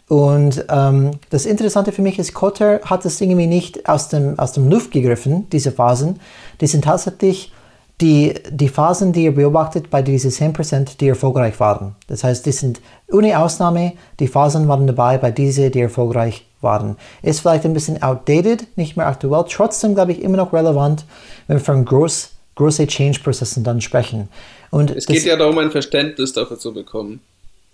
Und 0.08 0.66
ähm, 0.70 1.12
das 1.30 1.46
Interessante 1.46 1.92
für 1.92 2.02
mich 2.02 2.18
ist, 2.18 2.34
Kotter 2.34 2.80
hat 2.84 3.04
das 3.04 3.20
irgendwie 3.20 3.48
nicht 3.48 3.90
aus 3.90 4.08
dem, 4.08 4.40
aus 4.40 4.54
dem 4.54 4.70
Luft 4.70 4.92
gegriffen, 4.92 5.50
diese 5.52 5.72
Phasen. 5.72 6.20
Die 6.62 6.68
sind 6.68 6.86
tatsächlich 6.86 7.52
die, 8.00 8.36
die 8.50 8.70
Phasen, 8.70 9.12
die 9.12 9.26
er 9.26 9.32
beobachtet 9.32 9.90
bei 9.90 10.02
diesen 10.02 10.32
10%, 10.32 10.98
die 10.98 11.10
erfolgreich 11.10 11.60
waren. 11.60 11.96
Das 12.08 12.24
heißt, 12.24 12.46
die 12.46 12.52
sind 12.52 12.80
ohne 13.12 13.40
Ausnahme, 13.40 13.94
die 14.20 14.28
Phasen 14.28 14.68
waren 14.68 14.88
dabei 14.88 15.18
bei 15.18 15.32
diesen, 15.32 15.72
die 15.72 15.82
erfolgreich 15.82 16.46
waren. 16.62 16.96
Ist 17.22 17.42
vielleicht 17.42 17.66
ein 17.66 17.74
bisschen 17.74 18.02
outdated, 18.02 18.78
nicht 18.78 18.98
mehr 18.98 19.08
aktuell, 19.08 19.46
trotzdem 19.50 19.96
glaube 19.96 20.12
ich 20.12 20.22
immer 20.22 20.38
noch 20.38 20.54
relevant, 20.54 21.06
wenn 21.48 21.58
wir 21.58 21.64
von 21.64 21.84
groß, 21.84 22.30
große 22.56 22.88
Change-Prozessen 22.88 23.64
dann 23.64 23.82
sprechen. 23.82 24.30
Und 24.70 24.92
es 24.92 25.06
geht 25.06 25.26
ja 25.26 25.36
darum, 25.36 25.58
ein 25.58 25.72
Verständnis 25.72 26.34
dafür 26.34 26.60
zu 26.60 26.74
bekommen. 26.74 27.20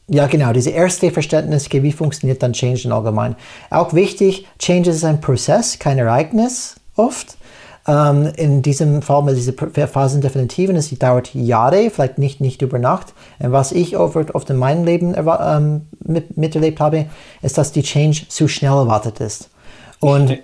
Ja, 0.08 0.28
genau, 0.28 0.52
diese 0.52 0.72
erste 0.72 1.12
Verständnis, 1.12 1.72
wie 1.72 1.92
funktioniert 1.92 2.44
dann 2.44 2.54
Change 2.54 2.84
in 2.86 2.92
allgemein. 2.92 3.36
Auch 3.70 3.94
wichtig, 3.94 4.48
Change 4.60 4.90
ist 4.90 5.06
ein 5.06 5.22
Prozess, 5.22 5.80
kein 5.80 5.98
Ereignis 5.98 6.76
oft. 6.96 7.38
Ähm, 7.88 8.32
in 8.38 8.62
diesem 8.62 9.02
Fall 9.02 9.24
mit 9.24 9.36
diesen 9.36 9.56
Phasen 9.56 10.22
definitiven, 10.22 10.76
es 10.76 10.90
dauert 10.98 11.34
Jahre, 11.34 11.90
vielleicht 11.90 12.18
nicht, 12.18 12.40
nicht 12.42 12.62
über 12.62 12.80
Nacht. 12.80 13.14
Und 13.40 13.52
was 13.52 13.72
ich 13.72 13.98
oft, 13.98 14.36
oft 14.36 14.50
in 14.50 14.58
meinem 14.58 14.86
Leben 14.86 15.16
ähm, 15.18 15.88
mit, 16.04 16.38
miterlebt 16.38 16.80
habe, 16.80 17.08
ist, 17.42 17.58
dass 17.58 17.72
die 17.72 17.84
Change 17.84 18.28
zu 18.30 18.48
schnell 18.48 18.72
erwartet 18.74 19.20
ist. 19.20 19.50
Und 20.00 20.40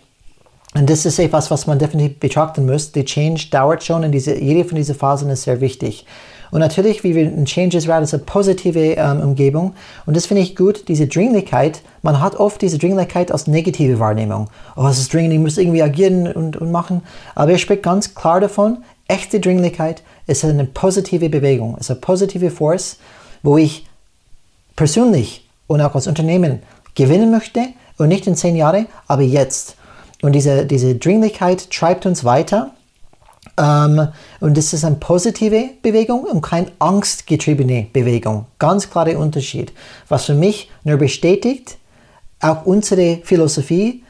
Und 0.75 0.87
das 0.87 1.05
ist 1.05 1.17
etwas, 1.17 1.49
was 1.49 1.65
man 1.65 1.79
definitiv 1.79 2.19
betrachten 2.19 2.67
muss. 2.67 2.91
Die 2.91 3.03
Change 3.03 3.47
dauert 3.49 3.83
schon 3.83 4.03
und 4.03 4.11
diese, 4.11 4.39
jede 4.39 4.63
von 4.63 4.75
diesen 4.75 4.93
Phasen 4.93 5.29
ist 5.31 5.43
sehr 5.43 5.61
wichtig. 5.61 6.05
Und 6.51 6.59
natürlich, 6.59 7.03
wie 7.03 7.15
wir 7.15 7.23
in 7.23 7.45
Changes 7.45 7.87
Rad 7.87 8.03
ist 8.03 8.13
eine 8.13 8.23
positive 8.23 8.79
ähm, 8.79 9.21
Umgebung. 9.21 9.73
Und 10.05 10.17
das 10.17 10.25
finde 10.25 10.41
ich 10.41 10.55
gut, 10.55 10.87
diese 10.87 11.07
Dringlichkeit. 11.07 11.81
Man 12.01 12.19
hat 12.19 12.35
oft 12.35 12.61
diese 12.61 12.77
Dringlichkeit 12.77 13.31
als 13.31 13.47
negative 13.47 13.99
Wahrnehmung. 13.99 14.49
Oh, 14.75 14.87
es 14.87 14.99
ist 14.99 15.13
dringend, 15.13 15.33
ich 15.33 15.39
muss 15.39 15.57
irgendwie 15.57 15.83
agieren 15.83 16.31
und, 16.31 16.57
und 16.57 16.71
machen. 16.71 17.01
Aber 17.35 17.51
er 17.51 17.57
spricht 17.57 17.83
ganz 17.83 18.15
klar 18.15 18.39
davon, 18.39 18.79
echte 19.07 19.39
Dringlichkeit 19.39 20.03
ist 20.27 20.45
eine 20.45 20.65
positive 20.65 21.29
Bewegung, 21.29 21.77
ist 21.77 21.91
eine 21.91 21.99
positive 21.99 22.51
Force, 22.51 22.97
wo 23.43 23.57
ich 23.57 23.85
persönlich 24.75 25.47
und 25.67 25.81
auch 25.81 25.95
als 25.95 26.07
Unternehmen 26.07 26.61
gewinnen 26.95 27.31
möchte 27.31 27.67
und 27.97 28.07
nicht 28.07 28.27
in 28.27 28.35
zehn 28.35 28.55
Jahren, 28.55 28.87
aber 29.07 29.21
jetzt. 29.21 29.75
Und 30.21 30.33
diese, 30.33 30.65
diese 30.65 30.95
Dringlichkeit 30.95 31.69
treibt 31.71 32.05
uns 32.05 32.23
weiter 32.23 32.71
und 33.59 34.57
das 34.57 34.73
ist 34.73 34.85
eine 34.85 34.95
positive 34.95 35.71
Bewegung 35.81 36.23
und 36.23 36.41
keine 36.41 36.71
angstgetriebene 36.79 37.87
Bewegung. 37.91 38.45
Ganz 38.57 38.89
klarer 38.89 39.17
Unterschied. 39.17 39.73
Was 40.07 40.25
für 40.25 40.33
mich 40.33 40.71
nur 40.85 40.97
bestätigt, 40.97 41.77
auch 42.39 42.65
unsere 42.65 43.19
Philosophie 43.23 44.03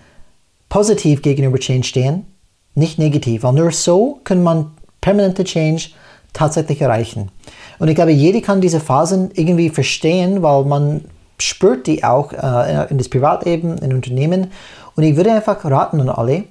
positiv 0.69 1.23
gegenüber 1.23 1.57
Change 1.57 1.88
stehen, 1.88 2.27
nicht 2.76 2.99
negativ. 2.99 3.41
Weil 3.41 3.53
nur 3.53 3.71
so 3.71 4.19
kann 4.23 4.43
man 4.43 4.71
permanente 5.01 5.43
Change 5.43 5.89
tatsächlich 6.31 6.81
erreichen. 6.81 7.31
Und 7.80 7.88
ich 7.88 7.95
glaube, 7.95 8.11
jeder 8.11 8.41
kann 8.41 8.61
diese 8.61 8.80
Phasen 8.80 9.31
irgendwie 9.34 9.69
verstehen, 9.69 10.43
weil 10.43 10.63
man 10.65 11.05
spürt 11.39 11.88
die 11.88 12.03
auch 12.03 12.34
äh, 12.34 12.88
in 12.91 12.99
das 12.99 13.09
Privatleben, 13.09 13.80
in 13.80 13.93
Unternehmen. 13.93 14.51
Und 14.95 15.03
ich 15.03 15.15
würde 15.15 15.31
einfach 15.31 15.63
raten 15.65 16.01
an 16.01 16.09
alle, 16.09 16.43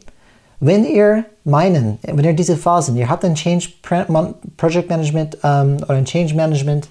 wenn 0.61 0.85
ihr 0.85 1.25
meinen, 1.45 1.99
wenn 2.03 2.25
ihr 2.25 2.33
diese 2.33 2.57
Phasen, 2.57 2.97
ihr 2.97 3.09
habt 3.09 3.25
ein 3.25 3.35
Change 3.35 3.69
Project 4.57 4.91
Management 4.91 5.39
ähm, 5.43 5.77
oder 5.83 5.95
ein 5.95 6.05
Change 6.05 6.35
Management 6.35 6.89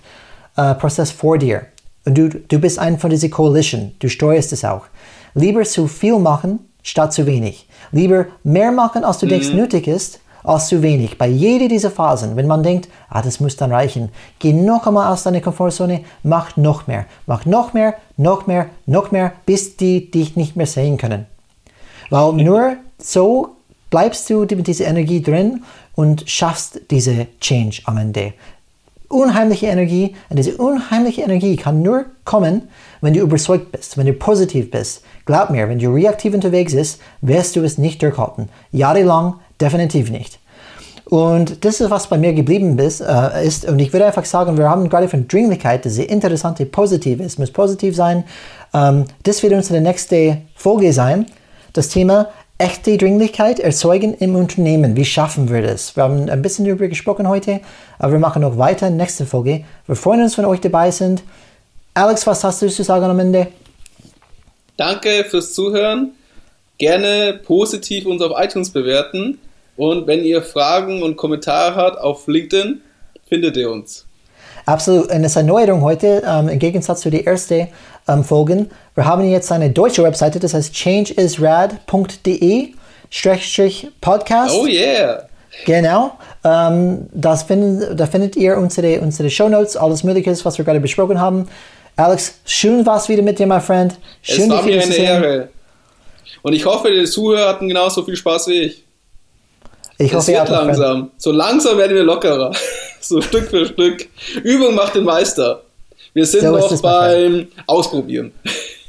äh, 0.56 0.74
Prozess 0.76 1.12
vor 1.12 1.38
dir 1.38 1.66
und 2.06 2.18
du, 2.18 2.30
du 2.30 2.60
bist 2.60 2.80
ein 2.80 2.98
von 2.98 3.10
dieser 3.10 3.30
Coalition, 3.30 3.92
du 4.00 4.10
steuerst 4.10 4.54
es 4.54 4.64
auch. 4.64 4.86
Lieber 5.34 5.64
zu 5.64 5.88
viel 5.88 6.18
machen 6.18 6.60
statt 6.82 7.14
zu 7.14 7.26
wenig. 7.26 7.68
Lieber 7.92 8.28
mehr 8.44 8.72
machen, 8.72 9.04
als 9.04 9.20
du 9.20 9.26
mhm. 9.26 9.32
denkst 9.32 9.54
nötig 9.54 9.88
ist, 9.88 10.20
als 10.44 10.68
zu 10.68 10.82
wenig. 10.82 11.18
Bei 11.18 11.28
jeder 11.28 11.68
dieser 11.68 11.92
Phasen, 11.92 12.38
wenn 12.38 12.48
man 12.48 12.64
denkt, 12.64 12.88
ah, 13.10 13.22
das 13.22 13.42
muss 13.42 13.58
dann 13.58 13.74
reichen, 13.74 14.10
geh 14.40 14.54
noch 14.54 14.88
einmal 14.88 15.12
aus 15.12 15.24
deiner 15.24 15.42
Komfortzone, 15.42 16.06
mach 16.24 16.56
noch 16.56 16.88
mehr, 16.88 17.06
mach 17.26 17.46
noch 17.46 17.74
mehr, 17.74 17.96
noch 18.16 18.48
mehr, 18.48 18.68
noch 18.86 19.12
mehr, 19.12 19.34
bis 19.46 19.76
die 19.76 20.10
dich 20.10 20.38
nicht 20.38 20.56
mehr 20.56 20.66
sehen 20.66 20.98
können. 20.98 21.26
Weil 22.10 22.32
nur 22.34 22.78
so 22.98 23.57
bleibst 23.90 24.30
du 24.30 24.42
mit 24.42 24.68
dieser 24.68 24.86
Energie 24.86 25.22
drin 25.22 25.64
und 25.96 26.30
schaffst 26.30 26.82
diese 26.92 27.28
Change 27.40 27.82
am 27.86 27.98
Ende. 27.98 28.34
Unheimliche 29.10 29.68
Energie, 29.68 30.16
und 30.30 30.38
diese 30.38 30.58
unheimliche 30.58 31.22
Energie 31.22 31.56
kann 31.56 31.82
nur 31.82 32.06
kommen, 32.26 32.64
wenn 33.02 33.14
du 33.14 33.22
überzeugt 33.22 33.72
bist, 33.72 33.98
wenn 33.98 34.06
du 34.06 34.14
positiv 34.14 34.70
bist. 34.70 35.04
Glaub 35.26 35.50
mir, 35.50 35.70
wenn 35.70 35.80
du 35.80 35.94
reaktiv 35.94 36.34
unterwegs 36.34 36.76
bist, 36.76 37.00
wirst 37.22 37.56
du 37.56 37.64
es 37.64 37.78
nicht 37.78 38.02
durchhalten. 38.02 38.50
Jahrelang 38.72 39.36
definitiv 39.62 40.12
nicht. 40.12 40.40
Und 41.10 41.64
das 41.64 41.80
ist, 41.80 41.90
was 41.90 42.08
bei 42.08 42.18
mir 42.18 42.34
geblieben 42.34 42.78
ist. 42.80 43.00
Äh, 43.00 43.46
ist. 43.46 43.66
Und 43.66 43.80
ich 43.80 43.94
würde 43.94 44.06
einfach 44.06 44.26
sagen, 44.26 44.58
wir 44.58 44.70
haben 44.70 44.90
gerade 44.90 45.08
von 45.08 45.28
Dringlichkeit, 45.28 45.86
diese 45.86 46.04
interessante 46.04 46.66
Positive, 46.66 47.24
es 47.24 47.38
muss 47.38 47.52
positiv 47.52 47.96
sein. 47.96 48.26
Ähm, 48.74 49.06
das 49.24 49.42
wird 49.42 49.54
unsere 49.54 49.80
nächste 49.80 50.40
Folge 50.56 50.92
sein. 50.92 51.26
Das 51.72 51.90
Thema 51.90 52.28
echte 52.58 52.98
Dringlichkeit 52.98 53.60
erzeugen 53.60 54.16
im 54.16 54.36
Unternehmen. 54.36 54.96
Wie 54.96 55.06
schaffen 55.06 55.52
wir 55.52 55.62
das? 55.62 55.96
Wir 55.96 56.04
haben 56.04 56.30
ein 56.30 56.42
bisschen 56.42 56.66
darüber 56.66 56.88
gesprochen 56.88 57.28
heute, 57.28 57.62
aber 58.00 58.14
wir 58.14 58.20
machen 58.20 58.42
noch 58.42 58.58
weiter 58.58 58.88
in 58.88 58.98
der 58.98 59.06
nächsten 59.06 59.28
Folge. 59.28 59.64
Wir 59.86 59.96
freuen 59.96 60.24
uns, 60.24 60.38
wenn 60.38 60.46
euch 60.46 60.62
dabei 60.62 60.90
sind. 60.92 61.24
Alex, 61.94 62.26
was 62.26 62.44
hast 62.44 62.62
du 62.62 62.70
zu 62.70 62.84
sagen 62.84 63.06
am 63.06 63.20
Ende? 63.20 63.48
Danke 64.76 65.26
fürs 65.30 65.54
Zuhören. 65.54 66.12
Gerne 66.78 67.40
positiv 67.44 68.06
uns 68.06 68.22
auf 68.22 68.34
iTunes 68.40 68.70
bewerten. 68.72 69.40
Und 69.76 70.08
wenn 70.08 70.24
ihr 70.24 70.42
Fragen 70.42 71.04
und 71.04 71.18
Kommentare 71.18 71.76
habt 71.76 72.00
auf 72.00 72.28
LinkedIn, 72.28 72.82
findet 73.28 73.58
ihr 73.58 73.70
uns. 73.70 74.06
Absolut. 74.66 75.12
Und 75.12 75.24
es 75.24 75.32
ist 75.32 75.38
eine 75.38 75.48
Neuerung 75.48 75.82
heute, 75.82 76.24
ähm, 76.28 76.50
im 76.50 76.60
Gegensatz 76.60 77.02
zu 77.02 77.10
der 77.10 77.26
ersten 77.26 77.68
ähm, 78.08 78.24
Folgen. 78.24 78.70
Wir 78.96 79.06
haben 79.06 79.30
jetzt 79.30 79.52
eine 79.52 79.70
deutsche 79.70 80.04
Webseite, 80.04 80.40
das 80.40 80.54
heißt 80.54 80.74
changeisrad.de 80.74 82.74
Podcast. 84.02 84.56
Oh 84.56 84.66
yeah! 84.66 85.28
Genau. 85.66 86.18
Ähm, 86.44 87.08
das 87.14 87.44
finden, 87.44 87.98
da 87.98 88.06
findet 88.06 88.36
ihr 88.36 88.58
unsere, 88.58 89.02
unsere 89.02 89.30
Show 89.30 89.50
Notes, 89.50 89.76
alles 89.76 90.04
Mögliche, 90.04 90.34
was 90.44 90.58
wir 90.58 90.66
gerade 90.66 90.80
besprochen 90.80 91.20
haben. 91.20 91.48
Alex, 91.96 92.40
schön 92.46 92.86
war's 92.86 93.10
wieder 93.10 93.24
mit 93.24 93.40
dir, 93.40 93.48
my 93.48 93.60
friend. 93.60 93.96
Schön, 94.22 94.44
es 94.44 94.50
war 94.50 94.64
mir 94.64 94.82
eine 94.82 94.96
Ehre. 94.96 95.50
Und 96.44 96.54
ich 96.54 96.66
hoffe, 96.66 96.92
die 96.92 97.06
Zuhörer 97.06 97.50
hatten 97.50 97.68
genauso 97.68 98.04
viel 98.04 98.16
Spaß 98.16 98.48
wie 98.50 98.62
ich. 98.62 98.84
Ich 99.98 100.12
es 100.12 100.18
hoffe, 100.18 100.34
wird 100.34 100.50
langsam. 100.50 101.12
So 101.18 101.32
langsam 101.32 101.78
werden 101.78 101.96
wir 101.96 102.04
lockerer. 102.04 102.52
so 103.02 103.20
Stück 103.20 103.50
für 103.50 103.66
Stück. 103.66 104.08
Übung 104.44 104.76
macht 104.76 104.96
den 104.96 105.06
Meister. 105.06 105.64
Wir 106.18 106.26
sind 106.26 106.42
so 106.42 106.58
noch 106.58 106.82
beim 106.82 107.48
Ausprobieren. 107.68 108.32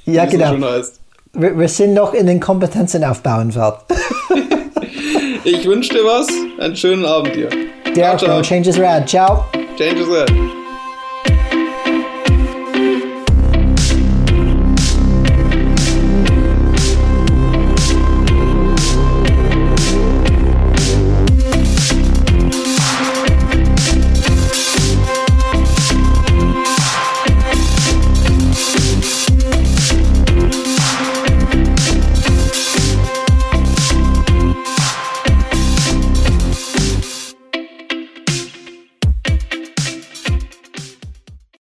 Ja, 0.07 0.25
genau. 0.25 0.55
Wir, 1.35 1.59
wir, 1.59 1.69
sind 1.69 1.93
noch 1.93 2.15
in 2.15 2.27
den 2.27 2.41
Kompetenzen 2.41 3.05
aufbauen 3.05 3.55
wird. 3.55 3.75
ich 5.45 5.67
wünsche 5.67 5.93
dir 5.93 6.05
was. 6.07 6.27
Einen 6.59 6.75
schönen 6.75 7.05
Abend 7.05 7.37
dir. 7.37 7.51
Der 7.95 8.17
ciao, 8.17 8.17
ciao. 8.17 8.41
Change 8.41 8.71
is 8.71 8.79
rad. 8.79 9.07
Ciao. 9.07 9.45
Change 9.77 10.01
is 10.01 10.09
rad. 10.09 10.58